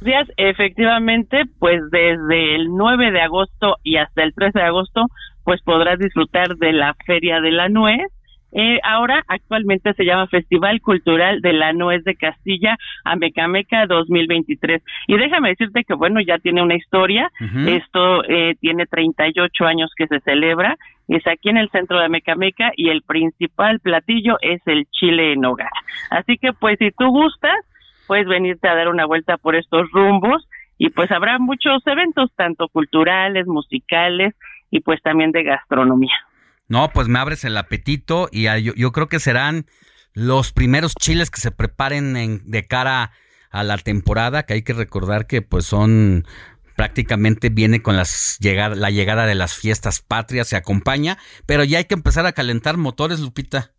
días, 0.00 0.26
efectivamente, 0.36 1.42
pues 1.58 1.82
desde 1.90 2.56
el 2.56 2.68
9 2.74 3.12
de 3.12 3.20
agosto 3.20 3.76
y 3.84 3.96
hasta 3.96 4.22
el 4.22 4.34
13 4.34 4.58
de 4.58 4.64
agosto, 4.64 5.04
pues 5.44 5.60
podrás 5.62 5.98
disfrutar 5.98 6.56
de 6.56 6.72
la 6.72 6.94
Feria 7.06 7.40
de 7.40 7.52
la 7.52 7.68
Nuez. 7.68 8.10
Eh, 8.52 8.80
ahora 8.82 9.24
actualmente 9.28 9.92
se 9.94 10.04
llama 10.04 10.26
Festival 10.26 10.80
Cultural 10.80 11.40
de 11.40 11.52
la 11.52 11.72
Nuez 11.72 12.02
de 12.04 12.14
Castilla 12.14 12.76
Amecameca 13.04 13.86
2023. 13.86 14.82
Y 15.06 15.16
déjame 15.16 15.50
decirte 15.50 15.84
que 15.84 15.94
bueno, 15.94 16.20
ya 16.20 16.38
tiene 16.38 16.62
una 16.62 16.76
historia. 16.76 17.30
Esto 17.66 18.24
eh, 18.24 18.54
tiene 18.60 18.86
38 18.86 19.66
años 19.66 19.90
que 19.96 20.06
se 20.06 20.20
celebra. 20.20 20.76
Es 21.08 21.26
aquí 21.26 21.48
en 21.48 21.56
el 21.56 21.70
centro 21.70 21.98
de 21.98 22.06
Amecameca 22.06 22.72
y 22.76 22.88
el 22.88 23.02
principal 23.02 23.80
platillo 23.80 24.36
es 24.40 24.60
el 24.66 24.86
chile 24.90 25.32
en 25.32 25.44
hogar. 25.44 25.70
Así 26.10 26.36
que 26.38 26.52
pues 26.52 26.78
si 26.78 26.90
tú 26.90 27.06
gustas, 27.08 27.56
puedes 28.06 28.26
venirte 28.26 28.68
a 28.68 28.74
dar 28.74 28.88
una 28.88 29.06
vuelta 29.06 29.36
por 29.36 29.54
estos 29.56 29.90
rumbos 29.92 30.48
y 30.78 30.90
pues 30.90 31.10
habrá 31.10 31.38
muchos 31.38 31.86
eventos, 31.86 32.32
tanto 32.36 32.68
culturales, 32.68 33.46
musicales 33.46 34.34
y 34.70 34.80
pues 34.80 35.02
también 35.02 35.32
de 35.32 35.42
gastronomía. 35.42 36.14
No, 36.68 36.90
pues 36.90 37.08
me 37.08 37.18
abres 37.18 37.44
el 37.44 37.56
apetito 37.56 38.28
y 38.30 38.44
yo, 38.62 38.92
creo 38.92 39.08
que 39.08 39.20
serán 39.20 39.64
los 40.14 40.52
primeros 40.52 40.94
chiles 40.94 41.30
que 41.30 41.40
se 41.40 41.50
preparen 41.50 42.16
en- 42.16 42.50
de 42.50 42.66
cara 42.66 43.12
a 43.50 43.62
la 43.64 43.78
temporada, 43.78 44.42
que 44.44 44.54
hay 44.54 44.62
que 44.62 44.74
recordar 44.74 45.26
que 45.26 45.40
pues 45.42 45.64
son 45.64 46.24
prácticamente 46.76 47.48
viene 47.48 47.82
con 47.82 47.96
las 47.96 48.38
llegada, 48.40 48.76
la 48.76 48.90
llegada 48.90 49.26
de 49.26 49.34
las 49.34 49.54
fiestas 49.56 50.00
patrias, 50.00 50.48
se 50.48 50.56
acompaña, 50.56 51.16
pero 51.46 51.64
ya 51.64 51.78
hay 51.78 51.84
que 51.86 51.94
empezar 51.94 52.26
a 52.26 52.32
calentar 52.32 52.76
motores, 52.76 53.20
Lupita. 53.20 53.72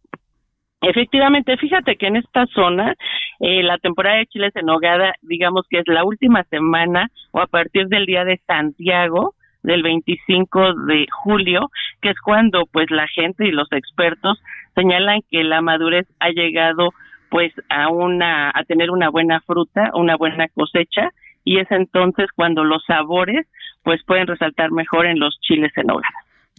Efectivamente, 0.82 1.56
fíjate 1.58 1.96
que 1.98 2.08
en 2.08 2.16
esta 2.18 2.46
zona 2.48 2.96
eh, 3.40 3.64
la 3.64 3.78
temporada 3.78 4.18
de 4.18 4.26
chiles 4.28 4.56
en 4.56 4.66
nogada, 4.66 5.14
digamos 5.22 5.66
que 5.70 5.80
es 5.80 5.86
la 5.88 6.04
última 6.04 6.44
semana 6.46 7.10
o 7.32 7.40
a 7.42 7.48
partir 7.48 7.88
del 7.88 8.06
día 8.06 8.24
de 8.24 8.42
Santiago 8.48 9.36
del 9.64 9.84
25 9.84 10.74
de 10.86 11.06
julio, 11.24 11.70
que 12.02 12.10
es 12.10 12.20
cuando 12.24 12.66
pues 12.66 12.90
la 12.92 13.08
gente 13.08 13.48
y 13.48 13.52
los 13.52 13.72
expertos 13.72 14.42
señalan 14.76 15.22
que 15.30 15.44
la 15.44 15.62
madurez 15.62 16.08
ha 16.20 16.30
llegado 16.30 16.90
pues 17.30 17.54
a 17.70 17.90
una 17.90 18.50
a 18.50 18.64
tener 18.64 18.92
una 18.92 19.10
buena 19.10 19.42
fruta, 19.42 19.92
una 19.94 20.16
buena 20.16 20.48
cosecha 20.50 21.10
y 21.44 21.60
es 21.60 21.70
entonces 21.72 22.28
cuando 22.36 22.64
los 22.64 22.84
sabores 22.86 23.46
pues 23.84 24.04
pueden 24.06 24.28
resaltar 24.28 24.72
mejor 24.72 25.06
en 25.06 25.20
los 25.20 25.40
chiles 25.42 25.72
en 25.76 25.88
nogada. 25.88 26.10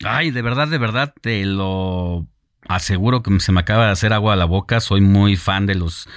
Ay, 0.05 0.31
de 0.31 0.43
verdad, 0.43 0.69
de 0.69 0.79
verdad, 0.79 1.13
te 1.21 1.45
lo 1.45 2.25
aseguro 2.69 3.23
que 3.23 3.39
se 3.41 3.53
me 3.53 3.61
acaba 3.61 3.87
de 3.87 3.93
hacer 3.93 4.13
agua 4.13 4.33
a 4.33 4.37
la 4.37 4.47
boca. 4.47 4.81
Soy 4.81 5.01
muy 5.01 5.37
fan 5.37 5.67
de 5.67 5.75
los 5.75 6.09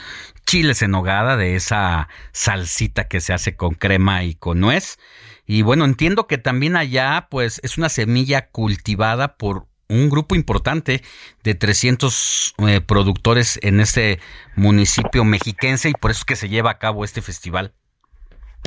chiles 0.45 0.81
en 0.81 0.91
nogada, 0.91 1.35
de 1.35 1.55
esa 1.55 2.07
salsita 2.31 3.07
que 3.07 3.19
se 3.19 3.33
hace 3.33 3.55
con 3.55 3.73
crema 3.73 4.23
y 4.23 4.35
con 4.35 4.59
nuez. 4.59 4.97
Y 5.45 5.61
bueno, 5.61 5.85
entiendo 5.85 6.27
que 6.27 6.37
también 6.37 6.75
allá, 6.75 7.27
pues, 7.29 7.59
es 7.63 7.77
una 7.77 7.89
semilla 7.89 8.49
cultivada 8.49 9.35
por 9.37 9.65
un 9.89 10.09
grupo 10.09 10.35
importante 10.35 11.01
de 11.43 11.55
300 11.55 12.55
eh, 12.67 12.81
productores 12.81 13.59
en 13.63 13.79
este 13.79 14.19
municipio 14.55 15.23
mexiquense 15.23 15.89
y 15.89 15.93
por 15.93 16.11
eso 16.11 16.19
es 16.21 16.25
que 16.25 16.35
se 16.35 16.49
lleva 16.49 16.71
a 16.71 16.79
cabo 16.79 17.03
este 17.03 17.21
festival. 17.21 17.73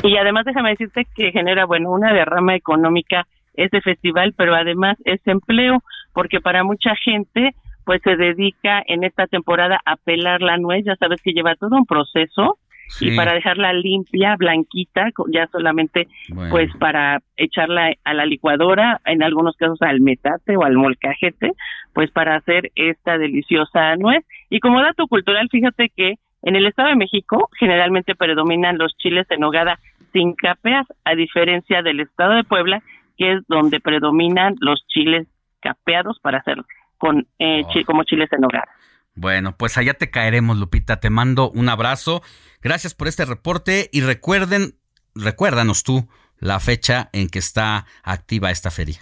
Y 0.03 0.17
además 0.19 0.45
déjame 0.45 0.71
decirte 0.71 1.07
que 1.15 1.33
genera, 1.33 1.65
bueno, 1.65 1.91
una 1.91 2.13
derrama 2.13 2.55
económica 2.55 3.27
este 3.55 3.81
festival, 3.81 4.35
pero 4.37 4.55
además 4.55 4.99
es 5.05 5.21
empleo, 5.27 5.83
porque 6.13 6.41
para 6.41 6.63
mucha 6.65 6.95
gente 6.97 7.55
pues 7.85 8.03
se 8.03 8.17
dedica 8.17 8.83
en 8.87 9.05
esta 9.05 9.27
temporada 9.29 9.81
a 9.85 9.97
pelar 9.97 10.43
la 10.43 10.59
nuez, 10.59 10.85
ya 10.85 10.97
sabes 10.97 11.23
que 11.23 11.33
lleva 11.33 11.55
todo 11.55 11.77
un 11.77 11.87
proceso 11.87 12.59
Sí. 12.89 13.09
y 13.13 13.17
para 13.17 13.35
dejarla 13.35 13.73
limpia, 13.73 14.37
blanquita, 14.37 15.11
ya 15.33 15.47
solamente 15.49 16.09
Bueno. 16.29 16.51
pues 16.51 16.71
para 16.79 17.21
echarla 17.37 17.93
a 18.05 18.15
la 18.15 18.27
licuadora, 18.27 19.01
en 19.05 19.23
algunos 19.23 19.57
casos 19.57 19.83
al 19.83 20.01
metate 20.01 20.57
o 20.57 20.65
al 20.65 20.75
molcajete, 20.77 21.53
pues 21.93 22.11
para 22.11 22.37
hacer 22.37 22.71
esta 22.75 23.19
deliciosa 23.19 23.97
nuez. 23.97 24.25
Y 24.51 24.61
como 24.61 24.81
dato 24.83 25.07
cultural, 25.09 25.49
fíjate 25.51 25.91
que 25.95 26.15
en 26.43 26.55
el 26.57 26.67
Estado 26.67 26.91
de 26.91 26.97
México 26.97 27.49
generalmente 27.59 28.15
predominan 28.15 28.79
los 28.79 28.97
chiles 28.97 29.27
en 29.31 29.41
nogada 29.41 29.79
sin 30.13 30.35
capeas, 30.35 30.87
a 31.05 31.15
diferencia 31.15 31.83
del 31.83 32.01
Estado 32.01 32.35
de 32.35 32.45
Puebla, 32.45 32.83
que 33.19 33.33
es 33.33 33.41
donde 33.49 33.81
predominan 33.81 34.55
los 34.61 34.87
chiles 34.87 35.27
capeados 35.61 36.21
para 36.21 36.39
hacer 36.39 36.59
con 36.99 37.27
eh, 37.39 37.63
chi- 37.73 37.85
como 37.85 38.05
chiles 38.05 38.33
en 38.33 38.41
nogada. 38.43 38.69
Bueno, 39.17 39.57
pues 39.57 39.79
allá 39.79 39.95
te 39.95 40.11
caeremos, 40.11 40.59
Lupita. 40.59 41.01
Te 41.01 41.11
mando 41.11 41.51
un 41.51 41.69
abrazo. 41.69 42.23
Gracias 42.63 42.95
por 42.95 43.09
este 43.09 43.25
reporte 43.25 43.89
y 43.93 44.03
recuerden, 44.03 44.75
recuérdanos 45.15 45.83
tú 45.83 46.09
la 46.39 46.61
fecha 46.61 47.09
en 47.13 47.29
que 47.29 47.39
está 47.39 47.87
activa 48.05 48.51
esta 48.51 48.71
feria. 48.71 48.99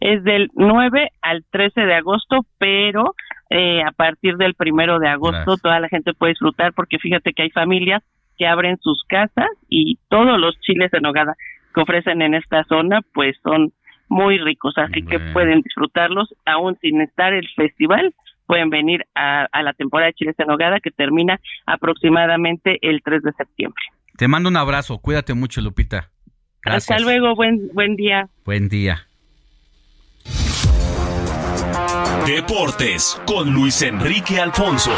Es 0.00 0.24
del 0.24 0.48
9 0.54 1.10
al 1.20 1.44
13 1.50 1.82
de 1.82 1.94
agosto, 1.94 2.46
pero 2.58 3.14
eh, 3.50 3.82
a 3.82 3.92
partir 3.92 4.36
del 4.36 4.54
primero 4.54 4.98
de 4.98 5.08
agosto 5.08 5.36
Gracias. 5.36 5.62
toda 5.62 5.80
la 5.80 5.88
gente 5.88 6.14
puede 6.14 6.32
disfrutar 6.32 6.72
porque 6.72 6.98
fíjate 6.98 7.34
que 7.34 7.42
hay 7.42 7.50
familias 7.50 8.02
que 8.38 8.46
abren 8.46 8.78
sus 8.80 9.04
casas 9.06 9.50
y 9.68 9.98
todos 10.08 10.40
los 10.40 10.58
chiles 10.60 10.90
en 10.94 11.02
nogada 11.02 11.34
que 11.74 11.82
ofrecen 11.82 12.22
en 12.22 12.34
esta 12.34 12.64
zona 12.64 13.00
pues 13.12 13.36
son 13.42 13.72
muy 14.08 14.38
ricos, 14.38 14.76
así 14.76 15.02
que 15.02 15.20
pueden 15.20 15.60
disfrutarlos 15.60 16.34
aún 16.44 16.76
sin 16.80 17.00
estar 17.00 17.32
el 17.32 17.48
festival. 17.54 18.12
Pueden 18.50 18.68
venir 18.68 19.06
a, 19.14 19.46
a 19.52 19.62
la 19.62 19.72
temporada 19.74 20.08
de 20.08 20.14
chiles 20.14 20.34
en 20.40 20.48
nogada 20.48 20.80
que 20.80 20.90
termina 20.90 21.38
aproximadamente 21.66 22.78
el 22.82 23.00
3 23.00 23.22
de 23.22 23.32
septiembre. 23.34 23.80
Te 24.16 24.26
mando 24.26 24.48
un 24.48 24.56
abrazo. 24.56 24.98
Cuídate 24.98 25.34
mucho, 25.34 25.60
Lupita. 25.60 26.10
Gracias. 26.60 26.90
Hasta 26.90 27.04
luego, 27.04 27.36
buen, 27.36 27.68
buen 27.72 27.94
día. 27.94 28.28
Buen 28.44 28.68
día. 28.68 29.06
Deportes 32.26 33.22
con 33.24 33.54
Luis 33.54 33.82
Enrique 33.82 34.40
Alfonso. 34.40 34.90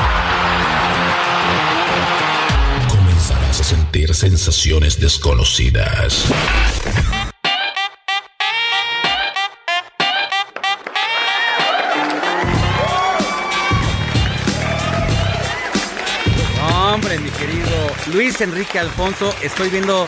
Comenzarás 2.89 3.61
a 3.61 3.65
sentir 3.65 4.15
sensaciones 4.15 4.99
desconocidas. 4.99 6.33
Luis 18.13 18.41
Enrique 18.43 18.79
Alfonso, 18.79 19.35
estoy 19.43 19.71
viendo 19.71 20.07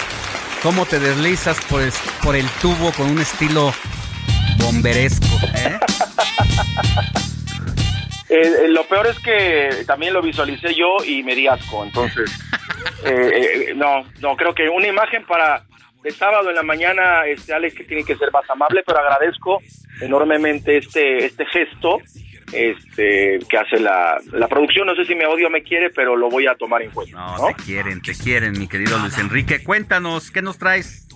cómo 0.62 0.84
te 0.84 0.99
deslizas 0.99 1.58
por 1.65 1.81
el, 1.81 1.91
por 2.23 2.36
el 2.36 2.47
tubo 2.60 2.92
con 2.92 3.10
un 3.10 3.18
estilo 3.20 3.73
bomberesco. 4.58 5.26
¿eh? 5.55 5.78
Eh, 8.31 8.65
eh, 8.65 8.68
lo 8.68 8.84
peor 8.89 9.07
es 9.07 9.18
que 9.20 9.84
también 9.86 10.12
lo 10.12 10.20
visualicé 10.20 10.74
yo 10.74 10.97
y 11.07 11.23
me 11.23 11.36
di 11.36 11.47
asco, 11.47 11.84
entonces 11.84 12.28
eh, 13.05 13.68
eh, 13.68 13.74
no, 13.76 14.02
no 14.20 14.34
creo 14.34 14.52
que 14.55 14.68
una 14.68 14.89
imagen 14.89 15.24
para 15.24 15.62
de 16.02 16.10
sábado 16.10 16.49
en 16.50 16.57
la 16.57 16.65
mañana, 16.65 17.26
este 17.26 17.55
Alex 17.55 17.76
que 17.76 17.84
tiene 17.84 18.02
que 18.02 18.16
ser 18.16 18.33
más 18.33 18.49
amable, 18.50 18.83
pero 18.84 18.99
agradezco 18.99 19.62
enormemente 20.00 20.78
este 20.78 21.26
este 21.26 21.47
gesto, 21.47 21.99
este 22.53 23.39
que 23.49 23.57
hace 23.59 23.79
la, 23.81 24.19
la 24.33 24.49
producción, 24.49 24.87
no 24.87 24.95
sé 24.95 25.05
si 25.05 25.15
me 25.15 25.27
odio 25.27 25.47
o 25.49 25.51
me 25.51 25.63
quiere, 25.63 25.91
pero 25.91 26.17
lo 26.17 26.29
voy 26.29 26.47
a 26.47 26.55
tomar 26.55 26.83
en 26.83 26.91
cuenta. 26.91 27.17
No, 27.17 27.37
¿no? 27.39 27.47
te 27.49 27.55
quieren, 27.65 28.01
te 28.03 28.13
quieren, 28.15 28.53
mi 28.59 28.69
querido 28.69 28.99
Luis 28.99 29.19
Enrique. 29.19 29.63
Cuéntanos, 29.63 30.31
¿qué 30.31 30.43
nos 30.43 30.59
traes? 30.59 31.09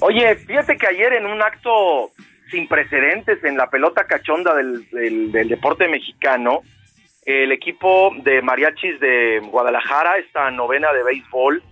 Oye, 0.00 0.36
fíjate 0.36 0.76
que 0.76 0.86
ayer 0.86 1.14
en 1.14 1.26
un 1.26 1.40
acto 1.42 2.10
sin 2.50 2.68
precedentes 2.68 3.42
en 3.44 3.56
la 3.56 3.68
pelota 3.70 4.04
cachonda 4.06 4.54
del, 4.54 4.88
del- 4.90 5.32
del 5.32 5.48
deporte 5.48 5.88
mexicano, 5.88 6.60
el 7.24 7.50
equipo 7.50 8.12
de 8.22 8.40
mariachis 8.42 9.00
de 9.00 9.40
Guadalajara, 9.50 10.18
esta 10.18 10.50
novena 10.50 10.92
de 10.92 11.02
béisbol, 11.02 11.62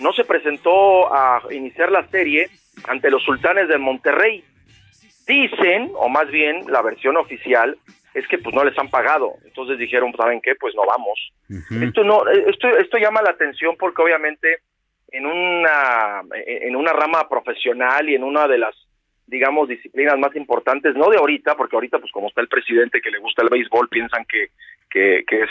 no 0.00 0.12
se 0.12 0.24
presentó 0.24 1.12
a 1.14 1.40
iniciar 1.50 1.90
la 1.90 2.06
serie 2.08 2.50
ante 2.86 3.10
los 3.10 3.22
sultanes 3.24 3.68
de 3.68 3.78
Monterrey. 3.78 4.44
Dicen, 5.26 5.90
o 5.94 6.08
más 6.08 6.30
bien 6.30 6.64
la 6.68 6.82
versión 6.82 7.16
oficial, 7.16 7.76
es 8.14 8.26
que 8.28 8.38
pues 8.38 8.54
no 8.54 8.64
les 8.64 8.78
han 8.78 8.88
pagado. 8.88 9.34
Entonces 9.44 9.78
dijeron, 9.78 10.12
¿saben 10.16 10.40
qué? 10.40 10.54
Pues 10.54 10.74
no 10.74 10.82
vamos. 10.86 11.32
Esto 11.82 12.04
no, 12.04 12.26
esto, 12.28 12.68
esto 12.78 12.98
llama 12.98 13.22
la 13.22 13.30
atención 13.30 13.76
porque 13.78 14.02
obviamente 14.02 14.58
en 15.10 15.26
una, 15.26 16.22
en 16.46 16.76
una 16.76 16.92
rama 16.92 17.28
profesional 17.28 18.08
y 18.08 18.14
en 18.14 18.24
una 18.24 18.46
de 18.46 18.58
las 18.58 18.74
digamos, 19.28 19.68
disciplinas 19.68 20.18
más 20.18 20.34
importantes, 20.36 20.94
no 20.94 21.10
de 21.10 21.18
ahorita, 21.18 21.54
porque 21.54 21.76
ahorita, 21.76 21.98
pues 21.98 22.10
como 22.12 22.28
está 22.28 22.40
el 22.40 22.48
presidente 22.48 23.02
que 23.02 23.10
le 23.10 23.18
gusta 23.18 23.42
el 23.42 23.50
béisbol, 23.50 23.88
piensan 23.90 24.24
que, 24.24 24.48
que, 24.90 25.24
que 25.26 25.42
es 25.42 25.50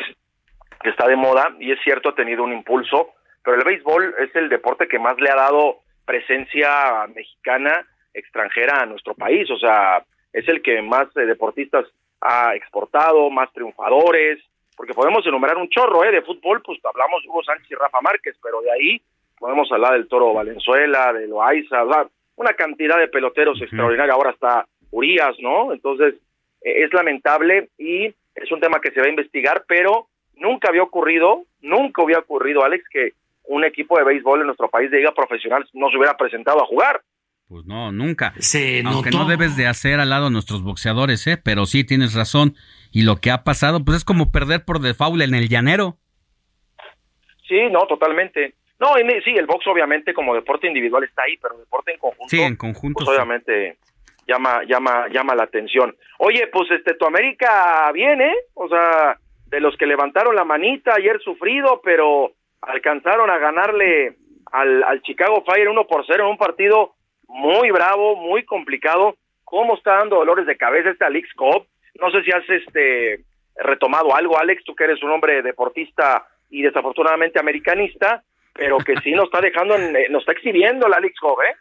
que 0.82 0.90
está 0.90 1.08
de 1.08 1.16
moda, 1.16 1.56
y 1.60 1.72
es 1.72 1.80
cierto, 1.84 2.10
ha 2.10 2.16
tenido 2.16 2.44
un 2.44 2.54
impulso, 2.54 3.14
pero 3.44 3.58
el 3.58 3.64
béisbol 3.64 4.16
es 4.20 4.36
el 4.36 4.50
deporte 4.50 4.88
que 4.88 5.00
más 5.00 5.18
le 5.20 5.30
ha 5.30 5.36
dado 5.36 5.80
presencia 6.06 7.08
mexicana 7.16 7.86
extranjera 8.14 8.82
a 8.82 8.86
nuestro 8.86 9.14
país, 9.14 9.50
o 9.50 9.58
sea, 9.58 10.04
es 10.34 10.48
el 10.48 10.62
que 10.62 10.82
más 10.82 11.08
eh, 11.16 11.26
deportistas 11.26 11.86
ha 12.22 12.56
exportado, 12.56 13.30
más 13.30 13.52
triunfadores, 13.54 14.40
porque 14.76 14.94
podemos 14.94 15.26
enumerar 15.26 15.58
un 15.58 15.70
chorro 15.70 16.04
¿eh? 16.04 16.12
de 16.12 16.22
fútbol, 16.22 16.62
pues 16.62 16.80
hablamos 16.84 17.24
de 17.24 17.30
Hugo 17.30 17.44
Sánchez 17.44 17.72
y 17.72 17.76
Rafa 17.76 18.02
Márquez, 18.02 18.36
pero 18.42 18.62
de 18.62 18.72
ahí 18.72 19.02
podemos 19.40 19.72
hablar 19.72 19.94
del 19.94 20.08
Toro 20.08 20.34
Valenzuela, 20.34 21.14
de 21.14 21.28
Loaiza, 21.28 21.84
o 21.84 21.92
sea, 21.92 22.08
una 22.36 22.54
cantidad 22.54 22.98
de 22.98 23.08
peloteros 23.08 23.62
extraordinarios, 23.62 24.16
ahora 24.16 24.32
está 24.32 24.68
Urias, 24.92 25.36
¿no? 25.40 25.74
Entonces, 25.74 26.16
eh, 26.62 26.84
es 26.84 26.94
lamentable 26.94 27.70
y 27.78 28.06
es 28.36 28.52
un 28.52 28.60
tema 28.60 28.80
que 28.80 28.92
se 28.92 29.00
va 29.00 29.08
a 29.08 29.10
investigar, 29.10 29.64
pero 29.68 30.08
nunca 30.36 30.70
había 30.70 30.84
ocurrido, 30.84 31.44
nunca 31.62 32.04
había 32.04 32.20
ocurrido, 32.20 32.64
Alex, 32.64 32.88
que 32.90 33.14
un 33.46 33.64
equipo 33.64 33.98
de 33.98 34.04
béisbol 34.04 34.42
en 34.42 34.48
nuestro 34.48 34.70
país 34.70 34.92
de 34.92 34.98
liga 34.98 35.14
profesional 35.14 35.66
no 35.74 35.90
se 35.90 35.98
hubiera 35.98 36.16
presentado 36.18 36.62
a 36.62 36.66
jugar. 36.66 37.02
Pues 37.50 37.66
no, 37.66 37.92
nunca. 37.94 38.34
Se 38.40 38.82
Aunque 38.86 39.10
notó. 39.12 39.24
no 39.24 39.30
debes 39.30 39.56
de 39.56 39.68
hacer 39.68 40.00
al 40.02 40.10
lado 40.10 40.28
a 40.28 40.30
nuestros 40.30 40.64
boxeadores, 40.64 41.26
¿eh? 41.28 41.38
Pero 41.42 41.66
sí 41.66 41.86
tienes 41.86 42.14
razón. 42.14 42.56
Y 42.92 43.04
lo 43.04 43.18
que 43.18 43.32
ha 43.32 43.44
pasado, 43.44 43.84
pues 43.86 43.98
es 43.98 44.04
como 44.06 44.32
perder 44.32 44.66
por 44.66 44.80
default 44.80 45.22
en 45.22 45.34
el 45.34 45.48
llanero. 45.48 45.98
Sí, 47.48 47.60
no, 47.72 47.88
totalmente. 47.88 48.56
No, 48.80 49.00
y 49.00 49.04
sí, 49.24 49.32
el 49.32 49.46
box 49.48 49.66
obviamente 49.68 50.14
como 50.14 50.36
deporte 50.36 50.68
individual 50.68 51.04
está 51.04 51.24
ahí, 51.24 51.38
pero 51.38 51.58
deporte 51.58 51.94
en 51.94 52.00
conjunto, 52.00 52.28
Sí, 52.30 52.42
en 52.42 52.56
conjunto. 52.58 52.98
pues 52.98 53.08
sí. 53.10 53.16
obviamente 53.16 53.78
llama, 54.28 54.62
llama, 54.68 55.08
llama 55.10 55.34
la 55.34 55.44
atención. 55.44 55.96
Oye, 56.20 56.48
pues 56.48 56.70
este, 56.72 56.94
tu 56.96 57.06
América 57.06 57.90
viene, 57.94 58.32
o 58.54 58.68
sea, 58.68 59.18
de 59.48 59.62
los 59.62 59.76
que 59.78 59.88
levantaron 59.88 60.36
la 60.36 60.44
manita 60.44 60.94
ayer 60.96 61.20
sufrido, 61.24 61.82
pero 61.84 62.34
alcanzaron 62.62 63.30
a 63.30 63.38
ganarle 63.38 64.18
al, 64.52 64.84
al 64.84 65.02
Chicago 65.02 65.44
Fire 65.46 65.70
1 65.70 65.88
por 65.88 66.06
0 66.06 66.26
en 66.26 66.30
un 66.32 66.38
partido 66.38 66.94
muy 67.28 67.72
bravo, 67.72 68.16
muy 68.16 68.44
complicado. 68.46 69.16
¿Cómo 69.44 69.76
está 69.76 69.96
dando 69.98 70.18
dolores 70.18 70.46
de 70.46 70.58
cabeza 70.58 70.90
este 70.90 71.06
Alex 71.06 71.34
Cobb? 71.36 71.66
No 72.02 72.12
sé 72.12 72.22
si 72.24 72.32
has 72.32 72.48
este 72.50 73.24
retomado 73.56 74.16
algo, 74.16 74.38
Alex, 74.38 74.64
tú 74.66 74.76
que 74.76 74.84
eres 74.84 75.02
un 75.02 75.12
hombre 75.12 75.42
deportista 75.42 76.28
y 76.50 76.62
desafortunadamente 76.62 77.40
americanista, 77.40 78.24
pero 78.54 78.78
que 78.78 78.96
sí 78.98 79.12
nos 79.12 79.26
está 79.26 79.42
dejando, 79.42 79.76
en- 79.76 79.96
eh, 79.96 80.08
nos 80.10 80.22
está 80.22 80.34
exhibiendo 80.34 80.88
el 80.88 80.94
Alex 80.94 81.20
Cobb, 81.20 81.42
¿eh? 81.42 81.56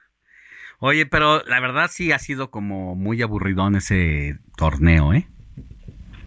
Oye, 0.79 1.07
pero 1.07 1.43
la 1.47 1.59
verdad 1.61 1.89
sí 1.91 2.13
ha 2.13 2.19
sido 2.19 2.51
como 2.51 2.95
muy 2.95 3.23
aburridón 3.23 3.77
ese 3.77 4.35
torneo, 4.59 5.15
¿eh? 5.15 5.25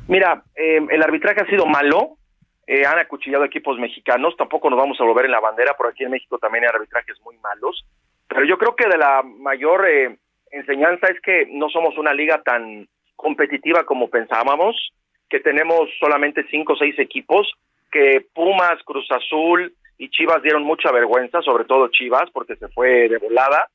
Mira, 0.07 0.43
eh, 0.55 0.79
el 0.89 1.03
arbitraje 1.03 1.41
ha 1.41 1.45
sido 1.45 1.67
malo, 1.67 2.17
eh, 2.65 2.85
han 2.85 2.97
acuchillado 2.97 3.43
equipos 3.45 3.77
mexicanos, 3.77 4.35
tampoco 4.37 4.69
nos 4.71 4.79
vamos 4.79 4.99
a 4.99 5.03
volver 5.03 5.25
en 5.25 5.31
la 5.31 5.39
bandera, 5.39 5.75
por 5.75 5.87
aquí 5.87 6.03
en 6.03 6.11
México 6.11 6.39
también 6.39 6.63
hay 6.63 6.71
arbitrajes 6.73 7.15
muy 7.23 7.37
malos, 7.37 7.85
pero 8.29 8.45
yo 8.45 8.57
creo 8.57 8.75
que 8.75 8.87
de 8.87 8.97
la 8.97 9.23
mayor 9.23 9.87
eh, 9.89 10.17
enseñanza 10.51 11.07
es 11.07 11.19
que 11.21 11.47
no 11.51 11.69
somos 11.69 11.97
una 11.97 12.13
liga 12.13 12.41
tan 12.43 12.87
competitiva 13.15 13.83
como 13.83 14.09
pensábamos, 14.09 14.93
que 15.29 15.39
tenemos 15.39 15.89
solamente 15.99 16.45
cinco 16.49 16.73
o 16.73 16.77
seis 16.77 16.97
equipos, 16.99 17.51
que 17.91 18.25
Pumas, 18.33 18.81
Cruz 18.85 19.07
Azul 19.11 19.73
y 19.97 20.09
Chivas 20.09 20.41
dieron 20.43 20.63
mucha 20.63 20.91
vergüenza, 20.91 21.41
sobre 21.41 21.65
todo 21.65 21.89
Chivas, 21.89 22.29
porque 22.31 22.55
se 22.55 22.67
fue 22.69 23.09
de 23.09 23.17
volada, 23.17 23.67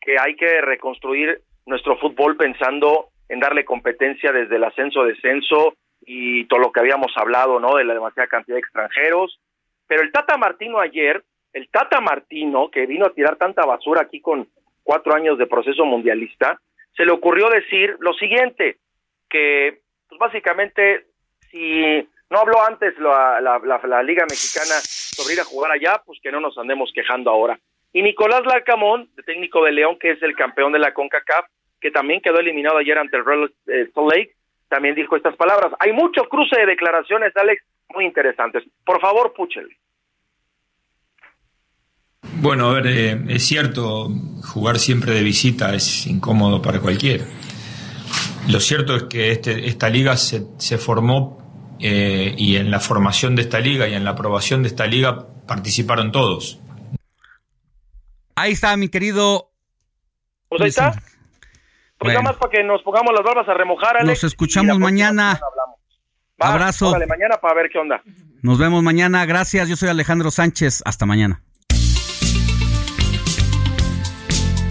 que 0.00 0.16
hay 0.18 0.34
que 0.36 0.60
reconstruir 0.62 1.42
nuestro 1.66 1.98
fútbol 1.98 2.36
pensando 2.36 3.10
en 3.28 3.40
darle 3.40 3.64
competencia 3.64 4.32
desde 4.32 4.56
el 4.56 4.64
ascenso, 4.64 5.04
descenso 5.04 5.74
y 6.00 6.46
todo 6.46 6.60
lo 6.60 6.72
que 6.72 6.80
habíamos 6.80 7.12
hablado, 7.16 7.60
¿no? 7.60 7.76
De 7.76 7.84
la 7.84 7.94
demasiada 7.94 8.26
cantidad 8.26 8.56
de 8.56 8.60
extranjeros. 8.60 9.38
Pero 9.86 10.02
el 10.02 10.12
Tata 10.12 10.36
Martino 10.38 10.80
ayer, 10.80 11.22
el 11.52 11.68
Tata 11.68 12.00
Martino, 12.00 12.70
que 12.70 12.86
vino 12.86 13.06
a 13.06 13.12
tirar 13.12 13.36
tanta 13.36 13.64
basura 13.64 14.02
aquí 14.02 14.20
con 14.20 14.48
cuatro 14.82 15.14
años 15.14 15.38
de 15.38 15.46
proceso 15.46 15.84
mundialista, 15.84 16.60
se 16.96 17.04
le 17.04 17.12
ocurrió 17.12 17.48
decir 17.48 17.96
lo 18.00 18.12
siguiente, 18.14 18.78
que 19.28 19.80
pues 20.08 20.18
básicamente 20.18 21.06
si 21.50 22.08
no 22.30 22.38
habló 22.38 22.62
antes 22.66 22.94
la, 22.98 24.02
Liga 24.02 24.24
Mexicana 24.24 24.80
sobre 24.82 25.34
ir 25.34 25.40
a 25.40 25.44
jugar 25.44 25.72
allá, 25.72 26.02
pues 26.04 26.18
que 26.22 26.32
no 26.32 26.40
nos 26.40 26.56
andemos 26.58 26.90
quejando 26.94 27.30
ahora. 27.30 27.58
Y 27.92 28.02
Nicolás 28.02 28.42
Larcamón, 28.44 29.08
el 29.16 29.24
técnico 29.24 29.64
de 29.64 29.72
León, 29.72 29.98
que 29.98 30.10
es 30.10 30.22
el 30.22 30.36
campeón 30.36 30.72
de 30.72 30.78
la 30.78 30.92
CONCACAF, 30.92 31.46
que 31.80 31.90
también 31.90 32.20
quedó 32.20 32.38
eliminado 32.38 32.78
ayer 32.78 32.98
ante 32.98 33.16
el 33.16 33.24
Real 33.24 33.52
eh, 33.66 33.88
Salt 33.94 34.12
Lake, 34.12 34.34
también 34.68 34.94
dijo 34.94 35.16
estas 35.16 35.36
palabras. 35.36 35.72
Hay 35.78 35.92
mucho 35.92 36.24
cruce 36.24 36.58
de 36.60 36.66
declaraciones, 36.66 37.34
Alex, 37.36 37.64
muy 37.94 38.04
interesantes. 38.04 38.64
Por 38.84 39.00
favor, 39.00 39.32
Puchel. 39.32 39.68
Bueno, 42.40 42.68
a 42.70 42.74
ver, 42.74 42.86
eh, 42.86 43.24
es 43.28 43.44
cierto, 43.46 44.08
jugar 44.44 44.78
siempre 44.78 45.12
de 45.12 45.22
visita 45.22 45.74
es 45.74 46.06
incómodo 46.06 46.62
para 46.62 46.80
cualquiera. 46.80 47.24
Lo 48.48 48.60
cierto 48.60 48.94
es 48.96 49.02
que 49.04 49.32
este- 49.32 49.66
esta 49.68 49.88
liga 49.88 50.16
se, 50.16 50.46
se 50.58 50.78
formó 50.78 51.36
eh, 51.80 52.34
y 52.36 52.56
en 52.56 52.70
la 52.70 52.80
formación 52.80 53.36
de 53.36 53.42
esta 53.42 53.60
liga 53.60 53.88
y 53.88 53.94
en 53.94 54.04
la 54.04 54.10
aprobación 54.10 54.62
de 54.62 54.68
esta 54.68 54.86
liga 54.86 55.26
participaron 55.46 56.10
todos. 56.12 56.58
Ahí 58.34 58.52
está, 58.52 58.76
mi 58.76 58.88
querido. 58.88 59.50
Pues 60.48 60.62
ahí 60.62 60.68
está. 60.68 60.92
Pues 60.92 61.02
Bueno. 62.14 62.20
nada 62.22 62.32
más 62.32 62.36
para 62.40 62.50
que 62.52 62.64
nos 62.64 62.82
pongamos 62.82 63.12
las 63.12 63.24
barbas 63.24 63.48
a 63.48 63.54
remojar, 63.54 63.96
Alex. 63.96 64.08
Nos 64.22 64.24
escuchamos 64.24 64.78
mañana. 64.78 65.40
Va, 66.40 66.52
Abrazo. 66.52 66.90
órale, 66.90 67.06
mañana 67.06 67.36
para 67.40 67.54
ver 67.54 67.68
qué 67.72 67.78
onda. 67.78 68.00
Nos 68.42 68.58
vemos 68.58 68.82
mañana. 68.84 69.26
Gracias. 69.26 69.68
Yo 69.68 69.74
soy 69.76 69.88
Alejandro 69.88 70.30
Sánchez. 70.30 70.82
Hasta 70.84 71.04
mañana. 71.06 71.42